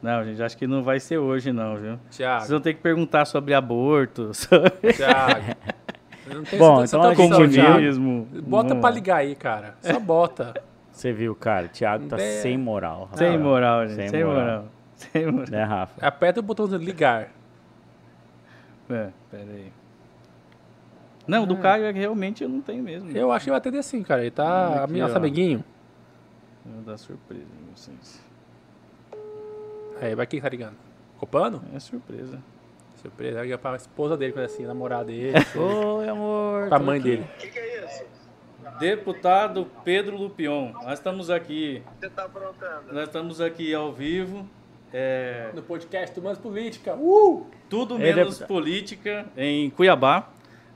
Não, 0.03 0.25
gente, 0.25 0.43
acho 0.43 0.57
que 0.57 0.67
não 0.67 0.83
vai 0.83 1.01
ser 1.01 1.19
hoje, 1.19 1.53
não, 1.53 1.77
viu? 1.77 1.93
Vocês 2.09 2.17
Thiago, 2.19 2.47
vão 2.47 2.61
ter 2.61 2.75
que 2.75 2.81
perguntar 2.81 3.25
sobre 3.25 3.55
aborto, 3.55 4.33
sobre 4.35 4.71
Thiago. 4.93 5.57
Não 6.29 6.43
tem 6.45 6.59
Bom, 6.59 6.85
então 6.85 7.01
Thiago. 7.15 7.17
comunismo. 7.17 8.29
Bota 8.47 8.75
Não- 8.75 8.81
pra 8.83 8.91
ligar 8.91 9.17
aí, 9.17 9.35
cara. 9.35 9.77
Só 9.81 9.99
bota. 9.99 10.53
Você 10.99 11.13
viu, 11.13 11.33
cara, 11.37 11.67
o 11.67 11.69
Thiago 11.69 12.09
tá 12.09 12.17
É. 12.17 12.41
sem 12.43 12.59
moral. 12.59 13.05
Rafael. 13.13 13.31
Sem 13.31 13.39
moral, 13.39 13.87
gente. 13.87 13.97
Sem 13.99 14.09
Sem, 14.09 14.25
moral. 14.25 14.41
moral. 14.45 14.65
Sem 14.97 15.27
moral. 15.31 15.47
Né, 15.49 15.63
Rafa? 15.63 16.05
Aperta 16.05 16.41
o 16.41 16.43
botão 16.43 16.67
de 16.67 16.77
ligar. 16.77 17.29
É, 18.91 19.11
pera 19.31 19.45
aí. 19.49 19.73
Não, 21.25 21.47
do 21.47 21.57
Caio 21.57 21.85
é 21.85 21.93
que 21.93 22.01
realmente 22.01 22.43
eu 22.43 22.49
não 22.49 22.61
tenho 22.61 22.83
mesmo. 22.83 23.13
Eu 23.13 23.31
acho 23.31 23.45
que 23.45 23.51
vai 23.51 23.59
atender 23.59 23.81
sim, 23.85 24.03
cara. 24.03 24.23
Ele 24.23 24.33
tá. 24.33 24.83
Aqui, 24.83 24.99
nosso 24.99 25.15
ó. 25.15 25.19
amiguinho. 25.19 25.63
Vou 26.67 26.83
dar 26.83 26.97
surpresa 26.99 27.45
em 27.45 27.73
vocês. 27.77 28.21
Aí, 30.01 30.17
vai 30.17 30.27
quem 30.27 30.41
tá 30.41 30.49
ligando? 30.49 30.75
Copano? 31.19 31.63
É 31.73 31.79
surpresa. 31.79 32.41
Surpresa. 32.97 33.43
Liga 33.43 33.57
pra 33.57 33.77
esposa 33.77 34.17
dele, 34.17 34.33
coisa 34.33 34.53
assim, 34.53 34.65
namorada 34.67 35.05
dele. 35.05 35.35
Oi, 35.55 36.09
amor. 36.09 36.69
pra 36.69 36.81
mãe 36.81 36.99
aqui. 36.99 37.09
dele. 37.09 37.27
Deputado 38.79 39.67
Pedro 39.85 40.17
Lupion, 40.17 40.73
nós 40.73 40.99
estamos 40.99 41.31
aqui. 41.31 41.83
você 42.01 42.09
tá 42.11 42.25
aprontando? 42.25 42.93
Nós 42.93 43.05
estamos 43.05 43.41
aqui 43.41 43.75
ao 43.75 43.93
vivo. 43.93 44.49
É, 44.93 45.51
No 45.55 45.63
podcast 45.63 46.19
Humanos 46.19 46.39
Política. 46.39 46.95
Uh! 46.95 47.47
tudo 47.69 47.95
Ei, 47.97 48.15
menos 48.15 48.39
deputado. 48.39 48.49
política 48.49 49.27
em 49.37 49.69
Cuiabá. 49.71 50.29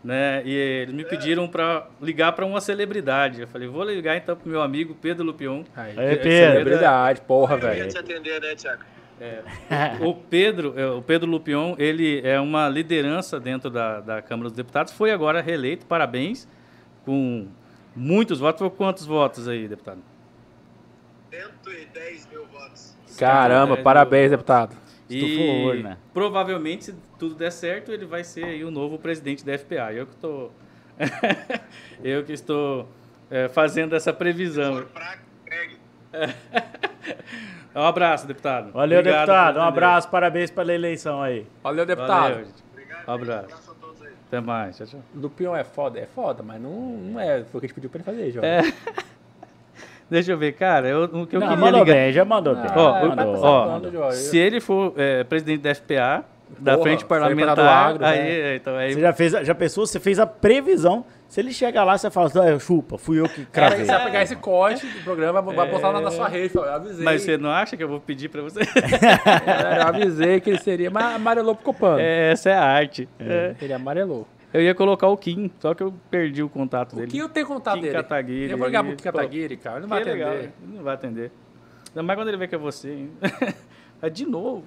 Né? 0.05 0.43
E 0.45 0.53
eles 0.53 0.93
me 0.95 1.05
pediram 1.05 1.47
para 1.47 1.87
ligar 2.01 2.33
para 2.33 2.45
uma 2.45 2.61
celebridade. 2.61 3.41
Eu 3.43 3.47
falei, 3.47 3.69
vou 3.69 3.85
ligar 3.85 4.17
então 4.17 4.35
pro 4.37 4.51
meu 4.51 4.61
amigo 4.61 4.97
Pedro 5.01 5.25
Lupion. 5.25 5.63
Aí, 5.77 5.97
Aí, 5.97 6.17
que 6.17 6.23
Pedro. 6.25 6.53
Celebridade, 6.53 7.21
porra, 7.21 7.55
Eu 7.55 7.61
ia 7.61 7.75
velho. 7.75 7.89
te 7.89 7.99
atender, 7.99 8.41
né, 8.41 8.55
Thiago? 8.57 8.83
O 10.05 10.15
Pedro, 10.15 10.75
é, 10.77 10.87
o 10.91 11.01
Pedro 11.01 11.31
Lupion, 11.31 11.77
ele 11.79 12.21
é 12.27 12.41
uma 12.41 12.69
liderança 12.69 13.39
dentro 13.39 13.71
da, 13.71 14.01
da 14.01 14.21
Câmara 14.21 14.49
dos 14.49 14.57
Deputados. 14.57 14.93
Foi 14.93 15.13
agora 15.13 15.41
reeleito, 15.41 15.87
parabéns, 15.87 16.49
com 17.05 17.47
muitos 17.95 18.39
votos. 18.39 18.59
Foi 18.61 18.71
quantos 18.71 19.07
votos 19.07 19.49
aí, 19.49 19.69
deputado? 19.69 20.01
110 21.31 22.29
mil 22.31 22.47
votos. 22.47 22.97
Caramba, 23.19 23.77
parabéns, 23.77 24.31
do- 24.31 24.37
deputado. 24.37 24.77
Estufou 25.09 25.45
o 25.45 25.65
olho, 25.65 25.83
né? 25.83 25.99
provavelmente, 26.15 26.85
se 26.87 26.95
tudo 27.19 27.35
der 27.35 27.53
certo, 27.53 27.93
ele 27.93 28.07
vai 28.07 28.25
ser 28.25 28.45
aí 28.45 28.65
o 28.65 28.71
novo 28.71 28.99
presidente 28.99 29.45
da 29.45 29.57
FPA. 29.59 29.93
Eu 29.93 30.07
que 30.07 30.15
estou, 30.15 30.53
eu 32.03 32.25
que 32.25 32.33
estou 32.33 32.89
é, 33.31 33.49
fazendo 33.49 33.95
essa 33.95 34.13
previsão. 34.13 34.87
Um 37.75 37.83
abraço, 37.83 38.27
deputado. 38.27 38.71
Valeu, 38.73 38.99
Obrigado 39.01 39.21
deputado. 39.21 39.59
Um 39.59 39.63
abraço, 39.63 40.09
parabéns 40.11 40.51
pela 40.51 40.75
eleição 40.75 41.23
aí. 41.23 41.47
Valeu, 41.63 41.87
deputado. 41.87 42.35
Valeu. 42.35 42.49
Um 43.09 43.13
abraço. 43.13 43.72
Até 44.33 44.41
mais. 44.41 44.79
Tchau, 44.79 44.87
tchau. 44.87 45.01
Lupion 45.15 45.55
é 45.55 45.63
foda? 45.63 45.99
É 46.01 46.07
foda, 46.07 46.43
mas 46.43 46.59
não, 46.59 46.71
não 46.71 47.21
é. 47.21 47.45
Foi 47.45 47.59
o 47.59 47.61
que 47.61 47.67
a 47.67 47.69
gente 47.69 47.75
pediu 47.75 47.91
pra 47.91 47.99
ele 47.99 48.05
fazer, 48.05 48.31
Jorge. 48.31 48.49
É. 48.49 48.63
Deixa 50.09 50.33
eu 50.33 50.39
ver, 50.39 50.53
cara. 50.53 50.89
Eu, 50.89 51.05
o 51.05 51.27
que 51.27 51.37
eu 51.37 51.41
Não, 51.41 51.49
queria 51.49 51.57
mandou 51.63 51.81
ligar. 51.81 51.95
bem, 51.95 52.13
já 52.15 52.25
mandou 52.25 52.55
bem. 52.55 52.65
Ó, 52.75 52.89
Ah, 52.89 53.03
o- 53.05 53.09
vai 53.09 53.17
mandou. 53.17 53.35
passar 53.35 53.47
ó, 53.47 53.67
pano, 53.67 53.91
Jorge. 53.93 54.17
Se 54.17 54.39
ele 54.39 54.59
for 54.61 54.95
é, 54.97 55.23
presidente 55.25 55.61
da 55.61 55.75
FPA, 55.75 56.25
da 56.59 56.73
Porra, 56.73 56.83
frente 56.85 57.05
parlamentar, 57.05 57.59
agro, 57.59 58.05
aí, 58.05 58.19
né? 58.19 58.31
é, 58.31 58.57
então 58.57 58.77
aí 58.77 58.93
Você 58.95 59.01
já 59.01 59.13
fez, 59.13 59.33
já 59.33 59.55
pensou? 59.55 59.87
Você 59.87 59.99
fez 60.01 60.19
a 60.19 60.27
previsão. 60.27 61.05
Se 61.29 61.41
ele 61.41 61.51
chegar 61.53 61.83
lá, 61.85 61.97
você 61.97 62.11
fala, 62.11 62.31
ah, 62.55 62.59
chupa, 62.59 62.99
fui 62.99 63.19
eu 63.19 63.25
que 63.27 63.47
Cara, 63.47 63.69
cravei. 63.69 63.87
você 63.87 63.93
vai 63.93 64.05
pegar 64.05 64.23
esse 64.23 64.37
corte 64.37 64.87
do 64.87 65.03
programa, 65.03 65.41
vai 65.41 65.71
botar 65.71 65.89
lá 65.91 66.01
na 66.01 66.11
sua 66.11 66.29
rede. 66.29 66.51
fala, 66.53 66.67
Eu 66.67 66.73
avisei. 66.75 67.05
Mas 67.05 67.23
você 67.23 67.39
não 67.39 67.51
acha 67.51 67.75
que 67.77 67.83
eu 67.83 67.89
vou 67.89 68.01
pedir 68.01 68.29
pra 68.29 68.43
você? 68.43 68.61
É, 68.61 69.79
eu 69.79 69.87
avisei 69.89 70.41
que 70.41 70.51
ele 70.51 70.59
seria. 70.59 70.91
Mas 70.91 71.17
amarelou 71.17 71.55
pro 71.55 71.65
Copano. 71.65 71.99
É, 72.01 72.33
essa 72.33 72.51
é 72.51 72.55
a 72.55 72.63
arte. 72.65 73.09
É. 73.19 73.55
Ele 73.63 73.73
amarelou. 73.73 74.29
Eu 74.53 74.61
ia 74.61 74.75
colocar 74.75 75.09
o 75.09 75.17
Kim, 75.17 75.51
só 75.59 75.73
que 75.73 75.83
eu 75.83 75.95
perdi 76.11 76.43
o 76.43 76.49
contato 76.51 76.93
O 76.93 76.97
dele. 76.97 77.11
que 77.11 77.17
eu 77.17 77.29
tenho 77.31 77.47
contato 77.47 77.77
Kim 77.77 77.81
dele? 77.81 77.95
Kataguiri, 77.95 78.51
Eu 78.51 78.59
vou 78.59 78.67
ligar 78.67 78.85
pro 78.85 78.95
Kim 78.95 79.03
Kataguiri, 79.05 79.57
cara. 79.57 79.77
Ele 79.79 79.83
não 79.83 79.89
vai 79.89 80.03
Que 80.03 80.11
atender. 80.11 80.25
legal, 80.25 80.39
ele 80.39 80.53
não 80.77 80.83
vai 80.83 80.95
atender. 80.95 81.33
Ainda 81.89 82.03
mais 82.03 82.19
quando 82.19 82.29
ele 82.29 82.37
vê 82.37 82.47
que 82.47 82.55
é 82.55 82.59
você. 82.59 82.91
hein? 82.91 83.11
É 84.03 84.11
de 84.11 84.27
novo. 84.27 84.65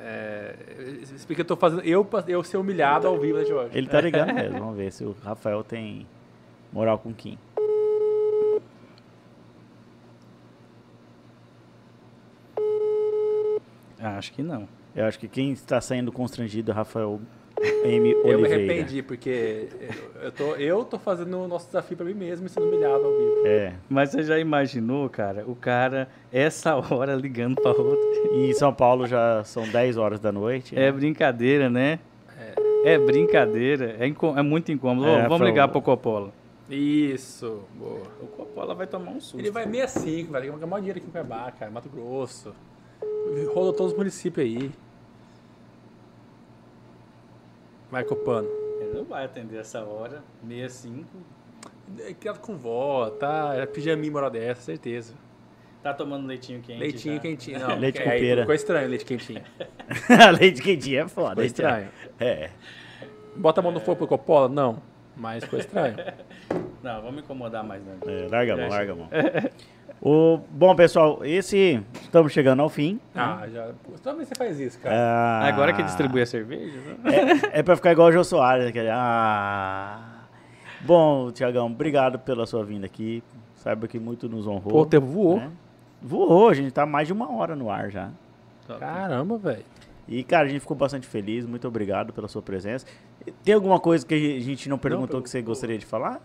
É, 0.00 0.54
explica 1.02 1.36
que 1.36 1.40
eu 1.40 1.56
tô 1.56 1.56
fazendo. 1.56 1.82
Eu, 1.82 2.08
eu 2.28 2.44
ser 2.44 2.56
humilhado 2.56 3.08
ao 3.08 3.18
vivo, 3.18 3.38
né, 3.38 3.44
Jorge? 3.44 3.76
Ele 3.76 3.88
tá 3.88 4.00
ligando 4.00 4.32
mesmo. 4.34 4.58
Vamos 4.58 4.76
ver 4.76 4.92
se 4.92 5.04
o 5.04 5.16
Rafael 5.22 5.64
tem 5.64 6.06
moral 6.72 6.98
com 6.98 7.12
Kim. 7.12 7.38
Ah, 14.00 14.16
acho 14.16 14.32
que 14.32 14.42
não. 14.42 14.68
Eu 14.94 15.04
acho 15.06 15.18
que 15.18 15.26
quem 15.26 15.52
está 15.52 15.80
saindo 15.80 16.12
constrangido 16.12 16.70
é 16.70 16.74
Rafael 16.74 17.20
M. 17.84 18.10
Eu 18.10 18.24
me 18.24 18.34
Oliveira. 18.34 18.54
arrependi, 18.56 19.02
porque 19.02 19.68
eu- 20.22 20.32
tô, 20.32 20.54
eu 20.56 20.84
tô 20.84 20.98
fazendo 20.98 21.38
o 21.38 21.48
nosso 21.48 21.66
desafio 21.66 21.96
pra 21.96 22.06
mim 22.06 22.14
mesmo 22.14 22.46
e 22.46 22.48
sendo 22.48 22.66
humilhado 22.66 23.04
ao 23.04 23.10
vivo. 23.10 23.46
É. 23.46 23.72
Mas 23.88 24.10
você 24.10 24.22
já 24.22 24.38
imaginou, 24.38 25.08
cara, 25.08 25.44
o 25.46 25.54
cara, 25.56 26.08
essa 26.32 26.74
hora 26.76 27.14
ligando 27.14 27.60
pra 27.60 27.70
outra? 27.72 28.32
E 28.32 28.50
em 28.50 28.54
São 28.54 28.72
Paulo 28.72 29.06
já 29.06 29.42
são 29.44 29.66
10 29.68 29.96
horas 29.96 30.20
da 30.20 30.30
noite. 30.32 30.78
É 30.78 30.90
brincadeira, 30.92 31.68
né? 31.68 31.98
É, 32.84 32.96
brincadeira. 32.96 33.96
É, 33.98 34.06
é 34.38 34.42
muito 34.42 34.70
incômodo. 34.70 35.08
É, 35.08 35.26
vamos 35.28 35.46
ligar 35.46 35.66
o- 35.68 35.72
pro 35.72 35.82
Coppola. 35.82 36.32
Isso, 36.70 37.62
boa. 37.74 38.02
O 38.22 38.26
Coppola 38.26 38.74
vai 38.74 38.86
tomar 38.86 39.10
um 39.10 39.20
susto. 39.20 39.38
Ele 39.38 39.50
vai 39.50 39.64
65, 39.66 40.32
velho. 40.32 40.44
Ele 40.44 40.50
vai 40.50 40.58
ganhar 40.60 40.66
maior 40.70 40.80
dinheiro 40.80 40.98
aqui 40.98 41.08
em 41.08 41.10
Cuiabá, 41.10 41.50
cara. 41.58 41.70
Mato 41.72 41.88
Grosso. 41.88 42.54
Rodou 43.54 43.72
todos 43.72 43.92
os 43.92 43.98
municípios 43.98 44.46
aí. 44.46 44.70
Vai, 47.90 48.04
Copano. 48.04 48.48
Ele 48.80 48.94
não 48.94 49.04
vai 49.04 49.24
atender 49.24 49.58
essa 49.58 49.82
hora, 49.84 50.22
65. 50.46 51.06
É 52.00 52.12
criado 52.12 52.40
com 52.40 52.56
vó, 52.56 53.10
tá? 53.10 53.54
É 53.56 53.66
pijaminha 53.66 54.12
moral 54.12 54.30
dessa, 54.30 54.60
certeza. 54.62 55.14
Tá 55.82 55.94
tomando 55.94 56.26
leitinho 56.26 56.60
quente. 56.60 56.78
Leitinho 56.78 57.14
já. 57.14 57.20
quentinho. 57.20 57.58
Não, 57.60 57.78
Leite 57.78 57.98
é, 58.00 58.04
com 58.04 58.10
pera. 58.10 58.40
Ficou 58.42 58.54
estranho 58.54 58.88
leite 58.88 59.04
quentinho. 59.04 59.42
Leite 60.38 60.62
quentinho 60.62 61.00
é 61.00 61.08
foda. 61.08 61.30
Ficou 61.30 61.44
estranho. 61.44 61.88
É. 62.18 62.50
Bota 63.36 63.60
a 63.60 63.62
mão 63.62 63.72
no 63.72 63.80
fogo 63.80 63.98
pro 63.98 64.06
Coppola? 64.08 64.48
Não. 64.48 64.82
Mas 65.16 65.44
ficou 65.44 65.58
estranho. 65.58 65.96
Não, 66.82 67.02
vamos 67.02 67.24
incomodar 67.24 67.64
mais 67.64 67.82
não. 67.84 67.94
É, 68.08 68.28
larga 68.28 68.54
a 68.54 68.56
mão, 68.56 68.68
larga 68.68 68.92
a 68.92 68.94
mão. 68.94 69.08
o, 70.00 70.38
bom, 70.50 70.74
pessoal, 70.76 71.20
esse. 71.24 71.82
Estamos 72.02 72.32
chegando 72.32 72.60
ao 72.62 72.68
fim. 72.68 73.00
ah, 73.14 73.46
já. 73.52 73.70
Toda 74.02 74.16
vez 74.16 74.28
você 74.28 74.34
faz 74.34 74.60
isso, 74.60 74.78
cara. 74.80 74.94
Ah, 74.96 75.48
Agora 75.48 75.72
que 75.72 75.82
distribui 75.82 76.22
a 76.22 76.26
cerveja, 76.26 76.78
né? 77.02 77.40
É, 77.52 77.58
é 77.60 77.62
pra 77.62 77.74
ficar 77.76 77.92
igual 77.92 78.08
o 78.08 78.12
Jô 78.12 78.22
Soares. 78.22 78.66
Aquele, 78.66 78.88
ah. 78.90 79.98
Bom, 80.82 81.30
Tiagão, 81.32 81.66
obrigado 81.66 82.18
pela 82.18 82.46
sua 82.46 82.64
vinda 82.64 82.86
aqui. 82.86 83.22
Saiba 83.56 83.88
que 83.88 83.98
muito 83.98 84.28
nos 84.28 84.46
honrou. 84.46 84.72
Pô, 84.72 84.80
o 84.82 84.86
tempo 84.86 85.06
voou. 85.06 85.36
né? 85.38 85.50
Voou, 86.00 86.48
a 86.48 86.54
gente 86.54 86.70
tá 86.70 86.86
mais 86.86 87.08
de 87.08 87.12
uma 87.12 87.30
hora 87.36 87.56
no 87.56 87.68
ar 87.70 87.90
já. 87.90 88.10
Caramba, 88.78 89.36
velho. 89.36 89.64
E, 90.06 90.22
cara, 90.22 90.46
a 90.46 90.48
gente 90.48 90.60
ficou 90.60 90.76
bastante 90.76 91.06
feliz. 91.06 91.44
Muito 91.44 91.66
obrigado 91.66 92.12
pela 92.12 92.28
sua 92.28 92.40
presença. 92.40 92.86
Tem 93.44 93.52
alguma 93.54 93.80
coisa 93.80 94.06
que 94.06 94.14
a 94.36 94.40
gente 94.40 94.68
não 94.68 94.78
perguntou 94.78 95.20
que 95.20 95.28
você 95.28 95.42
gostaria 95.42 95.76
de 95.76 95.84
falar? 95.84 96.20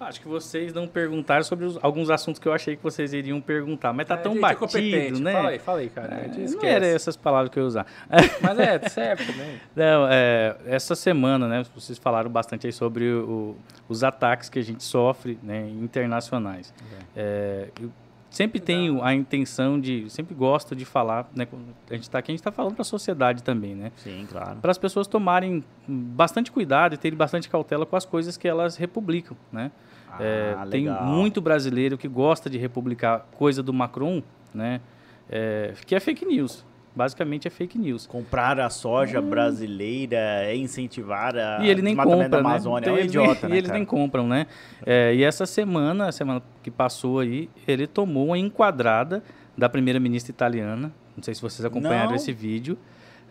Acho 0.00 0.20
que 0.22 0.26
vocês 0.28 0.72
não 0.72 0.88
perguntaram 0.88 1.44
sobre 1.44 1.66
os- 1.66 1.78
alguns 1.82 2.08
assuntos 2.08 2.38
que 2.38 2.48
eu 2.48 2.52
achei 2.54 2.74
que 2.74 2.82
vocês 2.82 3.12
iriam 3.12 3.38
perguntar, 3.40 3.92
mas 3.92 4.06
tá 4.06 4.14
É, 4.14 4.16
tão 4.16 4.32
é 4.32 4.40
batido, 4.40 4.60
competente. 4.60 5.20
né? 5.20 5.32
Fala 5.32 5.48
aí, 5.50 5.58
fala 5.58 5.78
aí, 5.80 5.90
cara. 5.90 6.14
É, 6.14 6.28
não 6.48 6.64
era 6.64 6.86
essas 6.86 7.16
palavras 7.16 7.50
que 7.52 7.58
eu 7.58 7.64
ia 7.64 7.66
usar. 7.68 7.86
Mas 8.40 8.58
é, 8.58 8.88
serve 8.88 9.26
também. 9.26 9.60
Não, 9.76 10.08
é, 10.10 10.56
essa 10.66 10.94
semana, 10.94 11.46
né, 11.46 11.62
vocês 11.74 11.98
falaram 11.98 12.30
bastante 12.30 12.66
aí 12.66 12.72
sobre 12.72 13.12
o- 13.12 13.54
os 13.88 14.02
ataques 14.02 14.48
que 14.48 14.58
a 14.58 14.62
gente 14.62 14.82
sofre, 14.82 15.38
né, 15.42 15.68
internacionais. 15.68 16.72
É, 17.14 17.68
eu 17.80 17.90
sempre 18.30 18.60
tenho 18.60 19.02
a 19.02 19.12
intenção 19.12 19.78
de, 19.80 20.08
sempre 20.08 20.34
gosto 20.34 20.74
de 20.76 20.84
falar, 20.84 21.28
né, 21.34 21.46
a 21.90 21.94
gente 21.94 22.04
está 22.04 22.18
aqui, 22.20 22.30
a 22.30 22.32
gente 22.32 22.40
está 22.40 22.52
falando 22.52 22.74
para 22.74 22.82
a 22.82 22.84
sociedade 22.84 23.42
também, 23.42 23.74
né, 23.74 23.90
Sim, 23.96 24.26
claro. 24.30 24.56
para 24.60 24.70
as 24.70 24.78
pessoas 24.78 25.06
tomarem 25.08 25.64
bastante 25.86 26.50
cuidado 26.52 26.94
e 26.94 26.96
terem 26.96 27.18
bastante 27.18 27.48
cautela 27.48 27.84
com 27.84 27.96
as 27.96 28.04
coisas 28.04 28.36
que 28.36 28.46
elas 28.48 28.76
republicam, 28.76 29.36
né. 29.52 29.70
É, 30.18 30.54
Ah, 30.58 30.66
tem 30.66 30.84
legal. 30.84 31.04
muito 31.04 31.40
brasileiro 31.40 31.98
que 31.98 32.08
gosta 32.08 32.48
de 32.48 32.56
republicar 32.58 33.26
coisa 33.36 33.62
do 33.62 33.72
Macron, 33.72 34.22
né, 34.54 34.80
é, 35.28 35.74
que 35.86 35.94
é 35.94 36.00
fake 36.00 36.24
news. 36.24 36.64
Basicamente 36.94 37.46
é 37.46 37.50
fake 37.50 37.78
news. 37.78 38.06
Comprar 38.06 38.58
a 38.58 38.68
soja 38.68 39.22
brasileira 39.22 40.16
é 40.16 40.56
incentivar 40.56 41.36
a 41.36 41.58
E 41.62 41.68
ele 41.68 41.82
nem 41.82 41.94
compra, 41.94 42.28
da 42.28 42.42
né? 42.42 42.48
Amazônia. 42.48 42.80
Então, 42.84 42.96
é 42.96 43.00
um 43.00 43.04
idiota, 43.04 43.48
nem, 43.48 43.50
né, 43.50 43.56
e 43.56 43.58
eles 43.58 43.70
nem 43.70 43.84
compram, 43.84 44.26
né? 44.26 44.46
É, 44.84 45.14
e 45.14 45.22
essa 45.22 45.46
semana, 45.46 46.08
a 46.08 46.12
semana 46.12 46.42
que 46.62 46.70
passou 46.70 47.20
aí, 47.20 47.48
ele 47.66 47.86
tomou 47.86 48.26
uma 48.26 48.38
enquadrada 48.38 49.22
da 49.56 49.68
primeira-ministra 49.68 50.32
italiana. 50.32 50.92
Não 51.16 51.22
sei 51.22 51.34
se 51.34 51.40
vocês 51.42 51.64
acompanharam 51.64 52.10
Não. 52.10 52.16
esse 52.16 52.32
vídeo. 52.32 52.76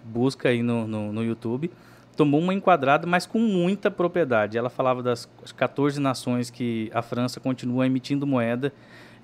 Busca 0.06 0.50
aí 0.50 0.64
no, 0.64 0.88
no, 0.88 1.12
no 1.12 1.24
YouTube. 1.24 1.70
Tomou 2.16 2.40
uma 2.40 2.54
enquadrada, 2.54 3.06
mas 3.06 3.26
com 3.26 3.40
muita 3.40 3.92
propriedade. 3.92 4.58
Ela 4.58 4.70
falava 4.70 5.04
das 5.04 5.28
14 5.58 6.00
nações 6.00 6.50
que 6.50 6.90
a 6.94 7.02
França 7.02 7.40
continua 7.40 7.86
emitindo 7.86 8.26
moeda 8.26 8.74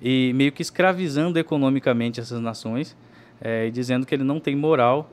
e 0.00 0.32
meio 0.34 0.52
que 0.52 0.62
escravizando 0.62 1.38
economicamente 1.38 2.20
essas 2.20 2.40
nações. 2.40 2.96
É, 3.40 3.66
e 3.66 3.70
dizendo 3.70 4.06
que 4.06 4.14
ele 4.14 4.24
não 4.24 4.40
tem 4.40 4.56
moral 4.56 5.10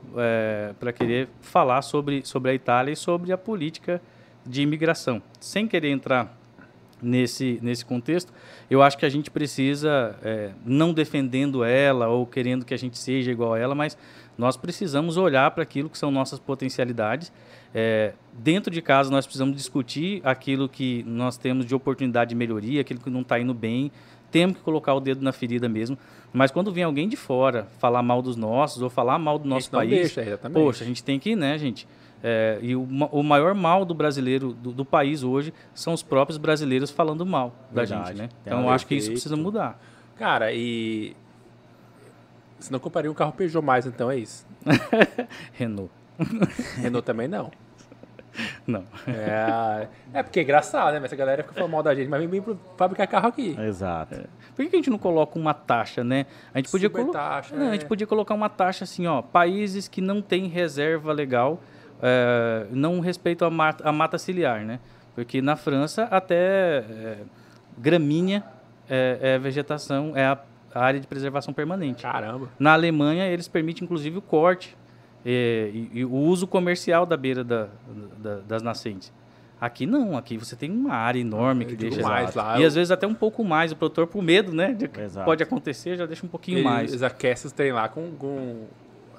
para 0.78 0.92
querer 0.92 1.28
falar 1.40 1.82
sobre, 1.82 2.24
sobre 2.24 2.50
a 2.50 2.54
Itália 2.54 2.92
e 2.92 2.96
sobre 2.96 3.32
a 3.32 3.38
política 3.38 4.00
de 4.46 4.62
imigração. 4.62 5.22
Sem 5.40 5.66
querer 5.66 5.90
entrar 5.90 6.36
nesse, 7.02 7.58
nesse 7.62 7.84
contexto, 7.84 8.32
eu 8.70 8.82
acho 8.82 8.96
que 8.96 9.04
a 9.04 9.08
gente 9.08 9.30
precisa, 9.30 10.16
é, 10.22 10.52
não 10.64 10.92
defendendo 10.92 11.62
ela 11.62 12.08
ou 12.08 12.26
querendo 12.26 12.64
que 12.64 12.74
a 12.74 12.78
gente 12.78 12.98
seja 12.98 13.30
igual 13.30 13.54
a 13.54 13.58
ela, 13.58 13.74
mas 13.74 13.96
nós 14.36 14.56
precisamos 14.56 15.16
olhar 15.16 15.50
para 15.52 15.62
aquilo 15.62 15.88
que 15.88 15.98
são 15.98 16.10
nossas 16.10 16.38
potencialidades. 16.38 17.32
É, 17.74 18.14
dentro 18.32 18.72
de 18.72 18.80
casa, 18.82 19.10
nós 19.10 19.26
precisamos 19.26 19.56
discutir 19.56 20.20
aquilo 20.24 20.68
que 20.68 21.04
nós 21.04 21.36
temos 21.36 21.66
de 21.66 21.74
oportunidade 21.74 22.30
de 22.30 22.34
melhoria, 22.34 22.80
aquilo 22.80 23.00
que 23.00 23.10
não 23.10 23.20
está 23.20 23.38
indo 23.38 23.54
bem. 23.54 23.92
Temos 24.34 24.56
que 24.56 24.64
colocar 24.64 24.92
o 24.94 24.98
dedo 24.98 25.22
na 25.22 25.30
ferida 25.30 25.68
mesmo. 25.68 25.96
Mas 26.32 26.50
quando 26.50 26.72
vem 26.72 26.82
alguém 26.82 27.08
de 27.08 27.16
fora 27.16 27.68
falar 27.78 28.02
mal 28.02 28.20
dos 28.20 28.34
nossos 28.34 28.82
ou 28.82 28.90
falar 28.90 29.16
mal 29.16 29.38
do 29.38 29.48
nosso 29.48 29.68
não 29.70 29.78
país, 29.78 29.92
deixa, 29.92 30.22
exatamente. 30.22 30.60
poxa, 30.60 30.82
a 30.82 30.86
gente 30.88 31.04
tem 31.04 31.20
que, 31.20 31.36
né, 31.36 31.56
gente? 31.56 31.86
É, 32.20 32.58
e 32.60 32.74
o, 32.74 32.82
o 32.82 33.22
maior 33.22 33.54
mal 33.54 33.84
do 33.84 33.94
brasileiro, 33.94 34.52
do, 34.52 34.72
do 34.72 34.84
país 34.84 35.22
hoje, 35.22 35.54
são 35.72 35.92
os 35.92 36.02
próprios 36.02 36.36
brasileiros 36.36 36.90
falando 36.90 37.24
mal 37.24 37.54
da 37.70 37.82
Verdade. 37.84 38.08
gente, 38.08 38.22
né? 38.22 38.28
Então 38.44 38.62
eu 38.62 38.70
acho 38.70 38.88
que 38.88 38.96
isso 38.96 39.12
precisa 39.12 39.36
mudar. 39.36 39.80
Cara, 40.18 40.52
e. 40.52 41.14
Se 42.58 42.72
não 42.72 42.80
compraria 42.80 43.08
um 43.08 43.14
carro 43.14 43.30
Peugeot 43.34 43.64
mais, 43.64 43.86
então 43.86 44.10
é 44.10 44.18
isso. 44.18 44.44
Renault. 45.54 45.92
Renault 46.82 47.06
também 47.06 47.28
não. 47.28 47.52
Não. 48.66 48.84
É, 49.06 49.88
é 50.12 50.22
porque 50.22 50.40
é 50.40 50.42
engraçado, 50.42 50.92
né? 50.94 50.98
Mas 51.00 51.04
essa 51.06 51.16
galera 51.16 51.42
fica 51.42 51.54
falando 51.54 51.70
mal 51.72 51.82
da 51.82 51.94
gente, 51.94 52.08
mas 52.08 52.20
vem, 52.20 52.28
vem 52.28 52.42
pro 52.42 52.58
fabricar 52.76 53.06
carro 53.06 53.28
aqui. 53.28 53.56
Exato. 53.60 54.16
Por 54.56 54.64
que 54.66 54.74
a 54.74 54.78
gente 54.78 54.90
não 54.90 54.98
coloca 54.98 55.38
uma 55.38 55.54
taxa, 55.54 56.02
né? 56.02 56.26
A 56.52 56.58
gente 56.58 56.70
podia, 56.70 56.88
Super 56.88 57.00
colo- 57.02 57.12
taxa, 57.12 57.54
Não, 57.56 57.66
a 57.66 57.68
é. 57.68 57.72
gente 57.72 57.86
podia 57.86 58.06
colocar 58.06 58.34
uma 58.34 58.48
taxa 58.48 58.84
assim, 58.84 59.06
ó. 59.06 59.22
Países 59.22 59.86
que 59.88 60.00
não 60.00 60.20
têm 60.22 60.46
reserva 60.48 61.12
legal 61.12 61.60
é, 62.02 62.66
não 62.70 63.00
respeitam 63.00 63.46
a 63.46 63.50
mata, 63.50 63.88
a 63.88 63.92
mata 63.92 64.18
ciliar, 64.18 64.64
né? 64.64 64.80
Porque 65.14 65.40
na 65.40 65.54
França 65.56 66.04
até 66.10 66.36
é, 66.78 67.16
gramínea 67.78 68.42
é, 68.88 69.18
é 69.20 69.38
vegetação, 69.38 70.12
é 70.16 70.24
a, 70.26 70.38
a 70.74 70.80
área 70.84 70.98
de 71.00 71.06
preservação 71.06 71.54
permanente. 71.54 72.02
Caramba. 72.02 72.48
Na 72.58 72.72
Alemanha, 72.72 73.26
eles 73.28 73.46
permitem, 73.48 73.84
inclusive, 73.84 74.18
o 74.18 74.22
corte 74.22 74.76
eh, 75.24 75.70
e, 75.72 75.90
e 76.00 76.04
o 76.04 76.12
uso 76.14 76.46
comercial 76.46 77.06
da 77.06 77.16
beira 77.16 77.42
da- 77.44 77.68
da- 78.18 78.40
das 78.46 78.62
nascentes. 78.62 79.12
Aqui 79.60 79.86
não, 79.86 80.16
aqui 80.16 80.36
você 80.36 80.54
tem 80.56 80.70
uma 80.70 80.92
área 80.94 81.18
enorme 81.18 81.64
que 81.64 81.72
Eu 81.72 81.76
digo 81.76 81.94
deixa. 81.94 82.08
mais 82.08 82.34
lá, 82.34 82.58
e 82.58 82.62
eu- 82.62 82.68
às 82.68 82.74
vezes 82.74 82.90
até 82.90 83.06
um 83.06 83.14
pouco 83.14 83.42
mais. 83.44 83.72
O 83.72 83.76
produtor, 83.76 84.06
por 84.06 84.22
medo, 84.22 84.52
né? 84.52 84.74
que 84.74 84.88
pode 85.24 85.42
acontecer, 85.42 85.96
já 85.96 86.04
deixa 86.06 86.26
um 86.26 86.28
pouquinho 86.28 86.58
Eles, 86.58 86.64
mais. 86.64 86.90
eles 86.90 87.02
aquecem 87.02 87.46
os 87.46 87.52
trem 87.52 87.72
lá 87.72 87.88
com, 87.88 88.10
com. 88.12 88.64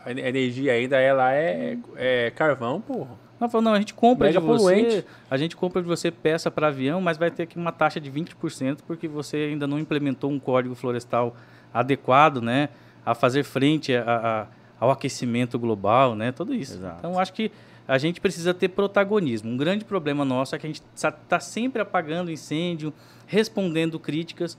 A 0.05 0.11
ener- 0.11 0.25
energia 0.27 0.73
ainda 0.73 0.97
é 0.99 1.11
lá 1.13 1.33
é, 1.33 1.77
é 1.95 2.31
carvão, 2.31 2.79
porra. 2.79 3.23
Falou, 3.49 3.61
não, 3.61 3.73
a 3.73 3.79
gente 3.79 3.93
compra 3.93 4.27
Mega 4.27 4.39
de 4.39 4.45
você, 4.45 4.63
poluente. 4.75 5.05
a 5.29 5.37
gente 5.37 5.55
compra 5.55 5.81
de 5.81 5.87
você 5.87 6.09
peça 6.11 6.49
para 6.49 6.67
avião, 6.67 7.01
mas 7.01 7.17
vai 7.17 7.29
ter 7.31 7.43
aqui 7.43 7.57
uma 7.57 7.71
taxa 7.71 7.99
de 7.99 8.09
20% 8.09 8.79
porque 8.87 9.07
você 9.07 9.37
ainda 9.37 9.67
não 9.67 9.77
implementou 9.79 10.31
um 10.31 10.39
código 10.39 10.73
florestal 10.75 11.35
adequado, 11.73 12.41
né, 12.41 12.69
a 13.05 13.13
fazer 13.13 13.43
frente 13.43 13.93
a- 13.95 14.03
a- 14.05 14.47
ao 14.79 14.91
aquecimento 14.91 15.57
global, 15.57 16.15
né, 16.15 16.31
tudo 16.31 16.53
isso. 16.53 16.73
Exato. 16.73 16.97
Então 16.99 17.19
acho 17.19 17.33
que 17.33 17.51
a 17.87 17.97
gente 17.97 18.19
precisa 18.19 18.53
ter 18.53 18.69
protagonismo. 18.69 19.51
Um 19.51 19.57
grande 19.57 19.85
problema 19.85 20.25
nosso 20.25 20.55
é 20.55 20.59
que 20.59 20.65
a 20.65 20.69
gente 20.69 20.81
está 20.95 21.39
sempre 21.39 21.81
apagando 21.81 22.31
incêndio, 22.31 22.93
respondendo 23.27 23.99
críticas 23.99 24.57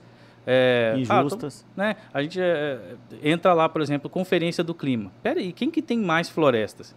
é, 0.49 0.93
ah, 1.09 1.19
tô- 1.19 1.25
Injustas. 1.27 1.65
né? 1.75 1.97
A 2.13 2.23
gente 2.23 2.39
é, 2.39 2.95
entra 3.21 3.53
lá, 3.53 3.67
por 3.67 3.81
exemplo, 3.81 4.09
conferência 4.09 4.63
do 4.63 4.73
clima. 4.73 5.11
Pera 5.21 5.41
aí, 5.41 5.51
quem 5.51 5.69
que 5.69 5.81
tem 5.81 5.99
mais 5.99 6.29
florestas? 6.29 6.95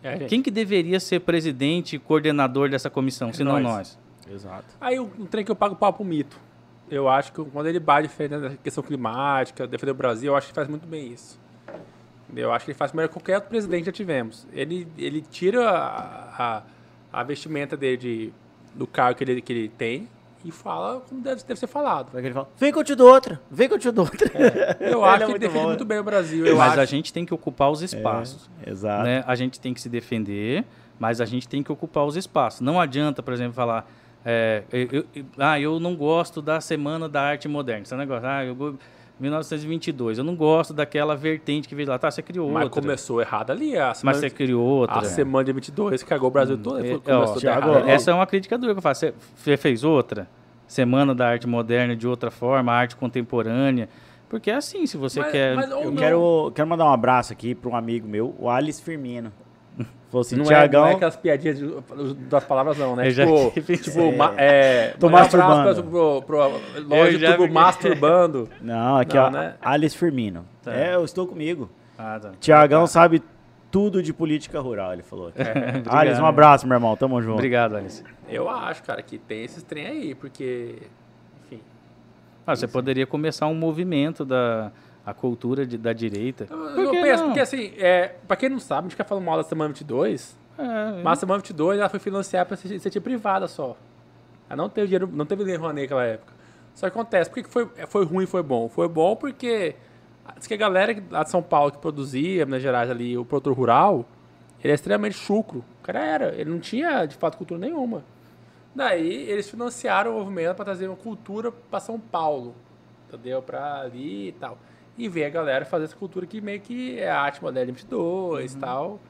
É. 0.00 0.18
Quem 0.26 0.40
que 0.40 0.52
deveria 0.52 1.00
ser 1.00 1.18
presidente 1.20 1.96
e 1.96 1.98
coordenador 1.98 2.70
dessa 2.70 2.88
comissão, 2.88 3.32
se 3.32 3.42
não 3.42 3.54
nós. 3.54 3.62
nós? 3.62 3.98
Exato. 4.32 4.66
Aí 4.80 5.00
um, 5.00 5.10
um 5.18 5.26
trem 5.26 5.44
que 5.44 5.50
eu 5.50 5.56
pago 5.56 5.74
pau 5.74 5.92
pro 5.92 6.04
mito. 6.04 6.38
Eu 6.88 7.08
acho 7.08 7.32
que 7.32 7.44
quando 7.44 7.66
ele 7.66 7.80
bate 7.80 8.06
defendendo 8.06 8.46
a 8.46 8.50
questão 8.50 8.84
climática, 8.84 9.66
defender 9.66 9.90
o 9.90 9.94
Brasil, 9.94 10.32
eu 10.32 10.36
acho 10.36 10.46
que 10.46 10.54
faz 10.54 10.68
muito 10.68 10.86
bem 10.86 11.12
isso. 11.12 11.39
Eu 12.36 12.52
acho 12.52 12.64
que 12.64 12.70
ele 12.70 12.78
faz 12.78 12.92
melhor 12.92 13.08
que 13.08 13.14
qualquer 13.14 13.36
outro 13.36 13.50
presidente 13.50 13.80
que 13.80 13.86
já 13.86 13.92
tivemos. 13.92 14.46
Ele, 14.52 14.86
ele 14.98 15.20
tira 15.20 15.68
a, 15.68 16.62
a, 17.12 17.20
a 17.20 17.22
vestimenta 17.22 17.76
dele 17.76 17.96
de, 17.96 18.32
do 18.74 18.86
cargo 18.86 19.18
que 19.18 19.24
ele, 19.24 19.40
que 19.40 19.52
ele 19.52 19.68
tem 19.68 20.08
e 20.44 20.50
fala 20.50 21.00
como 21.00 21.20
deve, 21.20 21.42
deve 21.44 21.60
ser 21.60 21.66
falado. 21.66 22.16
Ele 22.18 22.32
fala, 22.32 22.48
vem 22.56 22.72
que 22.72 22.78
eu 22.78 22.84
te 22.84 22.94
dou 22.94 23.12
outra, 23.12 23.40
vem 23.50 23.68
que 23.68 23.74
eu 23.74 23.78
te 23.78 23.90
dou 23.90 24.04
outra. 24.06 24.30
Eu 24.80 25.04
Ele 25.04 25.04
acho 25.04 25.14
é 25.14 25.18
que 25.18 25.22
ele 25.24 25.28
muito 25.32 25.38
defende 25.40 25.58
bom. 25.62 25.68
muito 25.68 25.84
bem 25.84 25.98
o 25.98 26.04
Brasil. 26.04 26.46
Eu 26.46 26.56
mas 26.56 26.72
acho. 26.72 26.80
a 26.80 26.84
gente 26.86 27.12
tem 27.12 27.26
que 27.26 27.34
ocupar 27.34 27.70
os 27.70 27.82
espaços. 27.82 28.48
Exato. 28.66 29.04
né? 29.04 29.22
A 29.26 29.34
gente 29.34 29.60
tem 29.60 29.74
que 29.74 29.80
se 29.80 29.88
defender, 29.88 30.64
mas 30.98 31.20
a 31.20 31.24
gente 31.26 31.46
tem 31.48 31.62
que 31.62 31.70
ocupar 31.70 32.04
os 32.06 32.16
espaços. 32.16 32.60
Não 32.62 32.80
adianta, 32.80 33.22
por 33.22 33.34
exemplo, 33.34 33.52
falar. 33.52 33.86
é, 34.24 34.62
eu, 34.72 35.04
eu- 35.14 35.24
ah, 35.38 35.60
eu 35.60 35.78
não 35.80 35.94
gosto 35.94 36.40
da 36.40 36.58
Semana 36.60 37.06
da 37.08 37.20
Arte 37.22 37.46
Moderna. 37.48 37.82
Esse 37.82 37.94
negócio, 37.96 38.26
ah, 38.26 38.42
eu, 38.44 38.78
1922. 39.20 40.18
Eu 40.18 40.24
não 40.24 40.34
gosto 40.34 40.72
daquela 40.72 41.14
vertente 41.14 41.68
que 41.68 41.74
veio 41.74 41.88
lá. 41.88 41.98
Tá, 41.98 42.10
você 42.10 42.22
criou 42.22 42.50
Mas 42.50 42.64
outra. 42.64 42.80
começou 42.82 43.20
errado 43.20 43.50
ali. 43.50 43.76
A 43.76 43.88
Mas 43.88 43.98
semana, 43.98 44.18
você 44.18 44.30
criou 44.30 44.64
outra. 44.66 44.98
a 44.98 45.04
semana 45.04 45.44
de 45.44 45.52
22 45.52 46.02
cagou 46.02 46.28
o 46.28 46.30
Brasil 46.32 46.56
todo. 46.58 46.84
É, 46.84 46.98
ó, 47.14 47.34
Thiago, 47.34 47.70
essa 47.88 48.10
é 48.10 48.14
uma 48.14 48.26
crítica 48.26 48.56
dura 48.58 48.72
que 48.72 48.78
eu 48.78 48.82
faço. 48.82 49.12
Você- 49.36 49.56
fez 49.56 49.84
outra? 49.84 50.28
Semana 50.66 51.14
da 51.14 51.28
Arte 51.28 51.46
Moderna 51.46 51.94
de 51.96 52.06
outra 52.06 52.30
forma, 52.30 52.72
arte 52.72 52.96
contemporânea. 52.96 53.88
Porque 54.28 54.50
é 54.50 54.54
assim, 54.54 54.86
se 54.86 54.96
você 54.96 55.18
Mas- 55.20 55.32
quer. 55.32 55.56
mas 55.56 55.68
Eu 55.70 55.86
não. 55.86 55.96
quero, 55.96 56.52
quero 56.54 56.68
mandar 56.68 56.84
um 56.84 56.92
abraço 56.92 57.32
aqui 57.32 57.52
para 57.54 57.68
um 57.68 57.74
amigo 57.74 58.06
meu, 58.06 58.34
o 58.38 58.48
Alice 58.48 58.80
Firmino. 58.80 59.32
Falou 60.10 60.22
assim, 60.22 60.34
Não 60.34 60.42
é, 60.44 60.48
Tiagão, 60.48 60.80
não 60.82 60.88
é 60.88 60.94
aquelas 60.94 61.16
piadinhas 61.16 61.58
de- 61.58 62.14
das 62.28 62.42
palavras, 62.44 62.76
não, 62.76 62.96
né? 62.96 63.06
Eu 63.06 63.10
já 63.12 63.24
tipo, 63.24 63.50
tive 63.52 63.76
tipo 63.78 64.12
ma- 64.16 64.34
é, 64.36 64.94
Tô 64.98 65.06
um 65.06 65.10
abraço 65.10 65.36
masturbando. 65.36 65.84
Pro, 65.84 66.22
pro, 66.22 66.50
tubo 66.82 67.06
fiquei- 67.06 67.48
masturbando. 67.48 68.48
Não, 68.60 68.96
aqui 68.96 69.14
Não, 69.16 69.24
ó, 69.26 69.30
né? 69.30 69.54
Alice 69.62 69.96
Firmino. 69.96 70.44
Tá. 70.64 70.74
É, 70.74 70.94
eu 70.96 71.04
estou 71.04 71.28
comigo. 71.28 71.70
Ah, 71.96 72.18
tá. 72.20 72.32
Tiagão 72.40 72.88
sabe 72.88 73.22
tudo 73.70 74.02
de 74.02 74.12
política 74.12 74.58
rural, 74.60 74.92
ele 74.94 75.02
falou. 75.04 75.28
Obrigado. 75.30 75.88
Alice, 75.94 76.20
um 76.20 76.26
abraço, 76.26 76.66
meu 76.66 76.74
irmão, 76.74 76.96
tamo 76.96 77.22
junto. 77.22 77.34
Obrigado, 77.34 77.76
Alice. 77.76 78.02
Eu 78.28 78.50
acho, 78.50 78.82
cara, 78.82 79.00
que 79.02 79.16
tem 79.16 79.44
esses 79.44 79.62
trem 79.62 79.86
aí, 79.86 80.14
porque. 80.16 80.74
Enfim. 81.46 81.62
Ah, 82.44 82.56
você 82.56 82.66
poderia 82.66 83.06
começar 83.06 83.46
um 83.46 83.54
movimento 83.54 84.24
da 84.24 84.72
a 85.10 85.14
cultura 85.14 85.66
de- 85.66 85.76
da 85.78 85.92
direita. 85.92 86.46
Eu, 86.50 86.84
eu 86.84 86.90
que 86.90 87.02
penso, 87.02 87.18
não? 87.22 87.28
porque 87.30 87.40
assim, 87.40 87.72
é, 87.78 88.14
pra 88.26 88.36
quem 88.36 88.48
não 88.48 88.58
sabe, 88.60 88.80
a 88.80 88.82
gente 88.82 88.92
fica 88.92 89.04
falando 89.04 89.24
mal 89.24 89.36
da 89.36 89.42
Semana 89.44 89.68
22, 89.68 90.36
É, 90.58 91.02
mas 91.02 91.18
a 91.18 91.20
Semana 91.20 91.38
22 91.38 91.78
ela 91.78 91.88
foi 91.88 92.00
financiada 92.00 92.46
pra 92.46 92.56
ser 92.56 92.68
iniciativa 92.68 93.02
privada 93.02 93.46
só. 93.48 93.76
Ela 94.48 94.56
não 94.56 94.68
teve 94.68 94.86
dinheiro, 94.88 95.08
não 95.12 95.24
teve 95.26 95.42
dinheiro 95.42 95.62
Rouanet 95.62 95.82
naquela 95.84 96.04
época. 96.04 96.32
Só 96.74 96.88
que 96.88 96.96
acontece, 96.98 97.28
por 97.30 97.34
que 97.36 97.42
que 97.44 97.50
foi, 97.50 97.66
foi 97.88 98.04
ruim 98.04 98.24
e 98.24 98.26
foi 98.26 98.42
bom? 98.42 98.68
Foi 98.68 98.88
bom 98.88 99.14
porque 99.16 99.74
diz 100.38 100.46
que 100.46 100.54
a 100.54 100.56
galera 100.56 100.96
lá 101.10 101.22
de 101.24 101.30
São 101.30 101.42
Paulo 101.42 101.72
que 101.72 101.78
produzia, 101.78 102.44
Minas 102.46 102.62
Gerais 102.62 102.90
ali, 102.90 103.16
o 103.18 103.24
produtor 103.24 103.54
rural, 103.56 104.04
ele 104.62 104.70
é 104.72 104.74
extremamente 104.74 105.14
chucro. 105.16 105.64
O 105.80 105.82
cara 105.82 106.04
era, 106.04 106.34
ele 106.40 106.50
não 106.50 106.60
tinha 106.60 107.04
de 107.06 107.16
fato 107.16 107.36
cultura 107.36 107.58
nenhuma. 107.60 108.04
Daí 108.74 109.28
eles 109.28 109.48
financiaram 109.50 110.12
o 110.14 110.18
movimento 110.20 110.54
para 110.54 110.64
trazer 110.64 110.86
uma 110.86 110.96
cultura 110.96 111.50
para 111.50 111.80
São 111.80 111.98
Paulo, 111.98 112.54
entendeu? 113.08 113.42
Para 113.42 113.80
ali 113.80 114.28
e 114.28 114.32
tal. 114.32 114.58
E 114.98 115.08
ver 115.08 115.24
a 115.24 115.30
galera 115.30 115.64
fazer 115.64 115.84
essa 115.84 115.96
cultura 115.96 116.26
que 116.26 116.40
meio 116.40 116.60
que 116.60 116.98
é 116.98 117.10
a 117.10 117.20
arte 117.20 117.42
moderna 117.42 117.72
22 117.72 118.52
e 118.54 118.56
tal. 118.58 119.00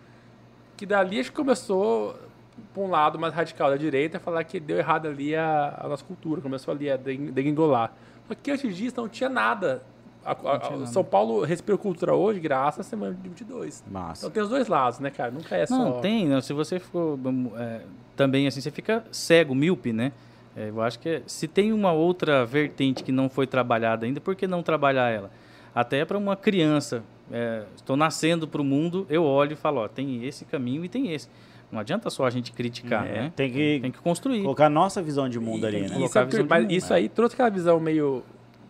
Que 0.77 0.87
dali 0.87 1.19
acho 1.21 1.31
que 1.31 1.37
começou, 1.37 2.15
por 2.73 2.83
um 2.85 2.91
lado 2.91 3.19
mais 3.19 3.35
radical 3.35 3.71
da 3.71 3.77
direita, 3.77 4.19
falar 4.21 4.45
que 4.45 4.61
deu 4.61 4.79
errado 4.79 5.07
ali 5.09 5.35
a, 5.35 5.79
a 5.79 5.89
nossa 5.89 6.05
cultura, 6.05 6.41
começou 6.41 6.73
ali 6.73 6.91
a 6.91 6.97
deg- 6.97 7.31
degringolar. 7.33 7.93
Só 8.29 8.35
que 8.35 8.51
antes 8.51 8.77
disso 8.77 8.95
não 8.99 9.09
tinha 9.09 9.29
nada. 9.29 9.83
A- 10.25 10.33
a- 10.33 10.87
São 10.87 11.03
Paulo 11.03 11.43
respira 11.45 11.77
cultura 11.79 12.15
hoje 12.15 12.39
graças 12.41 12.87
à 12.87 12.89
semana 12.89 13.15
de 13.15 13.29
22. 13.29 13.83
Massa. 13.91 14.27
Então 14.27 14.31
tem 14.31 14.43
os 14.43 14.49
dois 14.49 14.69
lados, 14.69 15.01
né, 15.01 15.11
cara? 15.11 15.31
Nunca 15.31 15.57
é 15.57 15.67
só. 15.67 15.77
Não, 15.77 16.01
tem, 16.01 16.27
né? 16.29 16.41
se 16.41 16.53
você 16.53 16.79
for 16.79 17.19
hum, 17.25 17.51
é, 17.57 17.81
também 18.15 18.47
assim, 18.47 18.61
você 18.61 18.71
fica 18.71 19.03
cego, 19.11 19.55
míope, 19.55 19.93
né? 19.93 20.13
É, 20.57 20.69
eu 20.69 20.81
acho 20.83 20.99
que 20.99 21.09
é- 21.09 21.23
se 21.27 21.49
tem 21.49 21.73
uma 21.73 21.93
outra 21.93 22.45
vertente 22.45 23.03
que 23.03 23.11
não 23.11 23.29
foi 23.29 23.47
trabalhada 23.47 24.05
ainda, 24.07 24.21
por 24.21 24.37
que 24.37 24.47
não 24.47 24.63
trabalhar 24.63 25.09
ela? 25.11 25.31
Até 25.75 26.05
para 26.05 26.19
uma 26.19 26.35
criança 26.37 27.03
é, 27.33 27.63
estou 27.77 27.97
nascendo 27.97 28.49
para 28.49 28.61
o 28.61 28.65
mundo, 28.65 29.07
eu 29.09 29.23
olho 29.25 29.53
e 29.53 29.57
falo, 29.57 29.81
ó, 29.83 29.89
tem 29.89 30.25
esse 30.25 30.45
caminho 30.45 30.85
e 30.85 30.89
tem 30.89 31.13
esse. 31.13 31.29
Não 31.71 31.79
adianta 31.79 32.11
só 32.11 32.25
a 32.27 32.31
gente 32.31 32.51
criticar, 32.53 33.07
É, 33.07 33.13
né? 33.13 33.33
tem 33.37 33.49
que 33.53 33.79
Tem 33.81 33.93
que 33.93 33.99
construir. 34.01 34.43
colocar 34.43 34.67
a 34.67 34.71
nossa 34.71 35.01
visão 35.01 35.29
de 35.29 35.39
mundo 35.39 35.65
ali, 35.67 35.83
né? 35.83 35.87
E, 35.87 35.91
Colocar 35.91 36.09
sabe 36.09 36.23
a 36.25 36.27
visão 36.27 36.39
que- 36.41 36.43
de 36.45 36.49
mas 36.51 36.63
mundo, 36.65 36.73
isso 36.73 36.93
é. 36.93 36.97
aí 36.97 37.09
trouxe 37.09 37.35
aquela 37.35 37.49
visão 37.51 37.79
meio 37.79 38.25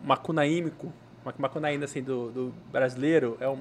macunaímico, 0.05 0.93
ma- 1.25 1.33
macunaína 1.37 1.85
assim 1.85 2.03
do, 2.03 2.29
do 2.31 2.53
brasileiro. 2.71 3.37
É, 3.39 3.47
um, 3.49 3.57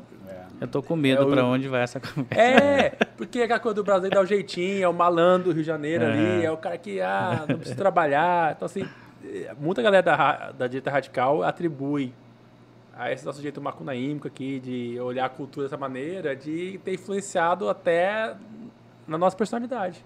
Eu 0.61 0.69
tô 0.69 0.83
com 0.83 0.95
medo 0.97 1.23
É 1.23 1.31
para 1.35 1.45
onde 1.47 1.69
vai 1.69 1.83
essa 1.83 1.99
conversa. 2.01 2.39
é 2.39 2.91
porque 3.17 3.41
aquela 3.41 3.61
coisa 3.61 3.77
do 3.77 3.85
brasileiro 3.85 4.17
dá 4.17 4.21
o 4.23 4.27
jeitinho, 4.27 4.83
é 4.85 4.89
o 4.89 4.93
malandro 4.93 5.45
do 5.51 5.55
Rio 5.55 5.63
de 5.63 5.67
Janeiro 5.67 6.05
ali, 6.05 6.43
É. 6.43 6.45
é 6.45 6.51
o 6.51 6.57
cara 6.59 6.77
que 6.77 7.01
ah, 7.01 7.45
não 7.49 7.57
precisa 7.57 7.77
trabalhar. 7.77 8.53
Então, 8.57 8.67
assim, 8.67 8.87
muita 9.59 9.81
galera 9.81 10.03
da, 10.03 10.53
da 10.53 10.67
direita 10.67 10.91
radical 10.91 11.43
atribui 11.43 12.13
a 13.01 13.11
esse 13.11 13.25
nosso 13.25 13.41
jeito 13.41 13.63
macunaímico 13.63 14.29
aqui 14.29 14.61
de 14.61 15.01
olhar 15.01 15.25
a 15.25 15.29
cultura 15.31 15.65
dessa 15.65 15.77
maneira, 15.79 16.37
de 16.37 16.79
ter 16.85 16.93
influenciado 16.93 17.67
até 17.67 18.37
na 19.09 19.17
nossa 19.17 19.35
personalidade. 19.35 20.05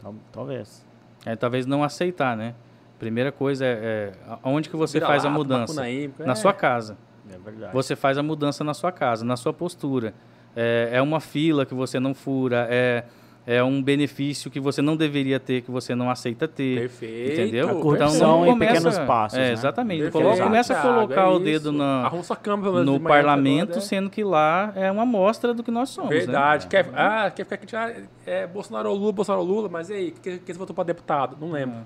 Tal- 0.00 0.14
Talvez. 0.32 0.82
É, 1.26 1.36
talvez 1.36 1.66
não 1.66 1.84
aceitar, 1.84 2.34
né? 2.34 2.54
Primeira 2.98 3.30
coisa 3.30 3.66
é, 3.66 3.68
é 3.68 4.12
aonde 4.42 4.70
que 4.70 4.76
você 4.76 4.98
faz 4.98 5.26
a 5.26 5.30
mudança? 5.30 5.82
Na 6.20 6.32
é. 6.32 6.34
sua 6.34 6.54
casa. 6.54 6.96
É 7.30 7.36
verdade. 7.36 7.74
Você 7.74 7.94
faz 7.94 8.16
a 8.16 8.22
mudança 8.22 8.64
na 8.64 8.72
sua 8.72 8.90
casa, 8.90 9.26
na 9.26 9.36
sua 9.36 9.52
postura. 9.52 10.14
É, 10.56 10.88
é 10.92 11.02
uma 11.02 11.20
fila 11.20 11.66
que 11.66 11.74
você 11.74 12.00
não 12.00 12.14
fura, 12.14 12.66
é, 12.70 13.04
é 13.46 13.62
um 13.62 13.82
benefício 13.82 14.50
que 14.50 14.60
você 14.60 14.80
não 14.80 14.96
deveria 14.96 15.40
ter, 15.40 15.62
que 15.62 15.70
você 15.70 15.94
não 15.94 16.08
aceita 16.10 16.46
ter. 16.46 16.80
Perfeito. 16.80 17.40
Entendeu? 17.40 17.70
A 17.70 17.74
corrupção 17.74 18.42
Então, 18.44 18.46
em 18.54 18.58
pequenos 18.58 18.98
passos, 19.00 19.38
É, 19.38 19.42
né? 19.48 19.52
exatamente. 19.52 20.10
Coloca- 20.12 20.42
começa 20.44 20.78
a 20.78 20.80
colocar 20.82 21.22
é 21.22 21.26
o 21.26 21.38
dedo 21.40 21.72
na, 21.72 22.10
cama, 22.42 22.82
no 22.84 23.00
parlamento, 23.00 23.68
toda, 23.70 23.78
é. 23.78 23.82
sendo 23.82 24.08
que 24.10 24.22
lá 24.22 24.72
é 24.76 24.90
uma 24.92 25.02
amostra 25.02 25.52
do 25.52 25.62
que 25.64 25.70
nós 25.72 25.88
somos. 25.90 26.10
né? 26.10 26.16
Verdade. 26.18 26.66
Quer, 26.68 26.88
ah, 26.94 27.30
quer 27.34 27.44
ficar 27.44 27.56
aqui, 27.56 27.76
ah, 27.76 28.02
é 28.24 28.46
Bolsonaro 28.46 28.90
ou 28.90 28.96
Lula, 28.96 29.12
Bolsonaro 29.12 29.42
ou 29.44 29.48
Lula, 29.48 29.68
mas 29.68 29.90
e 29.90 29.94
aí, 29.94 30.10
que, 30.12 30.38
que 30.38 30.52
você 30.52 30.58
votou 30.58 30.74
pra 30.74 30.84
deputado? 30.84 31.36
Não 31.40 31.50
lembro. 31.50 31.78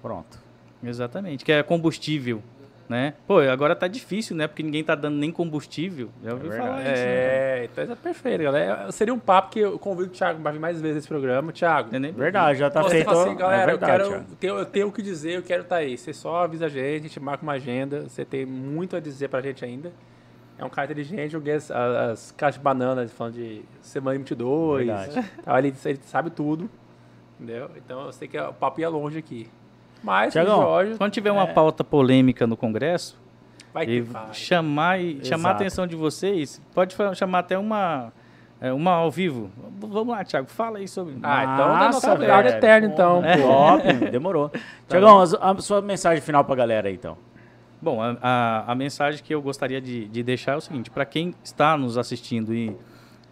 Pronto. 0.00 0.38
Exatamente, 0.84 1.44
que 1.44 1.50
é 1.50 1.62
combustível, 1.62 2.40
né? 2.88 3.14
Pô, 3.26 3.38
agora 3.40 3.74
tá 3.74 3.88
difícil, 3.88 4.36
né? 4.36 4.46
Porque 4.46 4.62
ninguém 4.62 4.84
tá 4.84 4.94
dando 4.94 5.16
nem 5.16 5.30
combustível. 5.32 6.08
Já 6.22 6.32
ouviu 6.32 6.50
verdade. 6.50 6.70
falar 6.70 6.82
isso, 6.82 6.90
né? 6.90 6.96
É, 7.06 7.68
então 7.70 7.84
isso 7.84 7.92
é 7.92 7.96
perfeito, 7.96 8.42
galera. 8.44 8.92
Seria 8.92 9.12
um 9.12 9.18
papo 9.18 9.50
que 9.50 9.60
eu 9.60 9.78
convido 9.78 10.10
o 10.10 10.12
Thiago 10.12 10.40
para 10.40 10.52
vir 10.52 10.60
mais 10.60 10.80
vezes 10.80 10.96
nesse 10.96 11.08
programa. 11.08 11.52
Thiago, 11.52 11.94
é 11.94 11.98
nem- 11.98 12.12
Verdade, 12.12 12.58
já 12.58 12.70
tá 12.70 12.84
feito. 12.84 13.04
fala 13.04 13.24
assim, 13.26 13.36
galera, 13.36 13.62
é 13.62 13.66
verdade, 13.66 13.92
eu, 13.92 13.98
quero, 13.98 14.10
Thiago. 14.10 14.36
tenho, 14.40 14.58
eu 14.58 14.66
tenho 14.66 14.88
o 14.88 14.92
que 14.92 15.02
dizer, 15.02 15.32
eu 15.32 15.42
quero 15.42 15.62
estar 15.62 15.76
aí. 15.76 15.96
Você 15.98 16.12
só 16.12 16.44
avisa 16.44 16.66
a 16.66 16.68
gente, 16.68 17.00
a 17.00 17.02
gente 17.08 17.20
marca 17.20 17.42
uma 17.42 17.52
agenda, 17.54 18.02
você 18.08 18.24
tem 18.24 18.46
muito 18.46 18.96
a 18.96 19.00
dizer 19.00 19.28
pra 19.28 19.40
gente 19.40 19.64
ainda. 19.64 19.92
É 20.58 20.64
um 20.64 20.70
cara 20.70 20.86
inteligente, 20.86 21.32
joguei 21.32 21.54
as, 21.54 21.70
as 21.70 22.30
caixas 22.32 22.58
de 22.58 22.64
banana 22.64 23.06
falando 23.08 23.34
de 23.34 23.62
semana 23.82 24.16
22. 24.16 24.86
Verdade. 24.86 25.30
Tá, 25.44 25.58
ele, 25.58 25.74
ele 25.84 26.00
sabe 26.04 26.30
tudo, 26.30 26.70
entendeu? 27.38 27.70
Então 27.76 28.06
eu 28.06 28.12
sei 28.12 28.26
que 28.26 28.38
o 28.38 28.52
papo 28.54 28.80
ia 28.80 28.88
longe 28.88 29.18
aqui. 29.18 29.50
Mas, 30.02 30.32
Tiagão, 30.32 30.60
Jorge, 30.62 30.94
Quando 30.96 31.12
tiver 31.12 31.32
uma 31.32 31.46
pauta 31.46 31.82
polêmica 31.82 32.46
no 32.46 32.56
Congresso, 32.56 33.18
vai 33.72 33.84
e 33.84 33.86
ter 33.86 34.00
vai. 34.02 34.32
chamar, 34.32 35.00
e, 35.00 35.24
chamar 35.24 35.48
a 35.48 35.52
Exato. 35.52 35.62
atenção 35.62 35.86
de 35.86 35.96
vocês, 35.96 36.60
pode 36.74 36.94
chamar 37.14 37.40
até 37.40 37.58
uma, 37.58 38.12
é, 38.60 38.72
uma 38.72 38.92
ao 38.92 39.10
vivo. 39.10 39.50
Vamos 39.80 40.14
lá, 40.14 40.24
Thiago, 40.24 40.48
fala 40.48 40.78
aí 40.78 40.86
sobre. 40.88 41.16
Ah, 41.22 41.44
então 41.44 41.66
é 41.66 41.68
Massa, 41.68 41.88
nossa 41.92 42.12
amizade 42.12 42.48
velho. 42.48 42.58
eterna, 42.58 42.86
então. 42.86 43.24
É. 43.24 43.36
pô. 43.36 43.48
Top, 43.48 43.92
demorou. 44.10 44.52
Tiagão, 44.88 45.20
a, 45.20 45.50
a 45.50 45.58
sua 45.58 45.82
mensagem 45.82 46.22
final 46.22 46.44
pra 46.44 46.54
galera 46.54 46.88
aí, 46.88 46.94
então. 46.94 47.16
Bom, 47.80 48.00
a, 48.02 48.16
a, 48.22 48.72
a 48.72 48.74
mensagem 48.74 49.22
que 49.22 49.34
eu 49.34 49.42
gostaria 49.42 49.80
de, 49.80 50.06
de 50.06 50.22
deixar 50.22 50.52
é 50.52 50.56
o 50.56 50.60
seguinte: 50.60 50.90
para 50.90 51.04
quem 51.04 51.34
está 51.44 51.76
nos 51.76 51.98
assistindo 51.98 52.54
e 52.54 52.74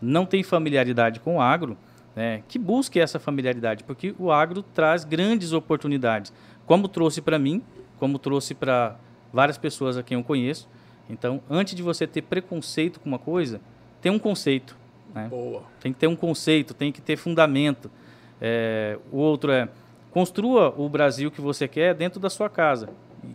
não 0.00 0.26
tem 0.26 0.42
familiaridade 0.42 1.18
com 1.20 1.36
o 1.36 1.40
agro, 1.40 1.76
né, 2.14 2.42
que 2.46 2.58
busque 2.58 3.00
essa 3.00 3.18
familiaridade, 3.18 3.82
porque 3.84 4.14
o 4.18 4.30
agro 4.30 4.62
traz 4.62 5.04
grandes 5.04 5.52
oportunidades, 5.52 6.32
como 6.66 6.88
trouxe 6.88 7.20
para 7.20 7.38
mim, 7.38 7.62
como 7.98 8.18
trouxe 8.18 8.54
para 8.54 8.96
várias 9.32 9.58
pessoas 9.58 9.96
a 9.96 10.02
quem 10.02 10.16
eu 10.16 10.24
conheço. 10.24 10.68
Então, 11.08 11.40
antes 11.50 11.74
de 11.74 11.82
você 11.82 12.06
ter 12.06 12.22
preconceito 12.22 13.00
com 13.00 13.08
uma 13.08 13.18
coisa, 13.18 13.60
tem 14.00 14.10
um 14.10 14.18
conceito. 14.18 14.76
Né? 15.14 15.28
Boa. 15.28 15.62
Tem 15.80 15.92
que 15.92 15.98
ter 15.98 16.06
um 16.06 16.16
conceito, 16.16 16.74
tem 16.74 16.90
que 16.90 17.00
ter 17.00 17.16
fundamento. 17.16 17.90
É, 18.40 18.98
o 19.12 19.18
outro 19.18 19.52
é 19.52 19.68
construa 20.10 20.72
o 20.76 20.88
Brasil 20.88 21.30
que 21.30 21.40
você 21.40 21.66
quer 21.66 21.94
dentro 21.94 22.20
da 22.20 22.30
sua 22.30 22.48
casa. 22.48 22.88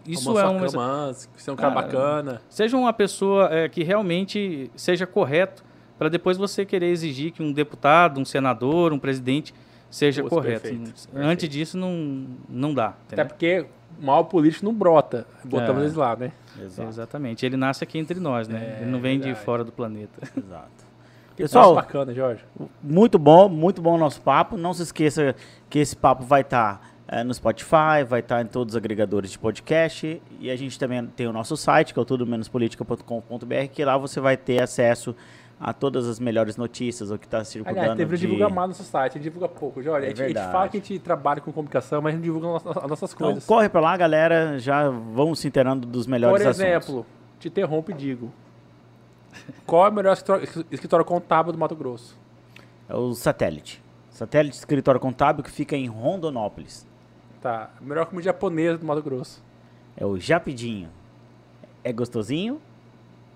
Isso 0.06 0.38
é 0.38 0.44
uma 0.46 0.68
cama 0.68 1.14
você 1.14 1.50
é 1.50 1.54
um 1.54 1.56
cara 1.56 1.74
Cara, 1.74 1.88
bacana. 1.88 2.42
seja 2.50 2.78
uma 2.78 2.94
pessoa 2.94 3.50
é, 3.52 3.68
que 3.68 3.84
realmente 3.84 4.70
seja 4.76 5.08
correto 5.08 5.64
para 5.98 6.10
depois 6.10 6.38
você 6.38 6.66
querer 6.66 6.88
exigir 6.88 7.32
que 7.32 7.42
um 7.42 7.52
deputado, 7.52 8.20
um 8.20 8.26
senador, 8.26 8.94
um 8.94 9.00
presidente 9.00 9.54
seja 9.90 10.22
Putz, 10.22 10.34
correto. 10.36 10.62
perfeito, 10.62 10.82
Antes 10.90 11.08
perfeito. 11.12 11.48
disso 11.50 11.78
não 11.78 12.28
não 12.48 12.74
dá. 12.74 12.94
Até 13.12 13.24
porque 13.24 13.66
o 14.02 14.06
mal 14.06 14.26
político 14.26 14.66
não 14.66 14.74
brota. 14.74 15.26
Botamos 15.44 15.82
É. 15.82 15.86
eles 15.86 15.96
lá, 15.96 16.16
né? 16.16 16.32
Exato. 16.62 16.90
Exatamente. 16.90 17.46
Ele 17.46 17.58
nasce 17.58 17.84
aqui 17.84 17.98
entre 17.98 18.20
nós, 18.20 18.48
né? 18.48 18.78
É, 18.80 18.82
Ele 18.84 18.92
não 18.92 19.00
vem 19.00 19.18
de 19.18 19.26
verdade. 19.26 19.46
fora 19.46 19.64
do 19.64 19.72
planeta. 19.72 20.20
Exato. 20.38 20.90
Pessoal, 21.36 21.74
bacana, 21.74 22.14
Jorge. 22.14 22.44
muito 22.84 23.18
bom, 23.18 23.48
muito 23.48 23.82
bom 23.82 23.96
o 23.96 23.98
nosso 23.98 24.22
papo. 24.22 24.58
Não 24.58 24.74
se 24.74 24.84
esqueça 24.84 25.34
que 25.70 25.80
esse 25.80 25.96
papo 25.96 26.24
vai 26.26 26.42
estar 26.42 26.82
no 27.26 27.34
Spotify, 27.34 28.04
vai 28.08 28.20
estar 28.20 28.42
em 28.42 28.46
todos 28.46 28.74
os 28.74 28.78
agregadores 28.78 29.32
de 29.32 29.40
podcast. 29.40 30.22
E 30.40 30.52
a 30.52 30.56
gente 30.58 30.78
também 30.78 31.06
tem 31.08 31.28
o 31.28 31.32
nosso 31.34 31.56
site, 31.56 31.94
que 31.94 32.00
é 32.00 32.02
o 32.02 32.06
tudo-menos-política.com.br, 32.06 33.68
que 33.72 33.84
lá 33.86 33.98
você 33.98 34.20
vai 34.20 34.36
ter 34.38 34.62
acesso 34.62 35.12
a 35.12 35.16
todas 35.74 36.08
as 36.08 36.20
melhores 36.20 36.56
notícias, 36.56 37.12
o 37.12 37.18
que 37.18 37.26
está 37.26 37.44
circulando. 37.44 37.80
Aliás, 37.80 37.98
deveria 37.98 38.18
de- 38.18 38.26
divulgar 38.26 38.50
mais 38.50 38.70
no 38.70 38.74
nosso 38.78 38.84
site, 38.84 39.12
a 39.12 39.14
gente 39.16 39.24
divulga 39.24 39.48
pouco. 39.50 39.82
É 39.82 39.90
a, 39.90 40.02
gente, 40.02 40.22
a 40.24 40.28
gente 40.28 40.40
fala 40.52 40.70
que 40.70 40.78
a 40.78 40.80
gente 40.80 41.00
trabalha 41.00 41.42
com 41.42 41.52
comunicação, 41.52 42.02
mas 42.02 42.14
a 42.14 42.16
gente 42.16 42.24
divulga 42.24 42.58
as 42.58 42.90
nossas 42.90 43.14
Então, 43.14 43.28
coisas. 43.28 43.46
corre 43.46 43.68
pra 43.68 43.82
lá, 43.82 43.98
galera. 43.98 44.58
Já 44.60 44.90
vamos 44.90 45.40
se 45.40 45.48
inteirando 45.48 45.86
dos 45.86 46.08
melhores 46.08 46.42
Por 46.44 46.50
assuntos. 46.50 46.70
exemplo, 46.70 47.06
te 47.40 47.48
interrompo 47.50 47.92
e 47.92 47.94
digo. 47.94 48.32
Qual 49.66 49.86
é 49.86 49.90
o 49.90 49.94
melhor 49.94 50.14
escritório, 50.14 50.48
escritório 50.72 51.06
contábil 51.06 51.52
do 51.54 51.60
Mato 51.60 51.76
Grosso? 51.76 52.18
É 52.88 52.96
o 52.96 53.14
Satélite. 53.14 53.84
Satélite 54.10 54.58
Escritório 54.58 55.00
Contábil 55.00 55.44
que 55.44 55.52
fica 55.52 55.76
em 55.78 55.88
Rondonópolis. 55.88 56.86
Tá. 57.42 57.70
Melhor 57.80 58.06
comida 58.08 58.26
japonesa 58.26 58.78
do 58.78 58.86
Mato 58.86 59.02
Grosso. 59.02 59.42
É 59.96 60.06
o 60.06 60.18
Japidinho. 60.20 60.90
É 61.84 61.94
gostosinho, 61.94 62.60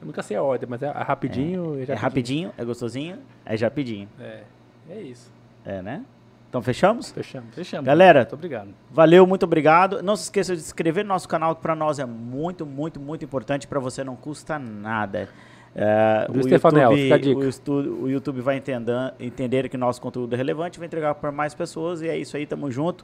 Eu 0.03 0.07
nunca 0.07 0.21
sei 0.21 0.35
a 0.35 0.43
ordem, 0.43 0.67
mas 0.69 0.83
é 0.83 0.89
rapidinho. 0.91 1.81
é 1.87 1.93
rapidinho, 1.93 2.51
é 2.57 2.65
gostosinho, 2.65 3.19
é 3.45 3.55
Japidinho. 3.55 4.09
É, 4.19 4.41
é 4.89 5.01
isso. 5.01 5.31
É, 5.65 5.81
né? 5.81 6.03
Então 6.49 6.61
fechamos? 6.61 7.09
Fechamos. 7.11 7.55
Fechamos. 7.55 7.85
Galera, 7.85 8.19
Muito 8.19 8.33
obrigado. 8.35 8.69
Valeu, 8.91 9.25
muito 9.25 9.43
obrigado. 9.43 10.03
Não 10.03 10.15
se 10.15 10.23
esqueça 10.23 10.53
de 10.55 10.61
se 10.61 10.67
inscrever 10.67 11.03
no 11.03 11.07
nosso 11.09 11.27
canal, 11.27 11.55
que 11.55 11.61
para 11.61 11.73
nós 11.73 11.99
é 11.99 12.05
muito, 12.05 12.65
muito, 12.65 12.99
muito 12.99 13.23
importante. 13.23 13.65
Para 13.65 13.79
você 13.79 14.03
não 14.03 14.15
custa 14.15 14.59
nada. 14.59 15.29
É, 15.75 16.27
Viu, 16.29 16.43
Stefanel? 16.43 16.91
Fica 16.91 17.15
a 17.15 17.17
dica. 17.17 17.39
o, 17.39 17.47
estu- 17.47 17.71
o 18.03 18.09
YouTube 18.09 18.41
vai 18.41 18.57
entender, 18.57 19.13
entender 19.19 19.69
que 19.69 19.77
nosso 19.77 19.99
conteúdo 20.01 20.33
é 20.33 20.37
relevante, 20.37 20.77
vai 20.77 20.85
entregar 20.85 21.15
para 21.15 21.31
mais 21.31 21.55
pessoas. 21.55 22.01
E 22.01 22.09
é 22.09 22.15
isso 22.17 22.35
aí, 22.37 22.45
tamo 22.45 22.69
junto. 22.69 23.03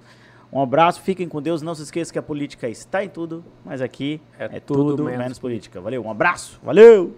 Um 0.51 0.61
abraço, 0.61 1.01
fiquem 1.01 1.27
com 1.27 1.41
Deus. 1.41 1.61
Não 1.61 1.75
se 1.75 1.83
esqueça 1.83 2.11
que 2.11 2.17
a 2.17 2.23
política 2.23 2.67
está 2.67 3.03
em 3.03 3.09
tudo, 3.09 3.43
mas 3.63 3.81
aqui 3.81 4.19
É 4.37 4.45
é, 4.45 4.59
tudo 4.59 4.91
tudo, 4.91 5.03
menos 5.03 5.19
menos 5.19 5.39
política. 5.39 5.79
Valeu, 5.79 6.03
um 6.03 6.09
abraço, 6.09 6.59
valeu! 6.63 7.15